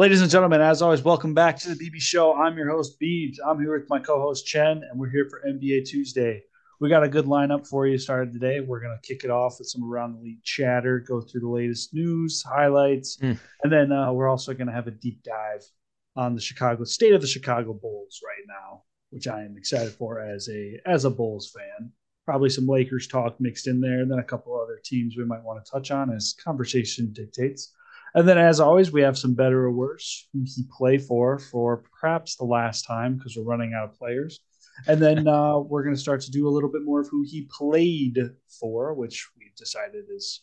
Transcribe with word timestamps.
Ladies 0.00 0.22
and 0.22 0.30
gentlemen, 0.30 0.62
as 0.62 0.80
always, 0.80 1.02
welcome 1.02 1.34
back 1.34 1.58
to 1.58 1.74
the 1.74 1.74
BB 1.74 2.00
Show. 2.00 2.34
I'm 2.34 2.56
your 2.56 2.70
host, 2.70 2.98
Beebs. 2.98 3.36
I'm 3.46 3.60
here 3.60 3.78
with 3.78 3.90
my 3.90 3.98
co 3.98 4.18
host, 4.18 4.46
Chen, 4.46 4.82
and 4.82 4.98
we're 4.98 5.10
here 5.10 5.28
for 5.28 5.42
NBA 5.46 5.84
Tuesday. 5.84 6.42
We 6.80 6.88
got 6.88 7.04
a 7.04 7.08
good 7.10 7.26
lineup 7.26 7.66
for 7.66 7.86
you 7.86 7.98
started 7.98 8.32
today. 8.32 8.60
We're 8.60 8.80
going 8.80 8.98
to 8.98 9.06
kick 9.06 9.24
it 9.24 9.30
off 9.30 9.56
with 9.58 9.68
some 9.68 9.84
around 9.84 10.14
the 10.14 10.20
league 10.22 10.42
chatter, 10.42 11.00
go 11.00 11.20
through 11.20 11.42
the 11.42 11.50
latest 11.50 11.92
news, 11.92 12.42
highlights, 12.42 13.18
Mm. 13.18 13.38
and 13.62 13.70
then 13.70 13.92
uh, 13.92 14.10
we're 14.10 14.30
also 14.30 14.54
going 14.54 14.68
to 14.68 14.72
have 14.72 14.86
a 14.86 14.90
deep 14.90 15.22
dive 15.22 15.70
on 16.16 16.34
the 16.34 16.40
Chicago 16.40 16.84
state 16.84 17.12
of 17.12 17.20
the 17.20 17.26
Chicago 17.26 17.74
Bulls 17.74 18.22
right 18.26 18.46
now, 18.48 18.84
which 19.10 19.28
I 19.28 19.42
am 19.42 19.58
excited 19.58 19.92
for 19.92 20.18
as 20.18 20.48
a 20.48 20.80
as 20.86 21.04
a 21.04 21.10
Bulls 21.10 21.54
fan. 21.54 21.92
Probably 22.24 22.48
some 22.48 22.66
Lakers 22.66 23.06
talk 23.06 23.38
mixed 23.38 23.66
in 23.66 23.82
there, 23.82 24.00
and 24.00 24.10
then 24.10 24.18
a 24.18 24.24
couple 24.24 24.58
other 24.58 24.80
teams 24.82 25.18
we 25.18 25.26
might 25.26 25.44
want 25.44 25.62
to 25.62 25.70
touch 25.70 25.90
on 25.90 26.10
as 26.10 26.34
conversation 26.42 27.12
dictates. 27.12 27.74
And 28.14 28.28
then, 28.28 28.38
as 28.38 28.60
always, 28.60 28.90
we 28.90 29.02
have 29.02 29.18
some 29.18 29.34
better 29.34 29.64
or 29.64 29.72
worse 29.72 30.28
who 30.32 30.42
he 30.44 30.64
play 30.76 30.98
for 30.98 31.38
for 31.38 31.84
perhaps 32.00 32.36
the 32.36 32.44
last 32.44 32.82
time 32.82 33.16
because 33.16 33.36
we're 33.36 33.44
running 33.44 33.72
out 33.74 33.84
of 33.84 33.98
players. 33.98 34.40
And 34.86 35.00
then 35.00 35.28
uh, 35.28 35.58
we're 35.58 35.82
going 35.82 35.94
to 35.94 36.00
start 36.00 36.20
to 36.22 36.30
do 36.30 36.48
a 36.48 36.50
little 36.50 36.70
bit 36.70 36.82
more 36.84 37.00
of 37.00 37.08
who 37.08 37.24
he 37.26 37.48
played 37.50 38.18
for, 38.48 38.94
which 38.94 39.28
we've 39.38 39.54
decided 39.54 40.04
is 40.14 40.42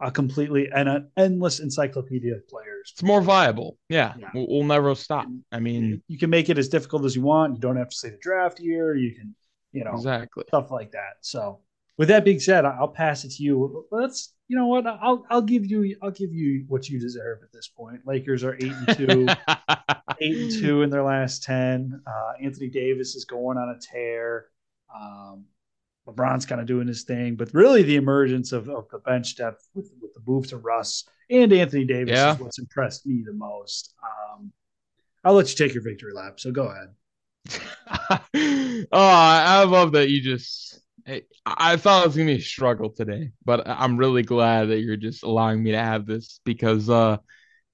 a 0.00 0.10
completely 0.10 0.68
and 0.74 0.88
an 0.88 1.10
endless 1.16 1.60
encyclopedia 1.60 2.34
of 2.34 2.48
players. 2.48 2.90
It's 2.92 3.02
more 3.02 3.20
viable. 3.20 3.78
Yeah, 3.88 4.14
Yeah. 4.18 4.30
We'll, 4.34 4.46
we'll 4.48 4.64
never 4.64 4.94
stop. 4.94 5.26
I 5.52 5.60
mean, 5.60 6.02
You 6.08 6.18
can 6.18 6.30
make 6.30 6.48
it 6.48 6.58
as 6.58 6.68
difficult 6.68 7.04
as 7.04 7.14
you 7.14 7.22
want. 7.22 7.54
You 7.54 7.60
don't 7.60 7.76
have 7.76 7.90
to 7.90 7.96
say 7.96 8.10
the 8.10 8.18
draft 8.20 8.60
year. 8.60 8.94
You 8.94 9.14
can, 9.14 9.34
you 9.72 9.84
know, 9.84 9.92
exactly. 9.92 10.44
stuff 10.48 10.70
like 10.70 10.92
that. 10.92 11.18
So, 11.20 11.60
with 12.00 12.08
that 12.08 12.24
being 12.24 12.40
said, 12.40 12.64
I'll 12.64 12.88
pass 12.88 13.26
it 13.26 13.32
to 13.32 13.42
you. 13.42 13.84
Let's, 13.90 14.32
you 14.48 14.56
know 14.56 14.68
what? 14.68 14.86
I'll 14.86 15.22
I'll 15.28 15.42
give 15.42 15.66
you 15.66 15.98
I'll 16.02 16.10
give 16.10 16.32
you 16.32 16.64
what 16.66 16.88
you 16.88 16.98
deserve 16.98 17.40
at 17.42 17.52
this 17.52 17.68
point. 17.68 18.00
Lakers 18.06 18.42
are 18.42 18.54
eight 18.54 18.72
and 18.72 18.96
two, 18.96 19.26
eight 20.22 20.36
and 20.38 20.50
two 20.50 20.80
in 20.80 20.88
their 20.88 21.02
last 21.02 21.42
ten. 21.42 22.00
Uh, 22.06 22.32
Anthony 22.42 22.70
Davis 22.70 23.16
is 23.16 23.26
going 23.26 23.58
on 23.58 23.68
a 23.68 23.78
tear. 23.78 24.46
Um, 24.98 25.44
LeBron's 26.08 26.46
kind 26.46 26.58
of 26.58 26.66
doing 26.66 26.88
his 26.88 27.02
thing, 27.02 27.36
but 27.36 27.52
really 27.52 27.82
the 27.82 27.96
emergence 27.96 28.52
of, 28.52 28.70
of 28.70 28.88
the 28.90 28.98
bench 29.00 29.36
depth 29.36 29.68
with, 29.74 29.92
with 30.00 30.14
the 30.14 30.22
move 30.26 30.46
to 30.48 30.56
Russ 30.56 31.04
and 31.28 31.52
Anthony 31.52 31.84
Davis 31.84 32.12
Yeah. 32.16 32.32
is 32.32 32.40
what's 32.40 32.58
impressed 32.58 33.06
me 33.06 33.22
the 33.26 33.34
most. 33.34 33.92
Um, 34.02 34.52
I'll 35.22 35.34
let 35.34 35.50
you 35.50 35.54
take 35.66 35.74
your 35.74 35.82
victory 35.82 36.14
lap. 36.14 36.40
So 36.40 36.50
go 36.50 36.72
ahead. 36.72 36.94
oh, 38.90 38.98
I 39.12 39.44
I 39.60 39.64
love 39.64 39.92
that 39.92 40.08
you 40.08 40.22
just. 40.22 40.80
I- 41.06 41.22
I 41.46 41.76
thought 41.76 42.04
it 42.04 42.08
was 42.08 42.16
gonna 42.16 42.26
be 42.26 42.38
a 42.38 42.40
struggle 42.40 42.90
today, 42.90 43.32
but 43.44 43.66
I'm 43.66 43.96
really 43.96 44.22
glad 44.22 44.66
that 44.66 44.80
you're 44.80 44.96
just 44.96 45.22
allowing 45.22 45.62
me 45.62 45.72
to 45.72 45.78
have 45.78 46.06
this 46.06 46.40
because, 46.44 46.88
uh, 46.88 47.18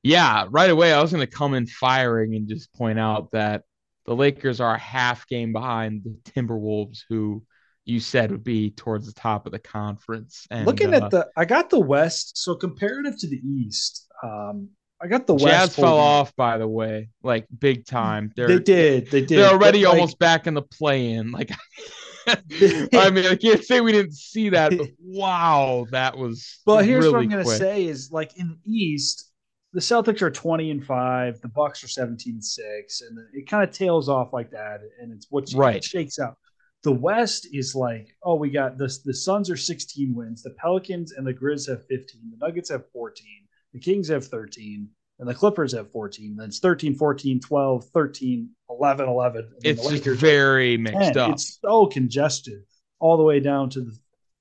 yeah, 0.02 0.46
right 0.50 0.70
away 0.70 0.92
I 0.92 1.02
was 1.02 1.12
gonna 1.12 1.26
come 1.26 1.54
in 1.54 1.66
firing 1.66 2.34
and 2.34 2.48
just 2.48 2.72
point 2.74 2.98
out 2.98 3.30
that 3.32 3.62
the 4.06 4.14
Lakers 4.14 4.60
are 4.60 4.74
a 4.74 4.78
half 4.78 5.26
game 5.26 5.52
behind 5.52 6.04
the 6.04 6.30
Timberwolves, 6.30 7.00
who 7.08 7.42
you 7.84 8.00
said 8.00 8.30
would 8.30 8.44
be 8.44 8.70
towards 8.70 9.06
the 9.06 9.18
top 9.18 9.46
of 9.46 9.52
the 9.52 9.58
conference. 9.58 10.46
And 10.50 10.66
Looking 10.66 10.94
uh, 10.94 10.98
at 10.98 11.10
the, 11.10 11.28
I 11.36 11.44
got 11.44 11.70
the 11.70 11.80
West. 11.80 12.38
So 12.38 12.54
comparative 12.54 13.18
to 13.20 13.28
the 13.28 13.40
East, 13.44 14.06
um, 14.22 14.70
I 15.00 15.08
got 15.08 15.26
the 15.26 15.34
West. 15.34 15.46
Jazz 15.46 15.76
fell 15.76 15.98
off, 15.98 16.34
by 16.36 16.58
the 16.58 16.66
way, 16.68 17.10
like 17.22 17.46
big 17.56 17.86
time. 17.86 18.32
They're 18.34 18.48
They 18.48 18.58
did. 18.58 19.10
They 19.10 19.20
did. 19.20 19.38
they're 19.38 19.50
already 19.52 19.84
like, 19.84 19.94
almost 19.94 20.18
back 20.18 20.46
in 20.46 20.54
the 20.54 20.62
play-in. 20.62 21.32
Like, 21.32 21.50
I 22.28 23.10
mean, 23.10 23.26
I 23.26 23.36
can't 23.36 23.62
say 23.64 23.80
we 23.80 23.92
didn't 23.92 24.14
see 24.14 24.48
that, 24.50 24.76
but 24.76 24.88
wow, 25.00 25.86
that 25.90 26.16
was. 26.16 26.60
But 26.66 26.84
here's 26.84 27.06
what 27.06 27.20
I'm 27.22 27.28
going 27.28 27.44
to 27.44 27.50
say 27.50 27.84
is 27.84 28.10
like 28.10 28.36
in 28.36 28.48
the 28.48 28.70
East, 28.70 29.30
the 29.72 29.80
Celtics 29.80 30.22
are 30.22 30.30
20 30.30 30.70
and 30.70 30.84
five, 30.84 31.40
the 31.40 31.48
Bucks 31.48 31.84
are 31.84 31.88
17 31.88 32.34
and 32.34 32.44
six, 32.44 33.02
and 33.02 33.18
it 33.32 33.48
kind 33.48 33.62
of 33.68 33.74
tails 33.74 34.08
off 34.08 34.32
like 34.32 34.50
that, 34.50 34.80
and 35.00 35.12
it's 35.12 35.26
what 35.30 35.44
Right. 35.54 35.76
it 35.76 35.84
shakes 35.84 36.18
out. 36.18 36.36
The 36.82 36.92
West 36.92 37.48
is 37.52 37.74
like, 37.74 38.08
oh, 38.22 38.36
we 38.36 38.50
got 38.50 38.78
this. 38.78 38.98
The 39.02 39.14
Suns 39.14 39.50
are 39.50 39.56
16 39.56 40.14
wins, 40.14 40.42
the 40.42 40.50
Pelicans 40.50 41.12
and 41.12 41.26
the 41.26 41.34
Grizz 41.34 41.68
have 41.68 41.86
15, 41.86 42.20
the 42.30 42.46
Nuggets 42.46 42.70
have 42.70 42.90
14, 42.92 43.26
the 43.72 43.80
Kings 43.80 44.08
have 44.08 44.26
13, 44.26 44.88
and 45.18 45.28
the 45.28 45.34
Clippers 45.34 45.72
have 45.72 45.90
14. 45.90 46.36
Then 46.36 46.48
it's 46.48 46.58
13, 46.58 46.94
14, 46.94 47.40
12, 47.40 47.84
13, 47.86 48.50
11, 48.70 49.08
11. 49.08 49.40
and 49.44 49.52
It's 49.64 49.80
just 49.82 49.92
Lakers 49.92 50.18
very 50.20 50.76
mixed 50.76 51.14
10. 51.14 51.18
up. 51.18 51.30
It's 51.32 51.58
so 51.60 51.86
congested 51.86 52.62
all 52.98 53.16
the 53.16 53.22
way 53.22 53.40
down 53.40 53.70
to 53.70 53.80
the 53.80 53.96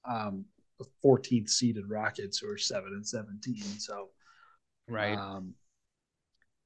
um, 0.07 0.45
the 0.79 0.85
14th 1.03 1.49
seeded 1.49 1.89
Rockets 1.89 2.37
who 2.39 2.49
are 2.49 2.57
seven 2.57 2.91
and 2.93 3.07
17. 3.07 3.55
So, 3.79 4.09
right. 4.89 5.17
um, 5.17 5.53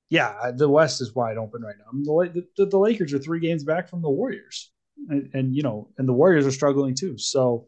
yeah, 0.10 0.52
the 0.56 0.68
West 0.68 1.00
is 1.02 1.14
wide 1.14 1.38
open 1.38 1.62
right 1.62 1.76
now. 1.78 1.86
I 1.92 1.94
mean, 1.96 2.34
the, 2.34 2.48
the, 2.58 2.66
the 2.66 2.78
Lakers 2.80 3.14
are 3.14 3.20
three 3.20 3.40
games 3.40 3.64
back 3.64 3.88
from 3.88 4.02
the 4.02 4.10
Warriors, 4.10 4.72
and, 5.08 5.30
and 5.36 5.56
you 5.56 5.62
know, 5.62 5.90
and 6.00 6.08
the 6.08 6.14
Warriors 6.14 6.48
are 6.48 6.52
struggling 6.52 6.96
too. 6.96 7.18
So, 7.20 7.68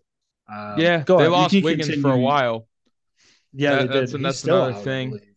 um, 0.52 0.79
yeah, 0.79 1.03
go 1.03 1.18
they 1.18 1.25
ahead. 1.25 1.31
Lost 1.31 1.53
Wiggins 1.63 2.02
for 2.02 2.12
a 2.12 2.18
while. 2.18 2.68
Yeah, 3.53 3.75
That- 3.75 3.81
they 3.81 3.94
that's- 3.94 4.13
and 4.13 4.25
that's 4.25 4.44
another 4.44 4.73
thing. 4.73 5.09
believe. 5.12 5.31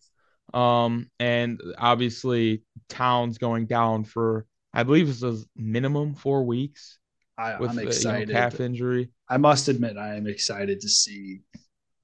Um, 0.54 1.10
and 1.18 1.60
obviously 1.78 2.62
Towns 2.88 3.38
going 3.38 3.66
down 3.66 4.04
for 4.04 4.46
I 4.72 4.82
believe 4.84 5.08
it's 5.08 5.22
a 5.22 5.36
minimum 5.56 6.14
four 6.14 6.44
weeks 6.44 6.98
I, 7.36 7.58
with 7.58 7.70
I'm 7.70 7.76
the 7.76 7.82
you 7.82 8.08
know, 8.12 8.22
calf 8.22 8.60
injury 8.60 9.10
I 9.28 9.36
must 9.38 9.68
admit, 9.68 9.96
I 9.96 10.16
am 10.16 10.26
excited 10.26 10.80
to 10.82 10.88
see 10.88 11.40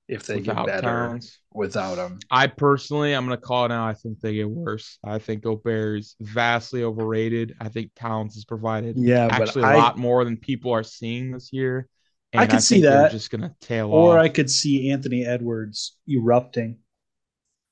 if 0.09 0.27
they 0.27 0.39
without 0.39 0.67
get 0.67 0.67
better 0.67 0.87
Towns. 0.89 1.39
without 1.53 1.99
him. 1.99 2.19
I 2.31 2.47
personally, 2.47 3.13
I'm 3.13 3.25
gonna 3.25 3.37
call 3.37 3.67
it 3.67 3.69
now. 3.69 3.87
I 3.87 3.95
think 3.95 4.21
they 4.21 4.35
get 4.35 4.49
worse. 4.51 4.99
I 5.05 5.19
think 5.19 5.43
Gobert 5.43 6.01
is 6.01 6.17
vastly 6.21 6.83
overrated. 6.85 7.57
I 7.61 7.69
think 7.69 7.93
Towns 7.97 8.35
has 8.35 8.45
provided 8.45 8.97
Yeah, 8.97 9.29
actually 9.31 9.65
a 9.65 9.69
I, 9.69 9.77
lot 9.77 9.99
more 9.99 10.25
than 10.25 10.37
people 10.37 10.73
are 10.73 10.83
seeing 10.85 11.33
this 11.33 11.53
year. 11.53 11.89
I 12.37 12.47
could 12.47 12.63
see 12.63 12.77
think 12.77 12.89
they're 12.89 13.03
that. 13.03 13.11
just 13.11 13.31
gonna 13.31 13.55
tail 13.61 13.91
or 13.91 14.19
off. 14.19 14.25
I 14.25 14.29
could 14.29 14.51
see 14.51 14.91
Anthony 14.91 15.25
Edwards 15.27 15.97
erupting. 16.09 16.79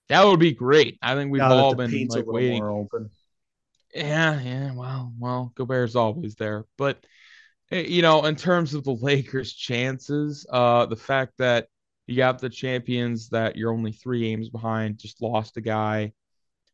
That 0.08 0.24
would 0.24 0.41
be 0.41 0.52
great. 0.52 0.98
I 1.02 1.14
think 1.14 1.30
we've 1.30 1.41
now 1.41 1.52
all 1.52 1.74
been 1.74 2.08
like 2.08 2.26
waiting. 2.26 2.62
more 2.62 2.70
open. 2.70 3.10
Yeah, 3.94 4.41
yeah. 4.41 4.74
Well, 4.74 5.12
well, 5.19 5.52
Gobert's 5.54 5.96
always 5.96 6.34
there, 6.34 6.64
but 6.76 7.04
eh, 7.70 7.82
you 7.82 8.02
know, 8.02 8.24
in 8.24 8.36
terms 8.36 8.74
of 8.74 8.84
the 8.84 8.94
Lakers' 8.94 9.52
chances, 9.52 10.46
uh, 10.50 10.86
the 10.86 10.96
fact 10.96 11.34
that 11.38 11.69
you 12.06 12.16
got 12.16 12.38
the 12.38 12.48
champions 12.48 13.28
that 13.30 13.56
you're 13.56 13.72
only 13.72 13.92
three 13.92 14.20
games 14.20 14.48
behind, 14.48 14.98
just 14.98 15.20
lost 15.20 15.58
a 15.58 15.60
guy. 15.60 16.12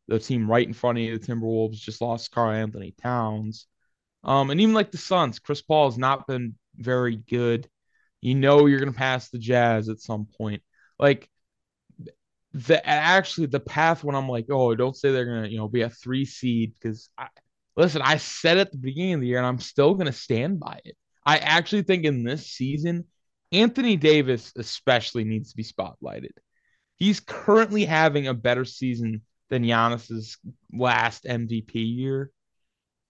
The 0.07 0.19
team 0.19 0.49
right 0.49 0.65
in 0.65 0.73
front 0.73 0.97
of 0.97 1.03
you, 1.03 1.17
the 1.17 1.25
Timberwolves, 1.25 1.73
just 1.77 1.99
lost 1.99 2.31
Karl-Anthony 2.31 2.93
Towns. 3.01 3.67
Um, 4.23 4.49
and 4.49 4.61
even 4.61 4.73
like 4.73 4.91
the 4.91 4.97
Suns, 4.97 5.39
Chris 5.39 5.61
Paul 5.61 5.89
has 5.89 5.97
not 5.97 6.25
been 6.27 6.55
very 6.77 7.15
good. 7.15 7.67
You 8.21 8.35
know 8.35 8.65
you're 8.65 8.79
gonna 8.79 8.93
pass 8.93 9.29
the 9.29 9.37
Jazz 9.37 9.89
at 9.89 9.99
some 9.99 10.27
point. 10.37 10.61
Like 10.97 11.29
the 12.55 12.85
actually 12.87 13.47
the 13.47 13.59
path 13.59 14.03
when 14.03 14.15
I'm 14.15 14.29
like, 14.29 14.45
oh, 14.49 14.73
don't 14.75 14.95
say 14.95 15.11
they're 15.11 15.25
gonna, 15.25 15.47
you 15.47 15.57
know, 15.57 15.67
be 15.67 15.81
a 15.81 15.89
three 15.89 16.23
seed 16.23 16.73
because 16.79 17.09
I 17.17 17.27
listen, 17.75 18.01
I 18.01 18.15
said 18.15 18.57
at 18.57 18.71
the 18.71 18.77
beginning 18.77 19.15
of 19.15 19.21
the 19.21 19.27
year, 19.27 19.39
and 19.39 19.45
I'm 19.45 19.59
still 19.59 19.93
gonna 19.93 20.13
stand 20.13 20.59
by 20.61 20.79
it. 20.85 20.95
I 21.25 21.37
actually 21.37 21.83
think 21.83 22.05
in 22.05 22.23
this 22.23 22.47
season, 22.47 23.05
Anthony 23.51 23.97
Davis 23.97 24.53
especially 24.55 25.25
needs 25.25 25.49
to 25.51 25.57
be 25.57 25.63
spotlighted. 25.63 26.31
He's 26.95 27.19
currently 27.19 27.83
having 27.83 28.27
a 28.27 28.33
better 28.33 28.63
season 28.63 29.21
than 29.49 29.63
Giannis's 29.63 30.37
last 30.71 31.25
MVP 31.25 31.73
year. 31.73 32.31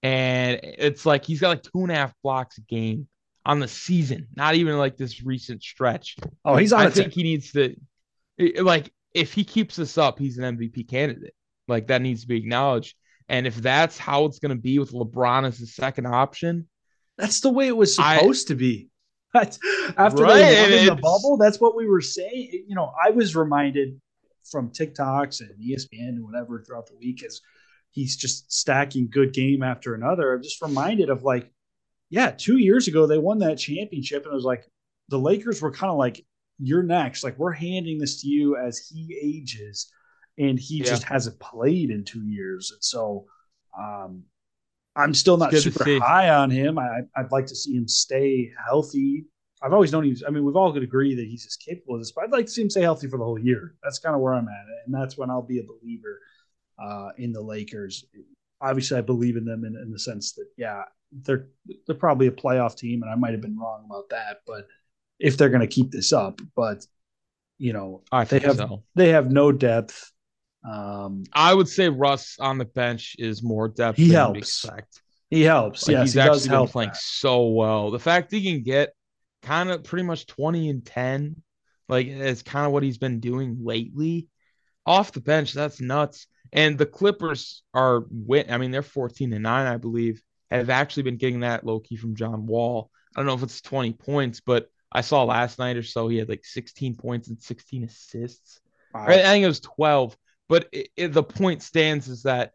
And 0.01 0.59
it's 0.63 1.05
like 1.05 1.23
he's 1.23 1.39
got 1.39 1.49
like 1.49 1.63
two 1.63 1.81
and 1.81 1.91
a 1.91 1.95
half 1.95 2.13
blocks 2.23 2.57
a 2.57 2.61
game 2.61 3.07
on 3.45 3.59
the 3.59 3.67
season, 3.67 4.27
not 4.35 4.55
even 4.55 4.77
like 4.77 4.97
this 4.97 5.23
recent 5.23 5.61
stretch. 5.61 6.15
Oh, 6.43 6.55
he's 6.55 6.73
on 6.73 6.81
I 6.81 6.85
a 6.85 6.89
think 6.91 7.13
he 7.13 7.21
needs 7.21 7.51
to 7.51 7.75
like 8.57 8.91
if 9.15 9.33
he 9.33 9.43
keeps 9.43 9.75
this 9.77 9.97
up, 9.97 10.19
he's 10.19 10.37
an 10.37 10.57
MVP 10.57 10.87
candidate. 10.89 11.33
Like 11.67 11.87
that 11.87 12.01
needs 12.01 12.21
to 12.21 12.27
be 12.27 12.37
acknowledged. 12.37 12.95
And 13.29 13.47
if 13.47 13.55
that's 13.55 13.97
how 13.97 14.25
it's 14.25 14.37
going 14.37 14.55
to 14.55 14.61
be 14.61 14.77
with 14.77 14.91
LeBron 14.91 15.47
as 15.47 15.57
the 15.57 15.65
second 15.65 16.05
option, 16.05 16.67
That's 17.17 17.39
the 17.39 17.49
way 17.49 17.67
it 17.67 17.75
was 17.75 17.97
I- 17.97 18.17
supposed 18.17 18.49
to 18.49 18.55
be. 18.55 18.89
That's- 19.33 19.57
After 19.97 20.23
Right, 20.23 20.35
they 20.41 20.81
in 20.81 20.85
the 20.85 20.95
bubble, 20.95 21.35
that's 21.37 21.59
what 21.59 21.75
we 21.75 21.87
were 21.87 21.99
saying. 22.01 22.65
You 22.67 22.75
know, 22.75 22.93
I 23.05 23.09
was 23.09 23.35
reminded 23.35 23.99
from 24.49 24.69
TikToks 24.69 25.41
and 25.41 25.49
ESPN 25.59 26.09
and 26.09 26.23
whatever 26.23 26.61
throughout 26.61 26.87
the 26.87 26.95
week 26.95 27.23
as 27.23 27.41
he's 27.91 28.15
just 28.15 28.51
stacking 28.53 29.09
good 29.09 29.33
game 29.33 29.63
after 29.63 29.93
another. 29.95 30.33
I'm 30.33 30.43
just 30.43 30.61
reminded 30.61 31.09
of 31.09 31.23
like, 31.23 31.51
yeah, 32.09 32.31
two 32.31 32.57
years 32.57 32.87
ago 32.87 33.07
they 33.07 33.17
won 33.17 33.39
that 33.39 33.57
championship, 33.57 34.23
and 34.23 34.31
it 34.31 34.35
was 34.35 34.45
like 34.45 34.63
the 35.09 35.19
Lakers 35.19 35.61
were 35.61 35.71
kind 35.71 35.91
of 35.91 35.97
like, 35.97 36.23
"You're 36.59 36.83
next." 36.83 37.23
Like 37.23 37.37
we're 37.37 37.51
handing 37.53 37.99
this 37.99 38.21
to 38.21 38.27
you 38.27 38.57
as 38.57 38.79
he 38.79 39.17
ages, 39.21 39.91
and 40.37 40.59
he 40.59 40.77
Yeah. 40.79 40.85
just 40.85 41.03
hasn't 41.03 41.39
played 41.39 41.89
in 41.91 42.03
two 42.03 42.23
years, 42.25 42.71
and 42.71 42.83
so. 42.83 43.25
Um, 43.77 44.23
I'm 44.95 45.13
still 45.13 45.35
not 45.35 45.53
It's 45.53 45.65
good 45.65 45.73
to 45.73 45.79
super 45.83 45.99
high 45.99 46.29
on 46.29 46.49
him. 46.49 46.79
I, 46.79 47.01
I'd 47.17 47.31
like 47.31 47.47
to 47.47 47.55
see 47.55 47.75
him 47.75 47.85
stay 47.87 48.49
healthy. 48.65 49.25
I've 49.61 49.73
always 49.73 49.91
known 49.91 50.05
he's. 50.05 50.23
I 50.25 50.29
mean, 50.29 50.45
we've 50.45 50.55
all 50.55 50.71
could 50.71 50.83
agree 50.83 51.15
that 51.15 51.25
he's 51.25 51.45
as 51.45 51.57
capable 51.57 51.95
of 51.95 52.01
this, 52.01 52.13
but 52.13 52.23
I'd 52.23 52.31
like 52.31 52.45
to 52.45 52.51
see 52.51 52.61
him 52.61 52.69
stay 52.69 52.81
healthy 52.81 53.07
for 53.09 53.17
the 53.17 53.25
whole 53.25 53.37
year. 53.37 53.75
That's 53.83 53.99
kind 53.99 54.15
of 54.15 54.21
where 54.21 54.33
I'm 54.33 54.47
at, 54.47 54.65
and 54.85 54.93
that's 54.95 55.17
when 55.17 55.29
I'll 55.29 55.41
be 55.41 55.59
a 55.59 55.63
believer 55.63 56.21
uh, 56.81 57.09
in 57.17 57.33
the 57.33 57.41
Lakers. 57.41 58.05
Obviously, 58.61 58.97
I 58.97 59.01
believe 59.01 59.35
in 59.35 59.43
them 59.43 59.65
in, 59.65 59.75
in 59.75 59.91
the 59.91 59.99
sense 59.99 60.31
that 60.33 60.47
yeah, 60.57 60.83
they're 61.11 61.49
they're 61.85 61.95
probably 61.95 62.27
a 62.27 62.31
playoff 62.31 62.77
team, 62.77 63.01
and 63.03 63.11
I 63.11 63.15
might 63.15 63.31
have 63.31 63.41
been 63.41 63.57
wrong 63.59 63.83
about 63.85 64.09
that, 64.11 64.43
but 64.47 64.67
if 65.19 65.37
they're 65.37 65.49
going 65.49 65.61
to 65.61 65.67
keep 65.67 65.91
this 65.91 66.13
up, 66.13 66.41
but 66.55 66.85
you 67.57 67.73
know, 67.73 68.03
I 68.11 68.25
they 68.25 68.39
have 68.39 68.57
so. 68.57 68.83
they 68.95 69.09
have 69.09 69.31
no 69.31 69.51
depth. 69.51 70.11
Um, 70.69 71.23
I 71.31 71.53
would 71.53 71.69
say 71.69 71.89
Russ 71.89 72.37
on 72.39 72.57
the 72.57 72.65
bench 72.65 73.15
is 73.19 73.43
more 73.43 73.67
depth. 73.67 73.97
He 73.97 74.09
helps. 74.09 74.65
He 75.29 75.41
helps. 75.41 75.87
Like 75.87 75.93
yes, 75.93 76.03
he's 76.03 76.13
he 76.13 76.19
actually 76.19 76.49
been 76.49 76.67
playing 76.67 76.89
that. 76.89 76.97
so 76.97 77.47
well. 77.47 77.91
The 77.91 77.99
fact 77.99 78.31
he 78.31 78.43
can 78.43 78.63
get 78.63 78.93
kind 79.41 79.69
of 79.69 79.83
pretty 79.83 80.03
much 80.03 80.27
twenty 80.27 80.69
and 80.69 80.85
ten, 80.85 81.41
like 81.87 82.07
it's 82.07 82.41
kind 82.41 82.65
of 82.65 82.71
what 82.71 82.83
he's 82.83 82.97
been 82.97 83.19
doing 83.19 83.59
lately. 83.61 84.27
Off 84.85 85.11
the 85.11 85.21
bench, 85.21 85.53
that's 85.53 85.81
nuts. 85.81 86.27
And 86.51 86.77
the 86.77 86.85
Clippers 86.85 87.63
are 87.73 88.05
win. 88.09 88.51
I 88.51 88.57
mean, 88.57 88.71
they're 88.71 88.81
fourteen 88.81 89.33
and 89.33 89.43
nine, 89.43 89.67
I 89.67 89.77
believe. 89.77 90.21
Have 90.51 90.69
actually 90.69 91.03
been 91.03 91.17
getting 91.17 91.39
that 91.39 91.65
low 91.65 91.79
key 91.79 91.95
from 91.95 92.15
John 92.15 92.45
Wall. 92.45 92.89
I 93.15 93.19
don't 93.19 93.27
know 93.27 93.33
if 93.33 93.43
it's 93.43 93.61
twenty 93.61 93.93
points, 93.93 94.41
but 94.41 94.69
I 94.91 95.01
saw 95.01 95.23
last 95.23 95.59
night 95.59 95.77
or 95.77 95.83
so 95.83 96.07
he 96.07 96.17
had 96.17 96.29
like 96.29 96.45
sixteen 96.45 96.95
points 96.95 97.27
and 97.27 97.41
sixteen 97.41 97.83
assists. 97.83 98.61
Wow. 98.93 99.05
I 99.07 99.17
think 99.17 99.43
it 99.43 99.47
was 99.47 99.59
twelve. 99.59 100.17
But 100.47 100.69
it, 100.71 100.89
it, 100.95 101.07
the 101.13 101.23
point 101.23 101.63
stands 101.63 102.07
is 102.07 102.23
that 102.23 102.51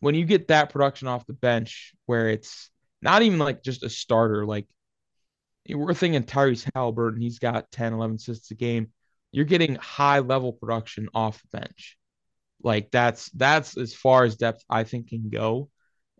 when 0.00 0.14
you 0.14 0.24
get 0.24 0.48
that 0.48 0.70
production 0.70 1.08
off 1.08 1.26
the 1.26 1.32
bench, 1.32 1.94
where 2.06 2.28
it's 2.28 2.70
not 3.02 3.22
even 3.22 3.38
like 3.38 3.62
just 3.62 3.82
a 3.82 3.90
starter, 3.90 4.46
like 4.46 4.66
we're 5.68 5.94
thinking 5.94 6.22
Tyrese 6.22 6.68
Halliburton, 6.74 7.20
he's 7.20 7.38
got 7.38 7.70
10, 7.70 7.92
11 7.92 8.16
assists 8.16 8.50
a 8.50 8.54
game. 8.54 8.92
You're 9.32 9.44
getting 9.44 9.74
high 9.74 10.20
level 10.20 10.52
production 10.52 11.08
off 11.14 11.42
the 11.42 11.58
bench. 11.58 11.96
Like 12.62 12.90
that's 12.90 13.30
that's 13.30 13.76
as 13.76 13.94
far 13.94 14.24
as 14.24 14.36
depth 14.36 14.64
I 14.68 14.84
think 14.84 15.08
can 15.08 15.28
go. 15.28 15.70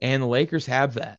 And 0.01 0.23
the 0.23 0.27
Lakers 0.27 0.67
have 0.67 0.95
that. 0.95 1.19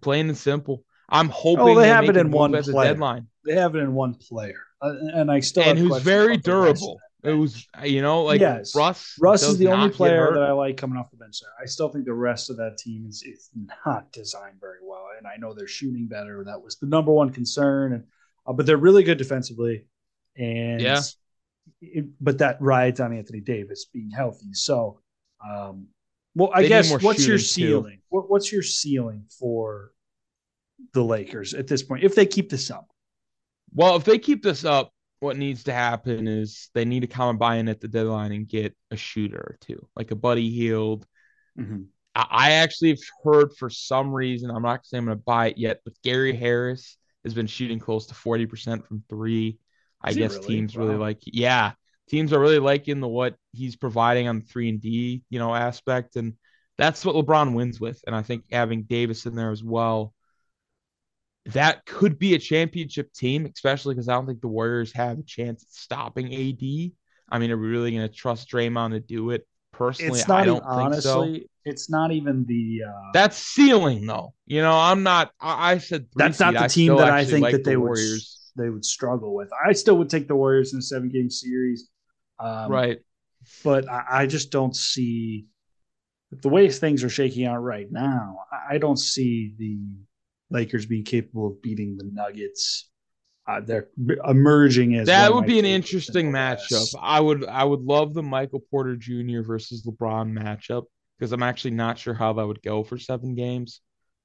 Plain 0.00 0.28
and 0.28 0.38
simple. 0.38 0.84
I'm 1.08 1.28
hoping 1.28 1.60
oh, 1.60 1.74
they, 1.74 1.82
they 1.82 1.88
have 1.88 2.08
it 2.08 2.16
in 2.16 2.30
one 2.30 2.52
player. 2.52 2.92
deadline. 2.92 3.28
They 3.44 3.54
have 3.54 3.74
it 3.76 3.78
in 3.78 3.94
one 3.94 4.14
player, 4.14 4.60
uh, 4.82 4.92
and 5.14 5.30
I 5.30 5.40
still 5.40 5.64
and 5.64 5.78
who's 5.78 6.02
very 6.02 6.36
durable. 6.36 6.98
It 7.22 7.32
was, 7.32 7.66
you 7.82 8.02
know, 8.02 8.22
like 8.22 8.40
yes. 8.40 8.74
Russ. 8.76 9.16
Russ 9.18 9.42
is 9.42 9.58
the 9.58 9.68
only 9.68 9.90
player 9.90 10.32
that 10.32 10.42
I 10.42 10.52
like 10.52 10.76
coming 10.76 10.96
off 10.96 11.10
the 11.10 11.16
bench 11.16 11.40
there. 11.40 11.50
I 11.60 11.66
still 11.66 11.88
think 11.88 12.04
the 12.04 12.12
rest 12.12 12.50
of 12.50 12.56
that 12.58 12.78
team 12.78 13.04
is, 13.08 13.24
is 13.26 13.50
not 13.84 14.12
designed 14.12 14.60
very 14.60 14.78
well, 14.82 15.06
and 15.18 15.26
I 15.26 15.36
know 15.36 15.52
they're 15.52 15.66
shooting 15.66 16.06
better. 16.06 16.44
That 16.44 16.62
was 16.62 16.76
the 16.76 16.86
number 16.86 17.12
one 17.12 17.30
concern, 17.30 17.94
and 17.94 18.04
uh, 18.46 18.52
but 18.52 18.66
they're 18.66 18.76
really 18.76 19.02
good 19.02 19.18
defensively, 19.18 19.86
and 20.36 20.80
yeah. 20.80 21.00
It, 21.80 22.06
but 22.20 22.38
that 22.38 22.60
rides 22.60 23.00
on 23.00 23.12
Anthony 23.12 23.40
Davis 23.40 23.86
being 23.92 24.10
healthy. 24.10 24.52
So, 24.52 25.00
um, 25.44 25.88
well, 26.36 26.50
I 26.54 26.62
they 26.62 26.68
guess 26.68 27.02
what's 27.02 27.26
your 27.26 27.38
ceiling? 27.38 27.98
What, 28.08 28.30
what's 28.30 28.52
your 28.52 28.62
ceiling 28.62 29.24
for 29.40 29.90
the 30.92 31.02
Lakers 31.02 31.54
at 31.54 31.66
this 31.66 31.82
point 31.82 32.04
if 32.04 32.14
they 32.14 32.26
keep 32.26 32.50
this 32.50 32.70
up? 32.70 32.88
Well, 33.74 33.96
if 33.96 34.04
they 34.04 34.18
keep 34.18 34.42
this 34.42 34.64
up, 34.64 34.92
what 35.20 35.36
needs 35.36 35.64
to 35.64 35.72
happen 35.72 36.28
is 36.28 36.70
they 36.74 36.84
need 36.84 37.00
to 37.00 37.06
come 37.06 37.30
and 37.30 37.38
buy 37.38 37.56
in 37.56 37.68
at 37.68 37.80
the 37.80 37.88
deadline 37.88 38.32
and 38.32 38.48
get 38.48 38.76
a 38.90 38.96
shooter 38.96 39.38
or 39.38 39.56
two, 39.60 39.86
like 39.96 40.10
a 40.10 40.16
Buddy 40.16 40.50
Hield. 40.50 41.06
Mm-hmm. 41.58 41.82
I, 42.14 42.26
I 42.30 42.50
actually 42.52 42.90
have 42.90 43.00
heard 43.24 43.56
for 43.56 43.70
some 43.70 44.12
reason, 44.12 44.50
I'm 44.50 44.62
not 44.62 44.86
saying 44.86 45.00
I'm 45.00 45.06
going 45.06 45.18
to 45.18 45.24
buy 45.24 45.48
it 45.48 45.58
yet, 45.58 45.80
but 45.84 45.94
Gary 46.02 46.34
Harris 46.34 46.96
has 47.24 47.34
been 47.34 47.46
shooting 47.46 47.78
close 47.78 48.06
to 48.06 48.14
40% 48.14 48.86
from 48.86 49.02
three. 49.08 49.58
I 50.02 50.12
guess 50.12 50.34
really? 50.34 50.46
teams 50.46 50.76
wow. 50.76 50.84
really 50.84 50.96
like, 50.96 51.18
yeah, 51.24 51.72
teams 52.08 52.32
are 52.32 52.38
really 52.38 52.58
liking 52.58 53.00
the 53.00 53.08
what 53.08 53.34
he's 53.52 53.76
providing 53.76 54.28
on 54.28 54.40
the 54.40 54.44
three 54.44 54.68
and 54.68 54.80
D, 54.80 55.22
you 55.30 55.38
know, 55.38 55.54
aspect. 55.54 56.16
And 56.16 56.34
that's 56.78 57.04
what 57.04 57.16
LeBron 57.16 57.54
wins 57.54 57.80
with. 57.80 58.00
And 58.06 58.14
I 58.14 58.22
think 58.22 58.44
having 58.52 58.82
Davis 58.82 59.26
in 59.26 59.34
there 59.34 59.50
as 59.50 59.64
well 59.64 60.14
that 61.52 61.84
could 61.86 62.18
be 62.18 62.34
a 62.34 62.38
championship 62.38 63.12
team, 63.12 63.46
especially 63.46 63.94
because 63.94 64.08
I 64.08 64.14
don't 64.14 64.26
think 64.26 64.40
the 64.40 64.48
Warriors 64.48 64.92
have 64.92 65.18
a 65.18 65.22
chance 65.22 65.62
at 65.62 65.70
stopping 65.70 66.34
AD. 66.34 66.92
I 67.28 67.38
mean, 67.38 67.50
are 67.50 67.56
we 67.56 67.68
really 67.68 67.92
going 67.92 68.06
to 68.06 68.12
trust 68.12 68.50
Draymond 68.50 68.90
to 68.92 69.00
do 69.00 69.30
it? 69.30 69.46
Personally, 69.72 70.18
it's 70.18 70.28
not 70.28 70.40
I 70.40 70.44
don't 70.46 70.56
even, 70.56 70.68
honestly, 70.68 71.40
so. 71.40 71.46
It's 71.66 71.90
not 71.90 72.12
even 72.12 72.46
the 72.46 72.82
uh, 72.88 73.10
that's 73.12 73.36
ceiling 73.36 74.06
though. 74.06 74.32
You 74.46 74.62
know, 74.62 74.72
I'm 74.72 75.02
not. 75.02 75.32
I, 75.40 75.72
I 75.72 75.78
said 75.78 76.06
that's 76.14 76.40
not 76.40 76.54
the 76.54 76.64
I 76.64 76.68
team 76.68 76.96
that 76.96 77.10
I 77.10 77.24
think 77.24 77.42
like 77.42 77.52
that 77.52 77.64
they 77.64 77.76
would 77.76 77.98
they 78.56 78.70
would 78.70 78.84
struggle 78.84 79.34
with. 79.34 79.50
I 79.64 79.72
still 79.72 79.98
would 79.98 80.08
take 80.08 80.28
the 80.28 80.36
Warriors 80.36 80.72
in 80.72 80.78
a 80.78 80.82
seven 80.82 81.08
game 81.08 81.28
series, 81.28 81.90
um, 82.38 82.70
right? 82.70 83.00
But 83.62 83.88
I, 83.88 84.04
I 84.10 84.26
just 84.26 84.50
don't 84.50 84.74
see 84.74 85.46
the 86.30 86.48
way 86.48 86.70
things 86.70 87.04
are 87.04 87.10
shaking 87.10 87.46
out 87.46 87.62
right 87.62 87.90
now. 87.90 88.38
I 88.70 88.78
don't 88.78 88.98
see 88.98 89.52
the 89.58 89.78
Lakers 90.50 90.86
being 90.86 91.04
capable 91.04 91.48
of 91.48 91.62
beating 91.62 91.96
the 91.96 92.08
Nuggets. 92.12 92.88
Uh, 93.48 93.60
they're 93.60 93.88
emerging 94.26 94.96
as 94.96 95.06
that 95.06 95.32
would 95.32 95.46
be 95.46 95.58
an 95.60 95.64
interesting 95.64 96.32
matchup. 96.32 96.92
I 97.00 97.20
would 97.20 97.44
I 97.44 97.62
would 97.62 97.82
love 97.82 98.12
the 98.12 98.22
Michael 98.22 98.60
Porter 98.70 98.96
Jr. 98.96 99.42
versus 99.42 99.86
LeBron 99.86 100.36
matchup 100.36 100.84
because 101.16 101.30
I'm 101.32 101.44
actually 101.44 101.70
not 101.72 101.96
sure 101.98 102.12
how 102.14 102.32
that 102.32 102.46
would 102.46 102.62
go 102.62 102.82
for 102.82 102.98
seven 102.98 103.36
games. 103.36 103.80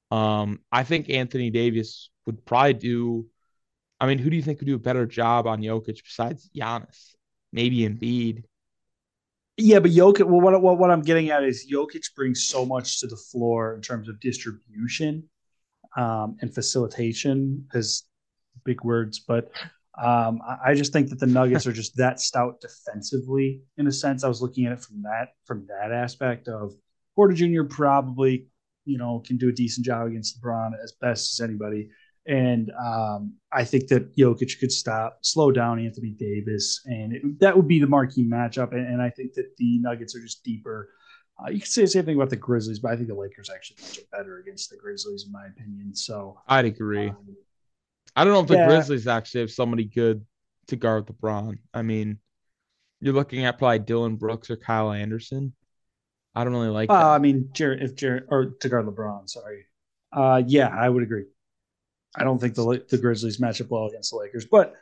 Um, 0.09 0.59
I 0.71 0.83
think 0.83 1.09
Anthony 1.09 1.51
Davis 1.51 2.09
would 2.25 2.45
probably 2.45 2.73
do. 2.73 3.27
I 3.99 4.07
mean, 4.07 4.17
who 4.17 4.31
do 4.31 4.35
you 4.35 4.41
think 4.41 4.59
would 4.59 4.67
do 4.67 4.75
a 4.75 4.79
better 4.79 5.05
job 5.05 5.45
on 5.45 5.61
Jokic 5.61 6.03
besides 6.03 6.49
Giannis? 6.55 7.13
Maybe 7.53 7.87
Embiid. 7.87 8.43
Yeah, 9.57 9.79
but 9.79 9.91
Jokic. 9.91 10.25
Well, 10.25 10.41
what, 10.41 10.59
what 10.63 10.79
what 10.79 10.89
I'm 10.89 11.03
getting 11.03 11.29
at 11.29 11.43
is 11.43 11.71
Jokic 11.71 12.15
brings 12.15 12.43
so 12.43 12.65
much 12.65 12.99
to 13.01 13.07
the 13.07 13.17
floor 13.17 13.75
in 13.75 13.81
terms 13.81 14.09
of 14.09 14.19
distribution 14.19 15.29
um, 15.97 16.37
and 16.41 16.53
facilitation 16.53 17.67
is 17.73 18.05
big 18.63 18.83
words, 18.83 19.19
but 19.19 19.51
um, 20.01 20.39
I 20.63 20.73
just 20.73 20.93
think 20.93 21.09
that 21.09 21.19
the 21.19 21.27
Nuggets 21.27 21.67
are 21.67 21.73
just 21.73 21.97
that 21.97 22.19
stout 22.19 22.61
defensively. 22.61 23.61
In 23.77 23.87
a 23.87 23.91
sense, 23.91 24.23
I 24.23 24.29
was 24.29 24.41
looking 24.41 24.65
at 24.65 24.73
it 24.73 24.81
from 24.81 25.01
that 25.03 25.33
from 25.45 25.67
that 25.67 25.91
aspect 25.91 26.47
of 26.47 26.73
Porter 27.15 27.33
Jr. 27.33 27.63
probably 27.63 28.47
you 28.85 28.97
know 28.97 29.21
can 29.25 29.37
do 29.37 29.49
a 29.49 29.53
decent 29.53 29.85
job 29.85 30.07
against 30.07 30.41
LeBron 30.41 30.71
as 30.81 30.93
best 30.93 31.33
as 31.33 31.43
anybody, 31.43 31.89
and 32.25 32.71
um, 32.83 33.33
I 33.51 33.65
think 33.65 33.87
that 33.87 34.15
Jokic 34.15 34.59
could 34.59 34.71
stop, 34.71 35.19
slow 35.21 35.51
down 35.51 35.83
Anthony 35.83 36.11
Davis, 36.11 36.81
and 36.85 37.13
it, 37.13 37.39
that 37.39 37.55
would 37.55 37.67
be 37.67 37.79
the 37.79 37.87
marquee 37.87 38.27
matchup. 38.27 38.71
And, 38.71 38.87
and 38.87 39.01
I 39.01 39.09
think 39.09 39.33
that 39.33 39.57
the 39.57 39.79
Nuggets 39.79 40.15
are 40.15 40.21
just 40.21 40.43
deeper 40.43 40.89
uh, 41.43 41.49
you 41.49 41.59
can 41.59 41.69
say 41.69 41.81
the 41.81 41.87
same 41.87 42.05
thing 42.05 42.15
about 42.15 42.29
the 42.29 42.35
Grizzlies, 42.35 42.79
but 42.79 42.91
I 42.91 42.95
think 42.95 43.07
the 43.07 43.15
Lakers 43.15 43.49
actually 43.49 43.77
match 43.81 43.99
up 43.99 44.11
better 44.11 44.37
against 44.39 44.69
the 44.69 44.77
Grizzlies, 44.77 45.25
in 45.25 45.31
my 45.31 45.45
opinion. 45.47 45.95
So 45.95 46.39
I'd 46.47 46.65
agree. 46.65 47.09
Um, 47.09 47.35
I 48.15 48.23
don't 48.23 48.33
know 48.33 48.41
if 48.41 48.47
the 48.47 48.55
yeah. 48.55 48.67
Grizzlies 48.67 49.07
actually 49.07 49.41
have 49.41 49.51
somebody 49.51 49.85
good 49.85 50.25
to 50.67 50.75
guard 50.75 51.07
LeBron. 51.07 51.57
I 51.73 51.81
mean, 51.81 52.19
you're 52.99 53.13
looking 53.13 53.45
at 53.45 53.57
probably 53.57 53.79
Dillon 53.79 54.15
Brooks 54.15 54.49
or 54.49 54.57
Kyle 54.57 54.91
Anderson. 54.91 55.53
I 56.35 56.43
don't 56.43 56.53
really 56.53 56.69
like. 56.69 56.89
Uh, 56.89 57.09
I 57.09 57.17
mean, 57.17 57.49
Jared, 57.53 57.81
if 57.81 57.95
Jared 57.95 58.25
or 58.29 58.45
to 58.59 58.69
guard 58.69 58.85
LeBron, 58.85 59.29
sorry. 59.29 59.65
Uh, 60.13 60.43
yeah, 60.45 60.67
I 60.67 60.87
would 60.87 61.03
agree. 61.03 61.25
I 62.15 62.23
don't 62.23 62.39
think 62.39 62.55
the 62.55 62.85
the 62.89 62.97
Grizzlies 62.97 63.39
match 63.39 63.61
up 63.61 63.69
well 63.69 63.87
against 63.87 64.11
the 64.11 64.17
Lakers, 64.17 64.45
but 64.45 64.75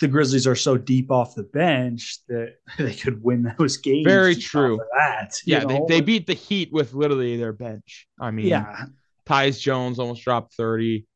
the 0.00 0.08
Grizzlies 0.08 0.46
are 0.46 0.56
so 0.56 0.78
deep 0.78 1.10
off 1.10 1.34
the 1.34 1.42
bench 1.42 2.18
that 2.28 2.54
they 2.78 2.94
could 2.94 3.22
win 3.22 3.54
those 3.58 3.76
games. 3.76 4.06
Very 4.06 4.34
true. 4.34 4.80
that 4.96 5.34
yeah, 5.44 5.64
they, 5.64 5.80
they 5.88 6.00
beat 6.00 6.26
the 6.26 6.34
Heat 6.34 6.72
with 6.72 6.94
literally 6.94 7.36
their 7.36 7.52
bench. 7.52 8.08
I 8.18 8.30
mean, 8.30 8.46
yeah, 8.46 8.86
Tyus 9.26 9.60
Jones 9.60 9.98
almost 9.98 10.24
dropped 10.24 10.54
thirty. 10.54 11.06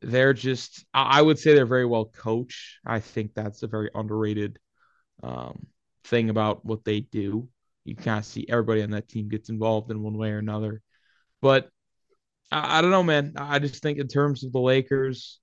They're 0.00 0.32
just, 0.32 0.86
I 0.94 1.20
would 1.20 1.38
say 1.38 1.54
they're 1.54 1.66
very 1.66 1.84
well 1.84 2.06
coached. 2.06 2.78
I 2.86 3.00
think 3.00 3.34
that's 3.34 3.62
a 3.62 3.66
very 3.66 3.90
underrated 3.94 4.58
um, 5.22 5.66
thing 6.04 6.30
about 6.30 6.64
what 6.64 6.82
they 6.82 7.00
do. 7.00 7.46
You 7.84 7.94
kind 7.94 8.18
of 8.18 8.24
see 8.24 8.46
everybody 8.48 8.82
on 8.82 8.92
that 8.92 9.06
team 9.06 9.28
gets 9.28 9.50
involved 9.50 9.90
in 9.90 10.02
one 10.02 10.16
way 10.16 10.30
or 10.30 10.38
another. 10.38 10.80
But 11.42 11.68
I, 12.50 12.78
I 12.78 12.80
don't 12.80 12.90
know, 12.90 13.02
man. 13.02 13.34
I 13.36 13.58
just 13.58 13.82
think 13.82 13.98
in 13.98 14.08
terms 14.08 14.44
of 14.44 14.52
the 14.52 14.60
Lakers, 14.60 15.40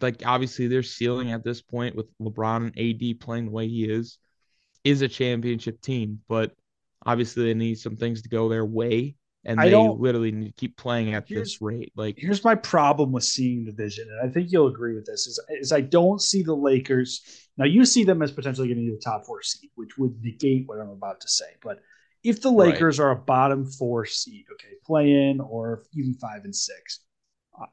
like 0.00 0.22
obviously 0.24 0.68
their 0.68 0.82
ceiling 0.82 1.32
at 1.32 1.44
this 1.44 1.62
point 1.62 1.96
with 1.96 2.06
LeBron 2.18 2.72
and 2.72 2.78
AD 2.78 3.20
playing 3.20 3.46
the 3.46 3.52
way 3.52 3.68
he 3.68 3.84
is 3.84 4.18
is 4.84 5.02
a 5.02 5.08
championship 5.08 5.80
team, 5.80 6.20
but 6.28 6.52
obviously 7.04 7.44
they 7.44 7.54
need 7.54 7.78
some 7.78 7.96
things 7.96 8.22
to 8.22 8.28
go 8.28 8.48
their 8.48 8.64
way 8.64 9.16
and 9.44 9.58
they 9.58 9.74
literally 9.74 10.32
need 10.32 10.46
to 10.46 10.52
keep 10.52 10.76
playing 10.76 11.14
at 11.14 11.26
this 11.26 11.62
rate. 11.62 11.92
Like 11.96 12.16
here's 12.18 12.44
my 12.44 12.54
problem 12.54 13.12
with 13.12 13.24
seeing 13.24 13.64
the 13.64 13.72
vision, 13.72 14.06
and 14.10 14.28
I 14.28 14.32
think 14.32 14.50
you'll 14.50 14.68
agree 14.68 14.94
with 14.94 15.06
this 15.06 15.26
is, 15.26 15.40
is 15.60 15.72
I 15.72 15.80
don't 15.80 16.20
see 16.20 16.42
the 16.42 16.54
Lakers 16.54 17.48
now. 17.56 17.64
You 17.64 17.84
see 17.84 18.04
them 18.04 18.20
as 18.20 18.32
potentially 18.32 18.68
getting 18.68 18.86
to 18.86 18.92
the 18.92 19.00
top 19.00 19.24
four 19.24 19.42
seed, 19.42 19.70
which 19.74 19.96
would 19.96 20.22
negate 20.22 20.66
what 20.66 20.80
I'm 20.80 20.90
about 20.90 21.20
to 21.22 21.28
say. 21.28 21.46
But 21.62 21.80
if 22.24 22.42
the 22.42 22.50
Lakers 22.50 22.98
right. 22.98 23.06
are 23.06 23.10
a 23.12 23.16
bottom 23.16 23.64
four 23.64 24.04
seed, 24.04 24.44
okay, 24.52 24.74
play 24.84 25.10
in 25.10 25.40
or 25.40 25.82
even 25.94 26.14
five 26.14 26.44
and 26.44 26.54
six, 26.54 27.00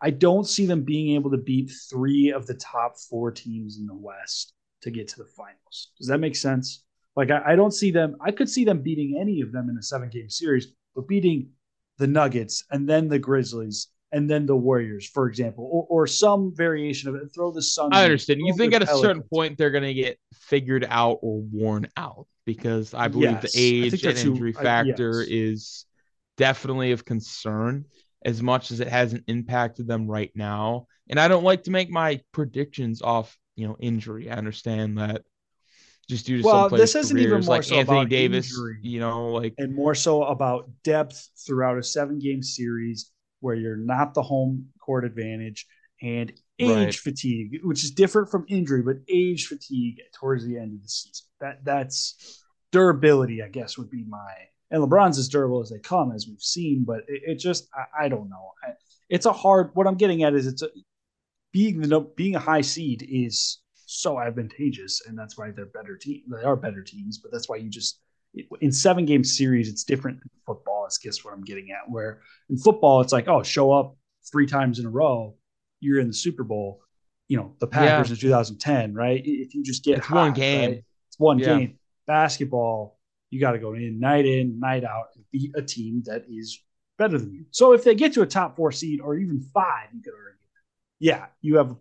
I 0.02 0.10
don't 0.10 0.48
see 0.48 0.66
them 0.66 0.84
being 0.84 1.16
able 1.16 1.32
to 1.32 1.38
beat 1.38 1.72
three 1.90 2.32
of 2.32 2.48
the 2.48 2.56
top 2.56 2.98
four 3.10 3.32
teams 3.32 3.78
in 3.80 3.86
the 3.86 3.96
West 3.96 4.54
to 4.82 4.92
get 4.92 5.08
to 5.10 5.18
the 5.18 5.26
finals. 5.26 5.92
Does 5.98 6.08
that 6.08 6.20
make 6.20 6.36
sense? 6.36 6.84
Like 7.16 7.32
I, 7.32 7.42
I 7.54 7.56
don't 7.56 7.74
see 7.74 7.92
them. 7.92 8.16
I 8.22 8.32
could 8.32 8.50
see 8.50 8.66
them 8.66 8.82
beating 8.82 9.18
any 9.20 9.42
of 9.42 9.52
them 9.52 9.70
in 9.70 9.78
a 9.78 9.82
seven 9.84 10.10
game 10.10 10.30
series, 10.30 10.68
but 10.96 11.08
beating 11.08 11.50
the 11.98 12.08
Nuggets 12.08 12.64
and 12.72 12.88
then 12.90 13.08
the 13.08 13.20
Grizzlies 13.20 13.88
and 14.12 14.30
then 14.30 14.46
the 14.46 14.56
Warriors, 14.56 15.08
for 15.08 15.28
example, 15.28 15.68
or, 15.72 15.86
or 15.90 16.08
some 16.08 16.54
variation 16.56 17.10
of 17.10 17.16
it. 17.16 17.30
Throw 17.34 17.52
the 17.52 17.62
Suns. 17.62 17.92
I 17.94 18.04
understand. 18.04 18.42
You 18.44 18.54
think 18.56 18.74
at 18.74 18.82
a 18.82 18.86
Pelicans. 18.86 19.02
certain 19.08 19.24
point 19.24 19.58
they're 19.58 19.72
going 19.72 19.84
to 19.84 19.94
get 19.94 20.18
figured 20.34 20.86
out 20.90 21.20
or 21.22 21.42
worn 21.52 21.88
out 21.98 22.28
because 22.46 22.94
I 22.94 23.08
believe 23.08 23.32
Yes, 23.32 23.54
the 23.54 23.60
age 23.62 23.94
and 23.94 24.02
that's 24.02 24.22
who- 24.22 24.32
injury 24.32 24.54
I- 24.58 24.64
factor 24.64 25.22
yes. 25.22 25.28
is 25.30 25.86
definitely 26.38 26.92
of 26.92 27.06
concern 27.06 27.86
as 28.26 28.44
much 28.44 28.72
as 28.72 28.82
it 28.82 28.90
hasn't 28.90 29.26
impacted 29.28 29.88
them 29.88 30.08
right 30.08 30.32
now. 30.36 30.88
And 31.10 31.20
I 31.20 31.30
don't 31.30 31.46
like 31.46 31.64
to 31.66 31.72
make 31.72 31.92
my 31.92 32.22
predictions 32.34 33.02
off, 33.04 33.38
you 33.56 33.68
know, 33.68 33.78
injury. 33.80 34.30
I 34.32 34.36
understand 34.36 34.98
that 35.00 35.24
just 36.10 36.26
due 36.26 36.38
to 36.38 36.44
Well, 36.44 36.64
some 36.64 36.66
players' 36.66 36.94
this 36.94 36.96
isn't 36.96 37.20
even 37.20 37.46
more 37.46 37.56
like 37.58 37.64
so 37.64 37.78
Anthony 37.78 38.00
about 38.00 38.10
Davis, 38.10 38.48
injury. 38.48 38.78
you 38.82 39.00
know, 39.00 39.30
like 39.30 39.56
and 39.58 39.74
more 39.76 39.96
so 39.96 40.24
about 40.24 40.70
depth 40.84 41.30
throughout 41.46 41.78
a 41.78 41.84
seven 41.84 42.20
game 42.20 42.44
series 42.44 43.12
where 43.40 43.56
you're 43.56 43.78
not 43.78 44.14
the 44.14 44.22
home 44.22 44.68
court 44.80 45.06
advantage 45.06 45.68
and 46.02 46.32
age 46.60 46.98
Right. 46.98 47.00
fatigue, 47.00 47.60
which 47.64 47.84
is 47.84 47.92
different 47.92 48.30
from 48.30 48.46
injury, 48.50 48.82
but 48.82 48.98
age 49.10 49.48
fatigue 49.48 50.02
towards 50.14 50.46
the 50.46 50.58
end 50.58 50.74
of 50.76 50.84
the 50.84 50.90
season. 50.90 51.28
That 51.42 51.66
that's 51.66 52.44
durability, 52.72 53.42
I 53.44 53.48
guess, 53.50 53.78
would 53.78 53.90
be 53.92 54.04
my 54.04 54.34
and 54.72 54.82
LeBron's 54.84 55.18
as 55.18 55.30
durable 55.30 55.62
as 55.62 55.70
they 55.70 55.80
come, 55.80 56.12
as 56.12 56.28
we've 56.28 56.42
seen, 56.42 56.84
but 56.86 57.00
it, 57.08 57.22
it 57.26 57.36
just 57.40 57.68
I, 57.74 58.06
I 58.06 58.10
don't 58.10 58.30
know. 58.30 58.52
I, 58.64 58.72
it's 59.10 59.26
a 59.26 59.34
hard. 59.34 59.72
What 59.74 59.88
I'm 59.88 59.96
getting 59.96 60.24
at 60.24 60.34
is 60.34 60.48
it's 60.48 60.62
a, 60.64 60.70
being 61.52 61.80
the 61.82 61.88
no- 61.88 62.12
being 62.16 62.36
a 62.36 62.40
high 62.40 62.62
seed 62.62 63.08
is 63.10 63.60
so 63.86 64.20
advantageous, 64.20 65.04
and 65.08 65.18
that's 65.18 65.38
why 65.38 65.52
they're 65.52 65.66
better 65.68 65.96
team. 65.96 66.24
They 66.28 66.44
are 66.44 66.56
better 66.56 66.82
teams, 66.82 67.20
but 67.20 67.32
that's 67.32 67.48
why 67.48 67.58
you 67.58 67.70
just 67.70 68.00
in 68.60 68.72
seven 68.72 69.06
game 69.06 69.24
series, 69.24 69.70
it's 69.70 69.84
different 69.84 70.20
than 70.20 70.30
football. 70.46 70.86
I 70.86 70.94
guess 71.04 71.24
what 71.24 71.34
I'm 71.34 71.44
getting 71.44 71.70
at. 71.72 71.90
Where 71.90 72.22
in 72.50 72.58
football, 72.58 73.02
it's 73.02 73.14
like, 73.14 73.28
oh, 73.28 73.44
show 73.44 73.72
up 73.72 73.96
three 74.32 74.46
times 74.48 74.80
in 74.80 74.86
a 74.86 74.90
row, 74.90 75.36
you're 75.80 76.00
in 76.00 76.08
the 76.08 76.14
Super 76.14 76.44
Bowl. 76.44 76.82
You 77.28 77.38
know, 77.38 77.56
the 77.60 77.66
Packers 77.68 78.12
in 78.12 78.18
2010, 78.18 78.94
right? 78.94 79.22
If 79.24 79.56
you 79.56 79.64
just 79.64 79.84
get 79.84 79.98
it's 80.00 80.10
one 80.10 80.34
game. 80.34 80.70
right? 80.72 80.84
it's 81.08 81.20
one 81.20 81.40
Yeah. 81.40 81.58
game. 81.58 81.80
Basketball, 82.06 82.95
you 83.30 83.40
got 83.40 83.52
to 83.52 83.60
go 83.60 83.74
in 83.74 84.00
night 84.00 84.26
in, 84.26 84.60
night 84.60 84.84
out, 84.84 85.08
and 85.16 85.26
beat 85.32 85.52
a 85.56 85.62
team 85.62 86.04
that 86.06 86.26
is 86.30 86.60
better 86.98 87.18
than 87.18 87.34
you. 87.34 87.46
So 87.52 87.74
if 87.74 87.84
they 87.84 87.96
get 87.96 88.14
to 88.14 88.22
a 88.22 88.28
top 88.28 88.56
four 88.56 88.72
seed 88.72 89.02
or 89.02 89.16
even 89.18 89.42
five, 89.54 89.90
you 89.94 90.02
could 90.02 90.14
argue, 90.14 90.40
yeah, 91.00 91.26
you 91.42 91.58
have 91.58 91.76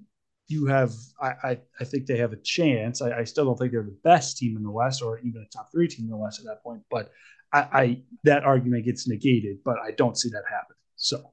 you 0.49 0.67
have 0.67 0.93
I 1.21 1.29
I, 1.43 1.59
I 1.81 1.85
think 1.85 2.07
they 2.07 2.19
have 2.19 2.33
a 2.33 2.37
chance. 2.37 3.01
I, 3.03 3.21
I 3.21 3.25
still 3.25 3.45
don't 3.45 3.59
think 3.59 3.73
they're 3.73 3.83
the 3.83 3.99
best 4.05 4.37
team 4.39 4.57
in 4.57 4.63
the 4.63 4.71
West 4.71 5.03
or 5.03 5.19
even 5.21 5.43
a 5.43 5.49
top 5.57 5.71
three 5.73 5.89
team 5.89 6.07
in 6.07 6.11
the 6.11 6.17
West 6.17 6.41
at 6.41 6.47
that 6.47 6.63
point, 6.63 6.83
but 6.91 7.11
I, 7.53 7.59
I 7.73 8.03
that 8.25 8.45
argument 8.45 8.85
gets 8.85 9.09
negated, 9.09 9.59
but 9.65 9.77
I 9.79 9.93
don't 9.93 10.19
see 10.19 10.31
that 10.31 10.45
happen. 10.51 10.77
So 10.97 11.33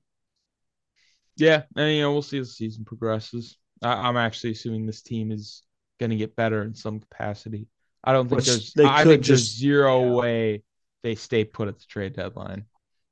Yeah, 1.37 1.63
and 1.75 1.93
you 1.93 2.01
know 2.01 2.11
we'll 2.13 2.21
see 2.21 2.39
as 2.39 2.49
the 2.49 2.53
season 2.53 2.85
progresses. 2.85 3.57
I, 3.81 3.93
I'm 4.07 4.17
actually 4.17 4.51
assuming 4.51 4.85
this 4.85 5.01
team 5.01 5.31
is 5.31 5.63
going 5.99 6.11
to 6.11 6.15
get 6.15 6.35
better 6.35 6.63
in 6.63 6.73
some 6.75 6.99
capacity. 6.99 7.67
I 8.03 8.13
don't 8.13 8.27
think 8.27 8.43
there's. 8.43 8.73
they 8.73 8.85
I 8.85 9.03
think 9.03 9.25
there's 9.25 9.43
just- 9.43 9.57
zero 9.57 10.03
yeah. 10.05 10.11
way 10.15 10.63
they 11.03 11.15
stay 11.15 11.43
put 11.45 11.67
at 11.67 11.77
the 11.79 11.85
trade 11.85 12.13
deadline. 12.13 12.65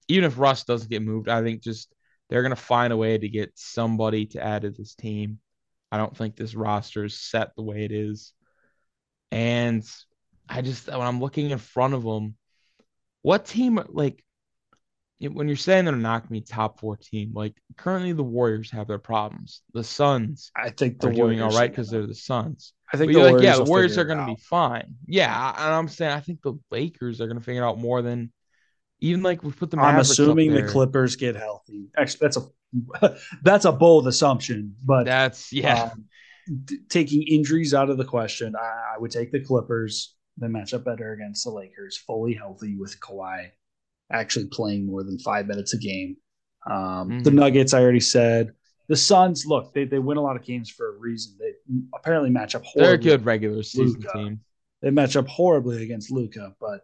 Even 0.08 0.24
if 0.24 0.38
Russ 0.40 0.64
doesn't 0.64 0.90
get 0.90 1.02
moved, 1.04 1.30
I 1.30 1.44
think 1.44 1.62
just 1.62 1.94
they're 2.30 2.42
going 2.42 2.52
to 2.52 2.56
find 2.56 2.92
a 2.94 2.98
way 2.98 3.18
to 3.18 3.30
get 3.30 3.52
somebody 3.56 4.26
to 4.28 4.44
add 4.44 4.64
to 4.64 4.72
this 4.72 4.96
team. 4.96 5.40
I 5.92 5.98
don't 5.98 6.16
think 6.16 6.36
this 6.36 6.56
roster 6.56 7.04
is 7.04 7.20
set 7.20 7.56
the 7.56 7.64
way 7.64 7.84
it 7.86 7.92
is, 7.92 8.34
and 9.32 9.84
I 10.48 10.62
just 10.62 10.88
when 10.88 11.02
I'm 11.02 11.20
looking 11.20 11.50
in 11.50 11.58
front 11.58 11.94
of 11.94 12.04
them, 12.04 12.36
what 13.22 13.46
team 13.46 13.80
like 13.90 14.24
when 15.28 15.48
you're 15.48 15.58
saying 15.58 15.86
they're 15.86 15.96
not 15.96 16.22
going 16.22 16.42
to 16.42 16.46
be 16.46 16.54
top 16.54 16.80
four 16.80 16.96
team, 16.96 17.32
like 17.34 17.54
currently 17.76 18.14
the 18.14 18.24
Warriors 18.24 18.72
have 18.72 18.88
their 18.88 19.00
problems. 19.00 19.62
The 19.74 19.84
Suns 19.84 20.52
I 20.56 20.70
think 20.70 21.00
they're 21.00 21.12
doing 21.12 21.42
all 21.42 21.52
right 21.52 21.70
because 21.70 21.90
they're 21.90 22.08
the 22.08 22.16
Suns. 22.16 22.74
I 22.92 22.98
think 22.98 23.12
the 23.12 23.20
you're 23.20 23.24
like, 23.24 23.32
Warriors 23.34 23.44
yeah, 23.44 23.64
the 23.64 23.70
Warriors 23.70 23.98
are 23.98 24.06
going 24.06 24.20
to 24.20 24.26
be 24.26 24.42
fine. 24.42 24.96
Yeah, 25.06 25.54
and 25.58 25.74
I'm 25.76 25.90
saying 25.90 26.12
I 26.12 26.22
think 26.22 26.42
the 26.42 26.54
Lakers 26.72 27.20
are 27.20 27.28
going 27.28 27.38
to 27.38 27.44
figure 27.44 27.64
it 27.64 27.66
out 27.66 27.78
more 27.78 28.02
than 28.02 28.32
even 29.02 29.22
like 29.22 29.44
we 29.44 29.52
put 29.52 29.72
the 29.72 29.78
I'm 29.78 29.96
Mavericks 29.96 30.12
up 30.12 30.14
assuming 30.14 30.54
the. 30.54 30.64
Clippers 30.64 31.16
get 31.16 31.36
healthy. 31.36 31.90
Actually, 31.98 32.20
that's 32.22 32.38
a 32.38 33.18
that's 33.44 33.66
a 33.66 33.72
bold 33.72 34.08
assumption, 34.08 34.76
but 34.84 35.06
That's 35.06 35.52
yeah, 35.52 35.92
um, 35.92 36.06
t- 36.66 36.80
taking 36.90 37.24
injuries 37.24 37.74
out 37.74 37.90
of 37.90 37.98
the 37.98 38.06
question, 38.06 38.56
I, 38.56 38.96
I 38.96 39.00
would 39.00 39.12
take 39.12 39.32
the 39.32 39.40
Clippers. 39.40 40.16
They 40.38 40.48
match 40.48 40.74
up 40.74 40.86
better 40.86 41.12
against 41.12 41.44
the 41.44 41.52
Lakers, 41.52 41.98
fully 41.98 42.34
healthy 42.34 42.78
with 42.78 42.98
Kawhi 43.02 43.50
actually 44.12 44.48
playing 44.48 44.86
more 44.86 45.04
than 45.04 45.20
five 45.20 45.48
minutes 45.48 45.74
a 45.74 45.78
game. 45.78 46.18
Um, 46.70 47.22
The 47.24 47.30
Mhm. 47.32 47.36
Nuggets, 47.36 47.74
I 47.74 47.82
already 47.82 48.00
said. 48.00 48.54
The 48.88 48.96
Suns, 48.96 49.46
look, 49.46 49.74
they, 49.74 49.86
they 49.86 50.00
win 50.00 50.18
a 50.18 50.22
lot 50.22 50.36
of 50.36 50.44
games 50.44 50.70
for 50.70 50.96
a 50.96 50.98
reason. 50.98 51.38
They 51.40 51.54
apparently 51.96 52.32
match 52.32 52.56
up 52.56 52.64
they're 52.76 52.94
a 52.96 52.98
good 52.98 53.24
regular 53.24 53.62
season 53.64 54.02
Luka. 54.02 54.14
team. 54.18 54.40
They 54.82 54.90
match 54.90 55.16
up 55.16 55.28
horribly 55.28 55.84
against 55.84 56.10
Luka, 56.12 56.56
but 56.60 56.82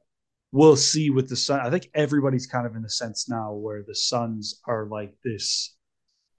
we'll 0.52 0.76
see 0.76 1.10
with 1.10 1.30
the 1.30 1.36
Sun. 1.36 1.62
I 1.62 1.70
think 1.72 1.90
everybody's 1.96 2.46
kind 2.46 2.68
of 2.68 2.76
in 2.76 2.84
the 2.84 2.90
sense 2.90 3.28
now 3.28 3.54
where 3.54 3.82
the 3.84 3.96
Suns 3.96 4.62
are 4.68 4.86
like 4.86 5.16
this. 5.24 5.76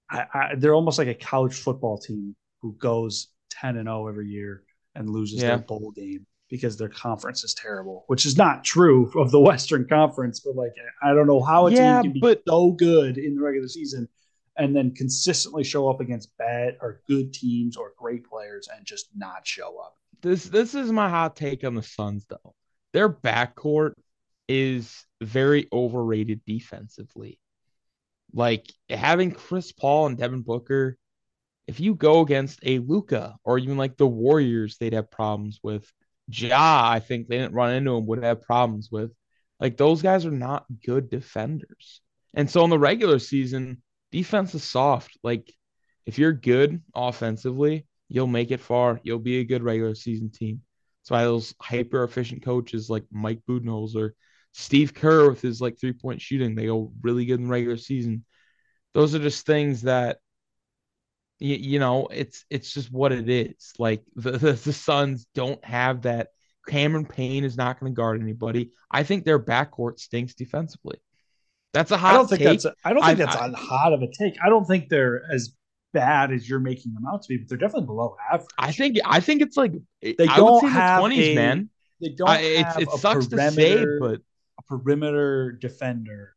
I, 0.09 0.25
I, 0.33 0.55
they're 0.55 0.73
almost 0.73 0.97
like 0.97 1.09
a 1.09 1.13
college 1.15 1.55
football 1.55 1.97
team 1.97 2.35
who 2.61 2.73
goes 2.79 3.27
ten 3.51 3.75
and 3.75 3.87
zero 3.87 4.07
every 4.07 4.29
year 4.29 4.63
and 4.95 5.09
loses 5.09 5.41
Yeah. 5.41 5.49
their 5.49 5.57
bowl 5.59 5.91
game 5.91 6.25
because 6.49 6.77
their 6.77 6.89
conference 6.89 7.43
is 7.43 7.53
terrible, 7.53 8.03
which 8.07 8.25
is 8.25 8.37
not 8.37 8.63
true 8.63 9.11
of 9.19 9.31
the 9.31 9.39
Western 9.51 9.87
Conference. 9.87 10.39
But 10.39 10.55
like, 10.55 10.73
I 11.03 11.13
don't 11.13 11.27
know 11.27 11.41
how 11.43 11.67
a 11.67 11.71
Yeah, 11.71 12.01
team 12.01 12.03
can 12.03 12.13
be 12.13 12.19
but- 12.19 12.43
so 12.47 12.71
good 12.71 13.17
in 13.17 13.35
the 13.35 13.41
regular 13.41 13.67
season 13.67 14.07
and 14.57 14.75
then 14.75 14.93
consistently 14.95 15.63
show 15.63 15.87
up 15.89 15.99
against 16.01 16.35
bad 16.37 16.77
or 16.81 17.01
good 17.07 17.31
teams 17.33 17.77
or 17.77 17.93
great 17.97 18.27
players 18.27 18.67
and 18.75 18.85
just 18.85 19.09
not 19.15 19.45
show 19.45 19.77
up. 19.77 19.97
This 20.21 20.45
this 20.45 20.73
is 20.73 20.91
my 20.91 21.09
hot 21.09 21.35
take 21.35 21.63
on 21.63 21.75
the 21.75 21.83
Suns 21.83 22.25
though. 22.27 22.55
Their 22.93 23.07
backcourt 23.09 23.93
is 24.47 25.05
very 25.21 25.67
overrated 25.71 26.41
defensively. 26.47 27.37
Like 28.33 28.65
having 28.89 29.31
Chris 29.31 29.71
Paul 29.71 30.07
and 30.07 30.17
Devin 30.17 30.41
Booker, 30.41 30.97
if 31.67 31.79
you 31.79 31.93
go 31.93 32.21
against 32.21 32.59
a 32.63 32.79
Luka 32.79 33.35
or 33.43 33.59
even 33.59 33.77
like 33.77 33.95
the 33.97 34.07
Warriors, 34.07 34.77
they'd 34.79 34.93
have 34.93 35.11
problems 35.11 35.59
with. 35.61 35.91
Ja, 36.29 36.89
I 36.89 36.99
think 36.99 37.27
they 37.27 37.37
didn't 37.37 37.53
run 37.53 37.73
into 37.73 37.95
him, 37.95 38.05
would 38.07 38.23
have 38.23 38.41
problems 38.41 38.89
with. 38.91 39.11
Like 39.59 39.77
those 39.77 40.01
guys 40.01 40.25
are 40.25 40.31
not 40.31 40.65
good 40.85 41.09
defenders. 41.09 42.01
And 42.33 42.49
so 42.49 42.63
in 42.63 42.69
the 42.69 42.79
regular 42.79 43.19
season, 43.19 43.81
defense 44.11 44.53
is 44.53 44.63
soft. 44.63 45.17
Like 45.23 45.51
if 46.05 46.19
you're 46.19 46.33
good 46.33 46.81
offensively, 46.93 47.87
you'll 48.09 48.27
make 48.27 48.51
it 48.51 48.61
far. 48.61 48.99
You'll 49.03 49.19
be 49.19 49.39
a 49.39 49.45
good 49.45 49.63
regular 49.63 49.95
season 49.95 50.29
team. 50.31 50.61
That's 51.01 51.11
why 51.11 51.23
those 51.23 51.55
hyper 51.61 52.03
efficient 52.03 52.43
coaches 52.43 52.89
like 52.89 53.05
Mike 53.11 53.41
Budenholzer, 53.49 54.11
Steve 54.53 54.93
Kerr 54.93 55.29
with 55.29 55.41
his 55.41 55.61
like 55.61 55.79
three 55.79 55.93
point 55.93 56.21
shooting, 56.21 56.55
they 56.55 56.65
go 56.65 56.91
really 57.01 57.25
good 57.25 57.39
in 57.39 57.45
the 57.45 57.51
regular 57.51 57.77
season. 57.77 58.25
Those 58.93 59.15
are 59.15 59.19
just 59.19 59.45
things 59.45 59.83
that 59.83 60.17
you, 61.39 61.55
you 61.55 61.79
know, 61.79 62.07
it's 62.07 62.45
it's 62.49 62.73
just 62.73 62.91
what 62.91 63.11
it 63.11 63.29
is. 63.29 63.73
Like 63.79 64.03
the, 64.15 64.31
the 64.31 64.53
the 64.53 64.73
Suns 64.73 65.27
don't 65.35 65.63
have 65.65 66.03
that. 66.03 66.29
Cameron 66.67 67.05
Payne 67.05 67.45
is 67.45 67.55
not 67.55 67.79
going 67.79 67.93
to 67.93 67.95
guard 67.95 68.21
anybody. 68.21 68.71
I 68.91 69.03
think 69.03 69.23
their 69.23 69.39
backcourt 69.39 69.99
stinks 69.99 70.33
defensively. 70.33 70.97
That's 71.73 71.91
a 71.91 71.97
hot 71.97 72.13
I 72.13 72.17
don't 72.17 72.27
think 72.27 72.39
take. 72.39 72.47
that's 72.47 72.65
a, 72.65 72.73
I 72.83 72.91
don't 72.93 73.03
think 73.05 73.19
I- 73.21 73.25
that's 73.25 73.35
I- 73.37 73.47
a 73.47 73.53
hot 73.55 73.93
of 73.93 74.01
a 74.01 74.07
take. 74.11 74.35
I 74.43 74.49
don't 74.49 74.65
think 74.65 74.89
they're 74.89 75.21
as 75.31 75.53
bad 75.93 76.33
as 76.33 76.49
you're 76.49 76.59
making 76.59 76.93
them 76.93 77.05
out 77.11 77.21
to 77.21 77.29
be, 77.29 77.37
but 77.37 77.47
they're 77.47 77.57
definitely 77.57 77.85
below 77.85 78.17
average. 78.31 78.47
I 78.57 78.71
think 78.73 78.97
I 79.05 79.21
think 79.21 79.41
it's 79.41 79.55
like 79.55 79.73
They 80.01 80.15
I 80.27 80.35
don't 80.37 80.67
have 80.67 80.97
the 80.97 81.01
twenties, 81.07 81.27
a- 81.29 81.35
man. 81.35 81.69
they 82.01 82.09
don't 82.09 82.27
I, 82.29 82.37
have 82.41 82.81
it 82.81 82.89
sucks 82.91 83.27
to 83.27 83.51
say, 83.51 83.85
but 84.01 84.19
a 84.59 84.63
perimeter 84.67 85.53
defender 85.53 86.35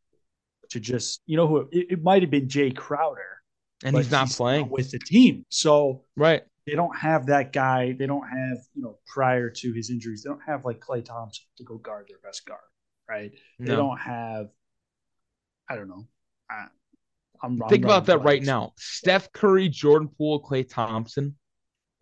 to 0.69 0.79
just 0.79 1.21
you 1.25 1.35
know 1.35 1.47
who 1.47 1.57
it, 1.73 1.87
it 1.91 2.03
might 2.03 2.21
have 2.21 2.31
been 2.31 2.47
Jae 2.47 2.73
Crowder, 2.73 3.40
and 3.83 3.95
he's 3.95 4.11
not 4.11 4.29
playing 4.29 4.69
with 4.69 4.91
the 4.91 4.99
team. 4.99 5.45
So 5.49 6.03
right. 6.15 6.43
they 6.65 6.75
don't 6.75 6.95
have 6.97 7.27
that 7.27 7.53
guy. 7.53 7.93
They 7.97 8.07
don't 8.07 8.27
have 8.27 8.57
you 8.73 8.83
know 8.83 8.97
prior 9.07 9.49
to 9.49 9.73
his 9.73 9.89
injuries, 9.89 10.23
they 10.23 10.29
don't 10.29 10.43
have 10.45 10.65
like 10.65 10.79
Klay 10.79 11.03
Thompson 11.03 11.45
to 11.57 11.63
go 11.63 11.77
guard 11.77 12.07
their 12.07 12.19
best 12.23 12.45
guard, 12.45 12.59
right? 13.09 13.31
They 13.59 13.75
don't 13.75 13.99
have. 13.99 14.47
I 15.69 15.75
don't 15.75 15.87
know. 15.87 16.07
I, 16.49 16.65
I'm 17.43 17.59
Think 17.69 17.85
about 17.85 18.05
that 18.05 18.19
right 18.19 18.43
now. 18.43 18.73
Steph 18.77 19.31
Curry, 19.31 19.69
Jordan 19.69 20.09
Poole, 20.17 20.43
Klay 20.43 20.67
Thompson. 20.67 21.35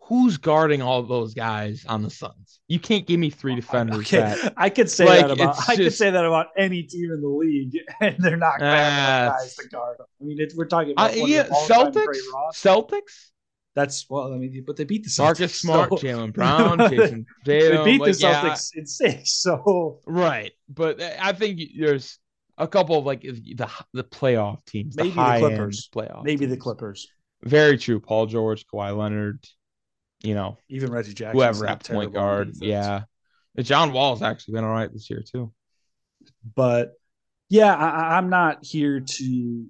Who's 0.04 0.38
guarding 0.38 0.82
all 0.82 1.02
those 1.04 1.34
guys 1.34 1.84
on 1.88 2.02
the 2.02 2.10
Suns? 2.10 2.60
You 2.66 2.80
can't 2.80 3.06
give 3.06 3.20
me 3.20 3.30
three 3.30 3.54
defenders. 3.54 3.98
Okay, 4.12 4.18
that- 4.20 4.54
I 4.56 4.68
could 4.70 4.90
say 4.90 5.04
Like, 5.06 5.20
that 5.20 5.30
about 5.30 5.68
I 5.68 5.76
could 5.76 5.92
say 5.92 6.10
that 6.10 6.24
about 6.24 6.48
any 6.56 6.82
team 6.82 7.12
in 7.12 7.20
the 7.20 7.28
league, 7.28 7.78
and 8.00 8.16
they're 8.18 8.36
not 8.36 8.58
going 8.58 8.70
to 8.72 8.76
have 8.76 9.22
enough 9.28 9.38
guys 9.38 9.54
to 9.56 9.68
guard 9.68 9.98
them. 9.98 10.06
I 10.20 10.24
mean, 10.24 10.48
we're 10.56 10.64
talking 10.66 10.92
about 10.92 11.12
Uh, 11.12 11.14
yeah, 11.14 11.40
of 11.42 11.48
the 11.48 11.54
all-time 11.54 11.92
Celtics. 11.92 12.16
Celtics. 12.54 13.30
That's 13.76 14.06
well, 14.10 14.32
I 14.32 14.36
mean, 14.36 14.64
but 14.66 14.76
they 14.76 14.82
beat 14.84 15.04
the 15.04 15.10
Celtics. 15.10 15.18
Marcus 15.24 15.54
Smart, 15.60 15.90
so- 15.90 15.96
Jaylen 15.98 16.32
Brown, 16.34 16.78
Jayson 16.78 17.24
they 17.44 17.70
beat 17.84 18.00
like, 18.00 18.12
the 18.14 18.18
yeah, 18.18 18.42
Celtics 18.42 18.70
in 18.74 18.86
six. 18.86 19.32
So 19.34 20.00
right. 20.06 20.50
But 20.68 21.00
I 21.00 21.32
think 21.34 21.60
there's 21.78 22.18
a 22.58 22.66
couple 22.66 22.98
of 22.98 23.04
like 23.06 23.20
the 23.22 23.70
the 23.92 24.02
playoff 24.04 24.64
teams, 24.64 24.96
Maybe 24.96 25.10
the 25.10 25.14
the 25.14 25.38
Clippers. 25.38 25.88
playoff. 25.94 26.24
maybe 26.24 26.46
the. 26.46 26.56
Clippers, 26.56 27.06
Very 27.44 27.78
true. 27.78 28.00
Paul 28.00 28.26
George, 28.26 28.66
Kawhi 28.66 28.96
Leonard, 28.96 29.46
you 30.22 30.34
know, 30.34 30.58
even 30.68 30.90
Reggie 30.92 31.14
Jackson, 31.14 31.36
whoever 31.38 31.66
at 31.66 31.84
point 31.84 32.12
guard. 32.12 32.52
Yeah. 32.60 33.02
But 33.54 33.64
John 33.64 33.92
Wall's 33.92 34.22
actually 34.22 34.54
been 34.54 34.64
all 34.64 34.70
right 34.72 34.92
this 34.92 35.10
year 35.10 35.22
too. 35.22 35.52
but 36.54 36.92
yeah, 37.48 37.74
I, 37.74 38.16
I'm 38.16 38.30
not 38.30 38.64
here 38.64 39.00
to 39.00 39.66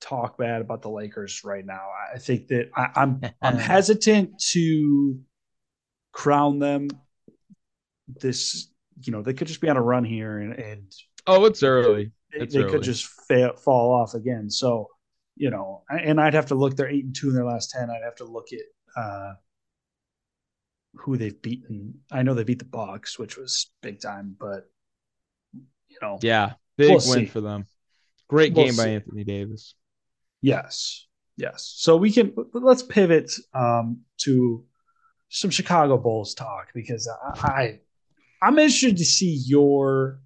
talk 0.00 0.36
bad 0.36 0.60
about 0.60 0.82
the 0.82 0.90
Lakers 0.90 1.42
right 1.44 1.64
now. 1.64 1.88
I 2.14 2.18
think 2.18 2.48
that 2.48 2.70
I, 2.76 2.88
I'm 2.96 3.20
I'm 3.42 3.56
hesitant 3.56 4.38
to 4.52 5.18
crown 6.12 6.58
them 6.58 6.88
this. 8.08 8.68
You 9.00 9.12
know, 9.12 9.22
they 9.22 9.32
could 9.34 9.48
just 9.48 9.60
be 9.60 9.68
on 9.68 9.76
a 9.76 9.82
run 9.82 10.04
here, 10.04 10.38
and, 10.38 10.52
and 10.54 10.92
Oh, 11.26 11.44
it's 11.46 11.62
early. 11.62 12.12
they, 12.32 12.40
It's 12.40 12.54
they 12.54 12.60
early. 12.62 12.70
could 12.72 12.82
just 12.82 13.06
fail, 13.06 13.54
fall 13.54 13.94
off 13.94 14.14
again. 14.14 14.50
So, 14.50 14.88
you 15.36 15.50
know, 15.50 15.82
and 15.88 16.20
I'd 16.20 16.34
have 16.34 16.46
to 16.46 16.54
look. 16.54 16.76
They're 16.76 16.88
eight 16.88 17.04
and 17.04 17.14
two 17.14 17.28
in 17.28 17.34
their 17.34 17.44
last 17.44 17.70
ten. 17.70 17.90
I'd 17.90 18.04
have 18.04 18.16
to 18.16 18.24
look 18.24 18.48
at 18.52 19.00
uh, 19.02 19.32
who 20.94 21.16
they've 21.16 21.40
beaten. 21.40 22.00
I 22.10 22.22
know 22.22 22.34
they 22.34 22.44
beat 22.44 22.58
the 22.58 22.64
Bucks, 22.64 23.18
which 23.18 23.36
was 23.36 23.70
big 23.82 24.00
time, 24.00 24.36
but 24.38 24.70
you 25.88 25.98
know, 26.00 26.18
Yeah. 26.22 26.54
Big 26.78 26.88
We'll 26.90 26.96
win 26.96 27.02
see. 27.20 27.26
for 27.26 27.40
them. 27.40 27.66
Great 28.28 28.54
We'll 28.54 28.66
game 28.66 28.76
by. 28.76 28.88
Anthony 28.88 29.24
Davis. 29.24 29.74
Yes. 30.40 31.06
Yes. 31.36 31.72
So 31.76 31.96
we 31.96 32.10
can 32.12 32.34
let's 32.54 32.82
pivot 32.82 33.32
um, 33.54 34.00
to 34.18 34.64
some 35.28 35.50
Chicago 35.50 35.96
Bulls 35.98 36.34
talk 36.34 36.68
because 36.74 37.08
I, 37.08 37.46
I 37.48 37.80
I'm 38.42 38.58
interested 38.58 38.96
to 38.98 39.04
see 39.04 39.42
your 39.46 40.20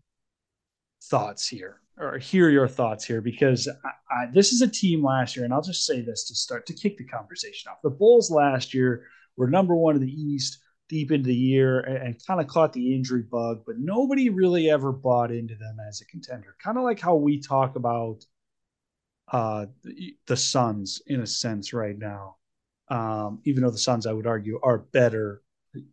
thoughts 1.05 1.47
here 1.47 1.81
or 1.99 2.19
hear 2.19 2.51
your 2.51 2.69
thoughts 2.69 3.05
here 3.05 3.21
because 3.21 3.69
I, 3.69 4.15
I, 4.15 4.27
this 4.33 4.53
is 4.53 4.63
a 4.63 4.69
team 4.69 5.05
last 5.05 5.37
year, 5.37 5.45
and 5.45 5.55
I'll 5.55 5.63
just 5.63 5.87
say 5.87 6.01
this 6.01 6.25
to 6.29 6.35
start 6.35 6.67
to 6.67 6.75
kick 6.75 6.99
the 6.99 7.05
conversation 7.05 7.71
off. 7.71 7.79
The 7.83 7.91
Bulls 7.91 8.31
last 8.31 8.75
year 8.75 9.07
were 9.37 9.49
number 9.49 9.75
one 9.75 9.97
in 9.97 10.03
the 10.03 10.13
East 10.13 10.59
deep 10.89 11.11
into 11.11 11.29
the 11.29 11.35
year 11.35 11.81
and, 11.81 11.97
and 11.99 12.27
kind 12.27 12.41
of 12.41 12.47
caught 12.47 12.73
the 12.73 12.95
injury 12.95 13.23
bug, 13.23 13.63
but 13.67 13.79
nobody 13.79 14.29
really 14.29 14.71
ever 14.71 14.93
bought 14.93 15.31
into 15.31 15.57
them 15.57 15.79
as 15.89 16.01
a 16.01 16.07
contender. 16.07 16.55
Kind 16.63 16.79
of 16.79 16.85
like 16.85 17.01
how 17.01 17.17
we 17.17 17.41
talk 17.41 17.77
about 17.77 18.25
uh, 19.33 19.67
the, 19.83 20.17
the 20.27 20.37
Suns 20.37 21.03
in 21.07 21.21
a 21.21 21.27
sense 21.27 21.73
right 21.73 21.99
now. 21.99 22.37
Um, 22.89 23.41
even 23.45 23.65
though 23.65 23.71
the 23.71 23.79
Suns, 23.79 24.07
I 24.07 24.13
would 24.13 24.27
argue, 24.29 24.61
are 24.63 24.79
better 24.79 25.43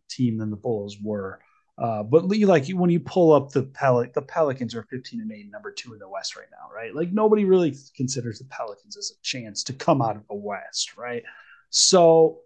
team 0.10 0.38
than 0.38 0.52
the 0.52 0.56
Bulls 0.56 0.98
were. 1.02 1.40
Uh, 1.78 2.04
but 2.04 2.26
like 2.30 2.68
when 2.70 2.90
you 2.92 3.00
pull 3.00 3.34
up 3.34 3.50
the 3.52 3.64
Pel- 3.64 4.06
the 4.14 4.22
Pelicans 4.22 4.76
are 4.76 4.84
15 4.84 5.22
and 5.22 5.32
8, 5.32 5.50
number 5.52 5.72
two 5.72 5.94
in 5.94 6.00
the 6.00 6.08
West 6.08 6.36
right 6.36 6.48
now, 6.52 6.74
right? 6.74 6.94
Like 6.94 7.12
nobody 7.12 7.46
really 7.46 7.76
considers 7.96 8.40
the 8.40 8.46
Pelicans 8.46 8.96
as 8.96 9.12
a 9.12 9.22
chance 9.24 9.64
to 9.64 9.74
come 9.74 10.02
out 10.02 10.16
of 10.16 10.28
the 10.28 10.36
West, 10.36 10.96
right? 10.98 11.24
So 11.72 12.40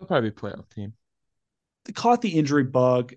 They'll 0.00 0.06
probably 0.08 0.30
be 0.30 0.36
a 0.36 0.38
playoff 0.40 0.68
team. 0.70 0.94
they 1.84 1.92
caught 1.92 2.22
the 2.22 2.30
injury 2.30 2.64
bug, 2.64 3.14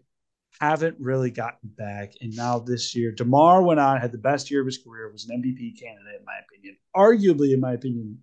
haven't 0.60 0.98
really 1.00 1.32
gotten 1.32 1.70
back. 1.70 2.14
And 2.20 2.36
now 2.36 2.60
this 2.60 2.94
year, 2.96 3.12
DeMar 3.12 3.62
went 3.64 3.80
on, 3.80 4.00
had 4.02 4.12
the 4.12 4.18
best 4.18 4.52
year 4.52 4.60
of 4.60 4.68
his 4.68 4.78
career, 4.78 5.10
was 5.12 5.30
an 5.30 5.42
MVP 5.42 5.80
candidate, 5.80 6.20
in 6.20 6.26
my 6.26 6.40
opinion. 6.46 6.78
Arguably, 6.96 7.54
in 7.54 7.60
my 7.62 7.74
opinion, 7.74 8.20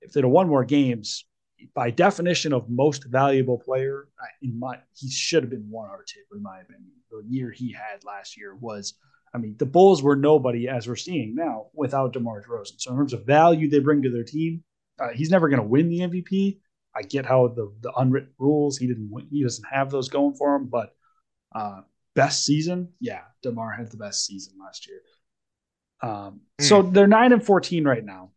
if 0.00 0.12
they'd 0.12 0.24
have 0.24 0.30
won 0.30 0.48
more 0.48 0.64
games, 0.64 1.24
by 1.74 1.90
definition 1.90 2.52
of 2.52 2.68
most 2.68 3.04
valuable 3.04 3.58
player, 3.58 4.08
in 4.42 4.58
my 4.58 4.78
he 4.94 5.10
should 5.10 5.42
have 5.42 5.50
been 5.50 5.68
one 5.70 5.88
two, 6.06 6.20
in 6.34 6.42
my 6.42 6.60
opinion. 6.60 6.92
The 7.10 7.22
year 7.28 7.50
he 7.50 7.72
had 7.72 8.04
last 8.04 8.36
year 8.36 8.54
was, 8.54 8.94
I 9.34 9.38
mean, 9.38 9.56
the 9.58 9.66
Bulls 9.66 10.02
were 10.02 10.16
nobody 10.16 10.68
as 10.68 10.86
we're 10.86 10.96
seeing 10.96 11.34
now 11.34 11.66
without 11.72 12.12
DeMar 12.12 12.42
DeRozan. 12.42 12.80
So 12.80 12.90
in 12.90 12.96
terms 12.96 13.12
of 13.12 13.24
value 13.24 13.70
they 13.70 13.78
bring 13.78 14.02
to 14.02 14.10
their 14.10 14.24
team, 14.24 14.64
uh, 14.98 15.08
he's 15.14 15.30
never 15.30 15.48
going 15.48 15.62
to 15.62 15.68
win 15.68 15.88
the 15.88 16.00
MVP. 16.00 16.58
I 16.94 17.02
get 17.02 17.26
how 17.26 17.48
the 17.48 17.72
the 17.80 17.92
unwritten 17.92 18.32
rules 18.38 18.78
he 18.78 18.86
didn't 18.86 19.10
win, 19.10 19.26
he 19.30 19.42
doesn't 19.42 19.66
have 19.70 19.90
those 19.90 20.08
going 20.08 20.34
for 20.34 20.56
him, 20.56 20.66
but 20.66 20.94
uh, 21.54 21.82
best 22.14 22.44
season, 22.44 22.92
yeah, 23.00 23.22
Demar 23.42 23.72
had 23.72 23.90
the 23.90 23.96
best 23.96 24.24
season 24.26 24.54
last 24.58 24.88
year. 24.88 25.00
Um, 26.02 26.40
So 26.60 26.82
they're 26.82 27.06
nine 27.06 27.32
and 27.32 27.44
fourteen 27.44 27.84
right 27.84 28.04
now, 28.04 28.30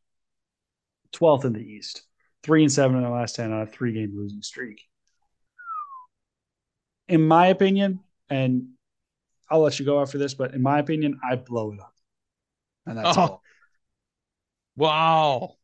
twelfth 1.12 1.46
in 1.46 1.54
the 1.54 1.62
East, 1.62 2.04
three 2.44 2.64
and 2.64 2.72
seven 2.72 2.98
in 2.98 3.04
the 3.04 3.10
last 3.10 3.36
ten 3.36 3.52
on 3.52 3.62
a 3.62 3.66
three 3.68 3.94
game 3.94 4.14
losing 4.16 4.42
streak. 4.42 4.82
In 7.08 7.28
my 7.28 7.48
opinion, 7.48 8.02
and 8.30 8.70
I'll 9.50 9.62
let 9.62 9.80
you 9.80 9.86
go 9.86 10.02
after 10.02 10.18
this, 10.18 10.34
but 10.34 10.54
in 10.54 10.62
my 10.62 10.80
opinion, 10.80 11.20
I 11.24 11.36
blow 11.36 11.72
it 11.74 11.80
up, 11.80 11.94
and 12.86 12.98
that's 12.98 13.18
Oh. 13.18 13.22
all. 13.22 13.44
Wow. 14.76 15.58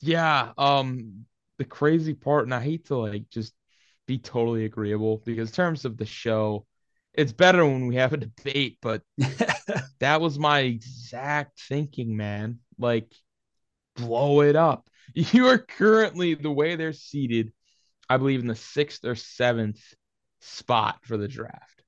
Yeah. 0.00 0.52
Um, 0.56 1.26
the 1.58 1.64
crazy 1.64 2.14
part, 2.14 2.44
and 2.44 2.54
I 2.54 2.60
hate 2.60 2.86
to 2.86 2.96
like 2.96 3.28
just 3.30 3.52
be 4.06 4.18
totally 4.18 4.64
agreeable 4.64 5.18
because 5.24 5.50
in 5.50 5.54
terms 5.54 5.84
of 5.84 5.96
the 5.96 6.06
show, 6.06 6.66
it's 7.12 7.32
better 7.32 7.64
when 7.66 7.86
we 7.86 7.96
have 7.96 8.12
a 8.12 8.16
debate, 8.16 8.78
but 8.80 9.02
that 10.00 10.20
was 10.20 10.38
my 10.38 10.60
exact 10.60 11.60
thinking, 11.68 12.16
man. 12.16 12.60
Like, 12.78 13.12
blow 13.96 14.42
it 14.42 14.56
up. 14.56 14.89
You 15.32 15.48
are 15.48 15.58
currently 15.58 16.34
the 16.34 16.50
way 16.50 16.76
they're 16.76 16.92
seated, 16.92 17.52
I 18.08 18.16
believe, 18.16 18.40
in 18.40 18.46
the 18.46 18.54
sixth 18.54 19.04
or 19.04 19.14
seventh 19.14 19.80
spot 20.40 20.98
for 21.02 21.16
the 21.16 21.28
draft. 21.28 21.82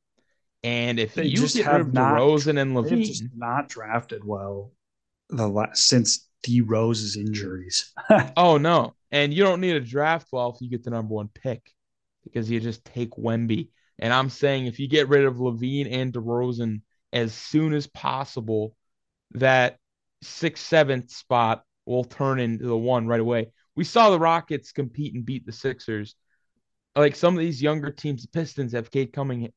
And 0.64 0.98
if 1.00 1.14
They 1.14 1.24
you 1.24 1.37
just 1.38 1.56
get 1.56 1.66
rid 1.66 1.72
have 1.72 1.80
of 1.88 1.94
not- 1.94 2.18
DeRozan 2.18 2.61
and 2.61 2.76
LaVine, 2.76 3.04
just 3.06 3.24
not 3.37 3.68
drafted 3.68 4.24
well 4.24 4.72
the 5.28 5.48
last 5.48 5.87
since 5.87 6.28
D 6.42 6.61
Rose's 6.61 7.16
injuries. 7.16 7.92
Oh 8.37 8.58
no. 8.58 8.94
And 9.11 9.32
you 9.35 9.42
don't 9.44 9.61
need 9.61 9.76
a 9.76 9.80
draft 9.80 10.28
well 10.32 10.52
if 10.54 10.61
you 10.61 10.70
get 10.70 10.85
the 10.85 10.90
number 10.90 11.14
one 11.14 11.28
pick 11.28 11.70
because 12.24 12.50
you 12.50 12.61
just 12.61 12.85
take 12.85 13.11
Wemby. 13.12 13.68
And 13.98 14.12
I'm 14.12 14.30
saying 14.30 14.66
if 14.66 14.78
you 14.80 14.88
get 14.88 15.08
rid 15.08 15.24
of 15.24 15.37
LaVine 15.37 15.90
and 15.92 16.12
DeRozan 16.12 16.80
as 17.12 17.32
soon 17.35 17.74
as 17.74 17.87
possible, 17.87 18.74
that 19.32 19.78
sixth, 20.22 20.64
seventh 20.66 21.11
spot 21.11 21.62
will 21.87 22.05
turn 22.05 22.38
into 22.40 22.66
the 22.66 22.77
one 22.77 23.07
right 23.07 23.21
away. 23.21 23.49
We 23.75 23.85
saw 23.85 24.11
the 24.11 24.18
Rockets 24.18 24.73
compete 24.73 25.14
and 25.14 25.25
beat 25.25 25.47
the 25.47 25.53
Sixers. 25.53 26.14
Like 26.95 27.16
some 27.16 27.35
of 27.35 27.40
these 27.40 27.62
younger 27.62 27.90
teams, 27.90 28.23
the 28.23 28.29
Pistons 28.29 28.73
have 28.73 28.90
Cade 28.90 29.12
coming. 29.12 29.53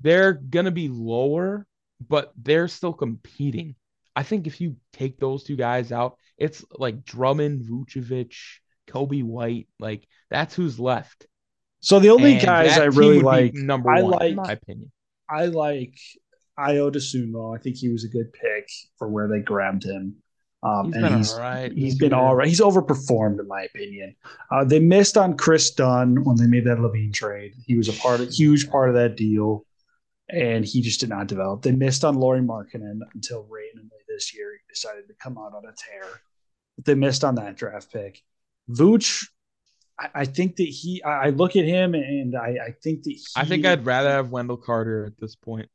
They're 0.00 0.32
gonna 0.32 0.70
be 0.70 0.88
lower, 0.88 1.66
but 2.08 2.32
they're 2.40 2.68
still 2.68 2.92
competing. 2.94 3.74
I 4.16 4.22
think 4.22 4.46
if 4.46 4.60
you 4.60 4.76
take 4.92 5.18
those 5.18 5.44
two 5.44 5.56
guys 5.56 5.92
out, 5.92 6.16
it's 6.38 6.64
like 6.72 7.04
Drummond, 7.04 7.62
Vucevic, 7.68 8.34
Coby 8.88 9.22
White, 9.22 9.68
like 9.78 10.06
that's 10.30 10.54
who's 10.54 10.80
left. 10.80 11.26
so 11.80 11.98
the 12.00 12.10
only 12.10 12.34
And 12.34 12.42
guys 12.42 12.78
I 12.78 12.84
really 12.86 13.20
like, 13.20 13.54
number 13.54 13.90
I 13.90 14.02
one, 14.02 14.10
like- 14.12 14.30
in 14.30 14.36
my 14.36 14.52
opinion. 14.52 14.90
I 15.28 15.46
like 15.46 15.94
Ayo 16.58 16.90
Dosunmu. 16.92 17.56
I 17.56 17.60
think 17.62 17.76
he 17.76 17.88
was 17.88 18.04
a 18.04 18.08
good 18.08 18.32
pick 18.32 18.68
for 18.98 19.08
where 19.08 19.28
they 19.28 19.40
grabbed 19.40 19.84
him. 19.84 20.16
Um, 20.62 20.86
He's 20.86 20.94
and 20.94 21.02
been 21.02 21.16
he's 21.16 21.32
all 21.32 21.40
right. 21.40 21.72
he's 21.72 21.94
been 21.98 22.12
all 22.12 22.36
right. 22.36 22.48
He's 22.48 22.60
overperformed 22.60 23.40
in 23.40 23.48
my 23.48 23.62
opinion. 23.62 24.14
Uh, 24.50 24.64
they 24.64 24.78
missed 24.78 25.16
on 25.16 25.36
Kris 25.36 25.70
Dunn 25.70 26.22
when 26.24 26.36
they 26.36 26.46
made 26.46 26.66
that 26.66 26.78
LaVine 26.78 27.14
trade. 27.14 27.54
He 27.66 27.76
was 27.76 27.88
a 27.88 27.94
part 27.94 28.20
of 28.20 28.28
huge 28.28 28.68
part 28.70 28.90
of 28.90 28.94
that 28.96 29.16
deal, 29.16 29.64
and 30.28 30.64
he 30.64 30.82
just 30.82 31.00
did 31.00 31.08
not 31.08 31.28
develop. 31.28 31.62
They 31.62 31.72
missed 31.72 32.04
on 32.04 32.16
Lauri 32.16 32.40
Markkanen 32.40 32.98
until 33.14 33.48
randomly 33.48 33.96
this 34.06 34.34
year 34.34 34.52
he 34.52 34.72
decided 34.72 35.08
to 35.08 35.14
come 35.14 35.38
out 35.38 35.54
on 35.54 35.64
a 35.64 35.72
tear. 35.72 36.20
But 36.76 36.84
they 36.84 36.94
missed 36.94 37.24
on 37.24 37.36
that 37.36 37.56
draft 37.56 37.90
pick. 37.90 38.22
Vooch, 38.70 39.26
I, 39.98 40.08
I 40.14 40.24
think 40.26 40.56
that 40.56 40.68
he. 40.68 41.02
I, 41.02 41.26
I 41.26 41.28
look 41.30 41.56
at 41.56 41.64
him 41.64 41.94
and 41.94 42.36
I, 42.36 42.56
I 42.66 42.74
think 42.82 43.04
that 43.04 43.10
he, 43.12 43.24
I 43.34 43.46
think 43.46 43.64
I'd 43.64 43.86
rather 43.86 44.10
have 44.10 44.30
Wendell 44.30 44.58
Carter 44.58 45.06
at 45.06 45.18
this 45.18 45.36
point. 45.36 45.70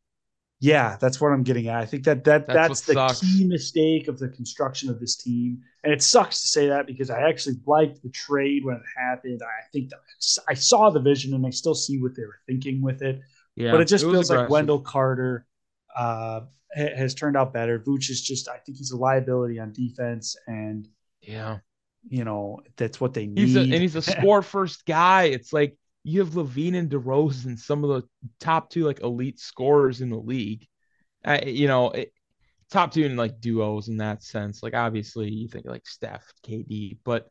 Yeah, 0.65 0.97
that's 0.99 1.19
what 1.21 1.32
I'm 1.34 1.43
getting 1.43 1.67
at. 1.67 1.78
I 1.82 1.86
think 1.86 2.04
that 2.06 2.23
that 2.25 2.47
That's 2.47 2.82
that's, 2.82 2.82
the 2.82 2.93
sucks. 2.93 3.21
key 3.21 3.45
mistake 3.47 4.08
of 4.08 4.19
the 4.19 4.30
construction 4.30 4.89
of 4.89 4.99
this 4.99 5.15
team, 5.15 5.62
and 5.84 5.93
it 5.93 6.01
sucks 6.01 6.41
to 6.41 6.47
say 6.47 6.67
that 6.67 6.88
because 6.88 7.10
I 7.10 7.21
actually 7.30 7.56
liked 7.65 8.01
the 8.04 8.10
trade 8.10 8.63
when 8.65 8.75
it 8.75 8.84
happened. 8.97 9.41
I 9.43 9.67
think 9.71 9.89
that 9.89 9.99
I 10.49 10.54
saw 10.54 10.89
the 10.89 10.99
vision 10.99 11.34
and 11.34 11.45
I 11.45 11.49
still 11.51 11.75
see 11.75 12.01
what 12.01 12.15
they 12.15 12.23
were 12.23 12.39
thinking 12.47 12.82
with 12.82 13.01
it, 13.01 13.21
Yeah, 13.56 13.71
but 13.71 13.82
it 13.82 13.86
just 13.88 14.06
was 14.06 14.13
feels 14.13 14.30
like. 14.32 14.49
Wendell 14.49 14.80
Carter 14.82 15.45
uh, 15.95 16.41
ha- 16.75 16.95
has 16.95 17.13
turned 17.15 17.38
out 17.38 17.54
better. 17.54 17.80
Vooch 17.80 18.10
is 18.10 18.21
just, 18.21 18.47
I 18.49 18.58
think 18.58 18.78
he's 18.78 18.91
a 18.91 18.97
liability 18.97 19.60
on 19.60 19.71
defense, 19.73 20.36
and 20.47 20.88
Yeah, 21.21 21.60
you 22.08 22.23
know 22.23 22.62
that's 22.78 23.01
what 23.01 23.13
they 23.13 23.28
need. 23.28 23.39
he's 23.39 23.56
a, 23.56 23.62
and 23.73 23.73
he's 23.73 23.95
a 23.95 24.01
score 24.01 24.41
first 24.41 24.86
guy. 24.86 25.23
It's 25.25 25.51
like 25.54 25.78
you 26.05 26.21
have 26.21 26.35
LaVine 26.35 26.75
and 26.77 26.89
DeRozan, 26.89 27.59
some 27.59 27.83
of 27.83 27.89
the 27.89 28.09
top 28.39 28.69
two 28.69 28.85
like 28.85 29.01
elite 29.01 29.39
scorers 29.39 30.01
in 30.01 30.09
the 30.09 30.17
league. 30.17 30.67
Uh, 31.25 31.39
you 31.45 31.67
know, 31.67 31.91
it, 31.91 32.13
top 32.71 32.91
two 32.93 33.03
in 33.03 33.15
like 33.17 33.41
duos 33.41 33.89
in 33.89 33.97
that 33.97 34.23
sense. 34.23 34.63
Like 34.63 34.75
obviously 34.75 35.29
you 35.31 35.47
think 35.49 35.65
like 35.67 35.87
Steph, 35.87 36.25
KD, 36.47 36.99
but 37.03 37.29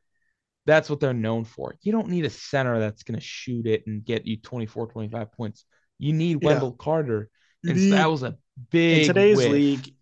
That's 0.66 0.88
what 0.88 1.00
they're 1.00 1.12
known 1.14 1.44
for. 1.44 1.76
You 1.82 1.92
don't 1.92 2.08
need 2.08 2.24
a 2.24 2.30
center 2.30 2.80
that's 2.80 3.02
going 3.02 3.18
to 3.18 3.24
shoot 3.24 3.66
it 3.66 3.86
and 3.86 4.04
get 4.04 4.26
you 4.26 4.38
24, 4.38 4.88
25 4.88 5.32
points. 5.32 5.64
You 5.98 6.12
need 6.12 6.40
Yeah. 6.40 6.48
Wendell 6.48 6.72
Carter. 6.72 7.30
And 7.66 7.92
that 7.92 8.10
was 8.10 8.22
a 8.22 8.36
big 8.70 9.02
in 9.02 9.06
today's 9.06 9.36
whiff. 9.36 9.50
league, 9.50 9.94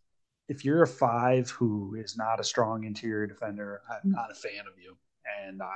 if 0.49 0.65
you're 0.65 0.83
a 0.83 0.87
five 0.87 1.51
who 1.51 1.95
is 1.97 2.17
not 2.17 2.41
a 2.41 2.45
strong 2.45 2.85
interior 2.85 3.27
defender, 3.27 3.83
I'm 3.91 4.11
not 4.11 4.31
a 4.31 4.35
fan 4.35 4.67
of 4.67 4.75
you. 4.81 4.97
And 5.47 5.63
uh, 5.63 5.67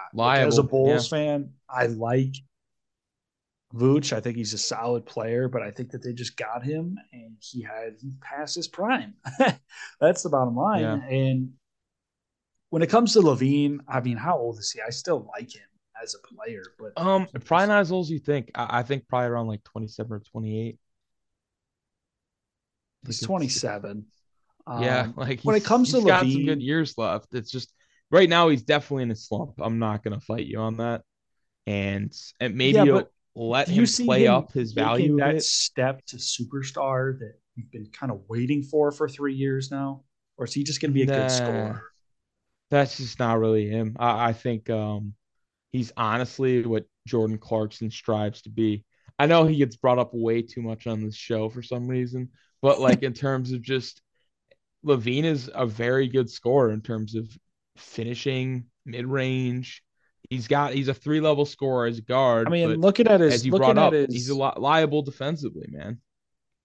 as 0.47 0.59
a 0.59 0.63
Bulls 0.63 1.09
fan, 1.09 1.53
I 1.69 1.87
like 1.87 2.37
Vooch. 3.77 4.13
I 4.13 4.21
think 4.21 4.37
he's 4.37 4.55
a 4.55 4.59
solid 4.59 5.07
player, 5.07 5.49
but 5.49 5.63
I 5.63 5.71
think 5.71 5.91
that 5.91 6.03
they 6.03 6.13
just 6.13 6.37
got 6.37 6.65
him 6.65 6.99
and 7.13 7.37
he 7.41 7.63
had 7.63 7.97
he 8.01 8.13
passed 8.21 8.55
his 8.55 8.69
prime. 8.69 9.15
That's 10.01 10.23
the 10.23 10.29
bottom 10.31 10.57
line. 10.57 10.83
Yeah. 10.83 10.95
And 11.07 11.53
when 12.71 12.83
it 12.83 12.91
comes 12.91 13.13
to 13.13 13.21
LaVine, 13.21 13.81
I 13.89 14.01
mean, 14.01 14.17
how 14.17 14.39
old 14.39 14.59
is 14.59 14.71
he? 14.73 14.81
I 14.81 14.91
still 14.91 15.31
like 15.37 15.55
him 15.55 15.63
as 16.03 16.15
a 16.15 16.35
player, 16.35 16.63
but 16.79 16.93
Um, 17.01 17.27
probably 17.45 17.69
not 17.69 17.81
as 17.81 17.93
old 17.93 18.07
as 18.07 18.11
you 18.11 18.19
think. 18.19 18.51
I, 18.55 18.81
I 18.81 18.83
think 18.83 19.07
probably 19.09 19.29
around 19.29 19.47
like 19.47 19.63
27 19.65 20.13
or 20.13 20.21
28. 20.21 20.79
he's 23.07 23.07
Like, 23.07 23.09
it's- 23.15 23.27
27. 23.27 24.07
yeah, 24.81 25.01
Um, 25.03 25.15
like 25.17 25.41
when 25.43 25.57
it 25.57 25.65
comes 25.65 25.91
to 25.93 25.99
he's 25.99 26.07
got 26.07 26.21
some 26.21 26.29
LaVine- 26.31 26.45
good 26.47 26.63
years 26.63 26.99
left. 26.99 27.35
It's 27.35 27.51
just 27.51 27.73
right 28.11 28.29
now 28.29 28.49
he's 28.49 28.63
definitely 28.63 29.05
in 29.05 29.11
a 29.11 29.17
slump. 29.17 29.55
I'm 29.59 29.79
not 29.79 30.03
gonna 30.03 30.21
fight 30.21 30.47
you 30.47 30.59
on 30.59 30.79
that. 30.79 31.03
And 31.67 32.13
and 32.41 32.55
maybe 32.57 32.77
Yeah, 32.77 32.85
but 32.85 33.11
let 33.37 33.71
him 33.71 33.93
play 33.93 34.27
him 34.27 34.27
up 34.27 34.53
his 34.53 34.73
value 34.73 35.15
that 35.17 35.41
step 35.43 36.05
to 36.07 36.17
superstar 36.17 37.19
that 37.19 37.35
you've 37.55 37.71
been 37.71 37.87
kind 37.93 38.13
of 38.13 38.23
waiting 38.29 38.63
for 38.63 38.93
for 38.93 39.09
three 39.09 39.35
years 39.35 39.71
now, 39.71 40.03
or 40.39 40.47
is 40.47 40.55
he 40.55 40.65
just 40.65 40.81
going 40.81 40.91
to 40.91 40.95
be 40.95 41.03
a 41.03 41.07
Nah. 41.07 41.11
good 41.11 41.31
scorer? 41.31 41.85
That's 42.71 42.97
just 42.99 43.19
not 43.19 43.39
really 43.39 43.69
him. 43.69 43.97
I, 43.99 44.31
I 44.31 44.33
think 44.33 44.71
um 44.71 45.15
he's 45.73 45.93
honestly 45.97 46.65
what 46.67 46.87
Jordan 47.07 47.39
Clarkson 47.39 47.91
strives 47.91 48.43
to 48.43 48.51
be. 48.51 48.85
I 49.19 49.27
know 49.27 49.47
he 49.47 49.57
gets 49.59 49.77
brought 49.77 49.99
up 50.01 50.13
way 50.15 50.43
too 50.43 50.63
much 50.63 50.87
on 50.89 51.03
this 51.05 51.17
show 51.17 51.49
for 51.51 51.63
some 51.63 51.89
reason, 51.89 52.31
but 52.63 52.81
like 52.81 53.03
in 53.03 53.15
terms 53.15 53.53
of 53.53 53.63
just 53.63 54.03
LaVine 54.85 55.25
is 55.25 55.51
a 55.55 55.67
very 55.67 56.09
good 56.09 56.31
scorer 56.31 56.73
in 56.73 56.83
terms 56.83 57.15
of 57.17 57.29
finishing 57.77 58.67
mid 58.87 59.07
range. 59.07 59.83
He's 60.31 60.49
got 60.49 60.73
he's 60.73 60.89
a 60.89 60.95
three 60.95 61.21
level 61.21 61.45
scorer 61.47 61.87
as 61.87 61.99
a 61.99 62.03
guard. 62.03 62.47
I 62.47 62.51
mean, 62.51 62.81
looking 62.81 63.07
at 63.07 63.21
his, 63.21 63.35
as 63.35 63.47
you 63.47 63.53
looking 63.53 63.75
brought 63.75 63.79
at 63.79 63.85
up, 63.87 63.93
his, 63.93 64.15
he's 64.15 64.29
a 64.29 64.35
lot 64.37 64.61
liable 64.61 65.03
defensively, 65.03 65.67
man. 65.71 66.01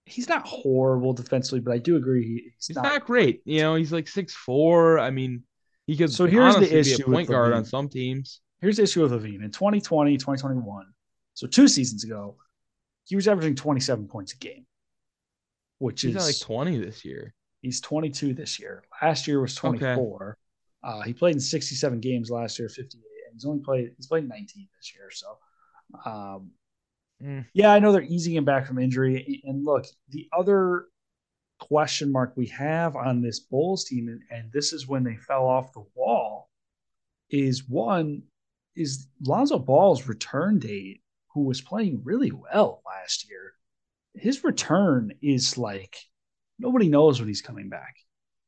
he's 0.05 0.27
not 0.27 0.45
horrible 0.47 1.13
defensively, 1.13 1.59
but 1.59 1.73
I 1.73 1.77
do 1.77 1.95
agree 1.95 2.23
he- 2.25 2.51
he's, 2.55 2.67
He's 2.67 2.75
not. 2.75 2.83
not, 2.83 3.05
great. 3.05 3.41
You 3.45 3.61
know, 3.61 3.75
he's 3.75 3.91
like 3.91 4.07
six 4.07 4.33
four. 4.33 4.99
I 4.99 5.11
mean, 5.11 5.43
he 5.87 5.95
could 5.97 6.11
So 6.11 6.25
here's 6.25 6.55
the 6.55 6.75
issue 6.77 7.03
point 7.05 7.29
guard 7.29 7.53
on 7.53 7.65
some 7.65 7.87
teams. 7.89 8.41
Here's 8.61 8.77
the 8.77 8.83
issue 8.83 9.01
with 9.01 9.11
LaVine 9.11 9.43
in 9.43 9.51
2020, 9.51 10.17
2021. 10.17 10.85
So 11.33 11.47
two 11.47 11.67
seasons 11.67 12.03
ago, 12.03 12.35
he 13.05 13.15
was 13.15 13.27
averaging 13.27 13.55
27 13.55 14.07
points 14.07 14.33
a 14.33 14.37
game, 14.37 14.65
which 15.79 16.01
He's 16.01 16.15
is 16.15 16.25
like 16.25 16.39
20 16.39 16.77
this 16.77 17.03
year. 17.03 17.33
He's 17.61 17.81
22 17.81 18.33
this 18.33 18.59
year. 18.59 18.83
Last 19.01 19.27
year 19.27 19.41
was 19.41 19.57
Okay. 19.57 19.77
24. 19.79 20.37
Uh, 20.83 21.01
he 21.01 21.13
played 21.13 21.35
in 21.35 21.39
67 21.39 21.99
games 21.99 22.29
last 22.31 22.57
year, 22.59 22.69
58, 22.69 22.87
and 22.93 23.01
he's 23.33 23.45
only 23.45 23.63
played 23.63 23.91
he's 23.97 24.07
played 24.07 24.27
19 24.27 24.67
this 24.77 24.93
year. 24.95 25.09
So, 25.11 25.37
um, 26.05 26.51
Mm. 27.23 27.45
yeah, 27.53 27.71
I 27.71 27.79
know 27.79 27.91
they're 27.91 28.01
easing 28.01 28.35
him 28.35 28.45
back 28.45 28.65
from 28.65 28.79
injury. 28.79 29.41
And 29.45 29.63
look, 29.63 29.85
the 30.09 30.27
other 30.35 30.85
question 31.59 32.11
mark 32.11 32.33
we 32.35 32.47
have 32.47 32.95
on 32.95 33.21
this 33.21 33.39
Bulls 33.39 33.85
team, 33.85 34.07
and, 34.07 34.21
and 34.31 34.51
this 34.51 34.73
is 34.73 34.87
when 34.87 35.03
they 35.03 35.15
fell 35.17 35.45
off 35.45 35.73
the 35.73 35.85
wall, 35.93 36.49
is 37.29 37.67
one 37.69 38.23
is 38.75 39.07
Lonzo 39.23 39.59
Ball's 39.59 40.07
return 40.07 40.57
date, 40.59 41.01
who 41.33 41.43
was 41.43 41.61
playing 41.61 42.01
really 42.03 42.31
well 42.31 42.81
last 42.85 43.29
year. 43.29 43.53
His 44.15 44.43
return 44.43 45.11
is 45.21 45.57
like 45.57 45.95
nobody 46.57 46.89
knows 46.89 47.19
when 47.19 47.27
he's 47.27 47.41
coming 47.41 47.69
back. 47.69 47.95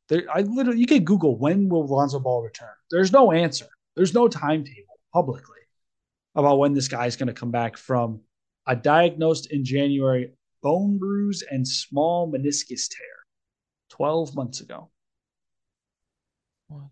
There, 0.09 0.23
I 0.33 0.41
literally 0.41 0.79
you 0.79 0.87
can 0.87 1.03
Google 1.03 1.37
when 1.37 1.69
will 1.69 1.85
Lonzo 1.85 2.19
Ball 2.19 2.41
return. 2.41 2.73
There's 2.89 3.11
no 3.11 3.31
answer. 3.31 3.67
There's 3.95 4.13
no 4.13 4.27
timetable 4.27 4.99
publicly 5.13 5.57
about 6.35 6.57
when 6.57 6.73
this 6.73 6.87
guy's 6.87 7.15
going 7.15 7.27
to 7.27 7.33
come 7.33 7.51
back 7.51 7.77
from 7.77 8.21
a 8.65 8.75
diagnosed 8.75 9.51
in 9.51 9.63
January 9.63 10.31
bone 10.61 10.97
bruise 10.97 11.43
and 11.49 11.67
small 11.67 12.31
meniscus 12.31 12.87
tear 12.89 13.07
12 13.89 14.35
months 14.35 14.61
ago. 14.61 14.89
What? 16.69 16.79
Are 16.79 16.89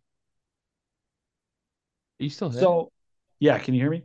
you 2.19 2.29
still 2.29 2.49
there? 2.49 2.61
So, 2.61 2.91
yeah, 3.39 3.57
can 3.57 3.73
you 3.73 3.81
hear 3.81 3.89
me? 3.89 4.03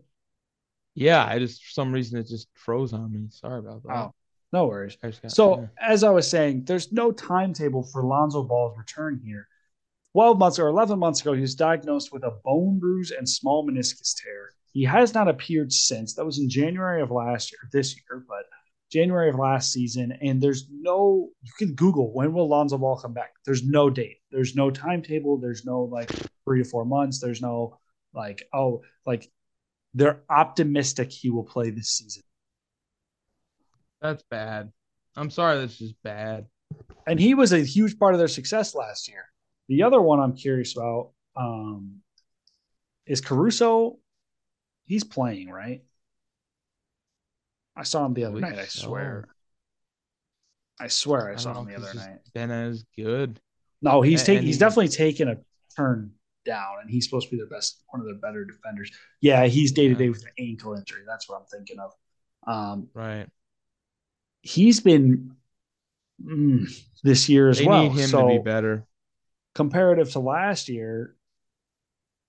yeah, 0.94 1.26
I 1.26 1.38
just 1.38 1.62
for 1.62 1.70
some 1.72 1.92
reason 1.92 2.18
it 2.18 2.26
just 2.26 2.48
froze 2.54 2.94
on 2.94 3.12
me. 3.12 3.26
Sorry 3.30 3.58
about 3.58 3.82
that. 3.82 3.92
Oh, 3.92 4.14
no 4.52 4.66
worries. 4.66 4.96
Got- 4.96 5.30
So, 5.30 5.60
yeah. 5.60 5.66
as 5.78 6.02
I 6.02 6.08
was 6.08 6.28
saying, 6.30 6.64
there's 6.64 6.90
no 6.90 7.12
timetable 7.12 7.82
for 7.82 8.02
Lonzo 8.02 8.42
Ball's 8.42 8.78
return 8.78 9.20
here. 9.22 9.46
12 10.16 10.38
months 10.38 10.58
or 10.58 10.68
11 10.68 10.98
months 10.98 11.20
ago, 11.20 11.34
he 11.34 11.42
was 11.42 11.54
diagnosed 11.54 12.10
with 12.10 12.24
a 12.24 12.30
bone 12.42 12.78
bruise 12.78 13.10
and 13.10 13.28
small 13.28 13.68
meniscus 13.68 14.14
tear. 14.16 14.48
He 14.72 14.82
has 14.84 15.12
not 15.12 15.28
appeared 15.28 15.70
since. 15.70 16.14
That 16.14 16.24
was 16.24 16.38
in 16.38 16.48
January 16.48 17.02
of 17.02 17.10
last 17.10 17.52
year, 17.52 17.58
this 17.70 17.94
year, 17.94 18.24
but 18.26 18.44
January 18.90 19.28
of 19.28 19.34
last 19.34 19.74
season. 19.74 20.16
And 20.22 20.40
there's 20.40 20.68
no, 20.70 21.28
you 21.42 21.52
can 21.58 21.74
Google 21.74 22.14
when 22.14 22.32
will 22.32 22.48
Lonzo 22.48 22.78
Ball 22.78 22.96
come 22.96 23.12
back? 23.12 23.34
There's 23.44 23.62
no 23.62 23.90
date. 23.90 24.16
There's 24.30 24.56
no 24.56 24.70
timetable. 24.70 25.36
There's 25.36 25.66
no 25.66 25.82
like 25.82 26.10
three 26.46 26.62
to 26.62 26.64
four 26.66 26.86
months. 26.86 27.20
There's 27.20 27.42
no 27.42 27.78
like, 28.14 28.48
oh, 28.54 28.80
like 29.04 29.30
they're 29.92 30.22
optimistic 30.30 31.12
he 31.12 31.28
will 31.28 31.44
play 31.44 31.68
this 31.68 31.90
season. 31.90 32.22
that's 34.00 34.24
bad. 34.30 34.72
I'm 35.14 35.28
sorry, 35.28 35.58
that's 35.58 35.76
just 35.76 36.02
bad. 36.02 36.46
and 37.06 37.20
he 37.20 37.34
was 37.34 37.52
a 37.52 37.58
huge 37.58 37.98
part 37.98 38.14
of 38.14 38.18
their 38.18 38.28
success 38.28 38.74
last 38.74 39.10
year. 39.10 39.26
The 39.68 39.82
other 39.82 40.00
one 40.00 40.20
I'm 40.20 40.34
curious 40.34 40.76
about 40.76 41.10
um, 41.36 42.00
is 43.06 43.20
Caruso. 43.20 43.98
He's 44.84 45.04
playing, 45.04 45.50
right? 45.50 45.82
I 47.76 47.82
saw 47.82 48.06
him 48.06 48.14
the 48.14 48.24
other 48.24 48.40
night. 48.40 48.58
I 48.58 48.64
swear. 48.66 49.26
I 50.80 50.88
swear 50.88 51.30
I, 51.30 51.32
I 51.32 51.36
saw 51.36 51.60
him 51.60 51.66
the 51.66 51.76
other 51.76 51.94
night. 51.94 52.18
been 52.34 52.50
as 52.50 52.84
good. 52.96 53.40
No, 53.82 54.02
he's 54.02 54.22
taking. 54.22 54.46
He's 54.46 54.58
definitely 54.58 54.88
taken 54.88 55.28
a 55.28 55.36
turn 55.76 56.12
down, 56.44 56.76
and 56.80 56.90
he's 56.90 57.04
supposed 57.04 57.28
to 57.28 57.30
be 57.32 57.36
their 57.36 57.48
best, 57.48 57.82
one 57.88 58.00
of 58.00 58.06
their 58.06 58.16
better 58.16 58.44
defenders. 58.44 58.90
Yeah, 59.20 59.44
he's 59.46 59.72
day 59.72 59.88
to 59.88 59.94
day 59.94 60.08
with 60.08 60.22
an 60.22 60.30
ankle 60.38 60.74
injury. 60.74 61.02
That's 61.06 61.28
what 61.28 61.40
I'm 61.40 61.46
thinking 61.46 61.78
of. 61.78 61.92
Um, 62.46 62.88
Right. 62.94 63.26
he's 64.42 64.80
been 64.80 65.36
mm, 66.24 66.84
this 67.02 67.28
year 67.28 67.50
as 67.50 67.58
They 67.58 67.66
well. 67.66 67.82
need 67.82 67.92
him 67.92 68.08
so 68.08 68.28
to 68.28 68.38
be 68.38 68.44
better. 68.44 68.86
Comparative 69.56 70.10
to 70.12 70.18
last 70.20 70.68
year, 70.68 71.16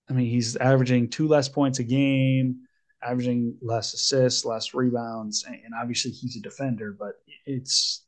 I 0.08 0.14
mean, 0.14 0.30
he's 0.30 0.56
averaging 0.56 1.10
two 1.10 1.28
less 1.28 1.46
points 1.46 1.78
a 1.78 1.84
game, 1.84 2.60
averaging 3.02 3.54
less 3.60 3.92
assists, 3.92 4.46
less 4.46 4.72
rebounds, 4.72 5.44
and, 5.46 5.58
obviously 5.78 6.10
he's 6.10 6.36
a 6.36 6.40
defender, 6.40 6.96
but 6.98 7.16
it's 7.44 8.06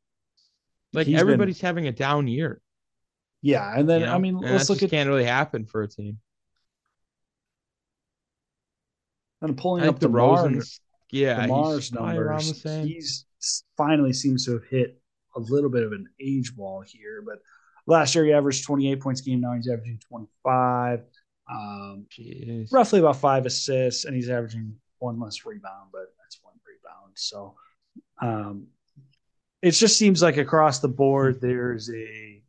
Like 0.95 1.07
he's 1.07 1.17
been- 1.17 1.21
everybody's 1.21 1.61
having 1.61 1.87
a 1.87 1.93
down 1.93 2.29
year. 2.29 2.63
yeah. 3.43 3.79
And 3.79 3.87
then 3.87 4.01
you 4.01 4.07
know? 4.07 4.15
I 4.15 4.19
mean, 4.19 4.37
And 4.37 4.53
let's 4.55 4.71
look 4.71 4.83
at 4.83 4.89
can't 4.91 5.09
really 5.11 5.25
happen 5.25 5.67
for 5.67 5.83
a 5.83 5.89
team. 5.89 6.19
and 9.43 9.57
pulling 9.59 9.85
up 9.87 9.99
the 9.99 10.09
DeMar's, 10.09 10.81
yeah, 11.11 11.47
DeMar's 11.47 11.91
probably 11.91 12.17
around 12.17 12.41
the 12.43 12.69
numbers. 12.69 12.89
He's 12.89 13.27
finally 13.77 14.13
seems 14.15 14.47
to 14.47 14.53
have 14.53 14.65
hit 14.65 14.99
a 15.37 15.41
little 15.41 15.71
bit 15.71 15.83
of 15.83 15.93
an 15.93 16.07
age 16.21 16.55
wall 16.57 16.83
here, 16.87 17.23
but 17.25 17.39
last 17.87 18.15
year 18.15 18.25
he 18.25 18.33
averaged 18.33 18.65
28 18.65 19.01
points 19.01 19.21
a 19.21 19.25
game. 19.25 19.41
Now 19.41 19.55
he's 19.55 19.69
averaging 19.69 20.01
25. 20.09 21.01
Um, 21.51 22.07
roughly 22.71 23.01
about 23.01 23.17
five 23.17 23.45
assists, 23.45 24.05
and 24.05 24.15
he's 24.15 24.31
averaging 24.31 24.77
one 24.99 25.19
less 25.19 25.45
rebound, 25.45 25.91
but 25.93 26.13
that's 26.19 26.39
one 26.43 26.55
rebound. 26.67 27.13
So 27.15 27.57
um, 28.23 28.69
it 29.63 29.73
just 29.73 29.99
seems 29.99 30.23
like 30.23 30.37
across 30.37 30.79
the 30.79 30.89
board 30.89 31.41
there's 31.41 31.91
a 31.91 32.43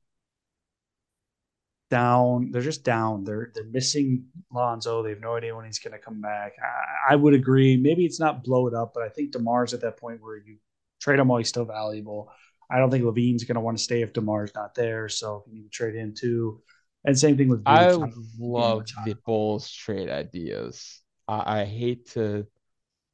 down. 1.92 2.50
They're 2.52 2.62
just 2.62 2.84
down. 2.84 3.24
They're 3.24 3.52
they're 3.54 3.66
missing 3.66 4.26
Lonzo. 4.52 5.04
They 5.04 5.10
have 5.10 5.20
no 5.20 5.36
idea 5.36 5.56
when 5.56 5.66
he's 5.66 5.78
going 5.78 5.94
to 5.94 6.00
come 6.00 6.22
back. 6.22 6.54
I, 6.60 7.14
I 7.14 7.16
would 7.16 7.36
agree. 7.36 7.78
Maybe 7.78 8.06
it's 8.06 8.20
not 8.20 8.44
blow 8.44 8.68
it 8.68 8.74
up, 8.74 8.94
but 8.96 9.04
I 9.04 9.10
think 9.10 9.32
Demar's 9.32 9.74
at 9.74 9.82
that 9.82 9.98
point 9.98 10.22
where 10.22 10.38
you 10.38 10.58
trade 11.00 11.20
him 11.20 11.28
while 11.28 11.38
he's 11.38 11.50
still 11.50 11.66
valuable. 11.66 12.32
I 12.72 12.80
don't 12.80 12.90
think 12.92 13.04
LaVine's 13.04 13.44
going 13.44 13.56
to 13.56 13.62
want 13.62 13.78
to 13.78 13.84
stay 13.84 14.02
if 14.02 14.14
Demar's 14.14 14.54
not 14.56 14.76
there. 14.76 15.10
So 15.10 15.44
you 15.48 15.56
need 15.56 15.64
to 15.64 15.70
trade 15.70 15.96
him 15.96 16.14
too. 16.18 16.62
And 17.06 17.18
same 17.18 17.38
thing 17.38 17.50
with 17.50 17.66
I 17.66 17.92
Vooch. 17.92 17.98
love 18.40 18.86
the 19.06 19.16
Bulls 19.26 19.70
trade 19.72 20.10
ideas. 20.10 21.02
I, 21.28 21.62
I 21.62 21.66
hate 21.66 22.10
to 22.12 22.48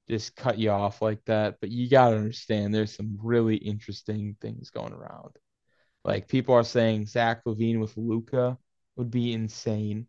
just 0.09 0.35
cut 0.35 0.57
you 0.57 0.71
off 0.71 1.01
like 1.01 1.23
that, 1.25 1.57
but 1.61 1.71
you 1.71 1.89
got 1.89 2.11
to 2.11 2.17
understand 2.17 2.73
there's 2.73 2.95
some 2.95 3.17
really 3.21 3.57
interesting 3.57 4.35
things 4.41 4.69
going 4.69 4.93
around. 4.93 5.35
Like 6.05 6.27
people 6.27 6.55
are 6.55 6.63
saying 6.63 7.07
Zach 7.07 7.41
Levine 7.45 7.79
with 7.79 7.97
Luka 7.97 8.57
would 8.97 9.11
be 9.11 9.33
insane. 9.33 10.07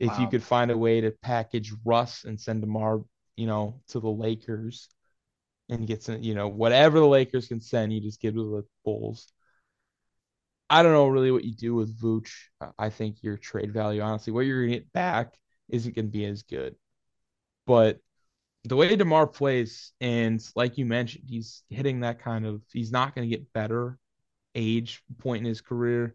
If 0.00 0.08
Wow. 0.10 0.22
you 0.22 0.28
could 0.28 0.42
find 0.42 0.70
a 0.70 0.78
way 0.78 1.00
to 1.00 1.12
package 1.22 1.72
Russ 1.84 2.24
and 2.24 2.40
send 2.40 2.62
DeMar, 2.62 3.02
you 3.36 3.46
know, 3.46 3.80
to 3.88 4.00
the 4.00 4.10
Lakers 4.10 4.88
and 5.68 5.86
get 5.86 6.02
some, 6.02 6.22
you 6.22 6.34
know, 6.34 6.48
whatever 6.48 6.98
the 6.98 7.06
Lakers 7.06 7.48
can 7.48 7.60
send, 7.60 7.92
you 7.92 8.00
just 8.00 8.20
give 8.20 8.34
to 8.34 8.50
the 8.56 8.64
Bulls. 8.84 9.26
I 10.70 10.82
don't 10.82 10.92
know 10.92 11.08
really 11.08 11.30
what 11.30 11.44
you 11.44 11.54
do 11.54 11.74
with 11.74 11.98
Vooch. 12.00 12.30
I 12.78 12.90
think 12.90 13.22
your 13.22 13.36
trade 13.36 13.72
value, 13.72 14.00
honestly, 14.00 14.32
what 14.32 14.40
you're 14.46 14.64
gonna 14.64 14.78
get 14.78 14.92
back 14.92 15.34
isn't 15.68 15.94
gonna 15.94 16.08
be 16.08 16.24
as 16.24 16.42
good. 16.42 16.74
But 17.66 18.00
the 18.64 18.76
way 18.76 18.94
DeMar 18.96 19.26
plays, 19.26 19.92
and 20.00 20.42
like 20.56 20.78
you 20.78 20.86
mentioned, 20.86 21.24
he's 21.28 21.62
hitting 21.68 22.00
that 22.00 22.20
kind 22.20 22.46
of 22.46 22.62
he's 22.72 22.92
not 22.92 23.14
gonna 23.14 23.26
get 23.26 23.52
better 23.52 23.98
age 24.54 25.02
point 25.18 25.40
in 25.40 25.46
his 25.46 25.60
career. 25.60 26.14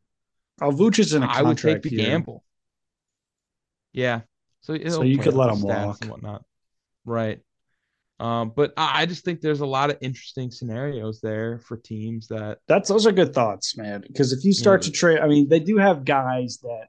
Oh, 0.61 0.71
Vooch 0.71 0.99
is 0.99 1.13
in 1.13 1.23
a 1.23 1.27
I 1.27 1.41
would 1.43 1.57
take 1.57 1.83
the 1.83 1.89
year. 1.91 2.05
gamble. 2.09 2.43
Yeah. 3.93 4.21
So, 4.61 4.77
So 4.87 5.03
you 5.03 5.17
could 5.19 5.35
let 5.35 5.49
him 5.49 5.61
walk. 5.61 6.01
and 6.01 6.09
whatnot. 6.09 6.43
Right. 7.05 7.41
Um, 8.19 8.51
but 8.53 8.73
I 8.75 9.05
just 9.05 9.23
think 9.23 9.39
there's 9.39 9.61
a 9.61 9.65
lot 9.65 9.89
of 9.89 9.97
interesting 10.01 10.51
scenarios 10.51 11.21
there 11.21 11.59
for 11.59 11.77
teams 11.77 12.27
that 12.27 12.59
That's 12.67 12.89
those 12.89 13.07
are 13.07 13.13
good 13.13 13.33
thoughts, 13.33 13.77
man. 13.77 14.01
Because 14.05 14.33
if 14.33 14.43
you 14.43 14.51
start 14.51 14.81
Yeah. 14.81 14.87
to 14.87 14.91
trade, 14.91 15.19
I 15.19 15.27
mean, 15.27 15.47
they 15.47 15.59
do 15.61 15.77
have 15.77 16.03
guys 16.03 16.59
that 16.63 16.87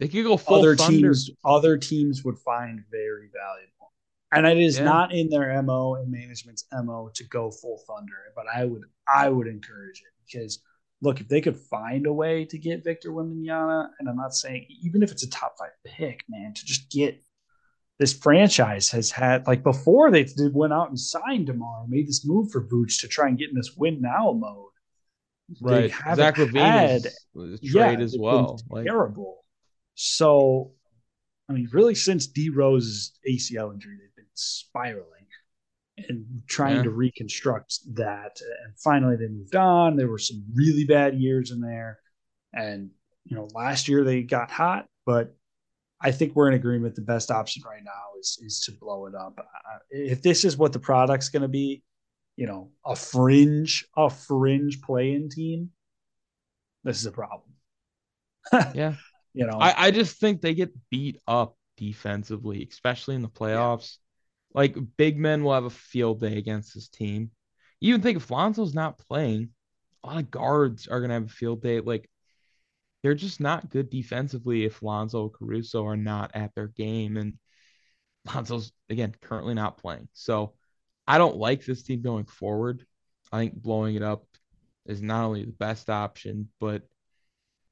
they 0.00 0.08
could 0.08 0.24
go 0.24 0.36
full 0.36 0.58
other 0.58 0.76
thunder. 0.76 1.08
teams 1.08 1.30
other 1.44 1.76
teams 1.76 2.24
would 2.24 2.38
find 2.38 2.82
very 2.90 3.28
valuable. 3.32 3.92
And 4.32 4.46
it 4.46 4.58
is 4.58 4.78
Yeah. 4.78 4.84
not 4.84 5.12
in 5.12 5.28
their 5.28 5.50
MO 5.50 5.94
and 5.96 6.10
management's 6.10 6.64
MO 6.72 7.10
to 7.14 7.24
go 7.24 7.50
full 7.50 7.78
thunder, 7.86 8.32
but 8.34 8.46
I 8.48 8.64
would 8.64 8.84
I 9.12 9.28
would 9.28 9.46
encourage 9.46 10.00
it 10.00 10.12
because 10.24 10.62
look, 11.00 11.20
if 11.20 11.28
they 11.28 11.40
could 11.40 11.56
find 11.56 12.06
a 12.06 12.12
way 12.12 12.44
to 12.44 12.58
get 12.58 12.82
Victor 12.82 13.10
Wembanyama, 13.10 13.90
and 13.98 14.08
I'm 14.08 14.16
not 14.16 14.34
saying 14.34 14.66
even 14.82 15.02
if 15.02 15.12
it's 15.12 15.22
a 15.22 15.30
top 15.30 15.56
five 15.58 15.70
pick, 15.84 16.24
man, 16.28 16.54
to 16.54 16.64
just 16.64 16.90
get 16.90 17.22
this 17.98 18.12
franchise 18.12 18.90
has 18.90 19.10
had 19.10 19.46
like 19.46 19.62
before 19.62 20.10
they 20.10 20.26
went 20.52 20.72
out 20.72 20.88
and 20.88 20.98
signed 20.98 21.46
Demar, 21.46 21.86
made 21.88 22.06
this 22.06 22.24
move 22.26 22.50
for 22.50 22.64
Vooch 22.66 23.00
to 23.00 23.08
try 23.08 23.28
and 23.28 23.38
get 23.38 23.48
in 23.50 23.56
this 23.56 23.74
win 23.76 24.00
now 24.00 24.32
mode. 24.32 24.66
They 25.60 25.70
Right. 25.82 25.90
haven't 25.90 26.16
Zach 26.24 26.36
LaVine 26.36 26.54
had- 26.60 27.06
is 27.06 27.16
a 27.36 27.58
yeah, 27.62 27.86
trade 27.86 28.00
as 28.00 28.16
well. 28.18 28.60
Like 28.70 28.84
terrible. 28.84 29.44
So, 29.94 30.72
I 31.48 31.54
mean, 31.54 31.68
really, 31.72 31.94
since 31.94 32.26
D 32.26 32.50
Rose's 32.50 33.18
ACL 33.26 33.72
injury, 33.72 33.96
they've 33.98 34.14
been 34.14 34.26
spiraling 34.34 35.04
and 35.96 36.42
trying 36.46 36.76
Yeah. 36.76 36.82
to 36.84 36.90
reconstruct 36.90 37.80
that. 37.96 38.38
And 38.64 38.78
finally, 38.78 39.16
they 39.16 39.26
moved 39.26 39.56
on. 39.56 39.96
There 39.96 40.06
were 40.08 40.18
some 40.18 40.44
really 40.54 40.84
bad 40.84 41.18
years 41.18 41.50
in 41.50 41.60
there, 41.60 41.98
and 42.52 42.90
you 43.24 43.36
know, 43.36 43.48
last 43.52 43.88
year 43.88 44.04
they 44.04 44.22
got 44.22 44.50
hot, 44.50 44.88
but 45.04 45.36
I 46.00 46.12
think 46.12 46.34
we're 46.34 46.48
in 46.48 46.54
agreement. 46.54 46.94
The 46.94 47.02
best 47.02 47.30
option 47.30 47.62
right 47.66 47.82
now 47.84 48.18
is 48.20 48.38
is 48.42 48.60
to 48.62 48.72
blow 48.72 49.06
it 49.06 49.14
up. 49.14 49.38
Uh, 49.38 49.78
If 49.90 50.22
this 50.22 50.44
is 50.44 50.56
what 50.56 50.72
the 50.72 50.78
product's 50.78 51.28
going 51.28 51.42
to 51.42 51.48
be, 51.48 51.82
you 52.36 52.46
know, 52.46 52.70
a 52.84 52.94
fringe, 52.94 53.84
a 53.96 54.08
fringe 54.08 54.80
play-in 54.80 55.28
team, 55.28 55.70
this 56.84 56.98
is 56.98 57.06
a 57.06 57.12
problem. 57.12 57.50
yeah. 58.74 58.94
You 59.34 59.46
know, 59.46 59.58
I, 59.58 59.86
I 59.86 59.90
just 59.90 60.18
think 60.18 60.40
they 60.40 60.54
get 60.54 60.72
beat 60.90 61.18
up 61.26 61.56
defensively, 61.76 62.66
especially 62.70 63.14
in 63.14 63.22
the 63.22 63.28
playoffs. 63.28 63.96
Like 64.54 64.76
big 64.96 65.18
men 65.18 65.44
will 65.44 65.54
have 65.54 65.64
a 65.64 65.70
field 65.70 66.20
day 66.20 66.38
against 66.38 66.74
this 66.74 66.88
team. 66.88 67.30
You 67.80 67.90
even 67.90 68.00
think 68.02 68.16
if 68.16 68.30
Lonzo's 68.30 68.74
not 68.74 68.98
playing, 68.98 69.50
a 70.02 70.06
lot 70.08 70.18
of 70.18 70.30
guards 70.30 70.88
are 70.88 71.00
gonna 71.00 71.14
have 71.14 71.26
a 71.26 71.28
field 71.28 71.62
day. 71.62 71.80
Like 71.80 72.08
they're 73.02 73.14
just 73.14 73.40
not 73.40 73.70
good 73.70 73.90
defensively 73.90 74.64
if 74.64 74.82
Lonzo 74.82 75.28
Caruso 75.28 75.86
are 75.86 75.96
not 75.96 76.32
at 76.34 76.54
their 76.54 76.68
game. 76.68 77.16
And 77.16 77.34
Lonzo's 78.34 78.72
again 78.90 79.14
currently 79.20 79.54
not 79.54 79.78
playing. 79.78 80.08
So 80.12 80.54
I 81.06 81.18
don't 81.18 81.36
like 81.36 81.64
this 81.64 81.82
team 81.82 82.02
going 82.02 82.26
forward. 82.26 82.84
I 83.32 83.38
think 83.38 83.54
blowing 83.54 83.94
it 83.94 84.02
up 84.02 84.24
is 84.86 85.02
not 85.02 85.24
only 85.24 85.44
the 85.44 85.52
best 85.52 85.90
option, 85.90 86.48
but 86.60 86.82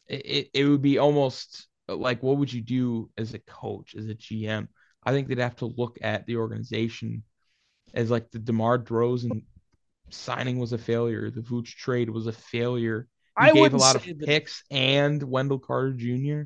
it, 0.07 0.27
it, 0.27 0.51
it 0.55 0.65
would 0.65 0.83
be 0.83 0.99
almost 0.99 1.67
like 1.89 2.23
what 2.23 2.39
would 2.39 2.53
you 2.53 2.63
do 2.63 3.11
as 3.17 3.35
a 3.35 3.39
coach, 3.41 3.95
as 3.95 4.09
a 4.09 4.15
GM? 4.15 4.69
I 5.03 5.13
think 5.13 5.29
they'd 5.29 5.39
have 5.39 5.57
to 5.57 5.67
look 5.67 5.99
at 6.03 6.27
the 6.27 6.37
organization 6.37 7.23
as 7.95 8.11
like 8.11 8.31
the 8.31 8.39
DeMar 8.39 8.81
DeRozan 8.81 9.43
signing 10.11 10.59
was 10.59 10.73
a 10.73 10.79
failure. 10.79 11.31
The 11.31 11.41
Vooch 11.41 11.77
trade 11.77 12.11
was 12.11 12.27
a 12.27 12.33
failure. 12.33 13.09
I 13.37 13.53
gave 13.53 13.75
a 13.75 13.77
lot 13.77 13.97
of 13.97 14.03
say 14.03 14.13
that- 14.13 14.27
picks 14.27 14.63
and 14.71 15.23
Wendell 15.23 15.59
Carter 15.59 15.93
Jr. 15.93 16.43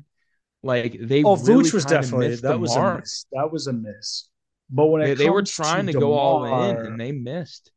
Like 0.63 0.97
they 0.99 1.23
Oh, 1.23 1.35
really 1.37 1.63
Vooch 1.63 1.73
was 1.73 1.85
definitely 1.85 2.35
that 2.35 2.59
was 2.59 2.75
mark. 2.75 2.97
a 2.97 2.99
miss. 3.01 3.25
That 3.31 3.51
was 3.51 3.67
a 3.67 3.73
miss. 3.73 4.27
But 4.69 4.85
when 4.87 5.01
They, 5.03 5.13
they 5.15 5.29
were 5.29 5.43
trying 5.43 5.87
to, 5.87 5.93
go 5.93 6.13
all 6.13 6.45
in 6.69 6.77
and 6.77 6.99
they 6.99 7.11
missed. 7.11 7.71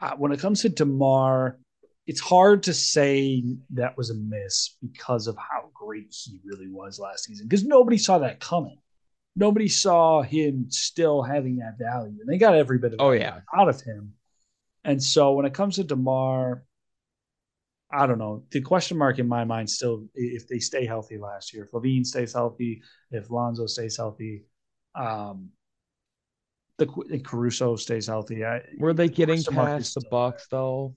uh, 0.00 0.12
when 0.16 0.30
it 0.32 0.38
comes 0.40 0.62
to 0.62 0.68
Demar, 0.68 1.58
it's 2.06 2.20
hard 2.20 2.64
to 2.64 2.74
say 2.74 3.42
that 3.70 3.96
was 3.96 4.10
a 4.10 4.14
miss 4.14 4.76
because 4.82 5.26
of 5.26 5.36
how 5.36 5.70
great 5.74 6.14
he 6.24 6.38
really 6.44 6.68
was 6.68 6.98
last 7.00 7.24
season. 7.24 7.46
Because 7.48 7.64
nobody 7.64 7.98
saw 7.98 8.18
that 8.18 8.38
coming. 8.40 8.78
Nobody 9.36 9.68
saw 9.68 10.22
him 10.22 10.66
still 10.70 11.22
having 11.22 11.56
that 11.58 11.78
value, 11.78 12.18
and 12.20 12.28
they 12.28 12.36
got 12.38 12.54
every 12.54 12.78
bit 12.78 12.92
of 12.94 13.00
Oh, 13.00 13.12
yeah. 13.12 13.40
out 13.56 13.68
of 13.68 13.80
him. 13.80 14.14
And 14.84 15.02
so 15.02 15.32
when 15.34 15.46
it 15.46 15.54
comes 15.54 15.76
to 15.76 15.84
Demar, 15.84 16.64
I 17.92 18.06
don't 18.06 18.18
know. 18.18 18.44
The 18.50 18.60
question 18.60 18.96
mark 18.96 19.18
in 19.18 19.26
my 19.26 19.44
mind 19.44 19.68
still 19.68 20.06
if 20.14 20.46
they 20.46 20.58
stay 20.60 20.86
healthy 20.86 21.18
last 21.18 21.52
year, 21.52 21.64
if 21.64 21.72
LaVine 21.72 22.04
stays 22.06 22.32
healthy, 22.32 22.82
if 23.10 23.30
Lonzo 23.30 23.66
stays 23.66 23.96
healthy, 23.96 24.44
um, 24.94 25.50
the 26.78 26.86
if 27.10 27.22
Caruso 27.24 27.76
stays 27.76 28.06
healthy. 28.06 28.44
I, 28.44 28.62
Were 28.78 28.92
they 28.94 29.08
getting 29.08 29.42
mark 29.52 29.80
is 29.80 29.86
past 29.88 29.94
the 29.94 30.04
Bucks 30.10 30.46
though? 30.50 30.94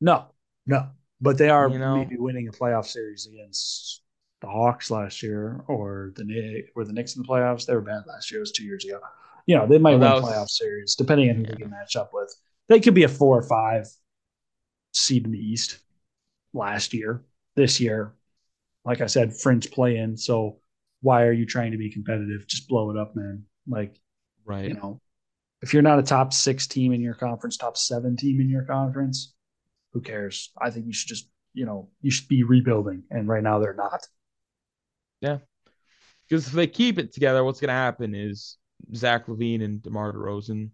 no, 0.00 0.26
no. 0.66 0.88
But 1.20 1.38
they 1.38 1.48
are 1.48 1.70
You 1.70 1.78
know? 1.78 1.96
maybe 1.96 2.16
winning 2.18 2.48
a 2.48 2.52
playoff 2.52 2.86
series 2.86 3.26
against 3.26 4.02
the 4.40 4.48
Hawks 4.48 4.90
last 4.90 5.22
year 5.22 5.64
or 5.68 6.12
the 6.16 6.24
Knicks. 6.24 6.68
Were 6.74 6.84
the 6.84 6.92
Knicks 6.92 7.16
in 7.16 7.22
the 7.22 7.28
playoffs? 7.28 7.64
They 7.64 7.74
were 7.74 7.80
bad 7.80 8.02
last 8.06 8.30
year. 8.30 8.40
It 8.40 8.42
was 8.42 8.52
two 8.52 8.64
years 8.64 8.84
ago. 8.84 8.98
You 9.46 9.56
know, 9.56 9.66
they 9.66 9.78
might 9.78 9.96
Well, 9.98 10.14
win 10.16 10.22
was- 10.24 10.32
playoff 10.32 10.48
series 10.50 10.96
depending 10.96 11.30
on 11.30 11.36
who 11.36 11.42
Yeah. 11.42 11.50
they 11.50 11.56
can 11.56 11.70
match 11.70 11.96
up 11.96 12.10
with. 12.12 12.34
They 12.68 12.80
could 12.80 12.94
be 12.94 13.04
a 13.04 13.08
four 13.08 13.38
or 13.38 13.42
five 13.42 13.86
seed 14.92 15.24
in 15.24 15.32
the 15.32 15.38
East 15.38 15.78
last 16.54 16.94
year. 16.94 17.24
This 17.56 17.78
year, 17.80 18.14
like 18.84 19.00
I 19.00 19.06
said, 19.06 19.36
fringe 19.36 19.70
play 19.70 19.98
in. 19.98 20.16
So 20.16 20.58
why 21.02 21.24
are 21.24 21.32
you 21.32 21.46
trying 21.46 21.72
to 21.72 21.78
be 21.78 21.90
competitive? 21.90 22.46
Just 22.46 22.68
blow 22.68 22.90
it 22.90 22.96
up, 22.96 23.14
man. 23.14 23.44
Like 23.68 24.00
Right. 24.44 24.68
you 24.68 24.74
know, 24.74 25.00
if 25.62 25.72
you're 25.72 25.82
not 25.82 25.98
a 25.98 26.02
top 26.02 26.32
six 26.32 26.66
team 26.66 26.92
in 26.92 27.00
your 27.00 27.14
conference, 27.14 27.56
top 27.56 27.76
seven 27.76 28.16
team 28.16 28.40
in 28.40 28.50
your 28.50 28.64
conference, 28.64 29.34
who 29.92 30.00
cares? 30.00 30.50
I 30.60 30.70
think 30.70 30.86
you 30.86 30.92
should 30.92 31.08
just, 31.08 31.28
you 31.54 31.64
know, 31.64 31.88
you 32.02 32.10
should 32.10 32.28
be 32.28 32.42
rebuilding. 32.42 33.04
And 33.10 33.28
right 33.28 33.42
now 33.42 33.58
they're 33.58 33.74
not. 33.74 34.06
Yeah. 35.20 35.38
Because 36.28 36.46
if 36.46 36.52
they 36.52 36.66
keep 36.66 36.98
it 36.98 37.12
together, 37.12 37.44
what's 37.44 37.60
going 37.60 37.68
to 37.68 37.74
happen 37.74 38.14
is 38.14 38.58
Zach 38.94 39.26
LaVine 39.26 39.62
and 39.62 39.82
DeMar 39.82 40.12
DeRozan, 40.12 40.70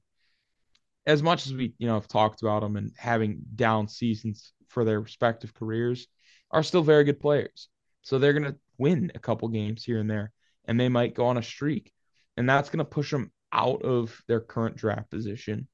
as 1.10 1.22
much 1.24 1.46
as 1.46 1.52
we, 1.52 1.74
you 1.78 1.88
know, 1.88 1.94
have 1.94 2.06
talked 2.06 2.40
about 2.42 2.62
them 2.62 2.76
and 2.76 2.92
having 2.96 3.40
down 3.56 3.88
seasons 3.88 4.52
for 4.68 4.84
their 4.84 5.00
respective 5.00 5.52
careers, 5.52 6.06
are 6.52 6.62
still 6.62 6.82
very 6.82 7.02
good 7.02 7.18
players. 7.18 7.68
So 8.02 8.18
they're 8.18 8.32
going 8.32 8.52
to 8.52 8.56
win 8.78 9.10
a 9.14 9.18
couple 9.18 9.48
games 9.48 9.84
here 9.84 9.98
and 9.98 10.08
there, 10.08 10.32
and 10.66 10.78
they 10.78 10.88
might 10.88 11.14
go 11.14 11.26
on 11.26 11.36
a 11.36 11.42
streak. 11.42 11.92
And 12.36 12.48
that's 12.48 12.70
going 12.70 12.78
to 12.78 12.84
push 12.84 13.10
them 13.10 13.32
out 13.52 13.82
of 13.82 14.22
their 14.28 14.40
current 14.40 14.76
draft 14.76 15.10
position. 15.10 15.66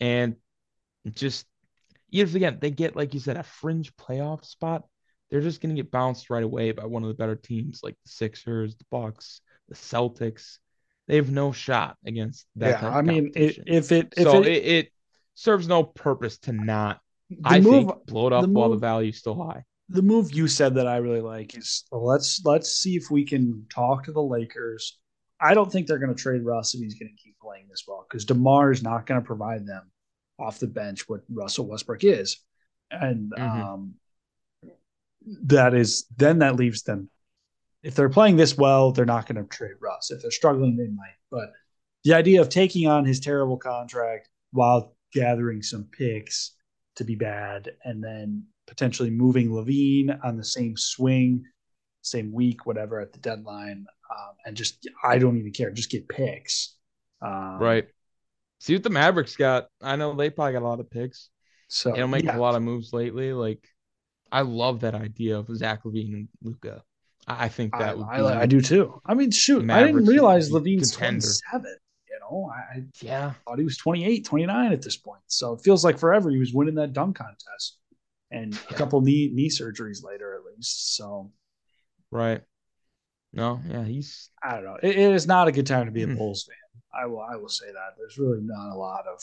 And 0.00 0.34
just, 1.14 1.46
if 2.10 2.34
again, 2.34 2.58
they 2.60 2.72
get, 2.72 2.96
like 2.96 3.14
you 3.14 3.20
said, 3.20 3.36
a 3.36 3.44
fringe 3.44 3.94
playoff 3.94 4.44
spot, 4.44 4.84
they're 5.30 5.40
just 5.40 5.60
going 5.60 5.74
to 5.74 5.80
get 5.80 5.92
bounced 5.92 6.30
right 6.30 6.42
away 6.42 6.72
by 6.72 6.86
one 6.86 7.04
of 7.04 7.08
the 7.08 7.14
better 7.14 7.36
teams 7.36 7.80
like 7.84 7.96
the 8.04 8.10
Sixers, 8.10 8.74
the 8.74 8.86
Bucks, 8.90 9.40
the 9.68 9.76
Celtics. 9.76 10.58
They 11.08 11.16
have 11.16 11.30
no 11.30 11.50
shot 11.52 11.96
against 12.06 12.46
that. 12.56 12.82
yeah. 12.82 12.88
I 12.88 13.02
mean, 13.02 13.32
it, 13.34 13.58
if 13.66 13.90
it, 13.92 14.12
if 14.16 14.24
so 14.24 14.42
it, 14.42 14.46
it, 14.46 14.64
it 14.64 14.92
serves 15.34 15.66
no 15.66 15.82
purpose 15.82 16.38
to 16.40 16.52
not. 16.52 17.00
I 17.44 17.60
move, 17.60 17.88
think 17.88 18.06
blow 18.06 18.26
it 18.28 18.32
up 18.32 18.42
the 18.42 18.48
while 18.48 18.68
the 18.68 18.74
move- 18.74 18.80
value's 18.82 19.18
still 19.18 19.34
high. 19.42 19.64
the 19.88 20.02
move 20.02 20.32
you 20.32 20.46
said 20.48 20.74
that 20.76 20.86
I 20.86 20.98
really 20.98 21.20
like 21.22 21.56
is 21.56 21.84
let's, 21.90 22.42
let's 22.44 22.70
see 22.76 22.94
if 22.96 23.10
we 23.10 23.24
can 23.24 23.66
talk 23.70 24.04
to 24.04 24.12
the 24.12 24.22
Lakers. 24.22 24.98
I 25.40 25.54
don't 25.54 25.70
think 25.72 25.86
they're 25.86 25.98
going 25.98 26.14
to 26.14 26.20
trade 26.22 26.42
Russ 26.44 26.74
if 26.74 26.80
he's 26.82 26.94
going 26.98 27.14
to 27.16 27.22
keep 27.22 27.38
playing 27.40 27.66
this 27.70 27.84
well 27.88 28.04
because 28.08 28.24
DeMar 28.24 28.70
is 28.72 28.82
not 28.82 29.06
going 29.06 29.20
to 29.20 29.26
provide 29.26 29.66
them 29.66 29.90
off 30.38 30.58
the 30.58 30.66
bench 30.66 31.08
what 31.08 31.20
Russell 31.32 31.66
Westbrook 31.68 32.04
is. 32.04 32.38
And, 32.90 33.32
Mhm. 33.32 33.62
um, 33.62 33.94
that 35.44 35.74
is 35.74 36.06
then 36.16 36.38
that 36.40 36.56
leaves 36.56 36.82
them 36.82 37.10
if 37.82 37.94
they're 37.94 38.08
playing 38.08 38.36
this 38.36 38.56
well 38.56 38.92
they're 38.92 39.04
not 39.04 39.26
going 39.26 39.42
to 39.42 39.48
trade 39.48 39.76
russ 39.80 40.10
if 40.10 40.20
they're 40.22 40.30
struggling 40.30 40.76
they 40.76 40.88
might 40.88 41.16
but 41.30 41.50
the 42.04 42.14
idea 42.14 42.40
of 42.40 42.48
taking 42.48 42.88
on 42.88 43.04
his 43.04 43.20
terrible 43.20 43.56
contract 43.56 44.28
while 44.52 44.94
gathering 45.12 45.62
some 45.62 45.84
picks 45.92 46.52
to 46.96 47.04
be 47.04 47.14
bad 47.14 47.70
and 47.84 48.02
then 48.02 48.44
potentially 48.66 49.10
moving 49.10 49.48
LaVine 49.48 50.18
on 50.24 50.36
the 50.36 50.44
same 50.44 50.76
swing 50.76 51.44
same 52.08 52.32
week, 52.32 52.66
whatever, 52.66 53.00
at 53.00 53.12
the 53.12 53.18
deadline, 53.18 53.86
um, 54.10 54.34
and 54.44 54.56
just 54.56 54.88
I 55.04 55.18
don't 55.18 55.38
even 55.38 55.52
care. 55.52 55.70
Just 55.70 55.90
get 55.90 56.08
picks. 56.08 56.76
Um, 57.22 57.58
right. 57.58 57.86
See 58.60 58.74
what 58.74 58.82
the 58.82 58.90
Mavericks 58.90 59.36
got. 59.36 59.68
I 59.82 59.96
know 59.96 60.14
they 60.14 60.30
probably 60.30 60.54
got 60.54 60.62
a 60.62 60.68
lot 60.68 60.80
of 60.80 60.90
picks. 60.90 61.30
So 61.68 61.92
They 61.92 61.98
don't 61.98 62.10
make 62.10 62.24
yeah. 62.24 62.36
a 62.36 62.40
lot 62.40 62.54
of 62.54 62.62
moves 62.62 62.92
lately. 62.92 63.32
Like, 63.32 63.62
I 64.32 64.40
love 64.40 64.80
that 64.80 64.94
idea 64.94 65.38
of 65.38 65.54
Zach 65.54 65.84
LaVine 65.84 66.14
and 66.14 66.28
Luka. 66.42 66.82
I 67.28 67.48
think 67.48 67.72
that 67.72 67.96
I, 68.10 68.22
would 68.22 68.32
I. 68.32 68.42
I 68.42 68.46
do 68.46 68.60
too. 68.60 69.00
I 69.04 69.14
mean, 69.14 69.30
shoot, 69.30 69.68
I 69.70 69.82
didn't 69.84 70.06
realize 70.06 70.50
LaVine's 70.50 70.92
contender. 70.92 71.20
27. 71.20 71.76
You 72.10 72.18
know, 72.20 72.50
I, 72.52 72.84
Yeah. 73.00 73.34
thought 73.46 73.58
he 73.58 73.64
was 73.64 73.76
28, 73.76 74.24
29 74.24 74.72
at 74.72 74.82
this 74.82 74.96
point. 74.96 75.20
So 75.26 75.52
it 75.52 75.60
feels 75.62 75.84
like 75.84 75.98
forever 75.98 76.30
he 76.30 76.38
was 76.38 76.52
winning 76.52 76.76
that 76.76 76.92
dunk 76.92 77.16
contest 77.18 77.78
and 78.30 78.58
a 78.70 78.74
couple 78.74 79.00
knee 79.00 79.30
knee 79.32 79.48
surgeries 79.48 80.02
later 80.02 80.34
at 80.34 80.44
least. 80.44 80.96
So 80.96 81.30
Right. 82.10 82.42
No. 83.32 83.60
Yeah. 83.68 83.84
He's. 83.84 84.30
I 84.42 84.54
don't 84.54 84.64
know. 84.64 84.78
It, 84.82 84.96
it 84.96 85.12
is 85.12 85.26
not 85.26 85.48
a 85.48 85.52
good 85.52 85.66
time 85.66 85.86
to 85.86 85.92
be 85.92 86.02
a 86.02 86.06
Hmm. 86.06 86.16
Bulls 86.16 86.44
fan. 86.44 87.02
I 87.02 87.06
will 87.06 87.20
I 87.20 87.36
will 87.36 87.50
say 87.50 87.66
that. 87.66 87.94
There's 87.98 88.18
really 88.18 88.40
not 88.40 88.72
a 88.74 88.78
lot 88.78 89.06
of 89.06 89.20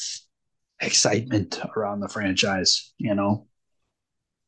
excitement 0.79 1.59
around 1.75 1.99
the 2.01 2.07
franchise, 2.09 2.93
you 2.97 3.15
know. 3.15 3.47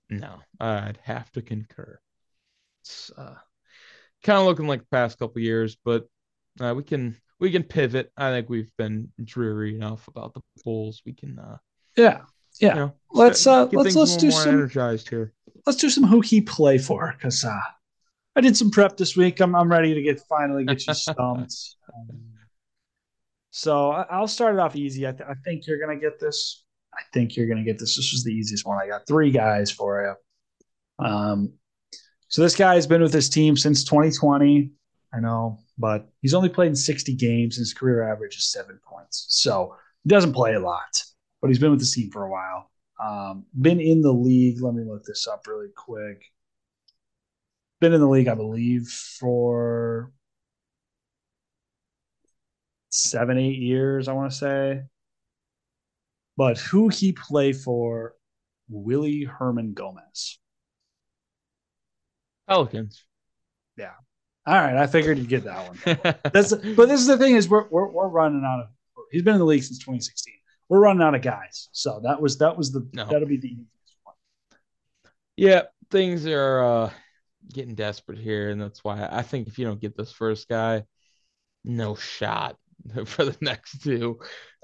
No. 0.10 0.36
I'd 0.60 1.00
have 1.04 1.32
to 1.34 1.42
concur. 1.42 2.00
It's 2.82 3.12
uh, 3.18 3.36
kind 4.24 4.40
of 4.40 4.46
looking 4.46 4.68
like 4.68 4.82
the 4.82 4.88
past 4.92 5.20
couple 5.20 5.42
years, 5.42 5.78
but 5.86 6.08
uh, 6.60 6.74
we 6.76 6.84
can 6.84 7.16
we 7.40 7.52
can 7.52 7.64
pivot. 7.64 8.12
I 8.18 8.32
think 8.32 8.50
we've 8.50 8.72
been 8.78 9.12
dreary 9.24 9.76
enough 9.76 10.08
about 10.08 10.34
the 10.34 10.42
Bulls. 10.64 11.02
We 11.06 11.14
can. 11.14 11.38
uh 11.40 11.58
Yeah. 11.96 12.22
Yeah. 12.60 12.70
You 12.70 12.76
know, 12.80 12.94
Let's, 13.12 13.46
uh, 13.46 13.66
let's- 13.72 13.96
let's 13.96 14.18
do 14.18 14.30
more 14.30 14.42
some- 14.42 14.54
energized 14.56 15.10
here. 15.10 15.34
let's 15.68 15.78
do 15.80 15.90
some 15.92 16.04
who 16.06 16.22
he 16.22 16.42
play 16.42 16.78
for 16.80 17.14
because 17.16 17.46
uh, 17.46 17.60
I 18.36 18.42
did 18.42 18.58
some 18.58 18.72
prep 18.72 18.98
this 18.98 19.16
week. 19.16 19.40
I'm 19.40 19.56
I'm 19.56 19.72
ready 19.72 19.94
to 19.94 20.02
get 20.02 20.20
finally 20.28 20.66
get 20.66 20.86
you 20.88 20.94
stumped. 20.96 21.56
Um, 21.94 22.18
so 23.52 23.92
I'll 23.92 24.28
start 24.28 24.56
it 24.56 24.60
off 24.60 24.76
easy. 24.76 25.08
I, 25.08 25.12
th- 25.12 25.28
I 25.30 25.34
think 25.44 25.66
you're 25.68 25.80
gonna 25.80 26.00
get 26.00 26.20
this. 26.20 26.64
I 26.94 27.02
think 27.14 27.36
you're 27.36 27.48
gonna 27.48 27.64
get 27.64 27.78
this. 27.80 27.96
This 27.96 28.12
was 28.12 28.24
the 28.24 28.32
easiest 28.32 28.66
one. 28.66 28.78
I 28.82 28.88
got 28.88 29.08
three 29.08 29.32
guys 29.32 29.72
for 29.72 30.02
you. 31.00 31.06
Um, 31.06 31.54
so 32.28 32.42
this 32.42 32.56
guy 32.56 32.76
has 32.76 32.88
been 32.88 33.02
with 33.02 33.14
his 33.14 33.30
team 33.30 33.56
since 33.56 33.84
2020. 33.84 34.72
I 35.14 35.20
know, 35.20 35.60
but 35.78 36.10
he's 36.22 36.34
only 36.34 36.50
played 36.50 36.68
in 36.68 36.76
60 36.76 37.16
games. 37.16 37.58
And 37.58 37.62
his 37.62 37.74
career 37.74 38.04
average 38.04 38.36
is 38.36 38.52
seven 38.52 38.80
points. 38.84 39.26
So 39.30 39.76
he 40.04 40.10
doesn't 40.10 40.34
play 40.34 40.54
a 40.54 40.60
lot, 40.60 41.02
but 41.42 41.48
he's 41.48 41.60
been 41.60 41.72
with 41.72 41.80
the 41.80 41.86
team 41.86 42.12
for 42.12 42.26
a 42.26 42.30
while. 42.30 42.70
Um, 43.02 43.46
been 43.60 43.80
in 43.80 44.02
the 44.02 44.12
league. 44.12 44.62
Let 44.62 44.74
me 44.74 44.84
look 44.84 45.06
this 45.06 45.28
up 45.28 45.48
really 45.48 45.70
quick. 45.76 46.24
Been 47.80 47.94
in 47.94 48.02
the 48.02 48.08
league, 48.10 48.28
I 48.28 48.34
believe, 48.34 48.88
for 48.88 50.12
seven, 52.90 53.38
eight 53.38 53.60
years, 53.60 54.08
I 54.08 54.14
want 54.14 54.32
to 54.32 54.38
say. 54.38 54.82
But 56.36 56.58
who 56.58 56.90
he 56.90 57.14
play 57.14 57.54
for? 57.54 58.16
Willy 58.70 59.26
Hernangómez. 59.26 60.38
Pelicans. 62.48 63.04
Yeah. 63.78 63.92
All 64.46 64.56
right, 64.56 64.78
I 64.78 64.88
figured 64.88 65.18
you'd 65.18 65.28
get 65.28 65.44
that 65.44 65.68
one. 65.68 66.00
That's 66.34 66.54
but 66.54 66.88
this 66.88 67.02
is 67.02 67.08
the 67.08 67.18
thing 67.18 67.36
is 67.36 67.50
we're, 67.50 67.68
we're 67.70 67.88
we're 67.92 68.08
running 68.08 68.44
out 68.46 68.62
of. 68.62 68.68
He's 69.12 69.22
been 69.22 69.34
in 69.34 69.40
the 69.40 69.46
league 69.46 69.64
since 69.64 69.80
2016. 69.80 70.34
We're 70.70 70.80
running 70.80 71.02
out 71.04 71.16
of 71.16 71.22
guys, 71.22 71.70
so 71.74 72.00
that 72.04 72.22
was 72.22 72.38
that 72.40 72.58
was 72.58 72.72
the 72.72 72.88
No. 72.94 73.06
that'll 73.06 73.28
be 73.28 73.38
the 73.38 73.48
easiest 73.50 73.98
one. 74.04 74.16
yeah, 75.36 75.64
things 75.92 76.26
are 76.28 76.64
uh, 76.64 76.90
getting 77.54 77.76
desperate 77.76 78.20
here, 78.20 78.50
and 78.50 78.62
that's 78.62 78.84
why 78.84 79.08
I 79.12 79.22
think 79.22 79.48
if 79.48 79.60
you 79.60 79.66
don't 79.66 79.82
get 79.82 79.98
this 79.98 80.12
first 80.12 80.48
guy, 80.48 80.84
no 81.66 81.96
shot 81.96 82.56
for 83.06 83.26
the 83.26 83.38
next 83.42 83.82
two. 83.84 84.20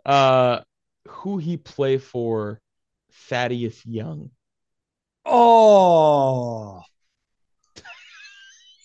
Uh, 0.06 0.62
who 1.10 1.38
he 1.38 1.58
play 1.58 1.98
for? 1.98 2.62
Thaddeus 3.30 3.86
Young. 3.86 4.32
Oh, 5.26 6.82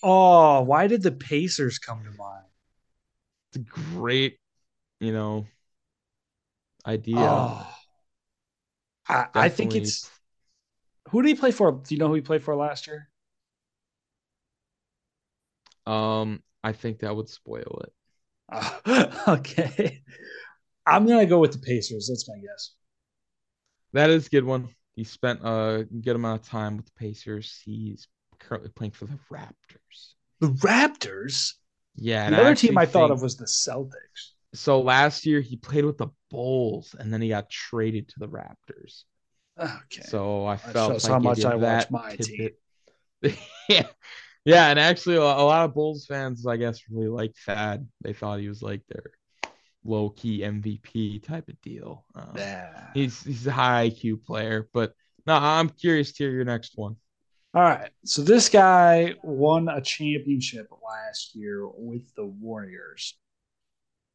oh! 0.02 0.62
Why 0.62 0.86
did 0.86 1.02
the 1.02 1.12
Pacers 1.12 1.78
come 1.78 2.04
to 2.04 2.10
mind? 2.10 2.44
It's 3.52 3.56
a 3.56 3.94
great, 3.94 4.38
you 5.00 5.12
know, 5.12 5.46
idea. 6.86 7.16
Oh, 7.18 7.74
I, 9.08 9.26
I 9.34 9.48
think 9.48 9.74
it's 9.74 10.10
who 11.10 11.22
did 11.22 11.28
he 11.28 11.34
play 11.34 11.50
for? 11.50 11.72
Do 11.72 11.94
you 11.94 11.98
know 11.98 12.08
who 12.08 12.14
he 12.14 12.20
played 12.20 12.42
for 12.42 12.54
last 12.54 12.86
year? 12.86 13.08
Um, 15.86 16.42
I 16.62 16.72
think 16.72 16.98
that 16.98 17.16
would 17.16 17.28
spoil 17.28 17.82
it. 17.84 17.92
Uh, 18.50 19.22
okay, 19.38 20.02
I'm 20.86 21.06
gonna 21.06 21.26
go 21.26 21.38
with 21.38 21.52
the 21.52 21.58
Pacers. 21.58 22.08
That's 22.08 22.28
my 22.28 22.36
guess. 22.36 22.72
That 23.92 24.10
is 24.10 24.26
a 24.26 24.30
good 24.30 24.44
one. 24.44 24.68
He 24.96 25.04
spent 25.04 25.40
a 25.42 25.86
good 26.02 26.16
amount 26.16 26.42
of 26.42 26.48
time 26.48 26.76
with 26.76 26.86
the 26.86 26.92
Pacers. 26.98 27.60
He's 27.64 28.06
currently 28.40 28.70
playing 28.70 28.92
for 28.92 29.06
the 29.06 29.18
Raptors. 29.30 30.14
The 30.40 30.48
Raptors. 30.48 31.54
Yeah, 31.96 32.30
The 32.30 32.40
other 32.40 32.54
team 32.54 32.78
I 32.78 32.86
thought 32.86 33.10
of 33.10 33.22
was 33.22 33.36
the 33.36 33.46
Celtics. 33.46 34.32
so 34.54 34.80
last 34.80 35.26
year 35.26 35.40
he 35.40 35.56
played 35.56 35.84
with 35.84 35.98
the 35.98 36.08
Bulls 36.30 36.94
and 36.98 37.12
then 37.12 37.20
he 37.20 37.28
got 37.30 37.50
traded 37.50 38.08
to 38.10 38.20
the 38.20 38.28
Raptors. 38.28 39.02
Okay. 39.58 40.02
So 40.02 40.46
I 40.46 40.56
felt 40.56 41.02
like 41.02 41.10
how 41.10 41.18
much 41.18 41.44
I 41.44 41.56
watch 41.56 41.90
my 41.90 42.14
tidbit. 42.14 42.60
yeah, 43.68 43.86
yeah, 44.44 44.68
and 44.68 44.78
actually 44.78 45.16
a, 45.16 45.22
lot 45.22 45.64
of 45.64 45.74
Bulls 45.74 46.06
fans, 46.06 46.46
I 46.46 46.56
guess, 46.56 46.80
really 46.88 47.08
like 47.08 47.34
Thad. 47.44 47.88
They 48.00 48.12
thought 48.12 48.38
he 48.38 48.48
was 48.48 48.62
like 48.62 48.82
their 48.88 49.10
low 49.84 50.10
key 50.10 50.40
MVP 50.40 51.24
type 51.24 51.48
of 51.48 51.60
deal. 51.60 52.04
Um, 52.14 52.32
yeah. 52.36 52.90
He's 52.94 53.22
he's 53.24 53.46
a 53.46 53.52
high 53.52 53.90
IQ 53.90 54.24
player, 54.24 54.68
but 54.72 54.92
no, 55.26 55.34
I'm 55.34 55.68
curious 55.68 56.12
to 56.12 56.24
hear 56.24 56.32
your 56.32 56.44
next 56.44 56.72
one. 56.76 56.96
All 57.54 57.62
right. 57.62 57.90
So 58.04 58.22
this 58.22 58.48
guy 58.48 59.14
won 59.22 59.68
a 59.68 59.80
championship 59.80 60.68
last 60.84 61.34
year 61.34 61.66
with 61.66 62.14
the 62.14 62.24
Warriors. 62.26 63.16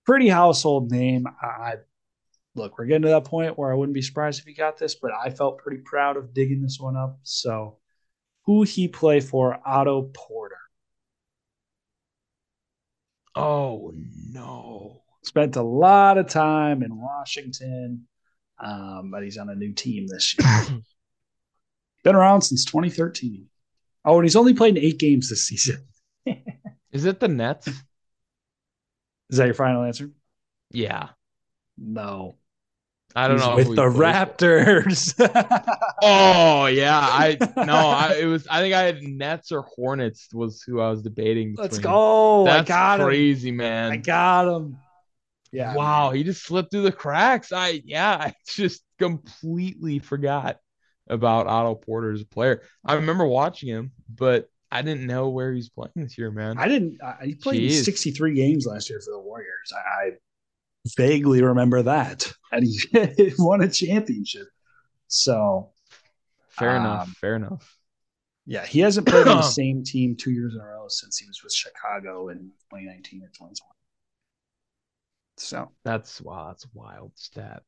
Pretty 0.06 0.30
household 0.30 0.92
name. 0.92 1.26
I 1.42 1.46
I- 1.46 1.78
look, 2.56 2.78
we're 2.78 2.86
getting 2.86 3.04
to 3.04 3.08
that 3.10 3.26
point 3.26 3.58
where 3.58 3.72
I 3.72 3.76
wouldn't 3.76 3.96
be 3.96 4.02
surprised 4.02 4.40
if 4.40 4.46
he 4.46 4.54
got 4.54 4.78
this, 4.78 4.96
but 4.96 5.12
I 5.14 5.30
felt 5.32 5.58
pretty 5.60 5.82
proud 5.84 6.18
of 6.18 6.34
digging 6.34 6.62
this 6.62 6.80
one 6.80 6.96
up. 6.96 7.20
So 7.24 7.80
who 8.46 8.64
he 8.64 8.88
play 8.88 9.20
for? 9.22 9.60
Otto 9.66 10.12
Porter. 10.14 10.58
Oh 13.36 13.94
no. 13.96 15.02
Spent 15.24 15.56
a 15.56 15.64
lot 15.64 16.18
of 16.18 16.28
time 16.28 16.84
in 16.84 17.00
Washington, 17.00 18.08
um, 18.60 19.10
but 19.12 19.24
he's 19.24 19.38
on 19.38 19.50
a 19.50 19.56
new 19.56 19.74
team 19.74 20.08
this 20.08 20.36
year. 20.38 20.82
Been 22.04 22.16
around 22.16 22.42
since 22.42 22.66
2013. 22.66 23.48
Oh, 24.06 24.18
and 24.18 24.26
he's 24.26 24.36
only 24.36 24.54
played 24.54 24.78
in 24.78 24.84
eight 24.84 25.00
games 25.00 25.30
this 25.30 25.48
season. 25.48 25.86
Is 26.92 27.06
it 27.06 27.20
the 27.20 27.28
Nets? 27.28 27.68
Is 29.30 29.38
that 29.38 29.46
your 29.46 29.54
final 29.54 29.84
answer? 29.84 30.12
Yeah. 30.72 31.10
No. 31.78 32.36
I 33.16 33.28
don't 33.28 33.38
He's 33.38 33.48
know. 33.48 33.56
With 33.56 33.76
the. 33.76 33.84
Raptors. 33.84 35.14
Oh 36.06 36.66
yeah, 36.66 37.00
I 37.00 37.38
no, 37.66 37.76
I 37.76 38.18
it 38.20 38.26
was 38.26 38.46
I 38.50 38.60
think 38.60 38.74
I 38.74 38.82
had 38.82 39.02
Nets 39.04 39.54
or 39.54 39.62
Hornets 39.62 40.28
was 40.34 40.62
who 40.62 40.82
I 40.82 40.90
was 40.90 41.02
debating. 41.02 41.56
Let's 41.58 41.78
go. 41.78 42.44
That's 42.44 42.70
I 42.70 42.74
got 42.74 43.00
him. 43.00 43.06
crazy, 43.06 43.52
man. 43.52 43.94
I 43.94 43.96
got 43.96 44.54
him. 44.54 44.78
Yeah. 45.54 45.74
wow, 45.76 46.12
he 46.12 46.26
just 46.26 46.44
slipped 46.44 46.72
through 46.72 46.82
the 46.82 46.92
cracks. 46.92 47.54
I 47.54 47.82
yeah, 47.86 48.18
I 48.20 48.34
just 48.50 48.84
completely 49.00 50.00
forgot 50.00 50.58
about 51.08 51.48
Otto 51.48 51.76
Porter 51.76 52.12
as 52.12 52.22
a 52.22 52.26
player. 52.26 52.62
I 52.86 52.96
remember 52.96 53.26
watching 53.26 53.70
him, 53.70 53.92
but 54.10 54.50
I 54.72 54.82
didn't 54.82 55.06
know 55.06 55.30
where 55.30 55.54
he's 55.54 55.70
playing 55.70 55.92
this 55.96 56.18
year, 56.18 56.32
man. 56.32 56.58
I 56.58 56.68
didn't. 56.68 57.00
I, 57.04 57.26
he 57.26 57.36
played 57.36 57.62
Jeez. 57.62 57.84
63 57.84 58.34
63 58.34 58.34
games 58.36 58.66
last 58.66 58.90
year 58.90 59.00
for 59.00 59.12
the 59.12 59.20
Warriors. 59.20 59.72
I, 59.72 59.78
I 60.06 60.12
vaguely 60.98 61.44
remember 61.44 61.84
that. 61.84 62.34
And 62.52 62.66
he 62.66 63.32
won 63.38 63.62
a 63.62 63.70
championship. 63.70 64.48
So, 65.08 65.70
fair 66.50 66.76
enough. 66.78 67.04
um, 67.04 67.14
Fair 67.22 67.36
enough. 67.36 67.78
yeah, 68.48 68.66
he 68.66 68.80
hasn't 68.80 69.08
played 69.08 69.28
on 69.28 69.38
the 69.38 69.44
same 69.44 69.84
team 69.84 70.16
two 70.16 70.32
years 70.32 70.56
in 70.56 70.62
a 70.62 70.66
row 70.66 70.88
since 70.88 71.20
he 71.20 71.28
was 71.28 71.44
with 71.44 71.54
Chicago 71.54 72.30
in 72.30 72.38
2019 72.72 73.22
or 73.22 73.28
2020. 73.28 73.58
So, 75.38 75.72
That's 75.84 76.20
wow, 76.20 76.48
that's 76.48 76.66
a 76.66 76.70
wild 76.74 77.12
stat. 77.16 77.62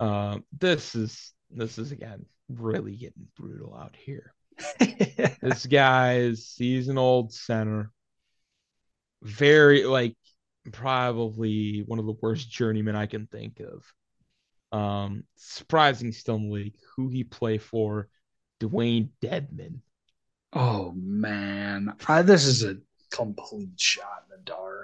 Um, 0.00 0.44
this 0.58 0.94
is 0.94 1.33
this 1.54 1.78
is 1.78 1.92
again 1.92 2.26
really 2.48 2.96
getting 2.96 3.26
brutal 3.36 3.74
out 3.74 3.96
here. 3.96 4.34
this 4.78 5.66
guy 5.66 6.16
is 6.18 6.48
season 6.48 6.98
old 6.98 7.32
center. 7.32 7.90
Very 9.22 9.84
like 9.84 10.16
probably 10.72 11.82
one 11.86 11.98
of 11.98 12.06
the 12.06 12.16
worst 12.20 12.50
journeymen 12.50 12.96
I 12.96 13.06
can 13.06 13.26
think 13.26 13.60
of. 13.60 14.78
Um, 14.78 15.24
surprising 15.36 16.12
still 16.12 16.36
in 16.36 16.48
the 16.48 16.54
league. 16.54 16.76
Who 16.96 17.08
he 17.08 17.24
play 17.24 17.58
for? 17.58 18.08
Dewayne 18.60 19.10
Dedmon. 19.22 19.80
Oh 20.52 20.92
man, 20.96 21.94
I, 22.06 22.22
this 22.22 22.44
is 22.44 22.64
a 22.64 22.76
complete 23.10 23.78
shot 23.78 24.24
in 24.24 24.36
the 24.36 24.44
dark. 24.44 24.83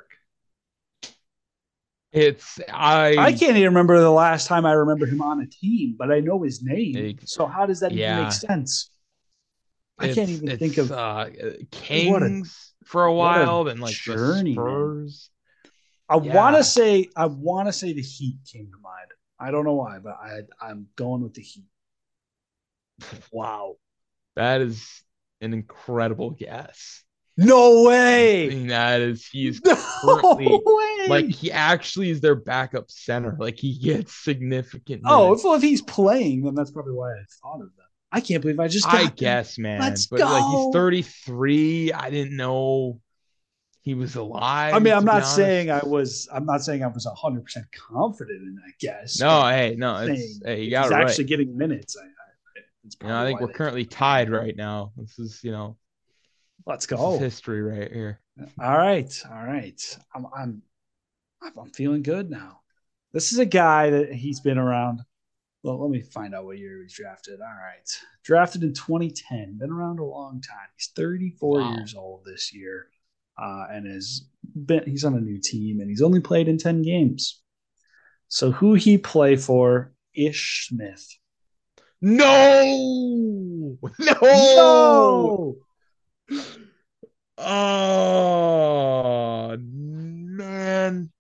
It's 2.13 2.61
I 2.69 3.17
I 3.17 3.33
can't 3.33 3.57
even 3.57 3.65
remember 3.69 4.01
the 4.01 4.11
last 4.11 4.49
time 4.49 4.67
I 4.67 4.73
remember 4.73 5.07
him 5.07 5.23
on 5.23 5.41
a 5.41 5.47
team, 5.47 5.95
but 5.97 6.11
I 6.11 6.19
know 6.21 6.43
his 6.43 6.63
name. 6.63 6.97
Ex- 6.97 7.33
so 7.33 7.47
how 7.47 7.67
does 7.67 7.81
that 7.81 7.93
even 7.93 8.25
make 8.25 8.33
sense? 8.33 8.91
I 9.99 10.05
it's- 10.07 10.17
can't 10.17 10.31
even 10.31 10.59
think 10.59 10.79
of. 10.79 10.91
uh, 10.91 11.27
Kings 11.71 12.75
for 12.85 13.05
a 13.05 13.13
what 13.13 13.41
a 13.41 13.45
while, 13.45 13.65
then 13.65 13.79
like 13.79 13.95
journey. 13.95 14.55
Spurs. 14.55 15.31
I 16.09 16.19
yeah. 16.19 16.35
want 16.35 16.57
to 16.57 16.65
say 16.65 17.09
I 17.15 17.27
want 17.27 17.69
to 17.69 17.73
say 17.73 17.93
the 17.93 18.03
Heat 18.03 18.39
came 18.51 18.67
to 18.73 18.79
mind. 18.83 19.07
I 19.39 19.53
don't 19.53 19.65
know 19.65 19.75
why, 19.75 19.99
but 20.01 20.19
I 20.21 20.41
I'm 20.61 20.89
going 20.97 21.23
with 21.23 21.35
the 21.35 21.43
Heat. 21.43 21.65
Wow. 23.31 23.77
That 24.37 24.61
is 24.63 25.03
an 25.41 25.53
incredible 25.53 26.31
guess. 26.31 27.03
No 27.41 27.85
way. 27.85 28.67
that 28.67 29.01
is 29.01 29.27
he's 29.27 29.63
No 29.65 29.75
currently, 29.75 30.49
way. 30.49 31.07
like 31.09 31.27
he 31.27 31.51
actually 31.51 32.11
is 32.11 32.21
their 32.21 32.35
backup 32.35 32.91
center. 32.91 33.37
Like 33.39 33.59
he 33.59 33.79
gets 33.79 34.15
significant. 34.15 35.03
oh, 35.07 35.25
minutes. 35.25 35.45
if, 35.45 35.57
if 35.57 35.63
he's 35.63 35.83
playing, 35.83 36.43
then 36.43 36.55
that's 36.55 36.71
probably 36.71 36.93
why 36.93 37.13
I 37.13 37.23
thought 37.43 37.63
of 37.63 37.71
that. 37.77 37.85
I 38.13 38.21
can't 38.21 38.43
believe 38.43 38.61
I 38.61 38.69
just. 38.69 38.87
I 38.87 39.07
guess, 39.07 39.59
man. 39.59 39.81
Let's 39.81 40.07
but 40.07 40.21
like 40.21 40.45
he's 40.45 40.73
33. 40.73 41.93
I 41.93 42.11
didn't 42.11 42.37
know 42.37 43.01
he 43.83 43.95
was 43.95 44.17
alive. 44.17 44.75
I 44.75 44.79
mean, 44.79 44.93
I'm 44.93 45.05
not 45.05 45.27
saying 45.27 45.71
I 45.71 45.81
was. 45.85 46.29
I'm 46.33 46.45
not 46.45 46.63
saying 46.63 46.83
I 46.85 46.89
was 46.89 47.07
100 47.07 47.45
percent 47.45 47.67
confident 47.73 48.43
in 48.43 48.55
that 48.57 48.73
guess. 48.81 49.21
No, 49.21 49.49
hey, 49.49 49.77
no, 49.79 49.97
it's 49.99 50.41
hey, 50.45 50.63
you 50.65 50.71
got 50.71 50.85
he's 50.85 50.91
it 50.91 50.95
right. 50.95 51.09
actually 51.09 51.25
getting 51.25 51.57
minutes. 51.57 51.97
I, 51.97 52.05
I, 52.05 52.63
it's 52.85 52.97
You 53.01 53.09
know, 53.09 53.23
I 53.23 53.25
think 53.27 53.41
we're 53.41 53.49
currently 53.49 53.85
tied 53.85 54.31
right 54.31 54.57
now. 54.57 54.93
This 54.97 55.19
is, 55.19 55.41
you 55.43 55.53
know, 55.53 55.77
Let's 56.67 56.87
this 56.87 56.99
go. 56.99 57.15
is 57.15 57.21
history 57.21 57.63
right 57.63 57.91
here. 57.93 58.21
All 58.61 58.79
right, 58.79 59.23
all 59.31 59.45
right. 59.45 59.99
I'm 60.15 60.27
I'm 60.37 60.63
I'm 61.43 61.59
I'm 61.59 61.71
feeling 61.71 62.03
good 62.03 62.31
now. 62.31 62.61
This 63.13 63.33
is 63.33 63.39
a 63.39 63.47
guy 63.47 63.91
that 63.91 64.13
he's 64.13 64.41
been 64.41 64.59
around. 64.59 65.01
Well, 65.63 65.81
let 65.81 65.91
me 65.91 66.01
find 66.01 66.35
out 66.35 66.45
what 66.47 66.59
year 66.59 66.77
he 66.77 66.83
was 66.85 66.93
drafted. 66.93 67.41
All 67.41 67.47
right, 67.47 67.89
drafted 68.25 68.63
in 68.63 68.73
2010. 68.73 69.59
Been 69.59 69.71
around 69.71 69.99
a 69.99 70.05
long 70.05 70.41
time. 70.41 70.69
He's 70.77 70.91
34 70.97 71.61
Wow. 71.61 71.77
years 71.77 71.95
old 71.95 72.25
this 72.25 72.55
year, 72.55 72.89
uh, 73.37 73.67
and 73.71 73.87
has 73.87 74.27
been. 74.65 74.85
He's 74.87 75.05
on 75.05 75.15
a 75.15 75.21
new 75.21 75.39
team, 75.39 75.81
and 75.81 75.91
he's 75.91 76.03
only 76.03 76.21
played 76.21 76.49
in 76.49 76.57
10 76.59 76.83
games. 76.83 77.43
So 78.29 78.53
who 78.53 78.75
he 78.75 78.97
play 78.97 79.37
for? 79.37 79.93
Ish 80.15 80.69
Smith. 80.69 81.07
No, 82.01 83.77
no, 83.99 84.15
No! 84.23 85.57
Oh 87.39 89.57
man, 89.59 91.11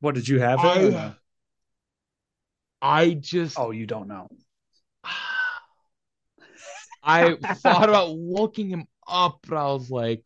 What 0.00 0.14
did 0.14 0.28
you 0.28 0.40
have? 0.40 0.64
him 0.64 0.92
no? 0.92 1.14
I, 2.80 3.00
I 3.00 3.14
just 3.14 3.58
Oh, 3.58 3.70
you 3.70 3.86
don't 3.86 4.08
know. 4.08 4.28
I 7.02 7.34
thought 7.34 7.88
about 7.88 8.10
looking 8.10 8.68
him 8.68 8.86
up, 9.06 9.40
but 9.48 9.56
I 9.56 9.72
was 9.72 9.90
like, 9.90 10.24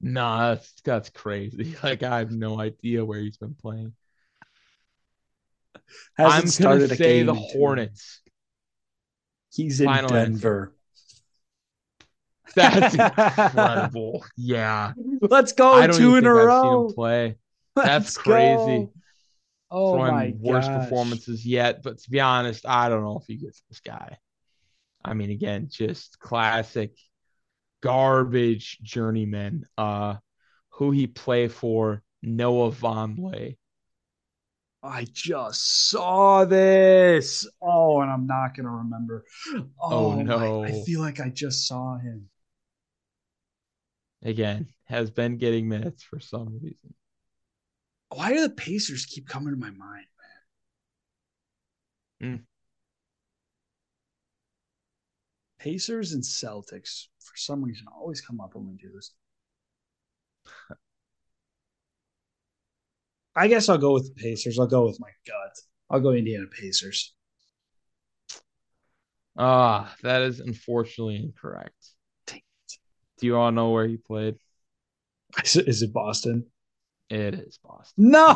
nah, 0.00 0.54
that's 0.54 0.72
that's 0.84 1.10
crazy. 1.10 1.74
Like 1.82 2.02
I 2.02 2.18
have 2.18 2.32
no 2.32 2.60
idea 2.60 3.04
where 3.04 3.20
he's 3.20 3.38
been 3.38 3.54
playing. 3.54 3.94
Hasn't 6.16 6.32
I'm 6.32 6.44
gonna 6.44 6.52
started 6.52 6.92
a 6.92 6.96
say 6.96 6.96
game 6.96 7.26
the 7.26 7.34
Hornets. 7.34 8.20
He's 9.52 9.80
in 9.80 9.86
Final 9.86 10.14
answer. 10.14 10.72
That's 12.54 12.94
incredible. 12.94 14.24
yeah, 14.36 14.94
Let's 15.20 15.52
go 15.52 15.82
I 15.82 15.86
don't 15.86 15.96
two 15.96 16.02
even 16.02 16.16
in 16.16 16.26
a 16.26 16.32
think 16.32 16.36
I've 16.36 16.52
seen 16.54 16.72
row. 16.72 16.74
him 16.74 16.86
play. 16.86 17.36
Let's 17.76 18.10
That's 18.10 18.16
crazy. 18.16 18.90
go. 18.90 18.92
Oh 19.70 19.92
It's 19.92 19.92
one 19.92 20.06
my 20.06 20.34
worst 20.38 20.72
gosh. 20.72 20.72
performances 20.72 21.46
yet. 21.46 21.82
But 21.82 21.98
to 21.98 22.10
be 22.10 22.20
honest, 22.20 22.66
I 22.66 22.88
don't 22.88 23.04
know 23.04 23.18
if 23.18 23.26
he 23.26 23.36
gets 23.36 23.62
this 23.68 23.80
guy. 23.80 24.18
I 25.04 25.14
mean, 25.14 25.30
again, 25.30 25.68
just 25.70 26.18
classic 26.20 26.92
garbage 27.82 28.78
journeyman. 28.82 29.66
Uh, 29.78 30.16
who 30.70 30.90
he 30.92 31.06
play 31.06 31.48
for? 31.48 32.02
Noah 32.22 32.72
Vonleh. 32.72 33.56
I 34.82 35.04
just 35.12 35.90
saw 35.90 36.44
this. 36.44 37.46
Oh, 37.60 38.00
and 38.00 38.10
I'm 38.10 38.26
not 38.26 38.54
gonna 38.56 38.70
remember. 38.70 39.24
Oh, 39.80 40.22
my- 40.22 40.22
no. 40.24 40.64
I 40.64 40.72
feel 40.72 41.00
like 41.00 41.20
I 41.20 41.28
just 41.30 41.66
saw 41.66 41.98
him. 41.98 42.28
Again, 44.26 44.66
has 44.86 45.08
been 45.08 45.38
getting 45.38 45.68
minutes 45.68 46.02
for 46.02 46.18
some 46.18 46.58
reason. 46.60 46.94
Why 48.08 48.32
do 48.32 48.40
the 48.40 48.50
Pacers 48.50 49.06
keep 49.06 49.28
coming 49.28 49.54
to 49.54 49.56
my 49.56 49.70
mind, 49.70 50.06
man? 52.20 52.38
Hmm. 52.38 52.42
Pacers 55.60 56.12
and 56.12 56.24
Celtics, 56.24 57.06
for 57.20 57.36
some 57.36 57.62
reason, 57.62 57.86
always 57.96 58.20
come 58.20 58.40
up 58.40 58.56
when 58.56 58.66
we 58.66 58.74
do 58.74 58.90
this. 58.92 59.12
I 63.36 63.46
guess 63.46 63.68
I'll 63.68 63.78
go 63.78 63.92
with 63.92 64.12
the 64.12 64.20
Pacers. 64.20 64.58
I'll 64.58 64.66
go 64.66 64.86
with 64.86 64.98
my 64.98 65.10
gut. 65.24 65.56
I'll 65.88 66.00
go 66.00 66.10
Indiana 66.10 66.46
Pacers. 66.48 67.14
Ah, 69.38 69.94
that 70.02 70.22
is 70.22 70.40
unfortunately 70.40 71.14
incorrect. 71.14 71.95
Do 73.18 73.26
you 73.26 73.36
all 73.36 73.52
know 73.52 73.70
where 73.70 73.86
he 73.86 73.96
played? 73.96 74.36
Is 75.44 75.56
it, 75.56 75.68
is 75.68 75.82
it 75.82 75.92
Boston? 75.92 76.46
It 77.08 77.34
is 77.34 77.58
Boston. 77.62 78.10
No, 78.10 78.26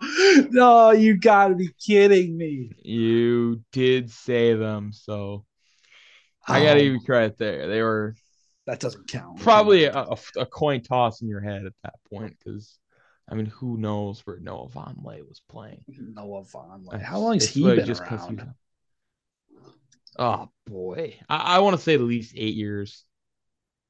no, 0.50 0.90
you 0.92 1.16
got 1.16 1.48
to 1.48 1.54
be 1.54 1.70
kidding 1.84 2.36
me. 2.36 2.70
You 2.82 3.60
did 3.72 4.10
say 4.10 4.54
them, 4.54 4.92
so 4.92 5.44
I 6.46 6.60
gotta 6.64 6.80
Oh, 6.80 6.82
give 6.84 6.92
you 6.94 7.00
credit 7.00 7.38
there. 7.38 7.66
They 7.66 7.82
were 7.82 8.14
that 8.66 8.80
doesn't 8.80 9.08
count. 9.08 9.40
probably 9.40 9.84
a, 9.84 9.94
a, 9.94 10.16
a 10.36 10.46
coin 10.46 10.82
toss 10.82 11.22
in 11.22 11.28
your 11.28 11.40
head 11.40 11.64
at 11.66 11.72
that 11.82 11.94
point 12.10 12.36
because 12.38 12.78
I 13.30 13.34
mean, 13.34 13.46
who 13.46 13.76
knows 13.76 14.20
where 14.26 14.38
Noah 14.38 14.68
Vonleh 14.68 15.26
was 15.28 15.42
playing? 15.48 15.84
Noah 15.88 16.44
Vonleh. 16.44 17.02
How 17.02 17.18
long's 17.18 17.44
it's 17.46 17.54
he 17.54 17.62
been 17.62 17.80
'cause 17.80 18.00
around? 18.00 18.54
Oh 20.18 20.48
boy, 20.66 21.18
I, 21.28 21.56
I 21.56 21.58
want 21.60 21.76
to 21.76 21.82
say 21.82 21.94
at 21.94 22.00
least 22.00 22.34
eight 22.36 22.54
years. 22.54 23.04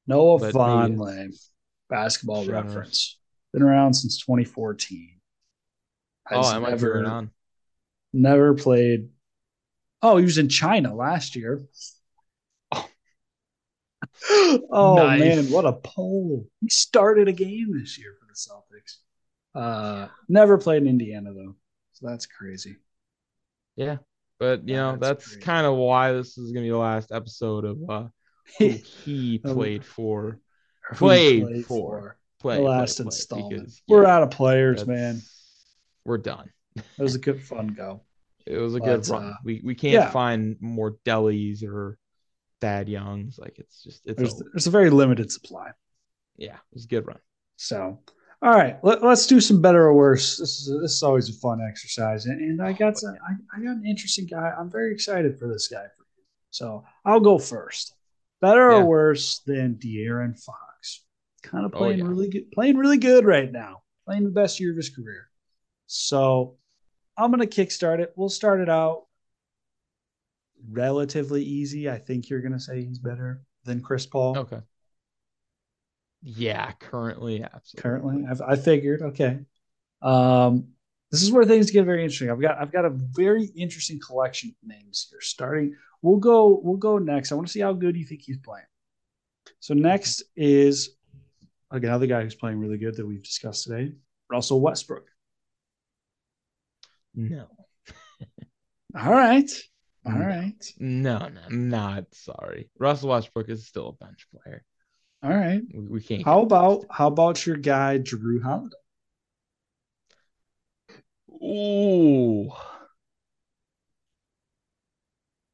Noah 0.07 0.39
but 0.39 0.55
maybe 0.55 0.95
Vonleh, 0.95 1.49
basketball 1.89 2.45
reference. 2.45 3.17
Been 3.53 3.63
around 3.63 3.93
since 3.93 4.19
2014. 4.19 5.19
Oh, 6.31 6.41
I 6.41 6.59
might 6.59 6.69
never, 6.71 7.05
on. 7.05 7.31
never 8.13 8.53
played. 8.53 9.09
Oh, 10.01 10.17
he 10.17 10.25
was 10.25 10.37
in 10.37 10.49
China 10.49 10.93
last 10.93 11.35
year. 11.35 11.61
oh 12.71 12.87
Nice. 14.97 15.19
man, 15.19 15.45
what 15.51 15.65
a 15.65 15.73
poll! 15.73 16.47
He 16.61 16.69
started 16.69 17.27
a 17.27 17.33
game 17.33 17.77
this 17.79 17.97
year 17.97 18.15
for 18.19 18.25
the 18.27 18.33
Celtics. 18.33 18.97
Uh, 19.55 20.07
never 20.27 20.57
played 20.57 20.83
in 20.83 20.87
Indiana 20.87 21.33
though, 21.33 21.55
so 21.93 22.07
that's 22.07 22.25
crazy. 22.25 22.77
Yeah, 23.75 23.97
but 24.39 24.67
you 24.67 24.75
know 24.75 24.95
That's 24.97 25.33
that's 25.33 25.43
kind 25.45 25.65
of 25.67 25.75
why 25.75 26.13
this 26.13 26.37
is 26.37 26.51
gonna 26.51 26.65
be 26.65 26.69
the 26.69 26.77
last 26.77 27.11
episode 27.11 27.65
of 27.65 27.77
uh, 27.89 28.07
who 28.57 28.67
he 29.05 29.37
played 29.39 29.85
for. 29.85 30.39
He 30.91 30.95
Played 30.95 31.65
for. 31.65 32.17
Play 32.39 32.55
the 32.57 32.63
last 32.63 32.95
play, 32.97 33.05
installment. 33.05 33.49
because, 33.59 33.81
We're 33.87 34.05
out 34.05 34.23
of 34.23 34.31
players, 34.31 34.87
man. 34.87 35.21
We're 36.05 36.17
done. 36.17 36.49
It 36.97 37.03
was 37.03 37.15
a 37.15 37.19
good 37.19 37.41
fun 37.43 37.67
go. 37.67 38.03
It 38.45 38.57
was 38.57 38.73
a 38.75 38.79
good 38.79 39.01
But, 39.01 39.09
run. 39.09 39.25
uh, 39.25 39.33
we 39.43 39.61
we 39.63 39.75
can't 39.75 39.93
yeah. 39.93 40.09
find 40.11 40.55
more 40.61 40.97
delis 41.05 41.63
or 41.63 41.97
Thad 42.61 42.87
Youngs. 42.87 43.37
Like 43.37 43.59
it's 43.59 43.83
just 43.83 44.01
it's 44.05 44.17
There's, 44.17 44.41
there's 44.53 44.67
a 44.67 44.71
very 44.71 44.89
limited 44.89 45.31
supply. 45.31 45.71
yeah, 46.37 46.55
it 46.55 46.73
was 46.73 46.85
a 46.85 46.87
good 46.87 47.05
run. 47.05 47.19
So, 47.57 47.99
all 48.41 48.53
right, 48.53 48.77
let, 48.83 49.03
us 49.03 49.27
do 49.27 49.41
some 49.41 49.61
better 49.61 49.83
or 49.83 49.93
worse. 49.93 50.37
This 50.37 50.59
is 50.61 50.81
this 50.81 50.93
is 50.93 51.03
always 51.03 51.29
a 51.29 51.33
fun 51.33 51.59
exercise, 51.67 52.25
and, 52.25 52.39
and 52.39 52.61
I 52.61 52.71
got 52.73 52.97
some, 52.97 53.15
I, 53.27 53.33
I 53.57 53.61
got 53.61 53.75
an 53.75 53.85
interesting 53.85 54.25
guy. 54.27 54.53
I'm 54.57 54.69
very 54.69 54.93
excited 54.93 55.37
for 55.37 55.47
this 55.47 55.67
guy 55.67 55.83
for 55.97 56.03
you. 56.17 56.23
So 56.49 56.83
I'll 57.05 57.19
go 57.19 57.37
first. 57.37 57.93
Better 58.41 58.71
Yeah. 58.71 58.77
or 58.77 58.85
worse 58.85 59.39
than 59.45 59.75
De'Aaron 59.75 60.41
Fox? 60.41 61.03
Kind 61.43 61.65
of 61.65 61.73
Oh, 61.75 61.77
playing 61.79 61.99
yeah. 61.99 62.07
really 62.07 62.29
good, 62.29 62.51
playing 62.51 62.77
really 62.77 62.97
good 62.97 63.25
right 63.25 63.51
now. 63.51 63.81
Playing 64.05 64.23
the 64.23 64.29
best 64.29 64.59
year 64.59 64.71
of 64.71 64.77
his 64.77 64.89
career. 64.89 65.29
So 65.87 66.55
I'm 67.17 67.31
gonna 67.31 67.45
kickstart 67.45 67.99
it. 67.99 68.13
We'll 68.15 68.29
start 68.29 68.61
it 68.61 68.69
out 68.69 69.07
relatively 70.69 71.43
easy. 71.43 71.89
I 71.89 71.97
think 71.97 72.29
you're 72.29 72.41
gonna 72.41 72.59
say 72.59 72.83
he's 72.83 72.99
better 72.99 73.41
than 73.65 73.81
Chris 73.81 74.05
Paul. 74.05 74.37
Okay. 74.37 74.59
Yeah, 76.21 76.71
currently, 76.73 77.43
absolutely. 77.43 77.81
currently. 77.81 78.25
I've, 78.29 78.41
I 78.41 78.55
figured, 78.55 79.01
okay. 79.01 79.39
Um, 80.01 80.69
this 81.11 81.23
is 81.23 81.31
where 81.31 81.45
things 81.45 81.71
get 81.71 81.85
very 81.85 82.03
interesting. 82.03 82.29
I've 82.29 82.41
got 82.41 82.59
I've 82.59 82.71
got 82.71 82.85
a 82.85 82.91
very 82.91 83.45
interesting 83.55 83.99
collection 83.99 84.49
of 84.49 84.67
names 84.67 85.07
here. 85.09 85.21
Starting, 85.21 85.75
we'll 86.01 86.17
go 86.17 86.59
we'll 86.63 86.77
go 86.77 86.97
next. 86.99 87.31
I 87.31 87.35
want 87.35 87.47
to 87.47 87.51
see 87.51 87.61
how 87.61 87.73
good 87.73 87.97
you 87.97 88.05
think 88.05 88.21
he's 88.21 88.37
playing. 88.37 88.65
So 89.59 89.73
next 89.73 90.23
is 90.35 90.91
another 91.71 92.05
guy 92.05 92.21
who's 92.21 92.35
playing 92.35 92.59
really 92.59 92.77
good 92.77 92.95
that 92.95 93.07
we've 93.07 93.23
discussed 93.23 93.63
today, 93.63 93.93
Russell 94.29 94.61
Westbrook. 94.61 95.07
No. 97.15 97.47
All 98.97 99.11
right. 99.11 99.49
All 100.05 100.13
right. 100.13 100.73
No, 100.79 101.27
no, 101.27 101.41
not 101.49 102.05
sorry. 102.13 102.69
Russell 102.79 103.09
Westbrook 103.09 103.49
is 103.49 103.67
still 103.67 103.89
a 103.89 104.03
bench 104.05 104.27
player. 104.31 104.63
All 105.21 105.29
right. 105.29 105.61
We, 105.73 105.87
we 105.87 106.01
can't. 106.01 106.23
How 106.23 106.41
about 106.41 106.85
how 106.89 107.07
about 107.07 107.45
your 107.45 107.57
guy 107.57 107.99
Jrue 107.99 108.41
Holiday? 108.41 108.75
Ooh. 111.43 112.51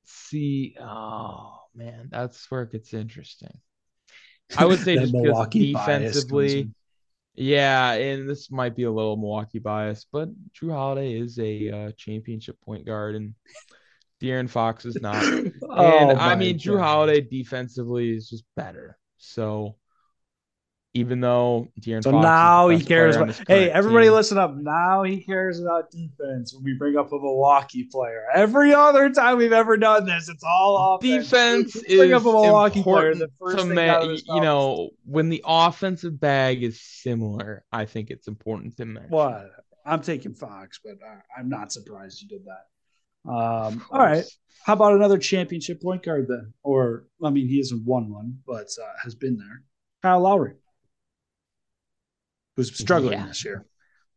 See, 0.06 0.76
oh 0.80 1.60
man, 1.76 2.10
that's 2.12 2.50
where 2.50 2.64
it 2.64 2.72
gets 2.72 2.94
interesting. 2.94 3.60
I 4.58 4.66
would 4.66 4.80
say 4.80 4.96
just 5.00 5.14
because 5.14 5.48
defensively, 5.50 6.70
yeah, 7.34 7.94
and 7.94 8.30
this 8.30 8.52
might 8.52 8.76
be 8.76 8.84
a 8.84 8.92
little 8.92 9.18
Milwaukee 9.18 9.60
bias, 9.60 10.06
but 10.12 10.30
Jrue 10.54 10.72
Holiday 10.72 11.20
is 11.20 11.40
a 11.40 11.70
uh, 11.70 11.92
championship 11.98 12.60
point 12.62 12.86
guard, 12.86 13.16
and 13.16 13.34
De'Aaron 14.22 14.50
Fox 14.50 14.86
is 14.86 15.02
not. 15.02 15.24
and 15.24 15.54
oh 15.64 16.16
I 16.16 16.36
mean, 16.36 16.58
God. 16.58 16.62
Jrue 16.62 16.80
Holiday 16.82 17.22
defensively 17.22 18.16
is 18.16 18.30
just 18.30 18.44
better. 18.56 18.98
So 19.26 19.76
even 20.96 21.20
though 21.20 21.68
De'Aaron 21.80 22.04
so 22.04 22.12
Fox 22.12 22.24
now 22.24 22.70
he 22.70 22.82
cares 22.82 23.18
about. 23.18 23.42
Hey, 23.48 23.70
everybody, 23.70 24.08
team. 24.08 24.14
listen 24.14 24.38
up! 24.38 24.56
Now 24.56 25.04
he 25.04 25.22
cares 25.22 25.60
about 25.60 25.92
defense 25.92 26.54
when 26.54 26.64
we 26.64 26.74
bring 26.74 26.96
up 26.96 27.12
a 27.12 27.16
Milwaukee 27.16 27.84
player. 27.92 28.24
Every 28.34 28.74
other 28.74 29.10
time 29.12 29.38
we've 29.38 29.52
ever 29.52 29.76
done 29.76 30.06
this, 30.06 30.30
it's 30.30 30.44
all 30.44 30.96
offense. 30.96 31.30
Defense 31.30 31.76
is 31.76 31.98
bring 31.98 32.14
up 32.14 32.22
a 32.22 32.26
Milwaukee 32.26 32.82
player. 32.82 33.14
The 33.14 33.30
first 33.38 33.66
thing 33.66 33.76
ma- 33.76 34.02
you 34.04 34.42
know 34.42 34.92
when 35.06 35.30
the 35.30 35.44
offensive 35.46 36.18
bag 36.18 36.64
is 36.64 36.80
similar, 36.82 37.66
I 37.72 37.86
think 37.86 38.10
it's 38.10 38.30
important 38.30 38.78
to 38.78 38.86
mention. 38.86 39.12
What 39.12 39.52
I'm 39.86 40.02
taking 40.02 40.34
Fox, 40.34 40.80
but 40.84 40.94
uh, 41.06 41.20
I'm 41.38 41.50
not 41.50 41.74
surprised 41.74 42.22
you 42.22 42.30
did 42.30 42.46
that. 42.46 42.68
Um, 43.28 43.86
all 43.92 44.00
right. 44.00 44.26
How 44.66 44.74
about 44.74 44.94
another 44.94 45.18
championship 45.18 45.82
point 45.82 46.04
guard 46.04 46.28
then? 46.28 46.54
Or 46.64 47.06
I 47.24 47.30
mean, 47.30 47.48
he 47.48 47.58
hasn't 47.58 47.86
won 47.86 48.12
one, 48.12 48.40
but 48.48 48.68
uh, 48.82 48.94
has 49.04 49.16
been 49.16 49.38
there. 49.38 49.64
Kyle 50.02 50.22
Lowry 50.22 50.56
who's 52.56 52.78
struggling 52.78 53.20
yeah. 53.20 53.28
this 53.28 53.44
year. 53.44 53.66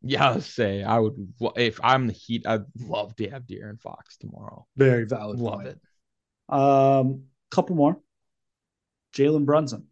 Yeah, 0.03 0.29
I'll 0.29 0.41
say 0.41 0.83
I 0.83 0.99
would 0.99 1.33
if 1.57 1.81
I'm 1.83 2.07
the 2.07 2.13
Heat, 2.13 2.47
I'd 2.47 2.65
love 2.79 3.17
to 3.17 3.29
have 3.31 3.43
De'Aaron 3.43 3.81
Fox 3.81 4.17
tomorrow. 4.17 4.67
Very 4.77 5.05
valid. 5.05 5.41
Love 5.41 5.55
point. 5.55 5.69
it. 5.69 6.55
Um, 6.55 7.25
couple 7.51 7.75
more. 7.75 8.01
Jalen 9.15 9.45
Brunson. 9.45 9.87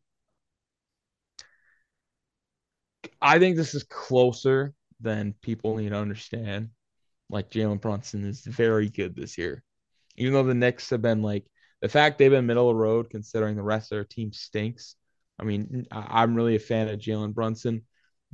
I 3.21 3.39
think 3.39 3.57
this 3.57 3.75
is 3.75 3.83
closer 3.83 4.75
than 5.01 5.35
people 5.43 5.77
need 5.77 5.89
to 5.89 5.97
understand. 5.97 6.71
Like 7.29 7.51
Jalen 7.51 7.81
Brunson 7.81 8.24
is 8.24 8.41
very 8.41 8.89
good 8.89 9.16
this 9.16 9.37
year, 9.37 9.62
even 10.16 10.33
though 10.33 10.45
the 10.45 10.55
Knicks 10.55 10.91
have 10.91 11.03
been 11.03 11.22
like 11.22 11.45
the 11.81 11.89
fact 11.89 12.18
they've 12.18 12.31
been 12.31 12.47
middle 12.47 12.70
of 12.70 12.77
the 12.77 12.81
road 12.81 13.11
considering 13.11 13.57
the 13.57 13.62
rest 13.62 13.93
of 13.93 13.97
their 13.97 14.05
team 14.05 14.33
stinks. 14.33 14.97
I 15.39 15.45
mean, 15.45 15.87
I'm 15.91 16.35
really 16.35 16.57
a 16.57 16.61
fan 16.61 16.89
of 16.89 16.99
Jalen 16.99 17.35
Brunson 17.35 17.83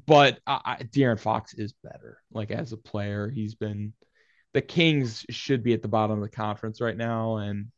but 0.06 0.38
uh, 0.46 0.76
De'Aaron 0.76 1.20
Fox 1.20 1.54
is 1.54 1.74
better. 1.84 2.18
Like 2.32 2.50
as 2.50 2.72
a 2.72 2.76
player, 2.76 3.30
he's 3.30 3.54
been. 3.54 3.92
The 4.52 4.62
Kings 4.62 5.24
should 5.30 5.62
be 5.62 5.72
at 5.72 5.80
the 5.80 5.88
bottom 5.88 6.18
of 6.18 6.22
the 6.22 6.36
conference 6.36 6.80
right 6.80 6.96
now, 6.96 7.36
and 7.36 7.68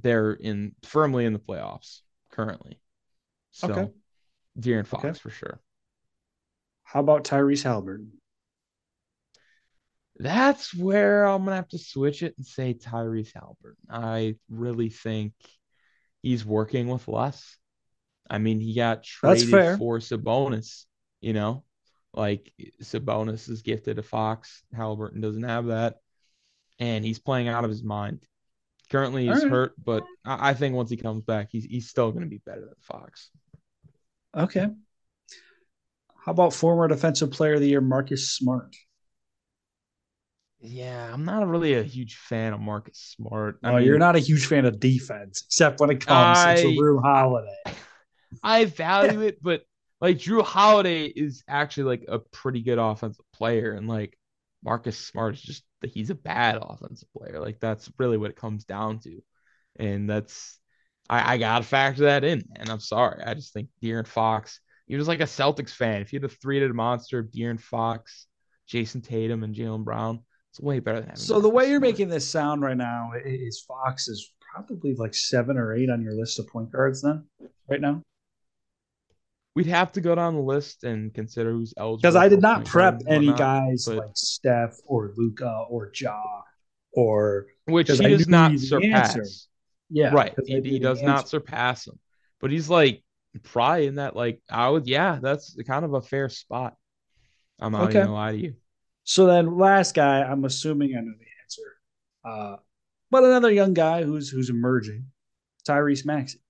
they're 0.00 0.32
in 0.32 0.74
firmly 0.82 1.24
in 1.26 1.32
the 1.32 1.38
playoffs 1.38 2.00
currently. 2.32 2.80
So, 3.52 3.70
okay. 3.70 3.90
De'Aaron 4.58 4.86
Fox 4.86 5.04
okay. 5.04 5.18
for 5.18 5.30
sure. 5.30 5.60
How 6.82 7.00
about 7.00 7.24
Tyrese 7.24 7.62
Halliburton? 7.62 8.12
That's 10.22 10.74
where 10.74 11.24
I'm 11.24 11.44
gonna 11.44 11.56
have 11.56 11.68
to 11.68 11.78
switch 11.78 12.22
it 12.22 12.34
and 12.36 12.46
say 12.46 12.74
Tyrese 12.74 13.32
Halliburton. 13.34 13.88
I 13.90 14.36
really 14.48 14.88
think 14.88 15.32
he's 16.22 16.44
working 16.44 16.88
with 16.88 17.08
less. 17.08 17.56
I 18.30 18.38
mean, 18.38 18.60
he 18.60 18.74
got 18.74 19.02
traded 19.02 19.78
for 19.78 19.98
Sabonis 19.98 20.84
you 21.22 21.32
know, 21.32 21.64
like 22.12 22.52
Sabonis 22.82 23.48
is 23.48 23.62
gifted 23.62 23.96
to 23.96 24.02
Fox. 24.02 24.62
Halliburton 24.74 25.22
doesn't 25.22 25.44
have 25.44 25.66
that. 25.66 25.96
And 26.78 27.04
he's 27.04 27.20
playing 27.20 27.48
out 27.48 27.64
of 27.64 27.70
his 27.70 27.82
mind. 27.82 28.26
Currently 28.90 29.26
he's 29.28 29.44
right. 29.44 29.50
hurt, 29.50 29.72
but 29.82 30.04
I 30.24 30.52
think 30.52 30.74
once 30.74 30.90
he 30.90 30.98
comes 30.98 31.22
back, 31.22 31.48
he's 31.50 31.64
he's 31.64 31.88
still 31.88 32.10
going 32.10 32.24
to 32.24 32.28
be 32.28 32.42
better 32.44 32.60
than 32.60 32.74
Fox. 32.80 33.30
Okay. 34.36 34.66
How 36.24 36.32
about 36.32 36.52
former 36.52 36.88
defensive 36.88 37.30
player 37.30 37.54
of 37.54 37.60
the 37.60 37.68
year, 37.68 37.80
Marcus 37.80 38.30
Smart? 38.30 38.76
Yeah, 40.64 41.12
I'm 41.12 41.24
not 41.24 41.46
really 41.48 41.74
a 41.74 41.82
huge 41.82 42.16
fan 42.16 42.52
of 42.52 42.60
Marcus 42.60 43.16
Smart. 43.16 43.58
I 43.64 43.72
oh, 43.72 43.76
mean, 43.76 43.84
you're 43.84 43.98
not 43.98 44.14
a 44.14 44.20
huge 44.20 44.46
fan 44.46 44.64
of 44.64 44.78
defense, 44.78 45.42
except 45.46 45.80
when 45.80 45.90
it 45.90 46.06
comes 46.06 46.38
I, 46.38 46.54
to 46.56 46.68
Jrue 46.68 47.02
Holiday. 47.02 47.62
I 48.44 48.66
value 48.66 49.20
it, 49.22 49.42
but 49.42 49.62
like 50.00 50.18
Jrue 50.18 50.44
Holiday 50.44 51.06
is 51.06 51.42
actually 51.48 51.84
like 51.84 52.04
a 52.06 52.20
pretty 52.20 52.62
good 52.62 52.78
offensive 52.78 53.24
player, 53.32 53.72
and 53.72 53.88
like 53.88 54.16
Marcus 54.64 54.96
Smart 54.96 55.34
is 55.34 55.42
just 55.42 55.64
he's 55.82 56.10
a 56.10 56.14
bad 56.14 56.58
offensive 56.62 57.08
player. 57.16 57.40
Like 57.40 57.58
that's 57.58 57.90
really 57.98 58.16
what 58.16 58.30
it 58.30 58.36
comes 58.36 58.64
down 58.64 59.00
to, 59.00 59.20
and 59.80 60.08
that's 60.08 60.60
I, 61.10 61.34
I 61.34 61.38
gotta 61.38 61.64
factor 61.64 62.04
that 62.04 62.22
in. 62.22 62.44
And 62.54 62.68
I'm 62.68 62.80
sorry, 62.80 63.20
I 63.24 63.34
just 63.34 63.52
think 63.52 63.68
De'Aaron 63.82 64.06
Fox. 64.06 64.60
You're 64.86 65.00
just 65.00 65.08
like 65.08 65.20
a 65.20 65.24
Celtics 65.24 65.70
fan. 65.70 66.02
If 66.02 66.12
you 66.12 66.20
had 66.20 66.30
a 66.30 66.34
three-headed 66.34 66.74
monster 66.74 67.18
of 67.18 67.32
De'Aaron 67.32 67.60
Fox, 67.60 68.26
Jayson 68.68 69.00
Tatum, 69.00 69.42
and 69.42 69.54
Jaylen 69.54 69.84
Brown, 69.84 70.20
it's 70.52 70.60
way 70.60 70.80
better 70.80 71.00
than. 71.00 71.16
So 71.16 71.40
the 71.40 71.48
way 71.48 71.64
you're 71.70 71.80
Smart. 71.80 71.92
making 71.92 72.08
this 72.10 72.28
sound 72.28 72.60
right 72.60 72.76
now 72.76 73.12
is 73.24 73.64
Fox 73.66 74.06
is 74.06 74.32
probably 74.52 74.94
like 74.94 75.14
seven 75.14 75.56
or 75.56 75.74
eight 75.74 75.88
on 75.88 76.02
your 76.02 76.12
list 76.12 76.38
of 76.38 76.46
point 76.46 76.70
guards. 76.70 77.00
Then 77.00 77.24
right 77.68 77.80
now 77.80 78.02
we'd 79.54 79.66
have 79.66 79.92
to 79.92 80.02
go 80.02 80.14
down 80.14 80.34
the 80.34 80.42
list 80.42 80.84
and 80.84 81.12
consider 81.14 81.52
who's 81.52 81.72
eligible. 81.78 82.02
Because 82.02 82.16
I 82.16 82.28
did 82.28 82.42
not 82.42 82.66
prep 82.66 83.00
any 83.08 83.32
guys 83.32 83.86
but, 83.86 83.96
like 83.96 84.10
Steph 84.14 84.76
or 84.86 85.12
Luka 85.16 85.64
or 85.70 85.90
Ja 85.94 86.22
or 86.92 87.46
which 87.64 87.90
he 87.90 88.08
does 88.08 88.28
not 88.28 88.58
surpass. 88.58 89.48
Yeah, 89.88 90.12
right. 90.12 90.34
He, 90.44 90.60
he 90.60 90.78
does 90.78 90.98
answer. 90.98 91.06
not 91.06 91.28
surpass 91.30 91.86
him, 91.86 91.98
but 92.40 92.50
he's 92.50 92.68
like 92.68 93.02
probably 93.42 93.86
in 93.86 93.94
that 93.94 94.14
like 94.14 94.42
I 94.50 94.68
would 94.68 94.86
yeah, 94.86 95.18
that's 95.22 95.56
kind 95.66 95.86
of 95.86 95.94
a 95.94 96.02
fair 96.02 96.28
spot. 96.28 96.74
I'm 97.58 97.72
not 97.72 97.84
okay. 97.84 98.00
gonna 98.00 98.12
lie 98.12 98.32
to 98.32 98.38
you. 98.38 98.54
So 99.04 99.26
then, 99.26 99.58
last 99.58 99.94
guy, 99.94 100.22
I'm 100.22 100.44
assuming 100.44 100.96
I 100.96 101.00
know 101.00 101.12
the 101.18 101.26
answer, 101.42 101.62
uh, 102.24 102.56
but 103.10 103.24
another 103.24 103.50
young 103.50 103.74
guy 103.74 104.04
who's 104.04 104.28
who's 104.30 104.50
emerging, 104.50 105.06
Tyrese 105.68 106.06
Maxey. 106.06 106.40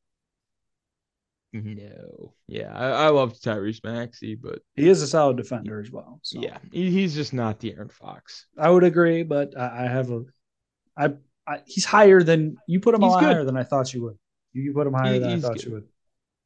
No. 1.53 2.33
Yeah, 2.47 2.73
I, 2.75 2.87
I 2.89 3.09
love 3.09 3.35
Tyrese 3.35 3.85
Maxey, 3.85 4.35
but 4.35 4.61
he 4.75 4.89
is 4.89 5.03
a 5.03 5.07
solid 5.07 5.37
defender 5.37 5.81
as 5.81 5.91
well. 5.91 6.19
So. 6.23 6.41
Yeah, 6.41 6.59
he, 6.73 6.91
he's 6.91 7.15
just 7.15 7.35
not 7.35 7.61
De'Aaron 7.61 7.93
Fox. 7.93 8.47
I 8.57 8.71
would 8.71 8.85
agree, 8.85 9.23
but 9.23 9.59
I, 9.59 9.85
I 9.85 9.89
have 9.89 10.11
a, 10.11 10.23
I, 10.97 11.13
I, 11.47 11.61
he's 11.67 11.85
higher 11.85 12.23
than 12.23 12.57
you 12.67 12.81
put 12.81 12.95
him 12.95 13.03
he's 13.03 13.13
higher 13.13 13.41
good. 13.41 13.49
than 13.49 13.57
I 13.57 13.65
thought 13.65 13.93
you 13.93 14.03
would. 14.05 14.19
You, 14.55 14.63
you 14.63 14.73
put 14.73 14.87
him 14.87 14.95
higher 14.95 15.15
he, 15.15 15.19
than 15.19 15.33
I 15.33 15.41
thought 15.41 15.57
good. 15.57 15.65
you 15.65 15.73
would. 15.73 15.85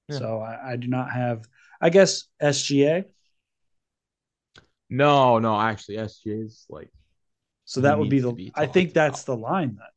Yeah. 0.09 0.19
So 0.19 0.41
I, 0.41 0.73
I 0.73 0.77
do 0.77 0.89
not 0.89 1.13
have. 1.13 1.45
I 1.81 1.91
guess 1.91 2.25
SGA. 2.43 3.05
No, 4.89 5.39
no, 5.39 5.61
actually 5.61 5.97
SGA 5.97 6.45
is 6.45 6.65
like. 6.69 6.91
So 7.65 7.81
that 7.81 7.99
would 7.99 8.11
be 8.11 8.21
the. 8.21 8.53
I 8.55 8.67
think 8.67 8.93
that's 8.93 9.25
the 9.25 9.37
line 9.37 9.77
then. 9.77 9.89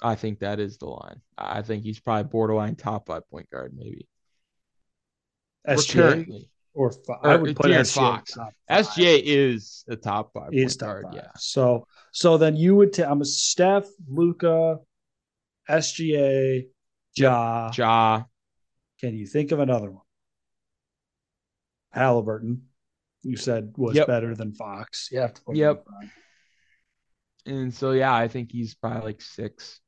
I 0.00 0.14
think 0.14 0.40
that 0.40 0.60
is 0.60 0.78
the 0.78 0.86
line. 0.86 1.20
I 1.36 1.62
think 1.62 1.84
he's 1.84 2.00
probably 2.00 2.24
borderline 2.24 2.76
top 2.76 3.06
five 3.06 3.28
point 3.30 3.48
guard, 3.50 3.72
maybe. 3.76 4.08
SGA 5.68 6.48
or, 6.74 6.92
or 7.08 7.26
I 7.26 7.36
would 7.36 7.56
put 7.56 7.66
SGA 7.66 7.94
Fox. 7.94 8.36
SGA 8.70 9.20
is 9.24 9.84
a 9.88 9.96
top 9.96 10.32
five. 10.32 10.50
Is 10.52 10.76
top 10.76 10.88
guard, 10.88 11.04
five. 11.04 11.14
Yeah. 11.14 11.30
So 11.36 11.86
so 12.12 12.38
then 12.38 12.56
you 12.56 12.76
would. 12.76 12.98
i 13.00 13.10
I'm 13.10 13.20
a 13.20 13.24
Steph, 13.24 13.86
Luka, 14.08 14.78
SGA, 15.68 16.66
Ja. 17.16 17.70
Ja. 17.74 18.22
Can 19.00 19.14
you 19.14 19.26
think 19.26 19.52
of 19.52 19.60
another 19.60 19.90
one? 19.90 20.02
Halliburton. 21.90 22.62
You 23.22 23.36
said 23.36 23.74
was 23.76 23.96
yep. 23.96 24.06
better 24.06 24.34
than 24.34 24.52
Fox. 24.52 25.08
You 25.10 25.20
have 25.20 25.34
to. 25.34 25.42
yep. 25.52 25.84
And 27.46 27.72
so 27.72 27.92
yeah, 27.92 28.14
I 28.14 28.28
think 28.28 28.52
he's 28.52 28.74
probably 28.74 29.02
like 29.02 29.22
six. 29.22 29.80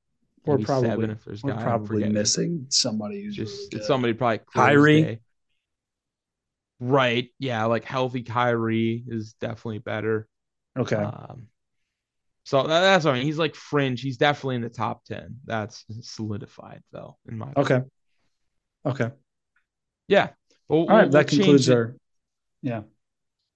We're 0.44 0.58
probably 0.58 0.88
seven 0.88 1.10
if 1.10 1.24
there's 1.24 1.42
we're 1.42 1.54
probably 1.54 2.08
missing 2.08 2.66
somebody 2.70 3.22
who's 3.22 3.36
just 3.36 3.72
really 3.72 3.84
somebody 3.84 4.14
probably 4.14 4.40
Kyrie. 4.52 5.20
Right. 6.80 7.28
Yeah. 7.38 7.66
Like 7.66 7.84
healthy 7.84 8.22
Kyrie 8.22 9.04
is 9.06 9.34
definitely 9.34 9.78
better. 9.78 10.26
Okay. 10.78 10.96
Um, 10.96 11.48
so 12.44 12.62
that, 12.62 12.80
that's 12.80 13.04
what 13.04 13.12
I 13.12 13.18
mean. 13.18 13.26
He's 13.26 13.38
like 13.38 13.54
fringe. 13.54 14.00
He's 14.00 14.16
definitely 14.16 14.56
in 14.56 14.62
the 14.62 14.70
top 14.70 15.04
ten. 15.04 15.36
That's 15.44 15.84
solidified 16.00 16.82
though, 16.90 17.18
in 17.28 17.36
my 17.36 17.52
okay. 17.56 17.82
Okay. 18.86 19.10
Yeah. 20.08 20.30
All 20.68 20.86
right. 20.86 21.02
We'll, 21.02 21.10
that 21.10 21.30
we'll 21.30 21.38
concludes 21.38 21.68
our. 21.68 21.96
Yeah. 22.62 22.82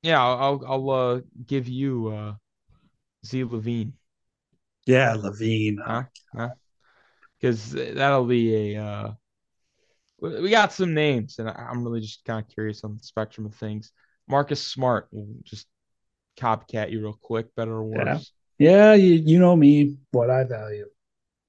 Yeah. 0.05 0.23
I'll 0.23 0.63
I'll 0.67 0.91
uh, 0.91 1.21
give 1.47 1.67
you 1.67 2.09
uh, 2.09 2.35
Z 3.25 3.45
LaVine. 3.45 3.93
Yeah, 4.87 5.15
LaVine. 5.17 5.79
Huh? 5.85 6.51
Because 7.41 7.73
that'll 7.73 8.27
be 8.27 8.77
a. 8.77 8.83
Uh, 8.83 9.13
we 10.21 10.51
got 10.51 10.73
some 10.73 10.95
names, 10.95 11.39
and 11.39 11.49
I'm 11.49 11.85
really 11.85 12.01
just 12.01 12.25
kind 12.25 12.43
of 12.43 12.51
curious 12.53 12.85
on 12.85 12.97
the 12.97 13.03
spectrum 13.03 13.47
of 13.47 13.55
things. 13.55 13.93
Marcus 14.29 14.63
Smart, 14.63 15.09
just 15.43 15.67
copycat 16.39 16.91
you 16.91 17.03
real 17.03 17.19
quick, 17.21 17.55
better 17.55 17.73
or 17.73 17.85
worse. 17.85 18.33
Yeah, 18.59 18.93
yeah 18.93 18.95
you, 18.95 19.13
you 19.15 19.39
know 19.39 19.55
me, 19.57 19.97
what 20.13 20.31
I 20.31 20.45
value. 20.45 20.87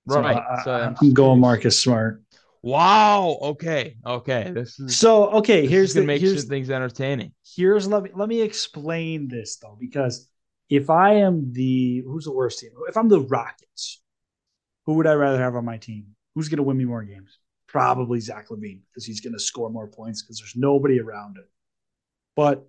Right. 0.05 0.43
So, 0.59 0.63
so 0.63 0.71
I, 0.71 0.87
am 0.87 1.13
going 1.13 1.39
Marcus 1.39 1.79
Smart. 1.79 2.21
Wow. 2.65 3.37
Okay. 3.43 3.95
Okay. 4.03 4.51
This 4.51 4.79
is 4.79 4.97
so 4.97 5.29
okay. 5.33 5.67
Here's 5.67 5.93
the 5.93 6.01
make 6.01 6.19
here's, 6.19 6.45
things 6.45 6.71
entertaining. 6.71 7.31
Here's 7.55 7.87
let 7.87 8.01
me 8.01 8.09
let 8.15 8.27
me 8.27 8.41
explain 8.41 9.27
this 9.27 9.57
though, 9.57 9.77
because 9.79 10.27
if 10.67 10.89
I 10.89 11.13
am 11.13 11.53
the 11.53 12.03
who's 12.07 12.25
the 12.25 12.33
worst 12.33 12.59
team? 12.59 12.71
If 12.89 12.97
I'm 12.97 13.07
the 13.07 13.21
Rockets, 13.21 14.01
who 14.87 14.95
would 14.95 15.05
I 15.05 15.13
rather 15.13 15.37
have 15.37 15.55
on 15.55 15.63
my 15.63 15.77
team? 15.77 16.15
Who's 16.33 16.49
going 16.49 16.57
to 16.57 16.63
win 16.63 16.75
me 16.75 16.85
more 16.85 17.03
games? 17.03 17.37
Probably 17.67 18.19
Zach 18.19 18.49
LaVine, 18.49 18.79
because 18.89 19.05
he's 19.05 19.21
going 19.21 19.33
to 19.33 19.39
score 19.39 19.69
more 19.69 19.87
points 19.87 20.23
because 20.23 20.39
there's 20.39 20.55
nobody 20.55 20.99
around 20.99 21.37
him. 21.37 21.45
But 22.35 22.67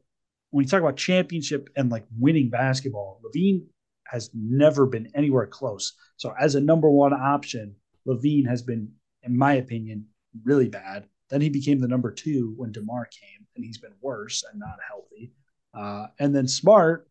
when 0.50 0.64
you 0.64 0.68
talk 0.68 0.80
about 0.80 0.98
championship 0.98 1.70
and 1.74 1.90
like 1.90 2.04
winning 2.18 2.50
basketball, 2.50 3.22
LaVine 3.24 3.62
has 4.06 4.30
never 4.34 4.84
been 4.84 5.10
anywhere 5.14 5.46
close. 5.46 5.94
So 6.18 6.34
as 6.38 6.54
a 6.54 6.60
number 6.60 6.90
one 6.90 7.14
option, 7.14 7.76
LaVine 8.06 8.46
has 8.46 8.62
been, 8.62 8.92
in 9.26 9.36
my 9.36 9.54
opinion, 9.54 10.06
really 10.44 10.68
bad. 10.68 11.06
Then 11.28 11.40
he 11.40 11.48
became 11.48 11.80
the 11.80 11.88
number 11.88 12.12
two 12.12 12.54
when 12.56 12.72
DeMar 12.72 13.06
came, 13.06 13.46
and 13.56 13.64
he's 13.64 13.78
been 13.78 13.94
worse 14.00 14.44
and 14.50 14.60
not 14.60 14.78
healthy. 14.86 15.32
Uh, 15.74 16.06
and 16.18 16.34
then 16.34 16.46
Smart, 16.46 17.08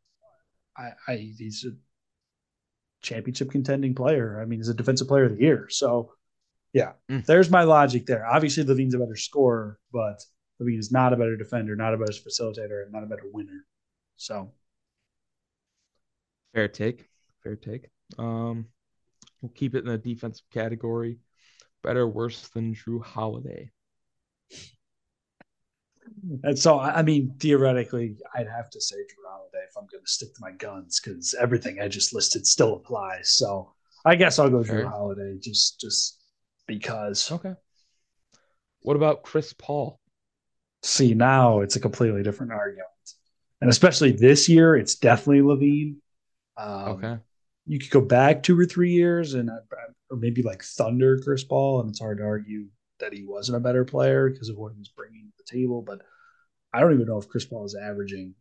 I, 0.78 0.92
I 1.08 1.16
he's 1.18 1.66
a 1.66 1.76
championship 3.02 3.52
contending 3.52 3.94
player. 3.94 4.40
I 4.42 4.46
mean, 4.46 4.60
he's 4.60 4.70
a 4.70 4.74
defensive 4.74 5.08
player 5.08 5.26
of 5.26 5.36
the 5.36 5.44
year. 5.44 5.68
So, 5.70 6.14
yeah, 6.74 6.94
mm. 7.10 7.26
there's 7.26 7.50
my 7.50 7.64
logic 7.64 8.06
there. 8.06 8.26
Obviously, 8.26 8.64
LaVine's 8.64 8.96
a 8.96 9.00
better 9.00 9.16
scorer, 9.16 9.80
but 9.92 10.24
LaVine 10.62 10.80
is 10.80 10.92
not 10.92 11.14
a 11.14 11.18
better 11.18 11.36
defender, 11.38 11.76
not 11.76 11.94
a 11.94 11.98
better 11.98 12.14
facilitator, 12.14 12.84
and 12.84 12.92
not 12.92 13.04
a 13.04 13.08
better 13.08 13.26
winner. 13.32 13.66
So, 14.18 14.52
fair 16.54 16.68
take, 16.68 17.10
fair 17.44 17.56
take. 17.56 17.90
Um, 18.18 18.68
we'll 19.42 19.52
keep 19.54 19.76
it 19.76 19.80
in 19.80 19.92
the 19.92 19.98
defensive 19.98 20.50
category. 20.52 21.20
Better, 21.86 22.08
worse 22.08 22.48
than 22.48 22.74
Jrue 22.74 23.04
Holiday. 23.04 23.70
And 26.44 26.58
so, 26.58 26.80
I 26.80 27.04
mean, 27.04 27.36
theoretically, 27.40 28.18
I'd 28.34 28.48
have 28.48 28.72
to 28.72 28.82
say 28.82 28.96
Jrue 28.96 29.30
Holiday 29.30 29.64
if 29.70 29.78
I'm 29.78 29.88
going 29.92 30.04
to 30.04 30.12
stick 30.12 30.34
to 30.34 30.42
my 30.42 30.52
guns 30.52 31.00
because 31.00 31.36
everything 31.40 31.80
I 31.80 31.88
just 31.88 32.14
listed 32.14 32.48
still 32.48 32.76
applies. 32.76 33.30
So, 33.30 33.74
I 34.04 34.16
guess 34.16 34.40
I'll 34.40 34.50
go 34.50 34.64
Jrue 34.64 34.90
Holiday 34.90 35.38
just 35.40 35.80
just 35.80 36.20
because. 36.68 37.32
Okay. 37.32 37.54
What 38.82 38.96
about 38.96 39.24
Chris 39.24 39.54
Paul? 39.54 40.00
See, 40.82 41.14
now 41.14 41.62
it's 41.62 41.76
a 41.76 41.80
completely 41.80 42.24
different 42.24 42.52
argument, 42.52 42.88
and 43.62 43.70
especially 43.70 44.12
this 44.12 44.50
year, 44.50 44.76
it's 44.76 44.96
definitely 44.96 45.42
LaVine. 45.42 45.96
Um, 46.58 46.90
okay. 46.94 47.18
You 47.68 47.80
could 47.80 47.90
go 47.92 48.02
back 48.02 48.42
two 48.42 48.60
or 48.60 48.66
three 48.66 48.92
years, 48.92 49.36
and 49.36 49.50
or 50.10 50.18
maybe 50.18 50.42
like 50.42 50.64
Thunder 50.64 51.20
Chris 51.20 51.44
Paul, 51.44 51.82
and 51.82 51.90
it's 51.90 52.00
hard 52.00 52.20
to 52.20 52.24
argue 52.24 52.68
that 53.00 53.14
he 53.14 53.24
wasn't 53.26 53.58
a 53.58 53.62
better 53.62 53.86
player 53.86 54.30
because 54.30 54.50
of 54.50 54.58
what 54.58 54.74
he 54.74 54.80
was 54.80 54.90
bringing 54.90 55.28
to 55.28 55.34
the 55.38 55.58
table. 55.58 55.82
But 55.82 56.02
I 56.74 56.80
don't 56.80 56.94
even 56.94 57.08
know 57.08 57.18
if 57.18 57.28
Chris 57.28 57.46
Paul 57.46 57.66
is 57.66 57.76
averaging 57.76 58.36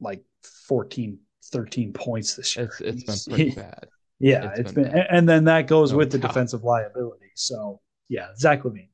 like 0.00 0.24
14, 0.68 1.18
13 1.46 1.92
points 1.92 2.34
this 2.34 2.56
year. 2.56 2.72
It's, 2.80 3.02
it's 3.02 3.26
been 3.26 3.34
pretty 3.36 3.50
bad. 3.52 3.88
Yeah, 4.20 4.50
it's, 4.50 4.60
it's 4.60 4.72
been, 4.72 4.84
been 4.84 5.04
and 5.10 5.28
then 5.28 5.44
that 5.44 5.66
goes 5.66 5.92
no 5.92 5.98
with 5.98 6.10
the 6.10 6.18
defensive 6.18 6.64
liability. 6.64 7.30
So 7.34 7.80
yeah, 8.08 8.28
Zach 8.36 8.62
LaVine. 8.62 8.88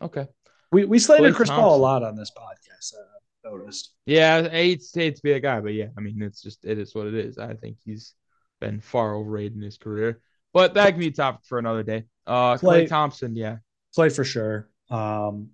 Okay. 0.00 0.26
We 0.70 0.84
we 0.84 0.98
slated 0.98 1.34
Chris 1.34 1.48
Thompson. 1.48 1.64
Paul 1.64 1.76
a 1.76 1.80
lot 1.80 2.02
on 2.02 2.16
this 2.16 2.30
podcast. 2.30 2.94
Uh, 2.94 3.48
I 3.48 3.50
noticed. 3.50 3.92
Yeah, 4.06 4.48
hate, 4.48 4.82
hate 4.94 5.20
be 5.22 5.32
a 5.32 5.40
guy, 5.40 5.60
but 5.60 5.74
yeah, 5.74 5.88
I 5.96 6.00
mean 6.00 6.22
it's 6.22 6.40
just 6.40 6.64
it 6.64 6.78
is 6.78 6.94
what 6.94 7.06
it 7.06 7.14
is. 7.14 7.36
I 7.38 7.54
think 7.54 7.78
he's 7.84 8.14
been 8.60 8.80
far 8.80 9.14
overrated 9.14 9.56
in 9.56 9.62
his 9.62 9.76
career, 9.76 10.20
but 10.52 10.74
that 10.74 10.90
can 10.90 10.98
be 10.98 11.08
a 11.08 11.12
topic 11.12 11.42
for 11.44 11.58
another 11.58 11.82
day. 11.82 12.04
Uh, 12.26 12.56
Klay 12.56 12.88
Thompson, 12.88 13.34
yeah, 13.34 13.58
play 13.94 14.08
for 14.08 14.24
sure. 14.24 14.68
Um, 14.90 15.50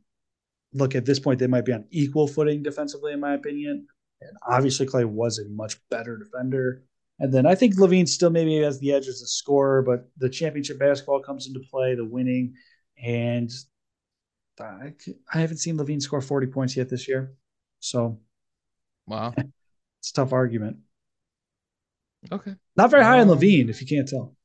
look, 0.72 0.94
at 0.94 1.04
this 1.04 1.18
point, 1.18 1.38
they 1.38 1.46
might 1.46 1.64
be 1.64 1.72
on 1.72 1.84
equal 1.90 2.26
footing 2.28 2.62
defensively, 2.62 3.12
in 3.12 3.20
my 3.20 3.34
opinion. 3.34 3.86
And 4.20 4.36
obviously, 4.46 4.86
Klay 4.86 5.04
was 5.04 5.38
a 5.38 5.48
much 5.48 5.76
better 5.90 6.16
defender. 6.16 6.84
And 7.20 7.32
then 7.32 7.46
I 7.46 7.54
think 7.54 7.76
LaVine 7.76 8.08
still 8.08 8.30
maybe 8.30 8.60
has 8.62 8.78
the 8.78 8.92
edge 8.92 9.08
as 9.08 9.22
a 9.22 9.26
scorer, 9.26 9.82
but 9.82 10.08
the 10.18 10.28
championship 10.28 10.78
basketball 10.78 11.20
comes 11.20 11.46
into 11.46 11.60
play, 11.60 11.94
the 11.94 12.04
winning. 12.04 12.54
And 13.02 13.50
I, 14.60 14.92
I 15.32 15.38
haven't 15.40 15.58
seen 15.58 15.76
LaVine 15.76 16.00
score 16.00 16.20
40 16.20 16.48
points 16.48 16.76
yet 16.76 16.88
this 16.88 17.08
year. 17.08 17.34
So, 17.80 18.20
wow. 19.06 19.34
It's 20.00 20.10
a 20.10 20.14
tough 20.14 20.32
argument. 20.32 20.76
Okay. 22.30 22.54
Not 22.76 22.92
very 22.92 23.02
high 23.02 23.20
on 23.20 23.26
LaVine, 23.26 23.68
if 23.68 23.80
you 23.80 23.86
can't 23.88 24.06
tell. 24.06 24.36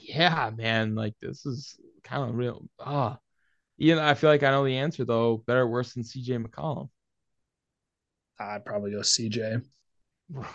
Yeah, 0.00 0.50
man. 0.56 0.94
Like, 0.94 1.14
this 1.20 1.46
is 1.46 1.78
kind 2.04 2.28
of 2.28 2.36
real. 2.36 2.68
Ah, 2.80 3.18
you 3.76 3.94
know, 3.94 4.04
I 4.04 4.14
feel 4.14 4.30
like 4.30 4.42
I 4.42 4.50
know 4.50 4.64
the 4.64 4.76
answer 4.76 5.04
though. 5.04 5.42
Better, 5.46 5.60
or 5.60 5.68
worse 5.68 5.94
than 5.94 6.02
CJ 6.02 6.44
McCollum. 6.44 6.88
I'd 8.38 8.64
probably 8.64 8.92
go 8.92 9.00
CJ. 9.00 9.62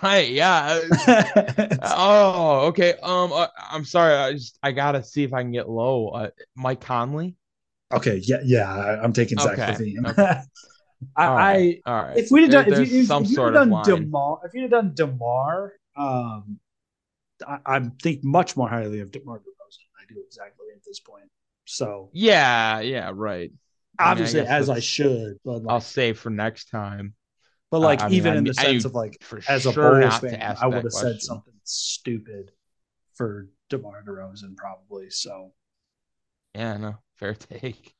Right. 0.04 0.30
Yeah. 0.30 0.82
oh, 1.82 2.68
okay. 2.68 2.94
Um, 3.02 3.34
uh, 3.34 3.48
I'm 3.58 3.86
sorry. 3.86 4.14
I 4.14 4.34
just 4.34 4.60
I 4.62 4.72
gotta 4.72 5.04
see 5.04 5.24
if 5.24 5.34
I 5.34 5.42
can 5.42 5.52
get 5.52 5.68
low. 5.68 6.10
Uh, 6.10 6.30
Mike 6.56 6.82
Conley. 6.82 7.36
Okay. 7.92 8.22
Yeah. 8.24 8.42
Yeah. 8.44 8.72
I, 8.72 9.04
am 9.04 9.14
taking 9.14 9.40
Zach 9.40 9.54
okay. 9.54 9.72
LaVine. 9.74 10.10
Okay. 10.12 10.22
I, 11.18 11.26
all 11.26 11.36
right. 11.36 11.82
I, 11.88 11.90
all 11.90 12.04
right. 12.04 12.18
If 12.18 12.30
we'd 12.30 12.54
have 12.54 12.68
done, 12.68 12.82
if, 12.84 12.92
you, 12.92 13.04
some 13.04 13.24
if 13.24 13.32
sort 13.32 13.56
done 13.56 13.74
of 13.74 13.84
DeMar, 13.84 14.42
if 14.46 14.54
you'd 14.54 14.62
have 14.62 14.72
done 14.72 14.94
DeMar, 14.94 15.74
um, 15.96 16.60
I, 17.48 17.60
I 17.66 17.80
think 18.02 18.24
much 18.24 18.56
more 18.56 18.70
highly 18.70 19.00
of 19.00 19.12
DeMar 19.12 19.38
DeRozan. 19.38 19.44
than 19.44 20.02
I 20.02 20.06
do 20.14 20.22
exactly 20.26 20.68
at 20.76 20.84
this 20.86 21.00
point. 21.00 21.30
So 21.66 22.10
yeah, 22.14 22.80
yeah, 22.80 23.12
right. 23.14 23.52
Obviously, 24.00 24.42
I 24.42 24.44
mean, 24.44 24.52
I 24.52 24.58
as 24.58 24.70
I 24.70 24.80
should, 24.80 25.38
but 25.46 25.64
like, 25.64 25.74
I'll 25.74 25.82
save 25.82 26.20
for 26.20 26.30
next 26.30 26.70
time. 26.70 27.14
But 27.70 27.82
like, 27.82 28.02
uh, 28.04 28.10
even 28.12 28.32
mean, 28.32 28.38
in 28.40 28.44
the 28.46 28.54
sense 28.54 28.86
of 28.86 28.94
like, 28.94 29.18
as 29.48 29.66
a 29.66 29.74
sure 29.74 30.02
Bulls 30.02 30.18
fan, 30.20 30.58
I 30.62 30.68
would 30.68 30.84
have 30.84 30.92
said 30.92 31.22
something 31.22 31.54
stupid 31.64 32.52
for 33.16 33.50
DeMar 33.70 34.04
DeRozan 34.08 34.56
probably. 34.56 35.10
So 35.10 35.54
yeah, 36.54 36.78
no, 36.78 36.96
fair 37.16 37.34
take. 37.36 37.94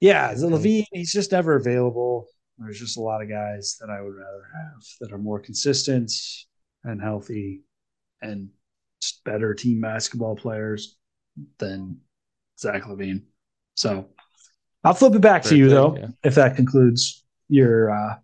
Yeah, 0.00 0.32
the 0.32 0.46
LaVine, 0.46 0.84
he's 0.92 1.12
just 1.12 1.32
never 1.32 1.56
available. 1.56 2.26
There's 2.58 2.78
just 2.78 2.96
a 2.96 3.00
lot 3.00 3.22
of 3.22 3.28
guys 3.28 3.76
that 3.80 3.90
I 3.90 4.00
would 4.00 4.14
rather 4.14 4.44
have 4.54 4.82
that 5.00 5.12
are 5.12 5.18
more 5.18 5.40
consistent 5.40 6.12
and 6.84 7.00
healthy 7.00 7.62
and 8.20 8.48
better 9.24 9.54
team 9.54 9.80
basketball 9.80 10.36
players 10.36 10.96
than 11.58 11.98
Zach 12.58 12.82
LaVine. 12.82 13.22
So 13.74 14.08
I'll 14.84 14.94
flip 14.94 15.14
it 15.14 15.20
back 15.20 15.44
Very 15.44 15.50
to 15.50 15.58
you 15.58 15.68
good, 15.68 15.76
though, 15.76 15.96
yeah. 15.96 16.08
if 16.24 16.34
that 16.34 16.56
concludes 16.56 17.24
your 17.48 17.90
uh, 17.90 18.16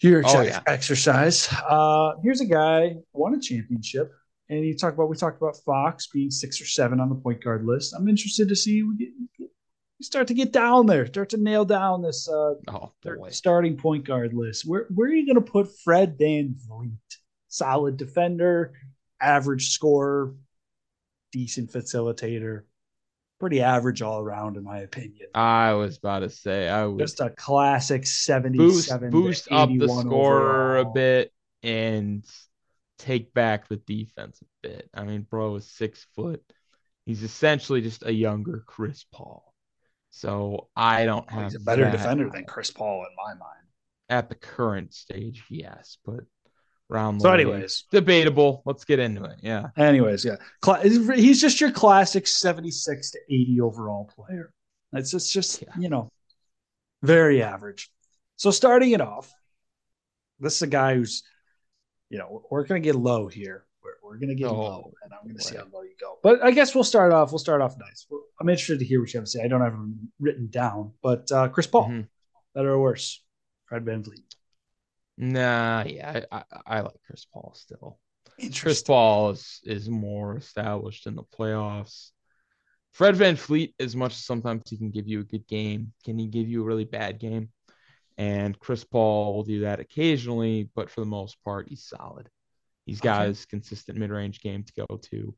your 0.00 0.22
oh, 0.24 0.40
yeah. 0.42 0.60
exercise. 0.66 1.48
Uh, 1.68 2.12
here's 2.22 2.40
a 2.40 2.46
guy 2.46 2.96
won 3.12 3.34
a 3.34 3.40
championship, 3.40 4.12
and 4.48 4.64
you 4.64 4.76
talk 4.76 4.94
about 4.94 5.08
we 5.08 5.16
talked 5.16 5.40
about 5.40 5.56
Fox 5.64 6.08
being 6.08 6.30
six 6.30 6.60
or 6.60 6.66
seven 6.66 7.00
on 7.00 7.08
the 7.08 7.14
point 7.14 7.42
guard 7.42 7.64
list. 7.64 7.94
I'm 7.94 8.08
interested 8.08 8.48
to 8.48 8.56
see 8.56 8.82
we, 8.82 8.96
get, 8.96 9.08
we 9.38 10.04
start 10.04 10.26
to 10.28 10.34
get 10.34 10.52
down 10.52 10.86
there, 10.86 11.06
start 11.06 11.30
to 11.30 11.36
nail 11.36 11.64
down 11.64 12.02
this 12.02 12.28
uh, 12.28 12.54
oh, 12.68 12.92
starting 13.30 13.76
point 13.76 14.04
guard 14.04 14.34
list. 14.34 14.64
Where 14.66 14.86
where 14.94 15.08
are 15.08 15.14
you 15.14 15.26
going 15.26 15.44
to 15.44 15.50
put 15.50 15.68
Fred 15.84 16.18
VanVleet? 16.18 16.98
Solid 17.52 17.98
defender, 17.98 18.72
average 19.20 19.68
scorer, 19.68 20.34
decent 21.32 21.70
facilitator 21.70 22.62
pretty 23.42 23.60
average 23.60 24.02
all 24.02 24.20
around, 24.20 24.56
in 24.56 24.62
my 24.62 24.78
opinion. 24.78 25.26
I 25.34 25.72
was 25.72 25.98
about 25.98 26.20
to 26.20 26.30
say, 26.30 26.68
I 26.68 26.84
was 26.84 27.10
just 27.10 27.20
a 27.20 27.28
classic 27.28 28.06
77 28.06 29.10
boost, 29.10 29.10
boost 29.10 29.48
up 29.50 29.68
the 29.68 29.88
score 29.88 30.76
a 30.76 30.84
bit 30.84 31.32
and 31.64 32.24
take 33.00 33.34
back 33.34 33.66
the 33.66 33.78
defense 33.78 34.40
a 34.40 34.68
bit. 34.68 34.88
I 34.94 35.02
mean, 35.02 35.26
bro 35.28 35.56
is 35.56 35.68
six 35.68 36.06
foot. 36.14 36.40
He's 37.04 37.24
essentially 37.24 37.80
just 37.80 38.06
a 38.06 38.12
younger 38.12 38.62
Chris 38.64 39.04
Paul. 39.12 39.52
So 40.10 40.68
I 40.76 41.04
don't 41.04 41.28
have. 41.28 41.50
He's 41.50 41.56
a 41.56 41.64
better 41.64 41.90
defender 41.90 42.30
than 42.30 42.44
Chris 42.44 42.70
Paul 42.70 43.04
in 43.04 43.16
my 43.16 43.34
mind. 43.34 43.66
at 44.08 44.28
the 44.28 44.36
current 44.36 44.94
stage, 44.94 45.42
yes, 45.50 45.98
but 46.04 46.20
round. 46.92 47.22
So, 47.22 47.32
anyways, 47.32 47.84
debatable. 47.90 48.62
Let's 48.64 48.84
get 48.84 48.98
into 48.98 49.24
it. 49.24 49.40
Yeah. 49.42 49.68
Anyways, 49.76 50.24
yeah, 50.24 50.36
he's 51.14 51.40
just 51.40 51.60
your 51.60 51.72
classic 51.72 52.26
seventy-six 52.26 53.10
to 53.12 53.18
eighty 53.30 53.60
overall 53.60 54.10
player. 54.14 54.52
It's 54.92 55.10
just, 55.10 55.32
just 55.32 55.62
yeah. 55.62 55.68
you 55.78 55.88
know, 55.88 56.10
very 57.02 57.42
average. 57.42 57.90
So 58.36 58.50
starting 58.50 58.90
it 58.90 59.00
off, 59.00 59.32
this 60.38 60.56
is 60.56 60.62
a 60.62 60.66
guy 60.66 60.94
who's, 60.94 61.22
you 62.10 62.18
know, 62.18 62.42
we're 62.50 62.64
going 62.64 62.82
to 62.82 62.86
get 62.86 62.96
low 62.96 63.28
here. 63.28 63.64
We're, 63.82 64.10
we're 64.10 64.18
going 64.18 64.28
to 64.28 64.34
get 64.34 64.48
oh, 64.48 64.60
low, 64.60 64.92
and 65.02 65.12
I'm 65.12 65.24
going 65.24 65.36
to 65.36 65.42
see 65.42 65.56
how 65.56 65.64
low 65.72 65.82
you 65.82 65.94
go. 66.00 66.18
But 66.22 66.44
I 66.44 66.50
guess 66.50 66.74
we'll 66.74 66.84
start 66.84 67.12
off. 67.12 67.32
We'll 67.32 67.38
start 67.38 67.62
off 67.62 67.76
nice. 67.78 68.06
I'm 68.40 68.48
interested 68.48 68.80
to 68.80 68.84
hear 68.84 69.00
what 69.00 69.12
you 69.14 69.18
have 69.18 69.24
to 69.24 69.30
say. 69.30 69.42
I 69.42 69.48
don't 69.48 69.60
have 69.60 69.72
it 69.72 69.78
written 70.20 70.48
down, 70.48 70.92
but 71.02 71.30
uh, 71.32 71.48
Chris 71.48 71.66
Paul, 71.66 71.88
mm-hmm. 71.88 72.00
better 72.54 72.72
or 72.72 72.80
worse? 72.80 73.22
Fred 73.66 73.84
VanVleet. 73.84 74.34
Nah, 75.18 75.84
yeah, 75.86 76.24
I, 76.30 76.36
I, 76.36 76.44
I 76.66 76.80
like 76.80 76.94
Chris 77.06 77.26
Paul 77.32 77.52
still. 77.56 77.98
Chris 78.58 78.82
Paul 78.82 79.30
is, 79.30 79.60
is 79.64 79.88
more 79.88 80.36
established 80.36 81.06
in 81.06 81.14
the 81.14 81.22
playoffs. 81.22 82.10
Fred 82.92 83.14
VanVleet, 83.14 83.74
as 83.80 83.96
much 83.96 84.12
as 84.12 84.24
sometimes 84.24 84.62
he 84.68 84.76
can 84.76 84.90
give 84.90 85.08
you 85.08 85.20
a 85.20 85.24
good 85.24 85.46
game, 85.46 85.92
can 86.04 86.18
he 86.18 86.26
give 86.26 86.48
you 86.48 86.62
a 86.62 86.64
really 86.64 86.84
bad 86.84 87.18
game? 87.18 87.50
And 88.18 88.58
Chris 88.58 88.84
Paul 88.84 89.34
will 89.34 89.44
do 89.44 89.60
that 89.60 89.80
occasionally, 89.80 90.68
but 90.74 90.90
for 90.90 91.00
the 91.00 91.06
most 91.06 91.42
part, 91.42 91.68
he's 91.68 91.84
solid. 91.84 92.28
He's 92.84 93.00
got 93.00 93.22
okay. 93.22 93.28
his 93.28 93.46
consistent 93.46 93.96
mid 93.96 94.10
range 94.10 94.40
game 94.40 94.64
to 94.64 94.86
go 94.86 94.96
to. 94.96 95.34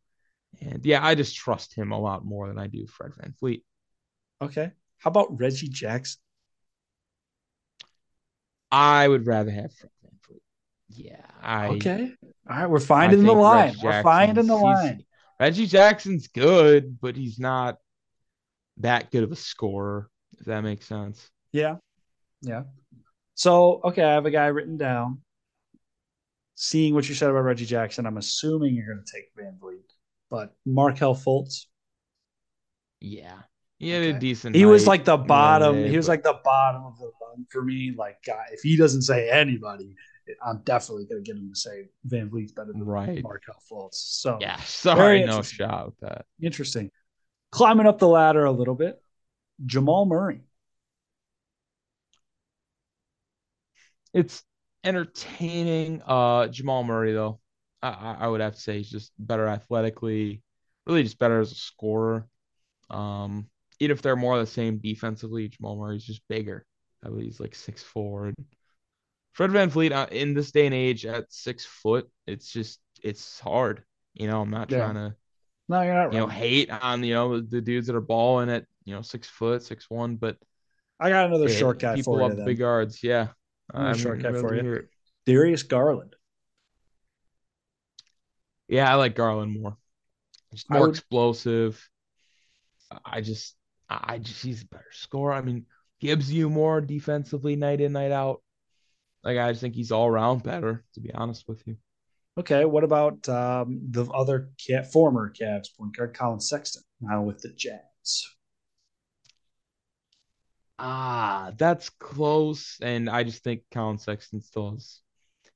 And 0.60 0.84
yeah, 0.84 1.04
I 1.04 1.14
just 1.14 1.36
trust 1.36 1.74
him 1.74 1.92
a 1.92 2.00
lot 2.00 2.24
more 2.24 2.48
than 2.48 2.58
I 2.58 2.66
do 2.66 2.86
Fred 2.86 3.12
VanVleet. 3.12 3.62
Okay. 4.42 4.70
How 4.98 5.10
about 5.10 5.38
Reggie 5.38 5.68
Jackson? 5.68 6.20
I 8.74 9.06
would 9.06 9.24
rather 9.24 9.52
have 9.52 9.72
Fred 9.72 9.92
VanVleet. 10.04 10.40
Yeah. 10.88 11.26
I, 11.40 11.68
okay. 11.68 12.12
All 12.50 12.56
right. 12.56 12.66
We're 12.66 12.80
finding 12.80 13.22
the 13.22 13.32
line. 13.32 13.76
We're 13.80 14.02
finding 14.02 14.46
the 14.46 14.56
line. 14.56 15.04
Reggie 15.38 15.66
Jackson's 15.66 16.26
good, 16.26 16.98
but 17.00 17.14
he's 17.14 17.38
not 17.38 17.78
that 18.78 19.12
good 19.12 19.22
of 19.22 19.30
a 19.30 19.36
scorer, 19.36 20.08
if 20.38 20.46
that 20.46 20.62
makes 20.62 20.86
sense. 20.86 21.30
Yeah. 21.52 21.76
Yeah. 22.42 22.64
So, 23.36 23.80
okay, 23.84 24.02
I 24.02 24.14
have 24.14 24.26
a 24.26 24.30
guy 24.32 24.46
written 24.46 24.76
down. 24.76 25.20
Seeing 26.56 26.94
what 26.94 27.08
you 27.08 27.14
said 27.14 27.30
about 27.30 27.40
Reggie 27.44 27.66
Jackson, 27.66 28.06
I'm 28.06 28.16
assuming 28.16 28.74
you're 28.74 28.92
going 28.92 29.04
to 29.04 29.12
take 29.12 29.34
VanVleet, 29.36 29.86
but 30.30 30.54
Markelle 30.66 31.14
Fultz. 31.14 31.66
Yeah. 33.00 33.38
He 33.78 33.90
had 33.90 34.02
okay. 34.02 34.16
a 34.16 34.18
decent. 34.18 34.56
He 34.56 34.64
was 34.64 34.86
like 34.88 35.04
the 35.04 35.16
bottom. 35.16 35.76
Day, 35.76 35.90
he 35.90 35.96
was 35.96 36.06
but... 36.06 36.12
like 36.12 36.22
the 36.24 36.40
bottom 36.42 36.84
of 36.84 36.98
the 36.98 37.10
for 37.50 37.62
me. 37.62 37.94
Like, 37.96 38.16
guy, 38.26 38.46
if 38.52 38.60
he 38.60 38.76
doesn't 38.76 39.02
say 39.02 39.30
anybody, 39.30 39.94
I'm 40.44 40.62
definitely 40.64 41.06
going 41.06 41.22
to 41.22 41.26
get 41.26 41.38
him 41.38 41.50
to 41.52 41.58
say 41.58 41.84
VanVleet's 42.08 42.52
better 42.52 42.72
than 42.72 42.84
right. 42.84 43.22
Markelle 43.22 43.62
Fultz. 43.70 43.94
So 43.94 44.38
yeah, 44.40 44.56
sorry, 44.60 45.24
no 45.24 45.42
shot 45.42 45.86
with 45.86 45.98
that. 46.00 46.24
Interesting. 46.40 46.90
Climbing 47.50 47.86
up 47.86 47.98
the 47.98 48.08
ladder 48.08 48.44
a 48.44 48.50
little 48.50 48.74
bit, 48.74 49.00
Jamal 49.64 50.06
Murray. 50.06 50.40
It's 54.12 54.42
entertaining. 54.82 56.02
Uh, 56.06 56.48
Jamal 56.48 56.84
Murray 56.84 57.12
though, 57.12 57.40
I, 57.82 58.16
I 58.20 58.28
would 58.28 58.40
have 58.40 58.54
to 58.54 58.60
say 58.60 58.78
he's 58.78 58.90
just 58.90 59.12
better 59.18 59.46
athletically, 59.46 60.42
really 60.86 61.02
just 61.02 61.18
better 61.18 61.40
as 61.40 61.52
a 61.52 61.56
scorer. 61.56 62.26
Um, 62.90 63.48
even 63.80 63.94
if 63.94 64.02
they're 64.02 64.16
more 64.16 64.38
the 64.38 64.46
same 64.46 64.78
defensively, 64.78 65.48
Jamal 65.48 65.76
Murray's 65.76 66.04
just 66.04 66.22
bigger. 66.28 66.64
I 67.04 67.08
believe 67.08 67.26
he's 67.26 67.40
like 67.40 67.54
six 67.54 67.82
four. 67.82 68.32
Fred 69.32 69.50
VanVleet 69.50 69.92
uh, 69.92 70.06
in 70.10 70.34
this 70.34 70.52
day 70.52 70.66
and 70.66 70.74
age 70.74 71.04
at 71.04 71.32
six 71.32 71.64
foot, 71.64 72.08
it's 72.26 72.50
just 72.50 72.80
it's 73.02 73.40
hard. 73.40 73.82
You 74.14 74.28
know, 74.28 74.40
I'm 74.40 74.50
not 74.50 74.70
yeah. 74.70 74.78
trying 74.78 74.94
to 74.94 75.16
no, 75.68 75.82
you're 75.82 75.94
not 75.94 76.12
you 76.12 76.18
know 76.18 76.26
hate 76.26 76.70
on 76.70 77.02
you 77.02 77.14
know 77.14 77.40
the 77.40 77.60
dudes 77.60 77.86
that 77.86 77.96
are 77.96 78.00
balling 78.00 78.50
at 78.50 78.66
you 78.84 78.94
know 78.94 79.02
six 79.02 79.28
foot, 79.28 79.62
six 79.62 79.88
one, 79.88 80.16
but 80.16 80.36
I 81.00 81.10
got 81.10 81.26
another 81.26 81.48
hey, 81.48 81.58
shortcut 81.58 81.96
people 81.96 82.18
for 82.18 82.22
you. 82.22 82.30
People 82.30 82.44
big 82.44 82.58
guards, 82.58 83.02
yeah. 83.02 83.28
Another 83.72 83.98
shortcut 83.98 84.36
for 84.36 84.54
you. 84.54 84.86
Darius 85.26 85.62
Garland. 85.62 86.14
Yeah, 88.68 88.90
I 88.90 88.94
like 88.96 89.14
Garland 89.14 89.60
more. 89.60 89.76
Just 90.52 90.70
more 90.70 90.82
would... 90.82 90.90
explosive. 90.90 91.88
I 93.04 93.22
just, 93.22 93.56
I 93.88 94.18
just, 94.18 94.42
he's 94.42 94.62
a 94.62 94.66
better 94.66 94.84
scorer. 94.92 95.32
I 95.32 95.40
mean, 95.40 95.66
gives 96.04 96.30
you 96.30 96.50
more 96.50 96.82
defensively 96.82 97.56
night 97.56 97.80
in, 97.80 97.92
night 97.92 98.12
out. 98.12 98.42
Like 99.22 99.38
I 99.38 99.50
just 99.50 99.62
think 99.62 99.74
he's 99.74 99.90
all 99.90 100.06
around 100.06 100.42
better, 100.42 100.84
to 100.92 101.00
be 101.00 101.10
honest 101.14 101.48
with 101.48 101.66
you. 101.66 101.78
Okay, 102.36 102.66
what 102.66 102.84
about 102.84 103.26
um, 103.28 103.80
the 103.90 104.04
other 104.06 104.50
cat, 104.64 104.92
former 104.92 105.32
Cavs 105.32 105.68
point 105.78 105.96
guard 105.96 106.14
Collin 106.14 106.40
Sexton 106.40 106.82
now 107.00 107.22
with 107.22 107.38
the 107.38 107.48
Jazz? 107.48 108.26
Ah, 110.78 111.52
that's 111.56 111.88
close, 111.88 112.76
and 112.82 113.08
I 113.08 113.22
just 113.22 113.42
think 113.42 113.62
Collin 113.70 113.96
Sexton 113.96 114.42
still 114.42 114.72
has 114.72 115.00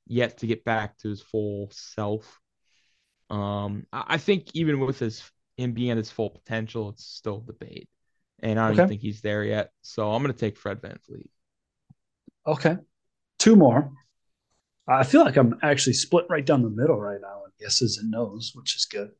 yet 0.07 0.39
to 0.39 0.47
get 0.47 0.63
back 0.63 0.97
to 0.99 1.09
his 1.09 1.21
full 1.21 1.69
self. 1.71 2.39
Um, 3.29 3.85
I 3.93 4.17
think 4.17 4.49
even 4.55 4.79
with 4.79 4.97
his 4.97 5.29
him 5.57 5.73
being 5.73 5.91
at 5.91 5.97
his 5.97 6.09
full 6.09 6.31
potential, 6.31 6.89
it's 6.89 7.05
still 7.05 7.41
debate, 7.41 7.89
and 8.41 8.59
I 8.59 8.69
don't 8.69 8.79
okay. 8.79 8.89
think 8.89 9.01
he's 9.01 9.21
there 9.21 9.43
yet. 9.43 9.71
So 9.81 10.11
I'm 10.11 10.21
gonna 10.21 10.33
take 10.33 10.57
Fred 10.57 10.81
Van 10.81 10.97
VanVleet. 11.09 11.27
Okay, 12.47 12.77
two 13.37 13.55
more. 13.55 13.91
I 14.87 15.03
feel 15.03 15.23
like 15.23 15.37
I'm 15.37 15.57
actually 15.61 15.93
split 15.93 16.25
right 16.29 16.45
down 16.45 16.63
the 16.63 16.69
middle 16.69 16.99
right 16.99 17.21
now 17.21 17.43
on 17.45 17.51
yeses 17.59 17.99
and 17.99 18.09
nos, 18.09 18.53
which 18.55 18.75
is 18.75 18.85
good. 18.85 19.11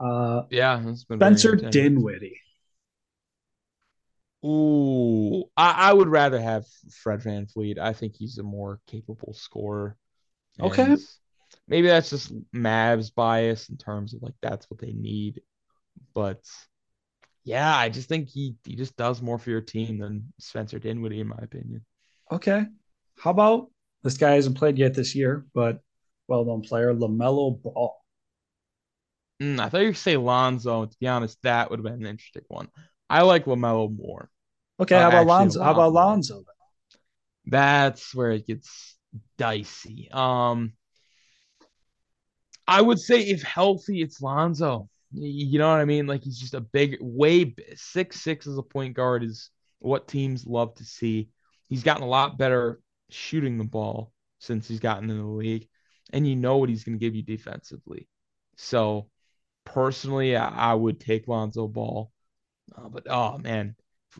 Uh, 0.00 0.42
yeah, 0.50 0.94
Spencer 0.94 1.54
Dinwiddie. 1.54 2.40
Ooh, 4.44 5.44
I, 5.56 5.90
I, 5.90 5.92
would 5.92 6.08
rather 6.08 6.40
have 6.40 6.66
Fred 6.90 7.22
Van 7.22 7.46
VanVleet. 7.46 7.78
I 7.78 7.92
think 7.92 8.16
he's 8.16 8.38
a 8.38 8.42
more 8.42 8.80
capable 8.88 9.34
scorer. 9.34 9.96
Okay. 10.60 10.96
Maybe 11.68 11.86
that's 11.86 12.10
just 12.10 12.32
Mavs 12.52 13.14
bias 13.14 13.68
in 13.68 13.76
terms 13.76 14.14
of 14.14 14.22
like 14.22 14.34
that's 14.42 14.68
what 14.68 14.80
they 14.80 14.92
need. 14.92 15.40
But 16.14 16.40
yeah, 17.44 17.76
I 17.76 17.88
just 17.88 18.08
think 18.08 18.28
he 18.28 18.56
he 18.64 18.76
just 18.76 18.96
does 18.96 19.20
more 19.20 19.38
for 19.38 19.50
your 19.50 19.60
team 19.60 19.98
than 19.98 20.32
Spencer 20.38 20.78
Dinwiddie, 20.78 21.20
in 21.20 21.28
my 21.28 21.38
opinion. 21.42 21.84
Okay. 22.30 22.66
How 23.18 23.30
about 23.30 23.70
this 24.02 24.16
guy 24.16 24.32
hasn't 24.32 24.56
played 24.56 24.78
yet 24.78 24.94
this 24.94 25.14
year, 25.14 25.46
but 25.54 25.80
well 26.28 26.44
known 26.44 26.62
player, 26.62 26.94
LaMelo 26.94 27.60
Ball. 27.62 27.96
Mm, 29.40 29.60
I 29.60 29.68
thought 29.68 29.80
you 29.80 29.88
would 29.88 29.96
say 29.96 30.16
Lonzo. 30.16 30.86
To 30.86 30.96
be 31.00 31.08
honest, 31.08 31.38
that 31.42 31.70
would 31.70 31.78
have 31.80 31.84
been 31.84 32.04
an 32.04 32.06
interesting 32.06 32.44
one. 32.48 32.68
I 33.10 33.22
like 33.22 33.44
LaMelo 33.44 33.94
more. 33.94 34.30
Okay, 34.80 34.94
uh, 34.94 35.00
how 35.00 35.08
about 35.08 35.26
Lonzo? 35.26 35.62
How 35.62 35.72
about 35.72 35.92
Lonzo? 35.92 36.36
Then? 36.36 36.44
That's 37.46 38.14
where 38.14 38.30
it 38.30 38.46
gets 38.46 38.96
dicey. 39.36 40.08
Um, 40.12 40.74
I 42.66 42.80
would 42.80 43.00
say 43.00 43.20
if 43.20 43.42
healthy, 43.42 44.00
it's 44.00 44.22
Lonzo. 44.22 44.88
You 45.12 45.58
know 45.58 45.70
what 45.70 45.80
I 45.80 45.84
mean? 45.84 46.06
Like 46.06 46.24
he's 46.24 46.38
just 46.38 46.54
a 46.54 46.60
big, 46.60 46.96
way 47.00 47.54
six 47.74 48.20
six 48.20 48.46
as 48.46 48.56
a 48.56 48.62
point 48.62 48.94
guard 48.94 49.22
is 49.22 49.50
what 49.78 50.08
teams 50.08 50.46
love 50.46 50.74
to 50.76 50.84
see. 50.84 51.28
He's 51.68 51.82
gotten 51.82 52.02
a 52.02 52.08
lot 52.08 52.38
better 52.38 52.80
shooting 53.10 53.58
the 53.58 53.64
ball 53.64 54.12
since 54.38 54.66
he's 54.66 54.80
gotten 54.80 55.10
in 55.10 55.18
the 55.18 55.24
league, 55.24 55.68
and 56.12 56.26
you 56.26 56.34
know 56.36 56.56
what 56.56 56.68
he's 56.68 56.84
going 56.84 56.98
to 56.98 57.04
give 57.04 57.14
you 57.14 57.22
defensively. 57.22 58.08
So, 58.56 59.08
personally, 59.64 60.36
I, 60.36 60.48
I 60.48 60.74
would 60.74 60.98
take 60.98 61.28
Lonzo 61.28 61.68
Ball, 61.68 62.10
uh, 62.76 62.88
but 62.88 63.06
oh 63.08 63.38
man, 63.38 63.76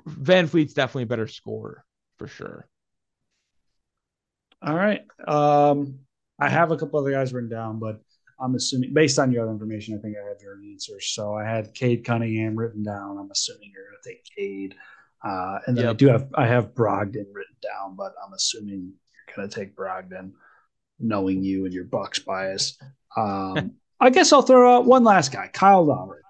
VanVleet's 0.06 0.74
definitely 0.74 1.04
a 1.04 1.06
better 1.06 1.28
scorer 1.28 1.84
for 2.18 2.26
sure. 2.26 2.68
All 4.60 4.74
right, 4.76 5.02
um, 5.26 6.00
I 6.38 6.48
have 6.48 6.70
a 6.70 6.76
couple 6.76 7.00
other 7.00 7.10
guys 7.10 7.32
written 7.32 7.50
down, 7.50 7.78
but 7.78 8.00
I'm 8.42 8.54
assuming 8.56 8.92
based 8.92 9.18
on 9.18 9.30
your 9.30 9.44
other 9.44 9.52
information, 9.52 9.96
I 9.96 10.02
think 10.02 10.16
I 10.16 10.28
have 10.28 10.42
your 10.42 10.58
answers. 10.70 11.06
So 11.14 11.34
I 11.34 11.44
had 11.44 11.72
Cade 11.74 12.04
Cunningham 12.04 12.56
written 12.56 12.82
down. 12.82 13.18
I'm 13.18 13.30
assuming 13.30 13.70
you're 13.72 13.84
going 13.84 13.96
to 14.02 14.08
take 14.08 14.24
Cade. 14.36 14.74
Uh, 15.24 15.60
and 15.66 15.76
then 15.76 15.84
yep. 15.84 15.94
I 15.94 15.96
do 15.96 16.08
have 16.08 16.26
I 16.34 16.46
have 16.46 16.74
Brogdon 16.74 17.26
written 17.32 17.56
down, 17.62 17.94
but 17.94 18.12
I'm 18.24 18.32
assuming 18.32 18.92
you're 19.28 19.36
gonna 19.36 19.48
take 19.48 19.76
Brogdon, 19.76 20.32
knowing 20.98 21.44
you 21.44 21.64
and 21.64 21.72
your 21.72 21.84
Bucks 21.84 22.18
bias. 22.18 22.76
Um, 23.16 23.74
I 24.00 24.10
guess 24.10 24.32
I'll 24.32 24.42
throw 24.42 24.76
out 24.76 24.84
one 24.84 25.04
last 25.04 25.30
guy, 25.32 25.48
Kyle 25.52 25.84
Lowry. 25.84 26.22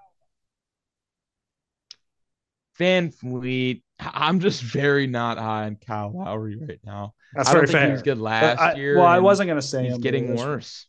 VanVleet. 2.79 3.83
I'm 3.99 4.41
just 4.41 4.63
very 4.63 5.07
not 5.07 5.39
high 5.39 5.67
on 5.67 5.77
Kyle 5.77 6.13
Lowry 6.15 6.57
right 6.57 6.81
now. 6.85 7.15
That's 7.35 7.49
I 7.49 7.55
don't 7.55 7.63
think 7.63 7.73
fair. 7.73 7.87
he 7.87 7.93
was 7.93 8.03
good 8.03 8.19
last 8.19 8.61
I, 8.61 8.75
year. 8.75 8.99
Well, 8.99 9.07
I 9.07 9.21
wasn't 9.21 9.49
gonna 9.49 9.63
say 9.63 9.89
he's 9.89 9.99
getting 9.99 10.37
worse. 10.37 10.87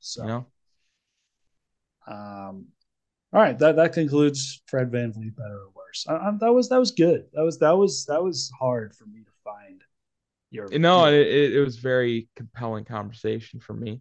So, 0.00 0.22
you 0.22 0.28
know. 0.28 0.46
Um, 2.06 2.66
all 3.32 3.42
right, 3.42 3.58
that 3.58 3.76
that 3.76 3.92
concludes 3.92 4.62
Fred 4.66 4.90
Van 4.90 5.12
VanVleet 5.12 5.36
better 5.36 5.58
or 5.58 5.70
worse. 5.74 6.06
I, 6.08 6.14
I, 6.14 6.32
that 6.40 6.52
was 6.52 6.68
that 6.68 6.78
was 6.78 6.92
good. 6.92 7.26
That 7.32 7.42
was 7.42 7.58
that 7.58 7.76
was 7.76 8.06
that 8.06 8.22
was 8.22 8.50
hard 8.58 8.94
for 8.94 9.06
me 9.06 9.22
to 9.24 9.30
find 9.44 9.82
Your, 10.50 10.68
no, 10.78 11.06
it, 11.06 11.54
it 11.54 11.60
was 11.60 11.76
very 11.76 12.28
compelling 12.36 12.84
conversation 12.84 13.60
for 13.60 13.74
me. 13.74 14.00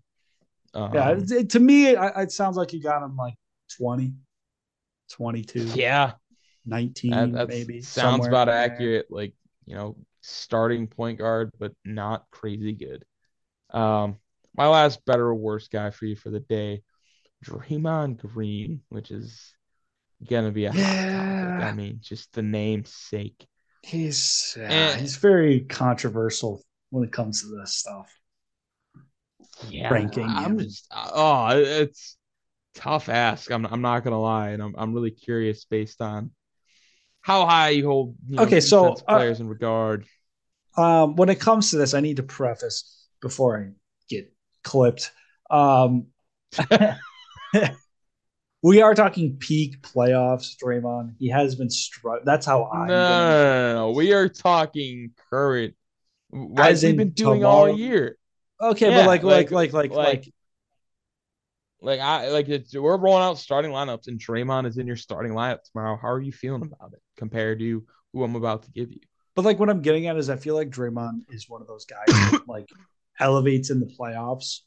Um, 0.74 0.94
yeah, 0.94 1.16
it, 1.18 1.50
to 1.52 1.60
me, 1.60 1.88
it, 1.88 2.00
it, 2.18 2.32
sounds 2.32 2.58
like 2.58 2.74
you 2.74 2.82
got 2.82 3.02
him 3.02 3.16
like 3.16 3.36
20, 3.78 4.14
22. 5.12 5.60
Yeah. 5.74 6.14
19, 6.66 7.32
that, 7.32 7.48
maybe. 7.48 7.82
Sounds 7.82 8.28
about 8.28 8.50
accurate. 8.50 9.08
Like, 9.10 9.34
you 9.66 9.76
know, 9.76 9.96
starting 10.22 10.88
point 10.88 11.20
guard, 11.20 11.52
but 11.58 11.72
not 11.86 12.26
crazy 12.30 12.74
good. 12.74 13.06
Um, 13.70 14.18
my 14.56 14.68
last 14.68 15.06
better 15.06 15.28
or 15.28 15.36
worse 15.36 15.70
guy 15.70 15.92
for 15.92 16.06
you 16.06 16.16
for 16.16 16.30
the 16.30 16.40
day, 16.42 16.82
Draymond 17.44 18.18
Green, 18.18 18.82
which 18.90 19.12
is 19.12 19.54
gonna 20.28 20.52
be 20.52 20.66
a 20.66 20.72
yeah. 20.72 20.84
hot 20.84 21.52
topic. 21.52 21.66
I 21.66 21.72
mean, 21.74 22.00
just 22.02 22.34
the 22.34 22.42
namesake. 22.42 23.48
He's 23.84 24.58
yeah, 24.60 24.96
he's 24.96 25.18
very 25.18 25.62
controversial 25.62 26.64
when 26.90 27.04
it 27.04 27.12
comes 27.12 27.42
to 27.42 27.48
this 27.60 27.74
stuff. 27.74 28.12
Yeah, 29.70 29.94
ranking. 29.94 30.26
I'm 30.28 30.58
just 30.58 30.88
oh, 30.92 31.50
it's 31.54 32.18
tough 32.74 33.10
ask. 33.10 33.52
I'm 33.52 33.66
I'm 33.66 33.82
not 33.82 34.04
gonna 34.04 34.22
lie, 34.22 34.50
and 34.50 34.62
I'm 34.62 34.76
I'm 34.78 34.94
really 34.94 35.12
curious 35.12 35.66
based 35.66 36.02
on 36.02 36.32
how 37.22 37.46
high 37.46 37.70
you 37.70 37.86
hold. 37.86 38.16
You 38.28 38.38
know, 38.38 38.44
okay, 38.44 38.60
so 38.60 38.94
uh, 38.94 39.18
players 39.18 39.40
uh, 39.40 39.44
in 39.44 39.50
regard. 39.50 40.06
Um, 40.78 41.16
when 41.16 41.30
it 41.30 41.40
comes 41.40 41.72
to 41.72 41.78
this, 41.78 41.94
I 41.94 42.02
need 42.02 42.18
to 42.18 42.24
preface 42.24 43.08
before 43.22 43.60
I 43.60 43.72
get 44.10 44.34
clipped. 44.64 45.12
Um, 45.50 46.08
we 48.62 48.82
are 48.82 48.96
talking 48.96 49.38
peak 49.38 49.82
playoffs, 49.82 50.56
Draymond. 50.62 51.16
He 51.20 51.30
has 51.30 51.56
been 51.56 51.70
struck. 51.70 52.22
That's 52.26 52.46
how 52.46 52.66
I. 52.66 52.88
No, 52.88 52.94
no, 52.94 53.74
no, 53.74 53.92
We 53.92 54.14
are 54.14 54.30
talking 54.30 55.12
current. 55.30 55.76
What 56.30 56.66
has 56.66 56.82
he 56.82 56.94
been 56.94 57.12
doing 57.12 57.42
tomorrow? 57.42 57.72
all 57.72 57.78
year? 57.78 58.18
Okay, 58.62 58.90
yeah, 58.90 59.02
but 59.02 59.08
like, 59.08 59.24
like, 59.24 59.52
like, 59.52 59.74
like, 59.74 59.92
like, 59.92 60.06
like, 60.06 60.34
like, 61.82 62.00
I 62.00 62.30
like 62.30 62.50
it's, 62.50 62.76
we're 62.76 62.98
rolling 62.98 63.24
out 63.24 63.38
starting 63.38 63.72
lineups, 63.72 64.08
and 64.08 64.20
Draymond 64.20 64.66
is 64.66 64.78
in 64.78 64.88
your 64.88 64.96
starting 64.96 65.34
lineup 65.34 65.60
tomorrow. 65.64 65.98
How 66.02 66.10
are 66.10 66.22
you 66.22 66.32
feeling 66.32 66.64
about 66.64 66.94
it 66.94 67.02
compared 67.18 67.60
to 67.60 67.84
who 68.14 68.24
I'm 68.24 68.36
about 68.36 68.64
to 68.64 68.72
give 68.72 68.92
you? 68.92 69.00
But 69.36 69.46
like, 69.46 69.60
what 69.60 69.70
I'm 69.70 69.82
getting 69.82 70.08
at 70.08 70.18
is, 70.18 70.30
I 70.30 70.38
feel 70.38 70.56
like 70.56 70.70
Draymond 70.70 71.26
is 71.30 71.50
one 71.50 71.62
of 71.62 71.68
those 71.68 71.86
guys 71.86 72.08
that 72.08 72.48
like 72.48 72.70
elevates 73.20 73.70
in 73.70 73.80
the 73.80 73.86
playoffs 73.86 74.62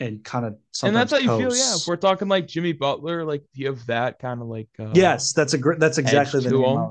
and 0.00 0.24
kind 0.24 0.46
of 0.46 0.56
and 0.82 0.96
that's 0.96 1.12
how 1.12 1.18
you 1.18 1.28
feel 1.28 1.54
yeah. 1.54 1.76
If 1.76 1.86
we're 1.86 1.96
talking 1.96 2.26
like 2.26 2.48
jimmy 2.48 2.72
butler 2.72 3.24
like 3.24 3.44
you 3.52 3.66
have 3.66 3.84
that 3.86 4.18
kind 4.18 4.40
of 4.40 4.48
like 4.48 4.68
uh, 4.78 4.90
yes 4.94 5.32
that's 5.32 5.52
a 5.52 5.58
great 5.58 5.78
that's 5.78 5.98
exactly 5.98 6.40
the 6.40 6.50
name 6.50 6.90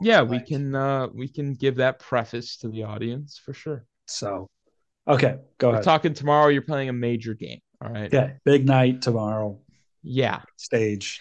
yeah 0.00 0.22
we 0.22 0.38
can 0.38 0.74
uh 0.74 1.08
we 1.08 1.28
can 1.28 1.54
give 1.54 1.76
that 1.76 1.98
preface 1.98 2.58
to 2.58 2.68
the 2.68 2.84
audience 2.84 3.40
for 3.42 3.54
sure. 3.54 3.86
So 4.06 4.48
okay 5.08 5.38
go 5.58 5.68
we're 5.68 5.74
ahead. 5.74 5.84
talking 5.84 6.14
tomorrow 6.14 6.48
you're 6.48 6.62
playing 6.62 6.88
a 6.88 6.92
major 6.92 7.34
game 7.34 7.60
all 7.82 7.90
right? 7.90 8.12
Yeah 8.12 8.34
big 8.44 8.66
night 8.66 9.02
tomorrow. 9.02 9.58
Yeah. 10.02 10.42
Stage 10.56 11.20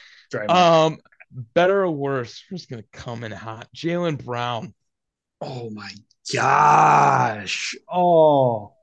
um 0.49 0.99
better 1.31 1.83
or 1.83 1.91
worse 1.91 2.43
we're 2.51 2.57
just 2.57 2.69
gonna 2.69 2.83
come 2.91 3.23
in 3.23 3.31
hot. 3.31 3.67
Jaylen 3.75 4.23
Brown. 4.23 4.73
Oh 5.39 5.69
my 5.69 5.91
gosh. 6.33 7.75
Oh 7.89 8.73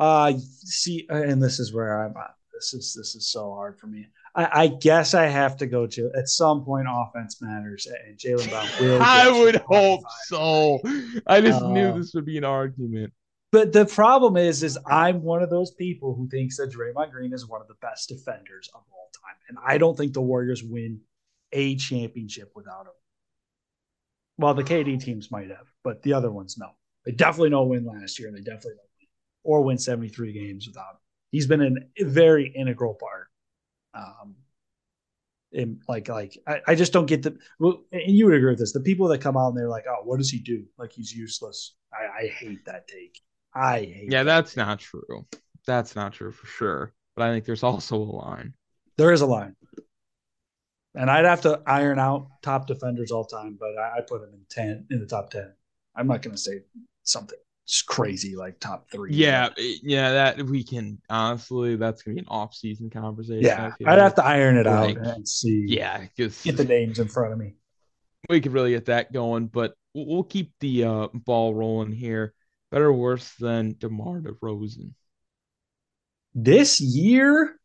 uh, 0.00 0.32
see, 0.38 1.06
and 1.10 1.42
this 1.42 1.60
is 1.60 1.72
where 1.74 2.04
I'm. 2.04 2.16
At. 2.16 2.34
This 2.54 2.74
is 2.74 2.94
this 2.94 3.14
is 3.14 3.30
so 3.30 3.54
hard 3.54 3.78
for 3.78 3.86
me. 3.86 4.06
I, 4.34 4.62
I, 4.62 4.66
guess 4.68 5.14
I 5.14 5.26
have 5.26 5.56
to 5.58 5.66
go 5.66 5.86
to 5.86 6.10
at 6.16 6.28
some 6.28 6.64
point. 6.64 6.86
Offense 6.90 7.40
matters, 7.42 7.86
and 7.86 8.18
Jaylen 8.18 8.48
Brown 8.48 8.66
will. 8.80 9.02
I 9.02 9.30
would 9.30 9.56
hope 9.56 10.02
so. 10.26 10.80
I 11.26 11.40
just 11.40 11.62
uh, 11.62 11.70
knew 11.70 11.98
this 11.98 12.12
would 12.14 12.24
be 12.24 12.38
an 12.38 12.44
argument. 12.44 13.12
But 13.52 13.72
the 13.72 13.84
problem 13.84 14.36
is, 14.36 14.62
is 14.62 14.78
I'm 14.86 15.22
one 15.22 15.42
of 15.42 15.50
those 15.50 15.72
people 15.72 16.14
who 16.14 16.28
thinks 16.28 16.56
that 16.56 16.70
Draymond 16.70 17.10
Green 17.10 17.32
is 17.32 17.46
one 17.46 17.60
of 17.60 17.68
the 17.68 17.74
best 17.82 18.08
defenders 18.08 18.70
of 18.74 18.82
all 18.92 19.10
time, 19.12 19.36
and 19.48 19.58
I 19.66 19.78
don't 19.78 19.96
think 19.96 20.12
the 20.12 20.20
Warriors 20.20 20.62
win 20.62 21.00
a 21.52 21.76
championship 21.76 22.52
without 22.54 22.86
him. 22.86 22.92
Well, 24.38 24.54
the 24.54 24.64
KD 24.64 25.02
teams 25.02 25.30
might 25.30 25.48
have, 25.48 25.66
but 25.84 26.02
the 26.02 26.14
other 26.14 26.30
ones 26.30 26.56
no. 26.58 26.70
They 27.04 27.12
definitely 27.12 27.50
don't 27.50 27.68
win 27.68 27.84
last 27.84 28.18
year, 28.18 28.28
and 28.28 28.36
they 28.36 28.42
definitely 28.42 28.74
don't 28.74 28.89
or 29.42 29.62
win 29.62 29.78
73 29.78 30.32
games 30.32 30.66
without 30.66 30.90
him. 30.90 31.00
He's 31.30 31.46
been 31.46 31.88
a 31.98 32.04
very 32.04 32.48
integral 32.48 32.94
part. 32.94 33.28
Um, 33.94 34.36
and 35.52 35.82
like 35.88 36.08
like 36.08 36.38
I, 36.46 36.60
I 36.68 36.74
just 36.74 36.92
don't 36.92 37.06
get 37.06 37.22
the 37.22 37.36
well, 37.58 37.82
and 37.92 38.16
you 38.16 38.26
would 38.26 38.34
agree 38.34 38.50
with 38.50 38.58
this. 38.58 38.72
The 38.72 38.80
people 38.80 39.08
that 39.08 39.20
come 39.20 39.36
out 39.36 39.48
and 39.48 39.56
they're 39.58 39.68
like, 39.68 39.84
"Oh, 39.88 40.02
what 40.04 40.18
does 40.18 40.30
he 40.30 40.38
do? 40.38 40.64
Like 40.78 40.92
he's 40.92 41.12
useless." 41.12 41.74
I, 41.92 42.24
I 42.24 42.26
hate 42.28 42.64
that 42.66 42.86
take. 42.86 43.20
I 43.54 43.80
hate. 43.80 44.08
Yeah, 44.10 44.22
that 44.22 44.42
that's 44.42 44.50
take. 44.54 44.64
not 44.64 44.78
true. 44.78 45.26
That's 45.66 45.96
not 45.96 46.12
true 46.12 46.30
for 46.30 46.46
sure. 46.46 46.94
But 47.16 47.24
I 47.24 47.32
think 47.32 47.44
there's 47.44 47.64
also 47.64 47.96
a 47.96 47.98
line. 47.98 48.54
There 48.96 49.12
is 49.12 49.22
a 49.22 49.26
line, 49.26 49.56
and 50.94 51.10
I'd 51.10 51.24
have 51.24 51.40
to 51.42 51.60
iron 51.66 51.98
out 51.98 52.28
top 52.42 52.68
defenders 52.68 53.10
all 53.10 53.24
time, 53.24 53.56
but 53.58 53.76
I, 53.76 53.98
I 53.98 54.00
put 54.02 54.22
him 54.22 54.30
in 54.32 54.44
ten 54.48 54.86
in 54.90 55.00
the 55.00 55.06
top 55.06 55.30
ten. 55.30 55.52
I'm 55.96 56.06
not 56.06 56.22
going 56.22 56.36
to 56.36 56.40
say 56.40 56.60
something 57.02 57.38
crazy 57.86 58.36
like 58.36 58.58
top 58.60 58.90
three. 58.90 59.14
Yeah, 59.14 59.50
yeah, 59.56 60.12
that 60.12 60.42
we 60.42 60.64
can 60.64 61.00
honestly, 61.08 61.76
that's 61.76 62.02
gonna 62.02 62.16
be 62.16 62.20
an 62.20 62.26
off-season 62.28 62.90
conversation. 62.90 63.44
Yeah, 63.44 63.72
I'd 63.80 63.86
like. 63.86 63.98
have 63.98 64.14
to 64.16 64.24
iron 64.24 64.56
it 64.56 64.66
out 64.66 64.96
and 64.96 65.28
see. 65.28 65.64
Yeah, 65.68 66.04
get 66.16 66.32
the 66.56 66.64
names 66.64 66.98
in 66.98 67.08
front 67.08 67.32
of 67.32 67.38
me. 67.38 67.54
We 68.28 68.40
could 68.40 68.52
really 68.52 68.72
get 68.72 68.86
that 68.86 69.12
going, 69.12 69.46
but 69.46 69.74
we'll 69.94 70.24
keep 70.24 70.52
the 70.60 70.84
uh, 70.84 71.08
ball 71.14 71.54
rolling 71.54 71.92
here. 71.92 72.34
Better 72.70 72.86
or 72.86 72.92
worse 72.92 73.34
than 73.40 73.74
DeMar 73.78 74.20
DeRozan 74.20 74.92
this 76.34 76.80
year? 76.80 77.56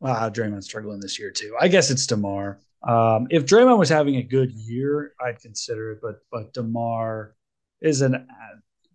Wow, 0.00 0.28
Draymond's 0.28 0.66
struggling 0.66 1.00
this 1.00 1.18
year 1.18 1.30
too. 1.30 1.56
I 1.58 1.68
guess 1.68 1.90
it's 1.90 2.06
DeMar. 2.06 2.60
Um, 2.86 3.26
if 3.30 3.46
Draymond 3.46 3.78
was 3.78 3.88
having 3.88 4.16
a 4.16 4.22
good 4.22 4.52
year, 4.52 5.12
I'd 5.20 5.40
consider 5.40 5.92
it, 5.92 6.00
but 6.02 6.16
but 6.30 6.52
DeMar 6.52 7.34
is 7.80 8.02
an 8.02 8.26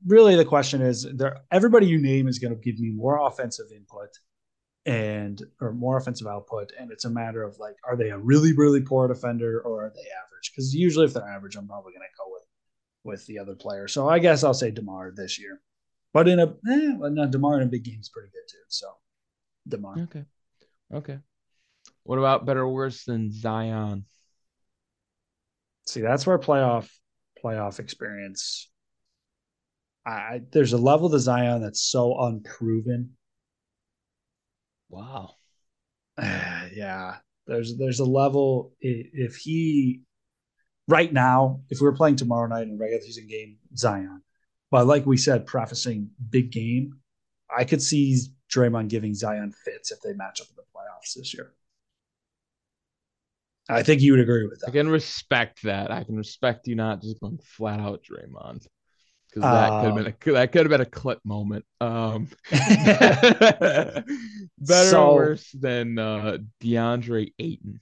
really 0.05 0.35
the 0.35 0.45
question 0.45 0.81
is 0.81 1.07
there 1.13 1.37
everybody 1.51 1.87
you 1.87 1.99
name 1.99 2.27
is 2.27 2.39
going 2.39 2.53
to 2.53 2.59
give 2.59 2.79
me 2.79 2.89
more 2.89 3.25
offensive 3.27 3.67
input 3.75 4.09
and 4.85 5.43
or 5.59 5.73
more 5.73 5.97
offensive 5.97 6.27
output 6.27 6.71
and 6.79 6.91
it's 6.91 7.05
a 7.05 7.09
matter 7.09 7.43
of 7.43 7.57
like 7.59 7.75
are 7.87 7.95
they 7.95 8.09
a 8.09 8.17
really 8.17 8.53
really 8.53 8.81
poor 8.81 9.07
defender 9.07 9.61
or 9.61 9.85
are 9.85 9.93
they 9.93 10.01
average? 10.01 10.51
Because 10.51 10.73
usually 10.73 11.05
if 11.05 11.13
they're 11.13 11.27
average 11.27 11.55
i'm 11.55 11.67
probably 11.67 11.93
going 11.93 12.01
to 12.01 12.17
go 12.17 12.31
with 12.31 12.43
with 13.03 13.25
the 13.27 13.37
other 13.37 13.55
player. 13.55 13.87
So 13.87 14.09
i 14.09 14.19
guess 14.19 14.43
i'll 14.43 14.53
say 14.53 14.71
demar 14.71 15.11
this 15.15 15.39
year. 15.39 15.61
But 16.13 16.27
in 16.27 16.39
a 16.39 16.47
eh, 16.47 16.95
well, 16.97 17.11
no, 17.11 17.27
demar 17.27 17.61
in 17.61 17.67
a 17.67 17.71
big 17.71 17.83
game 17.83 17.99
is 17.99 18.09
pretty 18.09 18.29
good 18.29 18.47
too 18.49 18.57
so 18.69 18.87
demar. 19.67 19.99
Okay. 19.99 20.25
Okay. 20.93 21.19
What 22.03 22.17
about 22.17 22.45
better 22.45 22.61
or 22.61 22.73
worse 22.73 23.05
than 23.05 23.31
zion? 23.31 24.05
See 25.85 26.01
that's 26.01 26.25
where 26.25 26.39
playoff 26.39 26.89
playoff 27.43 27.79
experience 27.79 28.70
I, 30.05 30.41
there's 30.51 30.73
a 30.73 30.77
level 30.77 31.09
to 31.09 31.19
Zion 31.19 31.61
that's 31.61 31.81
so 31.81 32.19
unproven. 32.19 33.11
Wow. 34.89 35.35
yeah. 36.19 37.17
There's 37.47 37.77
there's 37.77 37.99
a 37.99 38.05
level 38.05 38.73
if 38.79 39.35
he 39.35 40.01
right 40.87 41.11
now, 41.11 41.61
if 41.69 41.81
we 41.81 41.85
were 41.85 41.95
playing 41.95 42.15
tomorrow 42.15 42.47
night 42.47 42.63
in 42.63 42.75
a 42.75 42.77
regular 42.77 43.01
season 43.01 43.27
game, 43.27 43.57
Zion. 43.75 44.21
But 44.69 44.87
like 44.87 45.05
we 45.05 45.17
said, 45.17 45.45
prefacing 45.45 46.09
big 46.29 46.51
game, 46.51 46.99
I 47.55 47.65
could 47.65 47.81
see 47.81 48.17
Draymond 48.53 48.89
giving 48.89 49.13
Zion 49.13 49.53
fits 49.65 49.91
if 49.91 49.99
they 50.01 50.13
match 50.13 50.39
up 50.39 50.47
in 50.49 50.55
the 50.55 50.63
playoffs 50.63 51.15
this 51.15 51.33
year. 51.33 51.53
I 53.69 53.83
think 53.83 54.01
you 54.01 54.13
would 54.13 54.21
agree 54.21 54.45
with 54.47 54.61
that. 54.61 54.69
I 54.69 54.71
can 54.71 54.89
respect 54.89 55.63
that. 55.63 55.91
I 55.91 56.03
can 56.03 56.15
respect 56.15 56.67
you 56.67 56.75
not 56.75 57.01
just 57.01 57.19
going 57.19 57.39
flat 57.43 57.79
out 57.79 58.01
Draymond 58.03 58.65
because 59.31 59.43
that 59.43 59.71
uh, 59.71 59.81
could 59.81 59.87
have 59.87 59.95
been 59.95 60.07
a 60.07 60.33
that 60.33 60.51
could 60.51 60.61
have 60.61 60.69
been 60.69 60.81
a 60.81 60.85
clip 60.85 61.19
moment. 61.23 61.63
Um, 61.79 62.27
better 62.51 64.03
so, 64.67 65.07
or 65.09 65.15
worse 65.15 65.49
than 65.51 65.97
uh, 65.97 66.39
DeAndre 66.61 67.33
Ayton. 67.39 67.79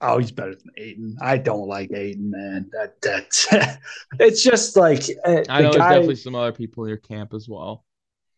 Oh, 0.00 0.18
he's 0.18 0.32
better 0.32 0.56
than 0.56 0.72
Ayton. 0.76 1.16
I 1.20 1.38
don't 1.38 1.68
like 1.68 1.92
Ayton, 1.92 2.30
man. 2.30 2.68
That 2.72 3.00
that 3.02 3.78
it's 4.18 4.42
just 4.42 4.76
like 4.76 5.04
uh, 5.24 5.42
I 5.48 5.62
know 5.62 5.72
the 5.72 5.78
there's 5.78 5.90
definitely 5.90 6.16
some 6.16 6.34
other 6.34 6.52
people 6.52 6.84
in 6.84 6.88
your 6.88 6.98
camp 6.98 7.34
as 7.34 7.48
well. 7.48 7.84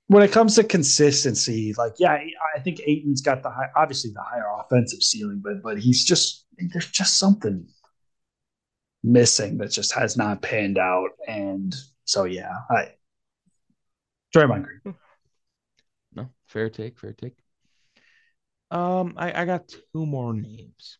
When 0.08 0.22
it 0.22 0.30
comes 0.30 0.56
to 0.56 0.64
consistency, 0.64 1.72
like 1.78 1.94
yeah, 1.98 2.18
I 2.54 2.60
think 2.60 2.82
Ayton's 2.86 3.22
got 3.22 3.42
the 3.42 3.48
high, 3.48 3.70
obviously 3.74 4.10
the 4.10 4.20
higher 4.20 4.44
offensive 4.60 5.02
ceiling, 5.02 5.40
but 5.42 5.62
but 5.62 5.78
he's 5.78 6.04
just 6.04 6.44
there's 6.58 6.90
just 6.90 7.16
something 7.16 7.66
missing 9.02 9.56
that 9.58 9.70
just 9.70 9.94
has 9.94 10.18
not 10.18 10.42
panned 10.42 10.76
out, 10.76 11.10
and 11.26 11.74
so 12.04 12.24
yeah, 12.24 12.52
I 12.70 12.92
Draymond 14.34 14.64
Green. 14.64 14.94
No, 16.14 16.28
fair 16.46 16.70
take, 16.70 16.98
fair 16.98 17.12
take. 17.12 17.36
Um, 18.70 19.14
I, 19.16 19.42
I 19.42 19.44
got 19.44 19.68
two 19.68 20.06
more 20.06 20.32
names 20.32 20.98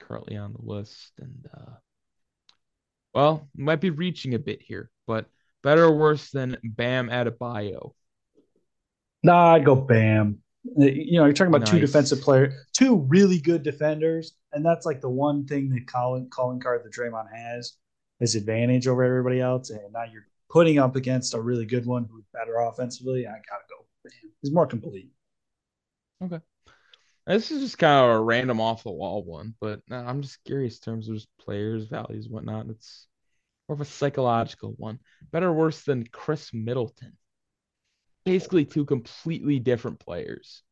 currently 0.00 0.36
on 0.36 0.52
the 0.52 0.62
list, 0.62 1.12
and 1.18 1.48
uh, 1.52 1.72
well, 3.14 3.48
might 3.56 3.80
be 3.80 3.90
reaching 3.90 4.34
a 4.34 4.38
bit 4.38 4.62
here, 4.62 4.90
but 5.06 5.26
Better 5.62 5.84
or 5.84 5.96
worse 5.96 6.30
than 6.30 6.56
Bam 6.64 7.08
Adebayo? 7.08 7.92
Nah, 9.22 9.54
I'd 9.54 9.64
go 9.64 9.76
Bam. 9.76 10.38
You 10.76 11.18
know, 11.18 11.24
you're 11.24 11.32
talking 11.32 11.54
about 11.54 11.62
nice. 11.62 11.70
two 11.70 11.80
defensive 11.80 12.20
players, 12.20 12.54
two 12.72 12.96
really 13.08 13.38
good 13.38 13.62
defenders, 13.62 14.34
and 14.52 14.64
that's 14.64 14.86
like 14.86 15.00
the 15.00 15.08
one 15.08 15.44
thing 15.46 15.70
that 15.70 15.86
Colin 15.86 16.28
calling 16.30 16.60
card 16.60 16.82
that 16.84 16.92
Draymond 16.92 17.32
has 17.32 17.74
his 18.18 18.34
advantage 18.34 18.86
over 18.86 19.02
everybody 19.02 19.40
else. 19.40 19.70
And 19.70 19.80
now 19.92 20.04
you're 20.12 20.26
putting 20.52 20.78
up 20.78 20.96
against 20.96 21.34
a 21.34 21.40
really 21.40 21.64
good 21.64 21.86
one 21.86 22.04
who's 22.04 22.26
better 22.32 22.56
offensively. 22.56 23.26
I 23.26 23.32
gotta 23.32 23.64
go. 23.70 23.86
He's 24.42 24.52
more 24.52 24.66
complete. 24.66 25.10
Okay. 26.22 26.40
This 27.26 27.50
is 27.50 27.62
just 27.62 27.78
kind 27.78 28.04
of 28.04 28.16
a 28.16 28.20
random 28.20 28.60
off 28.60 28.82
the 28.82 28.90
wall 28.90 29.24
one, 29.24 29.54
but 29.60 29.80
uh, 29.90 29.96
I'm 29.96 30.22
just 30.22 30.44
curious 30.44 30.78
in 30.78 30.82
terms 30.82 31.08
of 31.08 31.14
just 31.14 31.28
players, 31.40 31.86
values, 31.86 32.28
whatnot. 32.28 32.66
It's 32.68 33.06
more 33.68 33.74
of 33.74 33.80
a 33.80 33.84
psychological 33.84 34.74
one. 34.76 34.98
Better 35.30 35.48
or 35.48 35.52
worse 35.52 35.82
than 35.84 36.06
Khris 36.06 36.52
Middleton? 36.52 37.16
Basically, 38.24 38.64
two 38.64 38.84
completely 38.84 39.58
different 39.58 40.00
players. 40.00 40.62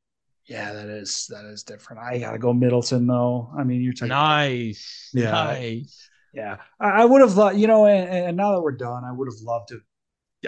Yeah, 0.46 0.72
that 0.72 0.88
is 0.88 1.26
that 1.30 1.44
is 1.44 1.62
different. 1.62 2.02
I 2.02 2.18
gotta 2.18 2.38
go 2.38 2.52
Middleton 2.52 3.06
though. 3.06 3.50
I 3.56 3.64
mean, 3.64 3.80
you're 3.80 3.92
talking 3.92 4.08
nice, 4.08 5.10
yeah, 5.14 5.30
nice. 5.30 6.09
Yeah, 6.32 6.58
I, 6.78 7.02
I 7.02 7.04
would 7.04 7.20
have 7.20 7.34
thought, 7.34 7.56
you 7.56 7.66
know, 7.66 7.86
and, 7.86 8.26
and, 8.26 8.36
now 8.36 8.52
that 8.52 8.60
we're 8.60 8.72
done, 8.72 9.04
I 9.04 9.12
would 9.12 9.26
have 9.26 9.40
loved 9.42 9.68
to. 9.68 9.80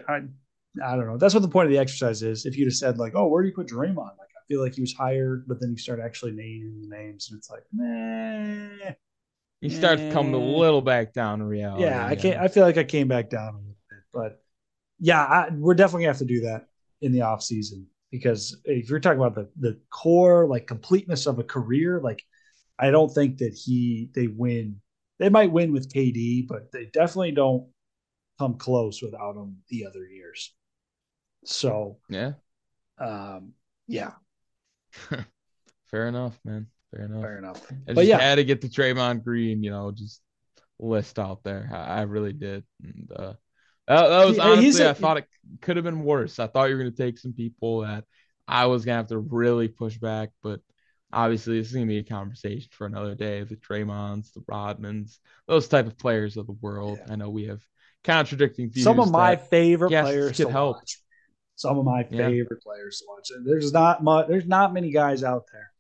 I, 0.09 0.21
I 0.83 0.97
don't 0.97 1.07
know. 1.07 1.19
That's 1.19 1.35
what 1.35 1.43
the 1.43 1.49
point 1.49 1.67
of 1.67 1.73
the 1.73 1.79
exercise 1.79 2.23
is. 2.23 2.47
If 2.47 2.57
you'd 2.57 2.67
have 2.67 2.75
said 2.75 2.99
like, 2.99 3.15
"Oh, 3.15 3.27
where 3.27 3.43
do 3.43 3.49
you 3.49 3.55
put 3.55 3.67
Draymond?" 3.67 3.97
Like, 3.97 4.31
I 4.37 4.43
feel 4.49 4.61
like 4.61 4.75
he 4.75 4.81
was 4.81 4.95
hired, 4.95 5.47
but 5.47 5.61
then 5.61 5.71
you 5.71 5.77
start 5.77 6.01
actually 6.01 6.33
naming 6.33 6.81
the 6.81 6.97
names, 6.97 7.29
and 7.31 7.39
it's 7.39 7.51
like, 7.51 7.65
meh. 7.73 8.93
He 9.61 9.71
start 9.71 9.99
to 9.99 10.11
come 10.11 10.35
a 10.35 10.39
little 10.39 10.83
back 10.83 11.13
down 11.13 11.39
to 11.39 11.45
reality. 11.45 11.85
Yeah, 11.85 12.05
I 12.05 12.17
can't. 12.17 12.41
I 12.41 12.49
feel 12.49 12.65
like 12.65 12.79
I 12.79 12.85
came 12.85 13.07
back 13.07 13.31
down 13.31 13.55
a 13.55 13.59
little 13.59 13.77
bit, 13.89 14.01
but 14.13 14.43
yeah, 14.99 15.23
I, 15.23 15.49
we're 15.53 15.75
definitely 15.75 16.03
gonna 16.03 16.15
have 16.15 16.19
to 16.19 16.25
do 16.25 16.41
that 16.43 16.67
in 17.01 17.13
the 17.13 17.23
off 17.23 17.43
season 17.43 17.87
because 18.11 18.57
if 18.65 18.89
you're 18.91 19.01
talking 19.01 19.21
about 19.21 19.35
the 19.35 19.49
the 19.59 19.81
core 19.91 20.47
like 20.47 20.67
completeness 20.67 21.27
of 21.27 21.39
a 21.39 21.45
career, 21.45 22.01
like 22.01 22.23
I 22.79 22.91
don't 22.91 23.09
think 23.13 23.39
that 23.39 23.55
he 23.55 24.11
they 24.15 24.27
win. 24.27 24.81
They 25.23 25.29
might 25.29 25.53
win 25.53 25.73
with 25.73 25.89
KD, 25.89 26.49
but 26.49 26.73
they 26.73 26.87
definitely 26.87 27.31
don't 27.31 27.69
come 28.41 28.55
close 28.55 29.01
without 29.01 29.37
him 29.37 29.59
the 29.69 29.87
other 29.87 30.05
years. 30.05 30.53
So 31.45 31.99
yeah, 32.09 32.33
um, 32.99 33.53
yeah. 33.87 34.15
Fair 35.93 36.09
enough, 36.09 36.37
man. 36.45 36.67
Fair 36.91 37.05
enough. 37.05 37.23
Fair 37.23 37.39
enough. 37.39 37.73
I 37.89 37.93
but 37.93 38.07
yeah, 38.07 38.19
had 38.19 38.35
to 38.35 38.45
get 38.45 38.63
the 38.63 38.69
Draymond 38.69 39.23
Green, 39.23 39.63
you 39.63 39.71
know, 39.71 39.93
just 39.93 40.21
list 40.81 41.21
out 41.21 41.45
there. 41.45 41.71
I, 41.73 42.01
I 42.01 42.03
really 42.03 42.33
did. 42.33 42.65
And 42.83 43.09
uh, 43.15 43.35
that, 43.87 44.09
that 44.09 44.27
was 44.27 44.41
honestly, 44.41 44.85
a, 44.85 44.91
I 44.91 44.95
thought 44.95 45.19
it 45.19 45.29
could 45.61 45.77
have 45.77 45.85
been 45.85 46.03
worse. 46.03 46.41
I 46.41 46.49
thought 46.49 46.65
you 46.69 46.75
were 46.75 46.83
going 46.83 46.93
to 46.93 47.01
take 47.01 47.17
some 47.17 47.33
people 47.33 47.83
that 47.83 48.03
I 48.49 48.67
was 48.67 48.85
going 48.85 48.95
to 48.95 48.99
have 48.99 49.09
to 49.11 49.19
really 49.21 49.69
push 49.69 49.99
back, 49.99 50.31
but 50.43 50.59
obviously 51.13 51.59
this 51.59 51.69
is 51.69 51.75
going 51.75 51.87
to 51.87 51.93
be 51.93 51.99
a 51.99 52.05
conversation 52.05 52.69
for 52.73 52.87
another 52.87 53.15
day. 53.15 53.45
The 53.45 53.57
Draymonds, 53.57 54.33
the 54.33 54.41
Rodmans, 54.41 55.19
those 55.47 55.69
type 55.69 55.87
of 55.87 55.99
players 55.99 56.37
of 56.37 56.47
the 56.47 56.57
world. 56.61 56.99
Yeah. 57.07 57.13
I 57.13 57.17
know 57.17 57.31
we 57.31 57.47
have 57.47 57.61
contradicting 58.05 58.71
views. 58.71 58.85
Some 58.85 59.01
of 59.01 59.11
my 59.11 59.37
favorite 59.37 59.91
players 59.91 60.37
to 60.39 60.49
help. 60.49 60.79
Watch. 60.79 60.99
Some 61.57 61.79
of 61.79 61.85
my 61.85 62.03
favorite 62.05 62.49
yeah. 62.51 62.65
players 62.65 62.99
to 63.01 63.07
watch. 63.09 63.29
There's 63.45 63.73
not 63.73 64.03
much. 64.03 64.27
There's 64.29 64.47
not 64.47 64.73
many 64.73 64.91
guys 64.91 65.23
out 65.23 65.45
there 65.53 65.71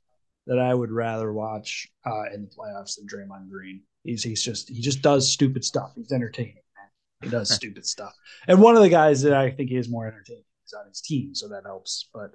that 0.46 0.58
I 0.58 0.74
would 0.74 0.90
rather 0.90 1.32
watch 1.32 1.88
uh, 2.04 2.24
in 2.34 2.42
the 2.42 2.48
playoffs 2.48 2.96
than 2.96 3.06
Draymond 3.06 3.50
Green. 3.50 3.82
He's 4.04 4.22
he's 4.22 4.42
just 4.42 4.68
he 4.68 4.80
just 4.80 5.02
does 5.02 5.30
stupid 5.30 5.64
stuff. 5.64 5.92
He's 5.96 6.12
entertaining, 6.12 6.54
man. 6.76 6.88
He 7.22 7.28
does 7.30 7.50
stupid 7.54 7.86
stuff. 7.86 8.12
And 8.46 8.60
one 8.60 8.76
of 8.76 8.82
the 8.82 8.88
guys 8.88 9.22
that 9.22 9.34
I 9.34 9.50
think 9.50 9.70
is 9.70 9.88
more 9.88 10.06
entertaining 10.06 10.44
is 10.66 10.72
on 10.72 10.86
his 10.88 11.00
team, 11.00 11.34
so 11.34 11.48
that 11.48 11.62
helps. 11.64 12.08
But 12.12 12.32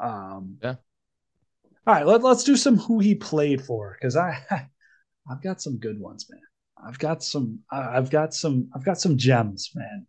um, 0.00 0.58
yeah. 0.62 0.76
All 1.86 1.94
right, 1.94 2.06
let, 2.06 2.22
let's 2.22 2.42
do 2.42 2.56
some 2.56 2.76
who 2.78 2.98
he 2.98 3.14
played 3.14 3.62
for 3.62 3.96
because 3.98 4.16
I 4.16 4.38
I've 5.30 5.42
got 5.42 5.60
some 5.60 5.78
good 5.78 6.00
ones, 6.00 6.26
man. 6.28 6.40
I've 6.84 6.98
got 6.98 7.22
some 7.22 7.60
I've 7.70 8.10
got 8.10 8.34
some 8.34 8.68
I've 8.74 8.84
got 8.84 9.00
some 9.00 9.16
gems, 9.16 9.70
man. 9.74 10.06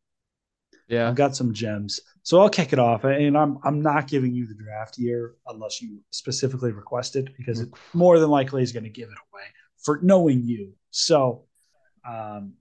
Yeah. 0.88 1.08
I've 1.10 1.16
got 1.16 1.36
some 1.36 1.54
gems. 1.54 2.00
So 2.24 2.40
I'll 2.40 2.50
kick 2.50 2.74
it 2.74 2.80
off. 2.80 3.04
And 3.04 3.38
I'm 3.38 3.60
I'm 3.64 3.82
not 3.82 4.08
giving 4.08 4.34
you 4.34 4.48
the 4.48 4.56
draft 4.56 4.98
year 4.98 5.36
unless 5.48 5.82
you 5.82 6.00
specifically 6.12 6.72
request 6.72 7.16
it 7.16 7.36
because 7.38 7.60
it 7.60 7.70
more 7.94 8.20
than 8.20 8.30
likely 8.30 8.64
is 8.64 8.72
going 8.72 8.84
to 8.86 8.90
give 8.90 9.10
it 9.10 9.18
away 9.32 9.44
for 9.84 10.00
knowing 10.02 10.44
you. 10.44 10.74
So 10.92 11.44
um 12.08 12.54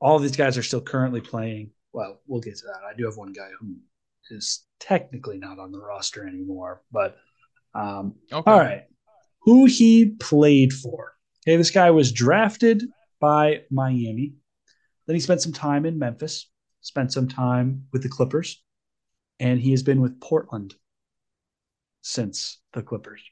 all 0.00 0.18
these 0.18 0.36
guys 0.36 0.56
are 0.58 0.62
still 0.62 0.80
currently 0.80 1.20
playing. 1.20 1.70
Well, 1.92 2.20
we'll 2.26 2.40
get 2.40 2.56
to 2.58 2.66
that. 2.66 2.82
I 2.88 2.94
do 2.96 3.06
have 3.06 3.16
one 3.16 3.32
guy 3.32 3.48
who 3.58 3.76
is 4.30 4.64
technically 4.80 5.38
not 5.38 5.58
on 5.58 5.72
the 5.72 5.80
roster 5.80 6.26
anymore, 6.26 6.82
but 6.92 7.16
um 7.74 8.14
okay. 8.32 8.50
all 8.50 8.58
right. 8.58 8.84
Who 9.42 9.66
he 9.66 10.10
played 10.18 10.72
for. 10.72 11.12
Okay, 11.46 11.56
this 11.56 11.70
guy 11.70 11.90
was 11.90 12.12
drafted 12.12 12.82
by 13.20 13.62
Miami. 13.70 14.34
Then 15.06 15.14
he 15.14 15.20
spent 15.20 15.42
some 15.42 15.52
time 15.52 15.84
in 15.84 15.98
Memphis 15.98 16.46
spent 16.84 17.10
some 17.10 17.26
time 17.26 17.86
with 17.92 18.02
the 18.02 18.08
Clippers, 18.08 18.62
and 19.40 19.58
he 19.58 19.70
has 19.70 19.82
been 19.82 20.02
with 20.02 20.20
Portland 20.20 20.74
since 22.02 22.60
the 22.74 22.82
Clippers. 22.82 23.22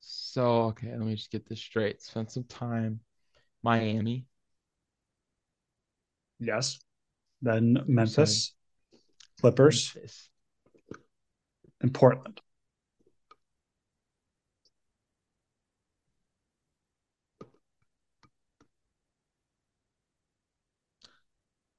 So, 0.00 0.62
okay, 0.64 0.90
let 0.90 1.00
me 1.00 1.14
just 1.14 1.30
get 1.30 1.48
this 1.48 1.60
straight. 1.60 2.02
Spent 2.02 2.32
some 2.32 2.44
time 2.44 3.00
Miami. 3.62 4.26
Yes. 6.40 6.80
Then 7.40 7.78
Memphis, 7.86 8.52
Clippers, 9.40 9.94
Memphis. 9.94 10.29
And 11.80 11.92
Portland. 11.92 12.40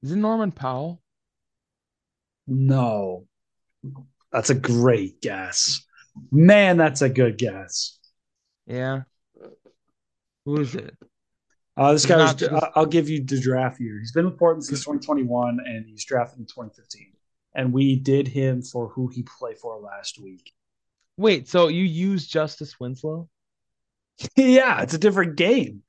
Is 0.04 0.12
it 0.12 0.16
Norman 0.16 0.52
Powell? 0.52 1.02
No. 2.48 3.28
That's 4.32 4.50
a 4.50 4.56
great 4.56 5.22
guess. 5.22 5.86
Man, 6.32 6.78
that's 6.78 7.02
a 7.02 7.10
good 7.10 7.38
guess. 7.38 8.00
Yeah. 8.66 9.02
Who 10.46 10.60
is 10.60 10.76
it? 10.76 10.96
Uh, 11.78 11.94
this 11.94 12.06
guy 12.06 12.18
was, 12.18 12.34
just... 12.34 12.52
I'll 12.76 12.86
give 12.86 13.10
you 13.10 13.24
the 13.24 13.40
draft 13.40 13.80
year. 13.80 14.00
He's 14.00 14.12
been 14.12 14.26
with 14.26 14.38
Portland 14.38 14.66
since 14.66 14.80
2021 14.80 15.60
and 15.66 15.86
he's 15.86 16.04
drafted 16.04 16.40
in 16.40 16.46
2015. 16.46 17.11
And 17.54 17.74
we 17.74 17.96
did 17.98 18.28
him 18.28 18.62
for 18.62 18.88
who 18.90 19.08
he 19.08 19.24
played 19.24 19.58
for 19.58 19.78
last 19.78 20.20
week. 20.20 20.54
Wait, 21.18 21.48
so 21.48 21.68
you 21.68 21.84
use 21.84 22.28
Justice 22.28 22.80
Winslow? 22.80 23.30
yeah, 24.36 24.82
it's 24.82 24.94
a 24.94 24.98
different 24.98 25.36
game. 25.36 25.84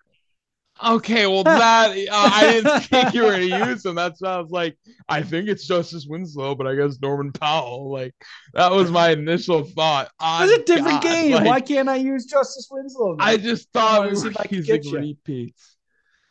Okay, 0.82 1.26
well 1.26 1.44
that 1.44 1.90
uh, 1.90 2.30
I 2.32 2.50
didn't 2.50 2.80
think 2.84 3.14
you 3.14 3.24
were 3.24 3.30
gonna 3.32 3.66
use 3.66 3.84
him. 3.84 3.94
That's 3.94 4.20
why 4.20 4.30
I 4.30 4.38
was 4.38 4.50
like, 4.50 4.76
I 5.08 5.22
think 5.22 5.48
it's 5.48 5.66
Justice 5.66 6.06
Winslow, 6.08 6.54
but 6.54 6.66
I 6.66 6.74
guess 6.74 6.98
Norman 7.00 7.32
Powell. 7.32 7.92
Like 7.92 8.14
that 8.54 8.72
was 8.72 8.90
my 8.90 9.10
initial 9.10 9.64
thought. 9.64 10.10
it's 10.20 10.52
a 10.52 10.64
different 10.64 11.02
God, 11.02 11.12
game. 11.12 11.32
Like, 11.32 11.46
why 11.46 11.60
can't 11.60 11.88
I 11.88 11.96
use 11.96 12.24
Justice 12.24 12.68
Winslow? 12.70 13.16
I 13.20 13.36
just 13.36 13.70
thought 13.72 14.10
we 14.10 14.18
were 14.18 14.32
using 14.50 14.92
repeats. 14.92 15.76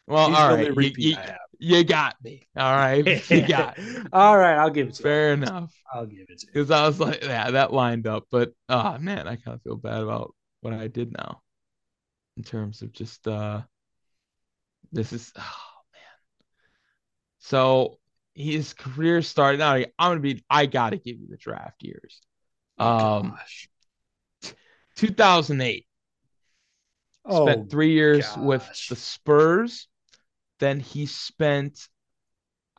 Well, 0.08 0.30
He's 0.30 0.38
all 0.38 0.56
right, 0.56 0.76
you, 0.76 0.92
you, 0.98 1.18
you, 1.62 1.84
got 1.84 2.16
me. 2.24 2.48
All 2.56 2.76
right, 2.76 3.06
you 3.30 3.48
got. 3.48 3.78
Me. 3.78 3.98
all 4.12 4.38
right, 4.38 4.58
I'll 4.58 4.70
give 4.70 4.90
it 4.90 4.96
to 4.96 5.04
Fair 5.04 5.28
you. 5.28 5.34
enough. 5.34 5.74
I'll 5.94 6.06
give 6.06 6.26
it 6.30 6.40
to 6.40 6.48
you 6.48 6.54
because 6.54 6.72
I 6.72 6.86
was 6.86 7.00
like, 7.00 7.24
yeah, 7.24 7.52
that 7.52 7.74
lined 7.74 8.08
up. 8.08 8.26
But 8.32 8.54
oh 8.70 8.98
man, 8.98 9.28
I 9.28 9.36
kind 9.36 9.56
of 9.56 9.62
feel 9.62 9.78
bad 9.78 10.02
about 10.02 10.34
what 10.62 10.74
I 10.74 10.88
did 10.88 11.12
now 11.12 11.42
in 12.38 12.44
terms 12.44 12.82
of 12.82 12.92
just 12.92 13.28
uh 13.28 13.62
this 14.92 15.14
is 15.14 15.32
oh 15.38 15.42
man. 15.94 16.02
So 17.40 18.00
his 18.34 18.74
career 18.74 19.22
started 19.22 19.62
out. 19.62 19.86
I'm 20.00 20.12
gonna 20.12 20.20
be. 20.20 20.44
I 20.50 20.66
gotta 20.66 20.98
give 20.98 21.20
you 21.20 21.28
the 21.30 21.38
draft 21.38 21.84
years. 21.84 22.22
Oh, 22.78 23.18
um, 23.18 23.30
gosh. 23.32 23.70
2008. 24.96 25.86
Oh, 27.24 27.46
spent 27.46 27.70
three 27.70 27.94
years 27.94 28.28
gosh. 28.28 28.38
with 28.38 28.88
the 28.90 28.96
Spurs. 28.96 29.88
Then 30.62 30.80
he 30.80 31.06
spent, 31.08 31.90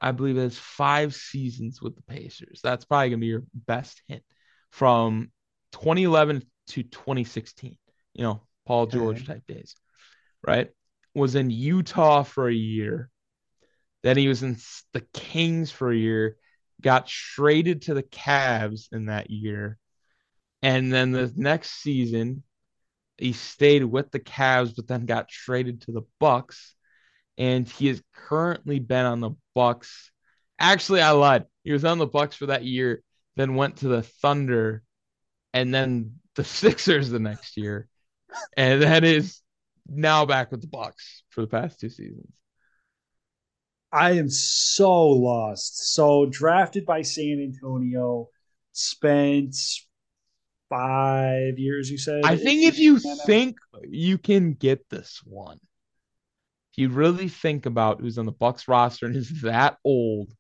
I 0.01 0.13
believe, 0.13 0.39
it's 0.39 0.57
five 0.57 1.15
seasons 1.15 1.83
with 1.83 1.95
the 1.97 2.03
Pacers. 2.03 2.61
That's 2.63 2.87
probably 2.87 3.11
gonna 3.11 3.21
be 3.21 3.27
your 3.27 3.45
best 3.53 4.01
hint 4.09 4.23
from 4.71 5.31
2011 5.73 6.43
to 6.69 6.83
2016. 6.83 7.77
You 8.15 8.23
know, 8.23 8.43
Paul 8.65 8.87
George 8.87 9.19
okay. 9.19 9.35
type 9.35 9.47
days, 9.47 9.75
right? 10.47 10.71
was 11.15 11.35
in 11.35 11.51
Utah 11.51 12.23
for 12.23 12.49
a 12.49 12.55
year. 12.55 13.11
Then 14.03 14.17
he 14.17 14.29
was 14.29 14.43
in 14.43 14.57
the 14.93 15.05
Kings 15.13 15.71
for 15.71 15.91
a 15.93 15.97
year, 15.97 16.37
got 16.81 17.07
traded 17.07 17.83
to 17.83 17.95
the 17.95 18.03
Cavs 18.03 18.93
in 18.93 19.07
that 19.07 19.31
year. 19.31 19.79
And 20.63 20.93
then 20.93 21.13
the 21.13 21.33
next 21.37 21.83
season, 21.83 22.43
he 23.19 23.33
stayed 23.33 23.85
with 23.85 24.11
the 24.11 24.21
Cavs, 24.21 24.75
but 24.75 24.89
then 24.89 25.07
got 25.07 25.29
traded 25.29 25.83
to 25.83 25.93
the 25.93 26.03
Bucks. 26.19 26.75
And 27.39 27.69
he 27.69 27.89
has 27.89 28.03
currently 28.15 28.79
been 28.79 29.07
on 29.07 29.21
the 29.21 29.31
Bucks. 29.55 30.11
Actually, 30.59 31.03
I 31.03 31.11
lied. 31.11 31.45
He 31.65 31.73
was 31.73 31.85
on 31.85 31.99
the 31.99 32.07
Bucks 32.07 32.37
for 32.37 32.47
that 32.47 32.65
year, 32.65 33.03
then 33.37 33.55
went 33.55 33.79
to 33.79 33.89
the 33.89 34.03
Thunder, 34.03 34.83
and 35.53 35.75
then 35.75 36.17
the 36.35 36.45
Sixers 36.45 37.11
the 37.11 37.19
next 37.19 37.57
year, 37.57 37.89
and 38.57 38.83
that 38.83 39.05
is 39.05 39.41
now 39.87 40.25
back 40.25 40.51
with 40.51 40.61
the 40.61 40.69
Bucks 40.69 41.23
for 41.31 41.41
the 41.41 41.47
past 41.47 41.81
two 41.81 41.91
seasons. 41.91 42.33
I 43.93 44.13
am 44.13 44.31
so 44.31 45.07
lost. 45.07 45.93
So 45.93 46.27
drafted 46.27 46.87
by 46.87 47.03
San 47.03 47.41
Antonio, 47.43 48.29
spent 48.73 49.55
five 50.71 51.59
years. 51.59 51.91
You 51.91 51.99
said. 51.99 52.25
I 52.25 52.37
think 52.37 52.63
if 52.63 52.79
you 52.79 52.99
think 53.27 53.57
you 53.87 54.17
can 54.17 54.55
get 54.55 54.89
this 54.89 55.21
one, 55.25 55.61
you 56.77 56.89
really 56.89 57.29
think 57.29 57.67
about 57.67 58.01
who's 58.01 58.19
on 58.19 58.27
the 58.27 58.33
Bucks 58.33 58.69
roster 58.69 59.07
and 59.07 59.17
is 59.17 59.43
that 59.43 59.79
old, 59.85 60.33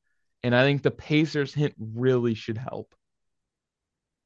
and 0.42 0.54
I 0.54 0.62
think 0.62 0.82
the 0.82 0.90
Pacers 0.90 1.54
hint 1.54 1.74
really 1.78 2.34
should 2.34 2.58
help. 2.58 2.94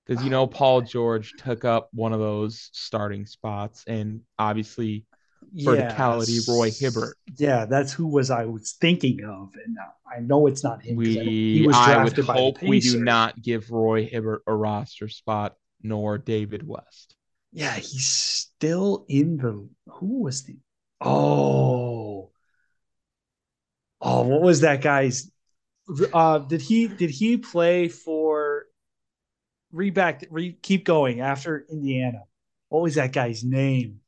Because 0.07 0.23
you 0.23 0.29
oh, 0.29 0.33
know 0.33 0.47
Paul 0.47 0.83
George 0.83 1.33
took 1.39 1.65
up 1.65 1.89
one 1.93 2.13
of 2.13 2.21
those 2.21 2.71
starting 2.73 3.27
spots, 3.27 3.85
and 3.89 4.21
obviously 4.39 5.05
verticality 5.55 6.37
yes. 6.37 6.49
Roy 6.49 6.71
Hibbert. 6.71 7.17
Yeah, 7.37 7.65
that's 7.67 7.93
who 7.93 8.07
was 8.07 8.31
I 8.31 8.45
was 8.45 8.77
thinking 8.81 9.25
of, 9.25 9.51
and 9.65 9.77
uh, 9.79 10.15
I 10.17 10.21
know 10.21 10.47
it's 10.47 10.63
not 10.63 10.83
him. 10.83 10.97
We, 10.97 11.21
I, 11.21 11.25
he 11.25 11.67
was 11.67 11.77
I 11.77 12.05
would 12.05 12.19
hope 12.19 12.63
we 12.63 12.81
do 12.81 13.03
not 13.03 13.41
give 13.41 13.71
Roy 13.71 14.07
Hibbert 14.07 14.43
a 14.47 14.55
roster 14.55 15.09
spot, 15.09 15.55
nor 15.83 16.19
David 16.19 16.67
West. 16.67 17.17
Yeah, 17.53 17.75
he's 17.75 18.07
still 18.07 19.07
in 19.09 19.39
the. 19.39 19.69
Who 19.89 20.23
was 20.23 20.45
the? 20.45 20.59
Oh, 21.01 22.31
oh, 24.01 24.23
what 24.23 24.43
was 24.43 24.61
that 24.61 24.83
guy's? 24.83 25.31
Uh, 26.13 26.39
did 26.39 26.61
he 26.61 26.89
did 26.89 27.11
he 27.11 27.37
play 27.37 27.89
for? 27.89 28.67
reback. 29.77 30.27
Re, 30.31 30.57
keep 30.63 30.85
going 30.85 31.21
after 31.21 31.65
Indiana. 31.71 32.23
What 32.69 32.83
was 32.83 32.97
that 32.97 33.13
guy's 33.13 33.45
name? 33.45 34.01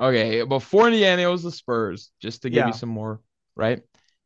Okay, 0.00 0.42
before 0.42 0.86
Indiana 0.86 1.22
it 1.22 1.26
was 1.26 1.42
the 1.42 1.52
Spurs, 1.52 2.10
just 2.20 2.42
to 2.42 2.50
give 2.50 2.58
yeah. 2.58 2.66
you 2.68 2.72
some 2.72 2.88
more, 2.88 3.20
right? 3.54 3.82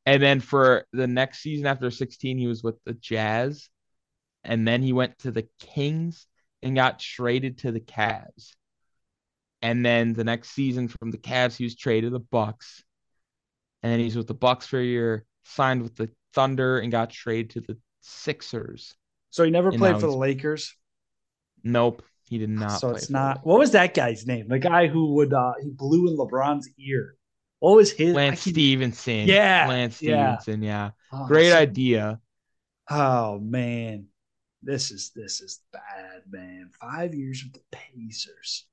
And 0.06 0.22
then 0.22 0.38
for 0.40 0.86
the 0.92 1.08
next 1.08 1.40
season 1.40 1.66
after 1.66 1.90
16, 1.90 2.38
he 2.38 2.46
was 2.46 2.62
with 2.62 2.76
the 2.84 2.92
Jazz. 2.92 3.68
And 4.44 4.68
then 4.68 4.82
he 4.82 4.92
went 4.92 5.18
to 5.20 5.30
the 5.30 5.48
Kings 5.58 6.26
and 6.62 6.76
got 6.76 6.98
traded 6.98 7.58
to 7.58 7.72
the 7.72 7.80
Cavs. 7.80 8.52
And 9.64 9.84
then 9.84 10.12
the 10.12 10.24
next 10.24 10.50
season 10.50 10.88
from 10.88 11.10
the 11.10 11.16
Cavs, 11.16 11.56
he 11.56 11.64
was 11.64 11.74
traded 11.74 12.10
to 12.10 12.18
the 12.18 12.20
Bucks. 12.20 12.84
And 13.82 13.90
then 13.90 13.98
he's 13.98 14.14
with 14.14 14.26
the 14.26 14.34
Bucks 14.34 14.66
for 14.66 14.78
a 14.78 14.84
year, 14.84 15.24
signed 15.44 15.80
with 15.82 15.96
the 15.96 16.10
Thunder, 16.34 16.80
and 16.80 16.92
got 16.92 17.08
traded 17.08 17.50
to 17.52 17.60
the 17.62 17.78
Sixers. 18.02 18.94
So 19.30 19.42
he 19.42 19.50
never 19.50 19.72
played 19.72 19.94
for 19.94 20.06
the 20.06 20.16
Lakers. 20.16 20.76
Nope, 21.62 22.02
he 22.28 22.36
did 22.36 22.50
not. 22.50 22.78
So 22.78 22.90
it's 22.90 23.08
not. 23.08 23.46
What 23.46 23.58
was 23.58 23.70
that 23.70 23.94
guy's 23.94 24.26
name? 24.26 24.48
The 24.48 24.58
guy 24.58 24.86
who 24.86 25.14
would 25.14 25.32
uh 25.32 25.54
he 25.62 25.70
blew 25.70 26.08
in 26.08 26.18
LeBron's 26.18 26.68
ear. 26.78 27.16
What 27.60 27.76
was 27.76 27.90
his? 27.90 28.14
Lance 28.14 28.42
Stephenson. 28.42 29.26
Yeah, 29.26 29.64
Lance 29.66 29.96
Stephenson. 29.96 30.62
Yeah, 30.62 30.90
yeah. 31.12 31.20
Oh, 31.20 31.26
great 31.26 31.52
so, 31.52 31.56
idea. 31.56 32.20
Oh 32.90 33.38
man, 33.38 34.08
this 34.62 34.90
is 34.90 35.10
this 35.16 35.40
is 35.40 35.62
bad, 35.72 36.22
man. 36.30 36.70
Five 36.78 37.14
years 37.14 37.42
with 37.42 37.54
the 37.54 37.62
Pacers. 37.72 38.66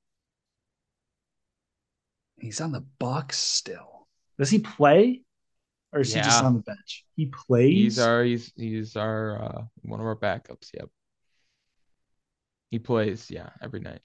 He's 2.38 2.60
on 2.60 2.72
the 2.72 2.84
Bucks 2.98 3.38
still. 3.38 4.08
Does 4.38 4.50
he 4.50 4.58
play? 4.58 5.22
Or 5.92 6.00
is 6.00 6.14
yeah. 6.14 6.22
he 6.22 6.24
just 6.24 6.42
on 6.42 6.54
the 6.54 6.60
bench? 6.60 7.04
He 7.16 7.26
plays. 7.26 7.74
He's 7.74 7.98
our 7.98 8.24
he's 8.24 8.52
he's 8.56 8.96
our 8.96 9.42
uh, 9.42 9.62
one 9.82 10.00
of 10.00 10.06
our 10.06 10.16
backups. 10.16 10.70
Yep. 10.72 10.88
He 12.70 12.78
plays, 12.78 13.30
yeah, 13.30 13.50
every 13.60 13.80
night. 13.80 14.00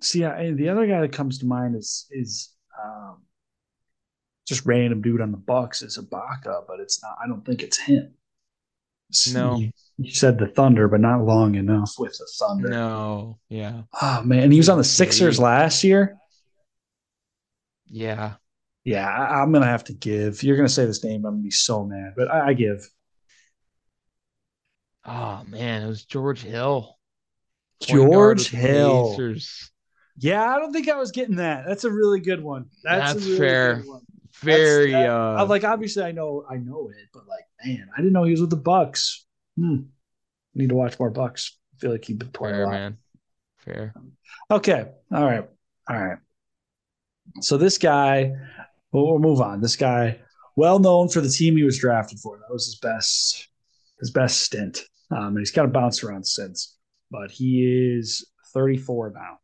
See, 0.00 0.20
yeah, 0.20 0.50
the 0.52 0.70
other 0.70 0.86
guy 0.86 1.02
that 1.02 1.12
comes 1.12 1.38
to 1.38 1.46
mind 1.46 1.76
is 1.76 2.06
is 2.10 2.54
um, 2.82 3.18
just 4.48 4.64
random 4.64 5.02
dude 5.02 5.20
on 5.20 5.30
the 5.30 5.36
Bucks 5.36 5.82
is 5.82 5.98
Ibaka, 5.98 6.64
but 6.66 6.80
it's 6.80 7.02
not. 7.02 7.16
I 7.22 7.28
don't 7.28 7.44
think 7.44 7.62
it's 7.62 7.78
him. 7.78 8.14
No, 9.32 9.56
you, 9.56 9.70
you, 9.98 10.10
said 10.10 10.38
the 10.38 10.46
Thunder, 10.46 10.88
but 10.88 11.00
not 11.00 11.24
long 11.24 11.56
enough 11.56 11.94
with 11.98 12.16
the 12.16 12.28
Thunder. 12.38 12.68
No, 12.68 13.38
yeah. 13.48 13.82
Oh 14.00 14.22
man, 14.22 14.50
he 14.50 14.58
was 14.58 14.68
on 14.68 14.78
the 14.78 14.84
Sixers 14.84 15.38
last 15.38 15.84
year. 15.84 16.16
Yeah, 17.90 18.34
yeah. 18.84 19.06
I, 19.08 19.42
am 19.42 19.52
gonna 19.52 19.66
have 19.66 19.84
to 19.84 19.92
give. 19.92 20.42
You're 20.42 20.56
gonna 20.56 20.68
say 20.68 20.86
this 20.86 21.04
name. 21.04 21.24
I'm 21.26 21.34
gonna 21.34 21.42
be 21.42 21.50
so 21.50 21.84
mad, 21.84 22.14
but 22.16 22.30
I, 22.30 22.48
I 22.48 22.52
give. 22.54 22.88
Oh 25.04 25.42
man, 25.46 25.82
it 25.82 25.88
was 25.88 26.04
George 26.04 26.42
Hill. 26.42 26.96
George 27.80 28.50
Hill. 28.50 29.16
Yeah, 30.18 30.44
I 30.44 30.58
don't 30.58 30.72
think 30.72 30.88
I 30.88 30.96
was 30.96 31.12
getting 31.12 31.36
that. 31.36 31.64
That's 31.66 31.84
a 31.84 31.90
really 31.90 32.20
good 32.20 32.42
one. 32.42 32.66
That's, 32.84 33.14
That's 33.14 33.26
really 33.26 33.38
fair. 33.38 33.82
One. 33.86 34.02
Very 34.42 34.92
That's, 34.92 35.10
uh 35.10 35.46
like 35.48 35.64
obviously 35.64 36.02
I 36.02 36.12
know 36.12 36.44
I 36.48 36.56
know 36.56 36.90
it, 36.90 37.08
but 37.12 37.26
like 37.26 37.44
man, 37.64 37.88
I 37.94 38.00
didn't 38.00 38.12
know 38.12 38.24
he 38.24 38.32
was 38.32 38.40
with 38.40 38.50
the 38.50 38.56
Bucks. 38.56 39.26
Hmm. 39.56 39.82
Need 40.54 40.70
to 40.70 40.74
watch 40.74 40.98
more 40.98 41.10
Bucks. 41.10 41.58
I 41.74 41.78
feel 41.78 41.90
like 41.90 42.04
he'd 42.04 42.18
been 42.18 42.28
playing 42.30 42.56
fair, 42.56 42.66
man. 42.66 42.98
Fair. 43.58 43.94
Okay. 44.50 44.86
All 45.12 45.24
right. 45.24 45.48
All 45.88 45.98
right. 45.98 46.18
So 47.40 47.56
this 47.56 47.78
guy, 47.78 48.32
we'll, 48.92 49.06
we'll 49.06 49.18
move 49.18 49.40
on. 49.40 49.60
This 49.60 49.76
guy, 49.76 50.20
well 50.56 50.78
known 50.78 51.08
for 51.08 51.20
the 51.20 51.28
team 51.28 51.56
he 51.56 51.62
was 51.64 51.78
drafted 51.78 52.18
for. 52.18 52.38
That 52.38 52.52
was 52.52 52.66
his 52.66 52.76
best, 52.76 53.48
his 54.00 54.10
best 54.10 54.40
stint. 54.42 54.80
Um, 55.10 55.28
and 55.28 55.38
he's 55.38 55.50
kind 55.50 55.66
of 55.66 55.72
bounced 55.72 56.04
around 56.04 56.24
since 56.26 56.76
but 57.10 57.30
he 57.30 57.96
is 57.98 58.26
34 58.54 59.12
now. 59.14 59.38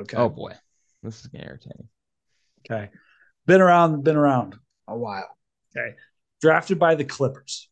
Okay. 0.00 0.16
Oh 0.16 0.28
boy, 0.28 0.52
this 1.02 1.20
is 1.20 1.26
getting 1.26 1.46
irritating. 1.46 1.88
Okay, 2.60 2.90
been 3.46 3.60
around, 3.60 4.04
been 4.04 4.16
around 4.16 4.56
a 4.88 4.96
while. 4.96 5.36
Okay, 5.76 5.96
drafted 6.40 6.78
by 6.78 6.94
the 6.94 7.04
Clippers. 7.04 7.68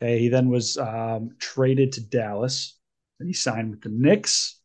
Okay, 0.00 0.18
he 0.18 0.28
then 0.28 0.48
was 0.48 0.76
um, 0.76 1.30
traded 1.38 1.92
to 1.92 2.02
Dallas. 2.02 2.78
and 3.18 3.28
he 3.28 3.32
signed 3.32 3.70
with 3.70 3.80
the 3.80 3.88
Knicks. 3.88 4.60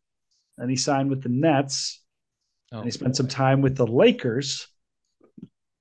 and 0.57 0.69
he 0.69 0.75
signed 0.75 1.09
with 1.09 1.23
the 1.23 1.29
Nets. 1.29 2.00
Oh, 2.71 2.77
and 2.77 2.85
he 2.85 2.91
spent 2.91 3.15
some 3.15 3.27
time 3.27 3.61
with 3.61 3.75
the 3.75 3.87
Lakers. 3.87 4.67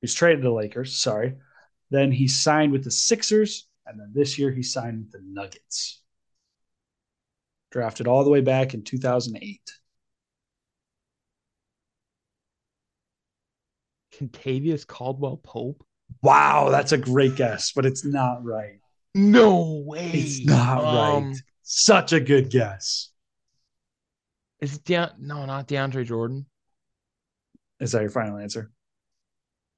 He's 0.01 0.15
traded 0.15 0.43
to 0.43 0.49
the 0.49 0.55
Lakers. 0.55 0.99
Sorry. 1.01 1.35
Then 1.91 2.13
he 2.13 2.29
signed 2.29 2.73
with 2.73 2.85
the 2.85 2.91
Sixers, 2.91 3.69
and 3.87 3.99
then 3.99 4.13
this 4.15 4.39
year 4.39 4.51
he 4.51 4.63
signed 4.63 4.99
with 5.01 5.13
the 5.13 5.21
Nuggets 5.23 6.01
drafted 7.71 8.09
all 8.09 8.25
the 8.25 8.31
way 8.31 8.41
back 8.41 8.75
in 8.75 8.83
2008. 8.83 9.61
Kentavious 14.13 14.87
Caldwell 14.87 15.39
Pope. 15.39 15.85
Wow, 16.23 16.71
that's 16.71 16.93
a 16.93 16.99
great 16.99 17.37
guess, 17.37 17.73
but 17.73 17.87
it's 17.87 18.05
not 18.05 18.45
right. 18.45 18.81
No 19.15 19.83
way. 19.87 20.11
It's 20.13 20.45
not 20.45 20.85
um, 20.85 21.29
right. 21.29 21.37
Such 21.63 22.13
a 22.13 22.21
good 22.21 22.51
guess. 22.51 23.11
Is 24.61 24.77
it 24.77 24.85
De- 24.85 25.15
no, 25.19 25.47
not 25.47 25.69
DeAndre 25.69 26.05
Jordan? 26.05 26.47
Is 27.81 27.93
that 27.93 28.03
your 28.03 28.11
final 28.11 28.39
answer? 28.39 28.71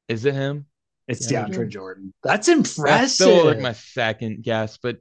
Is 0.09 0.25
it 0.25 0.35
him? 0.35 0.67
It's 1.09 1.27
DeAndre, 1.27 1.33
DeAndre 1.33 1.51
Jordan. 1.51 1.71
Jordan. 1.71 2.15
That's 2.23 2.49
impressive. 2.49 2.85
That's 2.85 3.15
still 3.15 3.47
like 3.47 3.61
my 3.61 3.73
second 3.73 4.43
guess, 4.43 4.79
but 4.79 4.99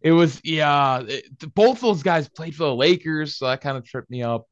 it 0.00 0.12
was 0.12 0.40
yeah. 0.44 1.02
It, 1.06 1.54
both 1.54 1.80
those 1.80 2.02
guys 2.02 2.28
played 2.28 2.54
for 2.54 2.64
the 2.64 2.74
Lakers, 2.74 3.36
so 3.36 3.46
that 3.46 3.60
kind 3.60 3.76
of 3.76 3.84
tripped 3.84 4.10
me 4.10 4.22
up. 4.22 4.46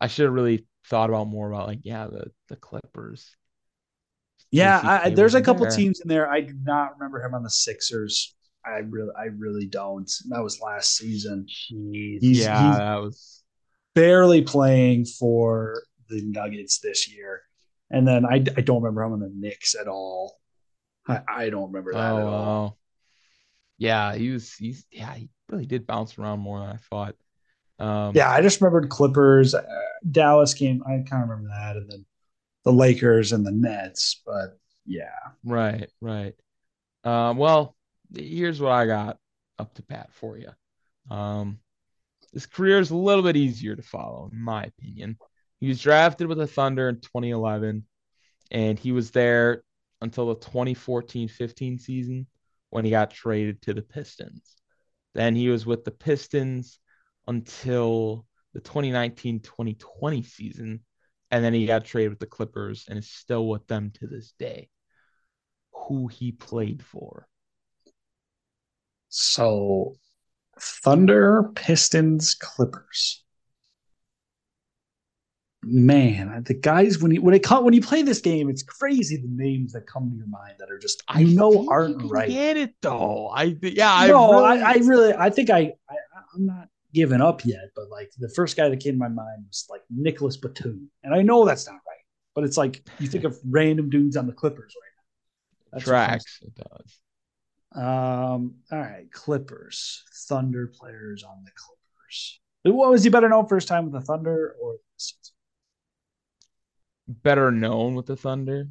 I 0.00 0.06
should 0.06 0.24
have 0.24 0.34
really 0.34 0.66
thought 0.88 1.10
about 1.10 1.28
more 1.28 1.50
about 1.50 1.68
like 1.68 1.80
yeah 1.82 2.06
the 2.06 2.30
the 2.48 2.56
Clippers. 2.56 3.34
Yeah, 4.50 4.80
I, 5.04 5.10
there's 5.10 5.34
a 5.34 5.42
couple 5.42 5.66
there. 5.66 5.76
teams 5.76 6.00
in 6.00 6.08
there. 6.08 6.30
I 6.30 6.40
do 6.40 6.54
not 6.62 6.92
remember 6.98 7.22
him 7.22 7.34
on 7.34 7.42
the 7.42 7.50
Sixers. 7.50 8.34
I 8.64 8.78
really, 8.78 9.10
I 9.16 9.24
really 9.24 9.66
don't. 9.66 10.10
That 10.28 10.42
was 10.42 10.60
last 10.60 10.96
season. 10.96 11.46
Jeez. 11.48 12.18
He's, 12.20 12.40
yeah, 12.40 12.68
he's 12.68 12.78
that 12.78 12.96
was 12.96 13.42
barely 13.94 14.42
playing 14.42 15.04
for 15.04 15.82
the 16.08 16.22
Nuggets 16.22 16.78
this 16.78 17.12
year. 17.12 17.42
And 17.90 18.06
then 18.06 18.26
I, 18.26 18.36
I 18.36 18.60
don't 18.62 18.82
remember 18.82 19.02
him 19.02 19.12
on 19.12 19.20
the 19.20 19.32
Knicks 19.32 19.74
at 19.74 19.88
all. 19.88 20.38
I, 21.08 21.20
I 21.28 21.50
don't 21.50 21.68
remember 21.68 21.92
that 21.92 22.12
oh, 22.12 22.18
at 22.18 22.24
all 22.24 22.78
yeah, 23.78 24.14
he 24.14 24.30
was 24.30 24.54
he's 24.54 24.86
yeah, 24.90 25.12
he 25.14 25.28
really 25.48 25.66
did 25.66 25.86
bounce 25.86 26.18
around 26.18 26.40
more 26.40 26.60
than 26.60 26.70
I 26.70 26.76
thought. 26.76 27.14
Um, 27.78 28.12
yeah, 28.14 28.30
I 28.30 28.40
just 28.40 28.60
remembered 28.60 28.88
Clippers, 28.88 29.54
uh, 29.54 29.62
Dallas 30.10 30.54
game. 30.54 30.82
I 30.86 31.04
kind 31.08 31.22
of 31.22 31.28
remember 31.28 31.50
that, 31.50 31.76
and 31.76 31.90
then 31.90 32.06
the 32.64 32.72
Lakers 32.72 33.32
and 33.32 33.44
the 33.44 33.52
Nets. 33.52 34.22
But 34.24 34.58
yeah, 34.86 35.10
right, 35.44 35.90
right. 36.00 36.34
Um, 37.04 37.36
well, 37.36 37.76
here's 38.14 38.60
what 38.60 38.72
I 38.72 38.86
got 38.86 39.18
up 39.58 39.74
to 39.74 39.82
pat 39.82 40.12
for 40.12 40.38
you. 40.38 40.50
Um, 41.10 41.58
his 42.32 42.46
career 42.46 42.78
is 42.78 42.90
a 42.90 42.96
little 42.96 43.22
bit 43.22 43.36
easier 43.36 43.76
to 43.76 43.82
follow, 43.82 44.30
in 44.32 44.40
my 44.40 44.64
opinion. 44.64 45.18
He 45.60 45.68
was 45.68 45.80
drafted 45.80 46.26
with 46.28 46.38
the 46.38 46.46
Thunder 46.46 46.88
in 46.88 47.00
2011. 47.00 47.86
and 48.50 48.78
he 48.78 48.92
was 48.92 49.10
there 49.10 49.64
until 50.00 50.26
the 50.26 50.36
2014-15 50.36 51.80
season 51.80 52.26
when 52.70 52.84
he 52.84 52.90
got 52.90 53.10
traded 53.10 53.62
to 53.62 53.74
the 53.74 53.82
Pistons. 53.82 54.56
Then 55.14 55.34
he 55.34 55.48
was 55.48 55.66
with 55.66 55.84
the 55.84 55.90
Pistons 55.90 56.78
until 57.26 58.26
the 58.52 58.60
2019-2020 58.60 60.24
season, 60.26 60.84
and 61.30 61.44
then 61.44 61.54
he 61.54 61.66
got 61.66 61.84
traded 61.84 62.10
with 62.10 62.20
the 62.20 62.26
Clippers 62.26 62.86
and 62.88 62.98
is 62.98 63.10
still 63.10 63.48
with 63.48 63.66
them 63.66 63.90
to 63.92 64.06
this 64.06 64.32
day. 64.38 64.68
Who 65.72 66.06
he 66.08 66.32
played 66.32 66.82
for? 66.84 67.28
So, 69.08 69.96
Thunder, 70.58 71.50
Pistons, 71.54 72.34
Clippers. 72.34 73.24
Man, 75.68 76.44
the 76.46 76.54
guys 76.54 77.00
when 77.00 77.10
you 77.10 77.20
when 77.20 77.34
it 77.34 77.42
come, 77.42 77.64
when 77.64 77.74
you 77.74 77.80
play 77.80 78.02
this 78.02 78.20
game, 78.20 78.48
it's 78.48 78.62
crazy 78.62 79.16
the 79.16 79.28
names 79.28 79.72
that 79.72 79.86
come 79.86 80.08
to 80.10 80.16
your 80.16 80.28
mind 80.28 80.54
that 80.60 80.70
are 80.70 80.78
just 80.78 81.02
I 81.08 81.24
know 81.24 81.68
aren't 81.68 82.08
right. 82.08 82.28
Get 82.28 82.56
it 82.56 82.74
though? 82.80 83.28
I 83.34 83.56
yeah. 83.60 84.06
no, 84.06 84.44
I 84.44 84.56
I, 84.58 84.72
I 84.72 84.74
really 84.84 85.12
I 85.12 85.28
think 85.28 85.50
I, 85.50 85.72
I 85.90 85.94
I'm 86.34 86.46
not 86.46 86.68
giving 86.94 87.20
up 87.20 87.44
yet, 87.44 87.70
but 87.74 87.90
like 87.90 88.12
the 88.18 88.28
first 88.28 88.56
guy 88.56 88.68
that 88.68 88.78
came 88.78 88.94
to 88.94 88.98
my 88.98 89.08
mind 89.08 89.44
was 89.48 89.66
like 89.68 89.82
Nicolas 89.90 90.36
Batum, 90.36 90.88
and 91.02 91.12
I 91.12 91.22
know 91.22 91.44
that's 91.44 91.66
not 91.66 91.74
right, 91.74 92.04
but 92.34 92.44
it's 92.44 92.56
like 92.56 92.88
you 93.00 93.08
think 93.08 93.24
of 93.24 93.36
random 93.44 93.90
dudes 93.90 94.16
on 94.16 94.28
the 94.28 94.32
Clippers 94.32 94.72
right 94.80 94.92
now. 94.96 95.70
That's 95.72 95.84
tracks. 95.84 96.42
It 96.42 96.54
does. 96.54 97.00
Um. 97.74 98.54
All 98.70 98.78
right, 98.78 99.10
Clippers, 99.10 100.04
Thunder 100.28 100.68
players 100.68 101.24
on 101.24 101.44
the 101.44 101.50
Clippers. 101.50 102.40
What 102.62 102.90
was 102.90 103.02
he 103.02 103.10
better 103.10 103.28
known 103.28 103.46
first 103.48 103.68
time 103.68 103.84
with 103.84 103.92
the 103.94 104.00
Thunder 104.00 104.54
or 104.62 104.74
the 104.74 104.78
Pistons? 104.94 105.32
Better 107.08 107.50
known 107.50 107.94
with 107.94 108.06
the 108.06 108.16
Thunder. 108.16 108.68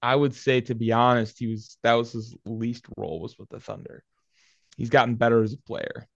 I 0.00 0.14
would 0.14 0.34
say, 0.34 0.60
to 0.62 0.74
be 0.74 0.92
honest, 0.92 1.38
he 1.38 1.48
was 1.48 1.76
that 1.82 1.94
was 1.94 2.12
his 2.12 2.36
least 2.44 2.86
role 2.96 3.20
was 3.20 3.38
with 3.38 3.48
the 3.48 3.58
Thunder. 3.58 4.04
He's 4.76 4.90
gotten 4.90 5.16
better 5.16 5.42
as 5.42 5.52
a 5.52 5.58
player. 5.58 6.06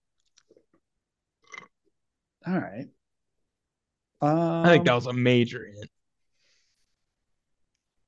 All 2.47 2.57
right. 2.57 2.87
Um, 4.21 4.65
I 4.65 4.71
think 4.71 4.85
that 4.85 4.95
was 4.95 5.07
a 5.07 5.13
major 5.13 5.65
hint. 5.65 5.89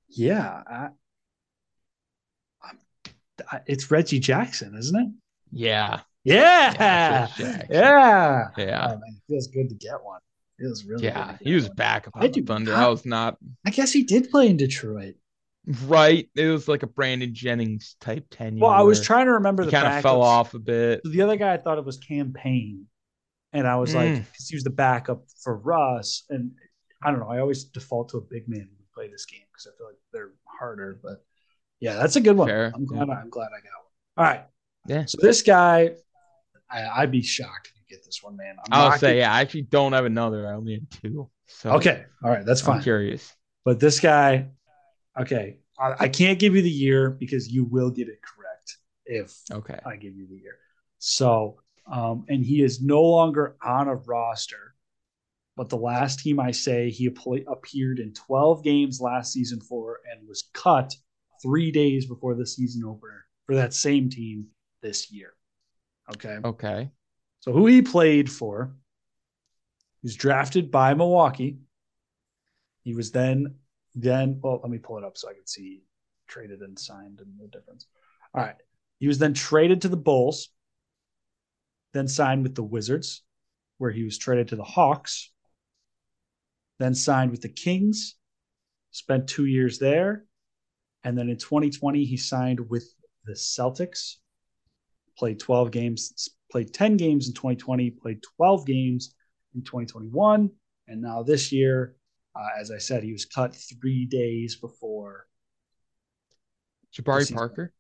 Yeah, 0.08 0.64
I, 0.66 0.90
I, 3.52 3.60
it's 3.68 3.92
Reggie 3.92 4.20
Jackson, 4.20 4.76
isn't 4.78 4.96
it? 4.96 5.10
Yeah. 5.52 6.02
Yeah. 6.24 6.74
Yeah. 7.38 7.62
Yeah. 7.70 8.50
yeah. 8.58 8.86
Oh, 8.88 8.98
man, 8.98 9.02
it 9.08 9.24
feels 9.28 9.48
good 9.48 9.70
to 9.70 9.76
get 9.76 10.02
one. 10.04 10.22
It 10.58 10.64
feels 10.64 10.86
really 10.86 11.06
yeah. 11.06 11.38
He 11.42 11.54
was 11.54 11.68
one. 11.68 11.76
back 11.76 12.08
on 12.14 12.32
the 12.32 12.42
Thunder. 12.42 12.74
I 12.74 12.88
was 12.88 13.06
not. 13.06 13.38
I 13.66 13.72
guess 13.72 13.92
he 13.92 14.04
did 14.04 14.30
play 14.30 14.48
in 14.48 14.58
Detroit. 14.58 15.16
Right. 15.86 16.30
It 16.36 16.48
was 16.48 16.68
like 16.68 16.84
a 16.84 16.88
Brandon 16.88 17.34
Jennings 17.34 17.96
type 18.00 18.28
tenure. 18.30 18.62
Well, 18.62 18.72
I 18.72 18.82
was 18.82 19.02
trying 19.02 19.26
to 19.26 19.34
remember 19.34 19.64
he 19.64 19.68
the 19.68 19.78
kind 19.78 19.96
of 19.96 20.02
fell 20.02 20.22
off 20.22 20.54
a 20.54 20.60
bit. 20.60 21.02
The 21.04 21.22
other 21.22 21.38
guy 21.38 21.54
I 21.54 21.58
thought 21.58 21.78
it 21.78 21.86
was 21.86 21.98
Cam 21.98 22.34
Payne, 22.34 22.86
And 23.52 23.68
I 23.68 23.76
was 23.78 23.92
mm. 23.92 23.96
like, 23.96 24.32
because 24.32 24.48
he 24.48 24.56
was 24.56 24.64
the 24.64 24.70
backup 24.70 25.24
for 25.42 25.58
Russ. 25.58 26.24
And 26.30 26.52
I 27.04 27.12
don't 27.12 27.20
know. 27.20 27.30
I 27.30 27.40
always 27.40 27.64
default 27.64 28.10
to 28.10 28.18
a 28.18 28.22
big 28.22 28.48
man 28.48 28.60
when 28.60 28.78
we 28.78 28.86
play 28.94 29.10
this 29.10 29.26
game 29.26 29.42
because 29.52 29.68
I 29.68 29.78
feel 29.78 29.88
like 29.88 29.98
they're 30.14 30.34
harder. 30.60 31.00
But 31.02 31.26
yeah, 31.80 31.96
that's 31.96 32.16
a 32.16 32.22
good 32.22 32.38
one. 32.38 32.48
Fair. 32.48 32.72
I'm 32.74 32.86
glad. 32.86 33.08
Yeah. 33.08 33.16
I'm 33.16 33.30
glad 33.30 33.48
I 33.48 33.62
got 33.62 33.84
one. 34.16 34.26
All 34.26 34.26
right. 34.26 34.46
Yeah. 34.88 35.06
So 35.06 35.18
this 35.20 35.42
guy, 35.42 35.92
I, 36.70 37.02
would 37.02 37.12
be 37.12 37.22
shocked 37.22 37.68
if 37.68 37.75
you 37.75 37.75
get 37.96 38.06
this 38.06 38.22
one, 38.22 38.36
man. 38.36 38.56
I'm 38.60 38.66
I'll 38.72 38.98
say, 38.98 39.20
yeah. 39.20 39.34
I 39.34 39.42
actually 39.42 39.64
don't 39.64 39.94
have 39.94 40.06
another. 40.06 40.48
I 40.48 40.54
only 40.54 40.76
have 40.76 41.02
two. 41.02 41.30
So 41.48 41.72
okay. 41.72 42.06
All 42.24 42.30
right. 42.30 42.46
That's 42.46 42.62
fine. 42.62 42.78
I'm 42.78 42.84
curious. 42.84 43.34
But 43.64 43.80
this 43.80 44.00
guy, 44.00 44.50
okay. 45.20 45.58
I, 45.80 45.96
I 46.00 46.08
can't 46.10 46.40
give 46.40 46.56
you 46.56 46.62
the 46.62 46.70
year 46.70 47.10
because 47.10 47.48
you 47.48 47.66
will 47.66 47.90
get 47.90 48.08
it 48.08 48.20
correct 48.22 48.78
if 49.06 49.38
okay 49.52 49.80
I 49.86 49.98
give 49.98 50.16
you 50.16 50.28
the 50.28 50.38
year. 50.38 50.58
So 51.00 51.60
um, 51.92 52.26
and 52.30 52.44
he 52.44 52.64
is 52.64 52.82
no 52.82 53.02
longer 53.02 53.56
on 53.64 53.88
a 53.88 53.96
roster. 53.96 54.76
But 55.58 55.70
the 55.70 55.78
last 55.78 56.20
team 56.20 56.40
I 56.40 56.52
say 56.52 56.90
he 56.90 57.06
appeared 57.06 58.00
in 58.00 58.14
12 58.14 58.64
games 58.64 59.00
last 59.00 59.32
season 59.32 59.62
for 59.62 60.00
and 60.12 60.28
was 60.28 60.50
cut 60.54 60.94
three 61.42 61.72
days 61.72 62.06
before 62.08 62.36
the 62.36 62.46
season 62.46 62.84
opener 62.84 63.26
for 63.46 63.56
that 63.56 63.74
same 63.74 64.10
team 64.10 64.48
this 64.82 65.12
year. 65.12 65.34
Okay. 66.12 66.38
Okay. 66.44 66.92
So 67.46 67.54
who 67.54 67.68
he 67.68 67.82
played 67.82 68.30
for? 68.30 68.76
He 70.02 70.08
was 70.08 70.16
drafted 70.16 70.72
by 70.72 70.94
Milwaukee. 70.94 71.60
He 72.84 72.94
was 72.94 73.12
then 73.12 73.56
then 73.94 74.40
well, 74.44 74.60
let 74.62 74.70
me 74.70 74.78
pull 74.78 74.98
it 74.98 75.04
up 75.06 75.18
so 75.18 75.30
I 75.30 75.34
can 75.34 75.48
see 75.48 75.84
traded 76.28 76.60
and 76.62 76.78
signed 76.78 77.22
and 77.22 77.40
the 77.40 77.48
difference. 77.48 77.86
All 78.34 78.44
right. 78.44 78.56
He 79.00 79.08
was 79.08 79.20
then 79.20 79.34
traded 79.34 79.82
to 79.82 79.88
the 79.88 79.98
Bulls 79.98 80.50
then 81.96 82.08
signed 82.10 82.44
with 82.44 82.54
the 82.54 82.64
Wizards, 82.64 83.24
where 83.78 83.90
he 83.90 84.04
was 84.04 84.18
traded 84.18 84.50
to 84.50 84.58
the 84.58 84.64
Hawks, 84.64 85.32
then 86.78 86.94
signed 86.94 87.32
with 87.32 87.42
the 87.42 87.50
Kings, 87.50 88.16
spent 88.92 89.30
two 89.30 89.46
years 89.46 89.80
there. 89.80 90.26
And 91.06 91.18
then 91.18 91.30
in 91.30 91.38
2020, 91.38 92.04
he 92.04 92.18
signed 92.18 92.70
with 92.70 92.94
the 93.24 93.32
Celtics, 93.32 94.16
played 95.18 95.40
12 95.40 95.72
games, 95.72 96.30
played 96.56 96.74
10 96.74 96.96
games 96.96 97.28
in 97.28 97.34
2020, 97.34 97.92
played 97.92 98.24
12 98.38 98.66
games 98.66 99.14
in 99.56 99.62
2021. 99.62 100.50
And 100.88 101.02
now 101.02 101.22
this 101.22 101.52
year, 101.52 101.98
uh, 102.34 102.48
as 102.58 102.72
I 102.72 102.78
said, 102.78 103.04
he 103.04 103.12
was 103.12 103.26
cut 103.26 103.54
three 103.54 104.06
days 104.06 104.56
before. 104.56 105.28
Jabari 106.96 107.34
Parker? 107.34 107.74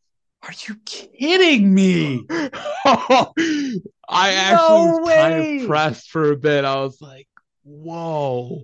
Are 0.43 0.51
you 0.67 0.75
kidding 0.83 1.73
me? 1.73 2.25
I 2.29 3.31
actually 4.09 4.57
no 4.67 4.97
was 4.97 5.07
way. 5.07 5.15
kind 5.15 5.61
of 5.61 5.67
pressed 5.69 6.09
for 6.09 6.33
a 6.33 6.35
bit. 6.35 6.65
I 6.65 6.75
was 6.81 6.99
like, 6.99 7.29
whoa. 7.63 8.63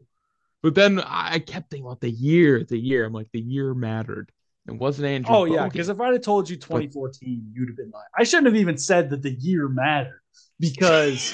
But 0.62 0.76
then 0.76 1.00
I 1.00 1.40
kept 1.40 1.70
thinking 1.70 1.86
about 1.86 2.02
the 2.02 2.12
year, 2.12 2.66
the 2.66 2.78
year. 2.78 3.06
I'm 3.06 3.14
like, 3.14 3.32
the 3.32 3.40
year 3.40 3.74
mattered. 3.74 4.30
It 4.72 4.80
wasn't 4.80 5.08
Andrew. 5.08 5.36
Oh, 5.36 5.46
yeah. 5.46 5.68
Because 5.68 5.90
if 5.90 6.00
I'd 6.00 6.14
have 6.14 6.22
told 6.22 6.50
you 6.50 6.56
2014, 6.56 7.44
but, 7.44 7.56
you'd 7.56 7.70
have 7.70 7.78
been 7.78 7.92
like, 7.92 8.08
I 8.18 8.24
shouldn't 8.24 8.48
have 8.48 8.56
even 8.56 8.78
said 8.78 9.10
that 9.10 9.22
the 9.22 9.32
year 9.32 9.68
mattered 9.68 10.22
because 10.60 11.34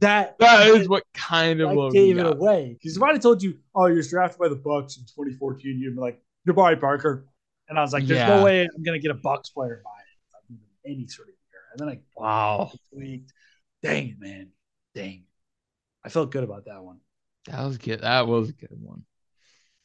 that 0.00 0.36
that 0.40 0.66
is 0.68 0.88
what 0.88 1.04
kind 1.14 1.60
of 1.60 1.92
gave 1.92 2.18
it 2.18 2.26
away. 2.26 2.76
Because 2.78 2.96
if 2.96 3.02
I'd 3.02 3.12
have 3.12 3.22
told 3.22 3.42
you, 3.42 3.58
oh, 3.74 3.86
you're 3.86 4.02
drafted 4.02 4.38
by 4.38 4.48
the 4.48 4.56
Bucks 4.56 4.96
in 4.96 5.04
2014, 5.04 5.78
you'd 5.78 5.94
be 5.94 6.00
like, 6.00 6.20
Jabari 6.46 6.80
Parker. 6.80 7.26
And 7.68 7.78
I 7.78 7.82
was 7.82 7.92
like, 7.92 8.04
there's 8.04 8.18
yeah. 8.18 8.36
no 8.36 8.44
way 8.44 8.62
I'm 8.62 8.82
going 8.82 8.98
to 8.98 9.02
get 9.02 9.10
a 9.10 9.18
Bucks 9.18 9.50
player 9.50 9.80
by 9.84 9.90
it. 9.90 10.92
Any 10.92 11.06
sort 11.06 11.28
of 11.28 11.34
year. 11.34 11.60
And 11.72 11.80
then 11.80 11.88
I, 11.88 12.00
wow. 12.20 12.72
Tweaked. 12.92 13.32
Dang 13.82 14.08
it, 14.10 14.20
man. 14.20 14.50
Dang. 14.94 15.24
I 16.04 16.08
felt 16.08 16.30
good 16.30 16.44
about 16.44 16.64
that 16.66 16.82
one. 16.82 16.98
That 17.46 17.64
was 17.64 17.78
good. 17.78 18.00
That 18.02 18.26
was 18.26 18.50
a 18.50 18.52
good 18.52 18.76
one. 18.80 19.04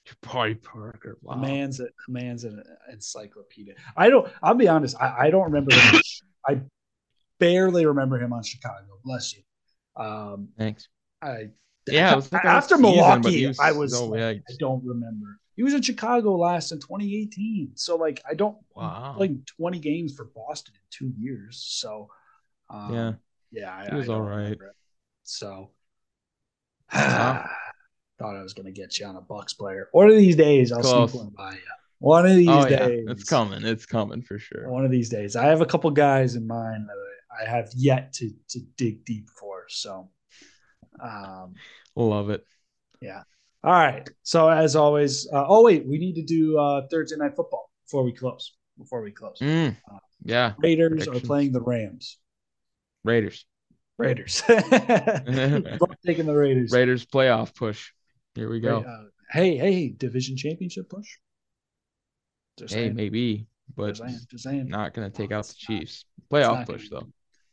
Party 0.22 0.56
Parker. 0.56 1.18
Wow. 1.22 1.36
man's 1.36 1.80
a 1.80 1.88
man's 2.08 2.44
an 2.44 2.64
encyclopedia. 2.92 3.76
I 3.96 4.10
don't. 4.10 4.32
I'll 4.42 4.56
be 4.56 4.68
honest. 4.68 4.96
I, 5.00 5.28
I 5.28 5.30
don't 5.30 5.44
remember. 5.44 5.74
Him. 5.74 6.02
I 6.48 6.62
barely 7.40 7.86
remember 7.86 8.20
him 8.20 8.34
on 8.34 8.44
Chicago. 8.44 9.00
Bless 9.04 9.34
you. 9.36 9.44
Um, 9.96 10.50
Thanks. 10.58 10.88
I 11.22 11.50
yeah. 11.88 12.22
Like 12.32 12.34
after 12.46 12.76
season, 12.76 12.82
Milwaukee, 12.82 13.48
was, 13.48 13.60
I 13.60 13.72
was. 13.72 13.94
Oh, 13.94 14.06
like, 14.08 14.42
I 14.50 14.54
don't 14.60 14.84
remember. 14.86 15.40
He 15.56 15.64
was 15.64 15.74
in 15.74 15.82
Chicago 15.82 16.36
last 16.38 16.72
in 16.72 16.80
2018. 16.80 17.72
So 17.76 17.96
like 17.96 18.22
I 18.30 18.36
don't 18.36 18.58
wow. 18.76 19.16
like 19.18 19.32
20 19.46 19.80
games 19.80 20.14
for 20.16 20.26
Boston 20.26 20.76
in 20.76 20.82
two 20.92 21.14
years. 21.20 21.66
So 21.68 22.10
um, 22.70 22.94
yeah, 22.94 23.14
yeah, 23.52 23.76
I, 23.76 23.90
he 23.90 23.96
was 23.96 24.10
all 24.10 24.22
right. 24.22 24.58
So 25.24 25.72
thought 28.18 28.36
I 28.36 28.42
was 28.42 28.54
going 28.54 28.66
to 28.66 28.72
get 28.72 29.00
you 29.00 29.06
on 29.06 29.16
a 29.16 29.22
Bucks 29.22 29.54
player. 29.54 29.90
One 29.92 30.10
of 30.10 30.18
these 30.18 30.36
days, 30.36 30.72
I'll 30.72 30.82
Close. 30.82 31.12
sneak 31.12 31.24
one 31.24 31.34
by 31.36 31.54
you. 31.54 31.60
One 32.00 32.26
of 32.26 32.36
these 32.36 32.50
oh, 32.50 32.68
days, 32.68 33.04
yeah. 33.06 33.12
it's 33.12 33.24
coming. 33.24 33.66
It's 33.66 33.86
coming 33.86 34.22
for 34.22 34.38
sure. 34.38 34.70
One 34.70 34.86
of 34.86 34.92
these 34.92 35.10
days, 35.10 35.36
I 35.36 35.46
have 35.46 35.62
a 35.62 35.66
couple 35.66 35.90
guys 35.92 36.36
in 36.36 36.46
mind 36.46 36.88
that 36.88 36.96
I 37.42 37.50
have 37.50 37.70
yet 37.76 38.14
to 38.14 38.32
to 38.50 38.60
dig 38.78 39.04
deep 39.04 39.30
for. 39.30 39.64
So, 39.68 40.10
um, 41.04 41.56
love 41.96 42.30
it. 42.30 42.46
Yeah. 43.02 43.24
All 43.64 43.74
right. 43.74 44.08
So 44.24 44.48
as 44.48 44.76
always, 44.76 45.28
uh, 45.32 45.46
oh 45.48 45.64
wait, 45.64 45.88
we 45.88 45.98
need 45.98 46.16
to 46.16 46.24
do 46.24 46.58
uh, 46.60 46.88
Thursday 46.90 47.18
night 47.18 47.36
football 47.36 47.72
before 47.86 48.04
we 48.04 48.14
close. 48.14 48.54
Before 48.78 49.02
we 49.02 49.12
close, 49.12 49.40
mm, 49.42 49.76
uh, 49.92 49.98
yeah. 50.24 50.54
Raiders 50.60 51.08
are 51.08 51.20
playing 51.20 51.52
the 51.52 51.62
Rams. 51.62 52.20
Raiders. 53.04 53.44
Raiders. 53.98 54.42
taking 56.06 56.28
the 56.28 56.36
Raiders. 56.36 56.72
Raiders 56.72 57.06
playoff 57.06 57.56
push. 57.56 57.92
Here 58.38 58.52
we 58.52 58.60
go. 58.60 58.82
Uh, 58.88 59.06
hey, 59.32 59.58
hey, 59.58 59.90
division 59.90 60.38
championship 60.38 60.88
push. 60.92 61.08
Just 62.60 62.72
hey, 62.72 62.82
saying. 62.82 62.96
maybe, 62.96 63.48
but 63.76 63.96
just 63.96 64.02
saying, 64.04 64.20
just 64.30 64.44
saying. 64.44 64.68
not 64.68 64.94
going 64.94 65.10
to 65.10 65.18
take 65.18 65.32
out 65.32 65.48
the 65.48 65.56
Chiefs. 65.58 66.06
Playoff 66.32 66.68
push 66.68 66.88
though. 66.90 67.08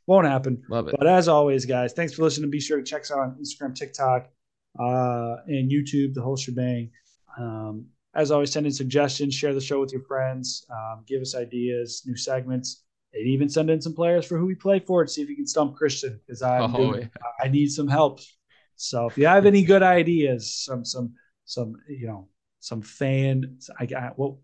Won't 0.07 0.27
happen. 0.27 0.63
Love 0.69 0.89
it. 0.89 0.95
But 0.99 1.07
as 1.07 1.27
always, 1.27 1.65
guys, 1.65 1.95
thanks 1.95 2.13
for 2.13 2.23
listening. 2.23 2.51
Be 2.51 2.61
sure 2.61 2.77
to 2.77 2.83
check 2.83 3.01
us 3.01 3.11
out 3.11 3.21
on 3.21 3.39
Instagram, 3.43 3.75
TikTok, 3.75 4.29
uh, 4.79 5.37
and 5.47 5.73
YouTube, 5.73 6.13
the 6.13 6.21
whole 6.21 6.37
shebang. 6.37 6.91
Um, 7.39 7.87
as 8.15 8.31
always, 8.31 8.53
send 8.53 8.67
in 8.67 8.73
suggestions, 8.73 9.35
share 9.35 9.55
the 9.55 9.63
show 9.63 9.81
with 9.81 9.91
your 9.91 10.03
friends, 10.03 10.67
um, 10.71 11.03
give 11.09 11.23
us 11.23 11.35
ideas, 11.35 12.03
new 12.05 12.17
segments, 12.17 12.85
and 13.15 13.27
even 13.27 13.49
send 13.49 13.71
in 13.71 13.81
some 13.81 13.95
players 13.95 14.27
for 14.27 14.37
who 14.37 14.45
we 14.45 14.55
play 14.55 14.81
for 14.81 15.01
and 15.01 15.11
see 15.11 15.23
if 15.23 15.31
you 15.31 15.37
can 15.37 15.47
stump 15.47 15.77
Christian 15.77 16.21
because 16.27 16.43
I 16.43 16.59
oh, 16.59 16.95
yeah. 16.95 17.07
I 17.43 17.49
need 17.49 17.69
some 17.69 17.89
help. 17.89 18.21
So 18.77 19.07
if 19.07 19.19
you 19.19 19.27
have 19.27 19.47
any 19.47 19.65
good 19.65 19.83
ideas, 19.83 20.53
some 20.53 20.85
some 20.85 21.15
some 21.45 21.77
you 21.89 22.07
know 22.07 22.29
some 22.61 22.83
fan, 22.83 23.59
I 23.79 23.87
got 23.87 24.19
what 24.19 24.35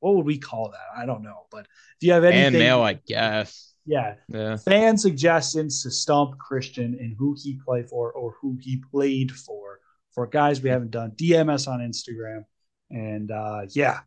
what 0.00 0.16
would 0.16 0.26
we 0.26 0.38
call 0.38 0.70
that? 0.70 1.00
I 1.00 1.06
don't 1.06 1.22
know, 1.22 1.46
but 1.50 1.66
if 2.00 2.06
you 2.06 2.12
have 2.12 2.24
anything, 2.24 2.46
and 2.46 2.58
mail, 2.58 2.82
I 2.82 2.94
guess. 2.94 3.74
Yeah. 3.88 4.16
yeah. 4.28 4.56
Fan 4.58 4.98
suggestions 4.98 5.82
to 5.82 5.90
stump 5.90 6.38
Christian 6.38 6.98
and 7.00 7.16
who 7.18 7.34
he 7.42 7.58
played 7.64 7.88
for 7.88 8.12
or 8.12 8.34
who 8.40 8.58
he 8.60 8.82
played 8.92 9.32
for 9.32 9.80
for 10.12 10.26
guys 10.26 10.60
we 10.60 10.68
haven't 10.68 10.90
done. 10.90 11.12
DMS 11.12 11.68
on 11.68 11.80
Instagram. 11.80 12.44
And 12.90 13.30
uh, 13.30 13.62
yeah, 13.70 14.00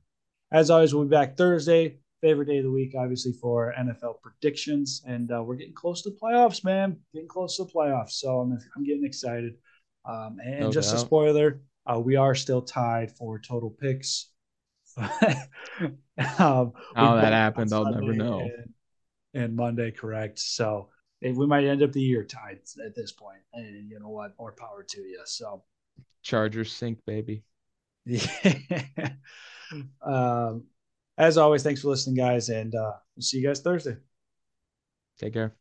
as 0.52 0.70
always, 0.70 0.94
we'll 0.94 1.06
be 1.06 1.10
back 1.10 1.36
Thursday. 1.36 1.98
Favorite 2.22 2.48
day 2.48 2.58
of 2.58 2.64
the 2.64 2.72
week, 2.72 2.94
obviously, 2.98 3.34
for 3.34 3.74
NFL 3.78 4.22
predictions. 4.22 5.04
And 5.08 5.32
uh, 5.32 5.44
we're 5.44 5.56
getting 5.56 5.74
close 5.74 6.04
to 6.04 6.12
the 6.12 6.18
playoffs, 6.22 6.64
man. 6.64 6.98
Getting 7.14 7.28
close 7.28 7.58
to 7.58 7.66
the 7.66 7.72
playoffs. 7.72 8.12
So 8.12 8.40
I'm, 8.40 8.58
I'm 8.76 8.84
getting 8.84 9.06
excited. 9.06 9.54
Um, 10.06 10.38
and 10.44 10.62
no 10.62 10.72
just 10.72 10.92
doubt. 10.92 10.98
a 10.98 11.06
spoiler, 11.06 11.62
uh, 11.86 12.00
we 12.00 12.16
are 12.16 12.36
still 12.36 12.62
tied 12.62 13.12
for 13.18 13.40
total 13.40 13.70
picks. 13.70 14.28
um, 14.98 16.74
How 16.96 17.16
that 17.16 17.34
happened, 17.34 17.74
I'll 17.74 17.92
never 17.92 18.14
know. 18.14 18.42
And, 18.42 18.74
and 19.34 19.56
Monday, 19.56 19.92
correct. 19.92 20.40
So 20.40 20.90
we 21.22 21.48
might 21.48 21.66
end 21.66 21.84
up 21.84 21.92
the 21.92 22.02
year 22.02 22.24
tied 22.24 22.60
at 22.86 22.96
this 22.96 23.12
point. 23.12 23.42
And 23.54 23.90
you 23.90 24.00
know 24.00 24.10
what? 24.10 24.34
More 24.40 24.54
power 24.54 24.84
to 24.88 25.02
you. 25.02 25.22
So 25.26 25.64
Chargers 26.24 26.72
sink, 26.72 27.00
baby. 27.06 27.44
Yeah. 28.04 29.10
um, 30.02 30.64
as 31.22 31.38
always, 31.38 31.64
thanks 31.64 31.82
for 31.82 31.90
listening, 31.90 32.16
guys, 32.16 32.50
and 32.50 32.74
uh, 32.74 32.94
see 33.20 33.38
you 33.38 33.48
guys 33.48 33.62
Thursday. 33.62 33.98
Take 35.20 35.34
care. 35.34 35.61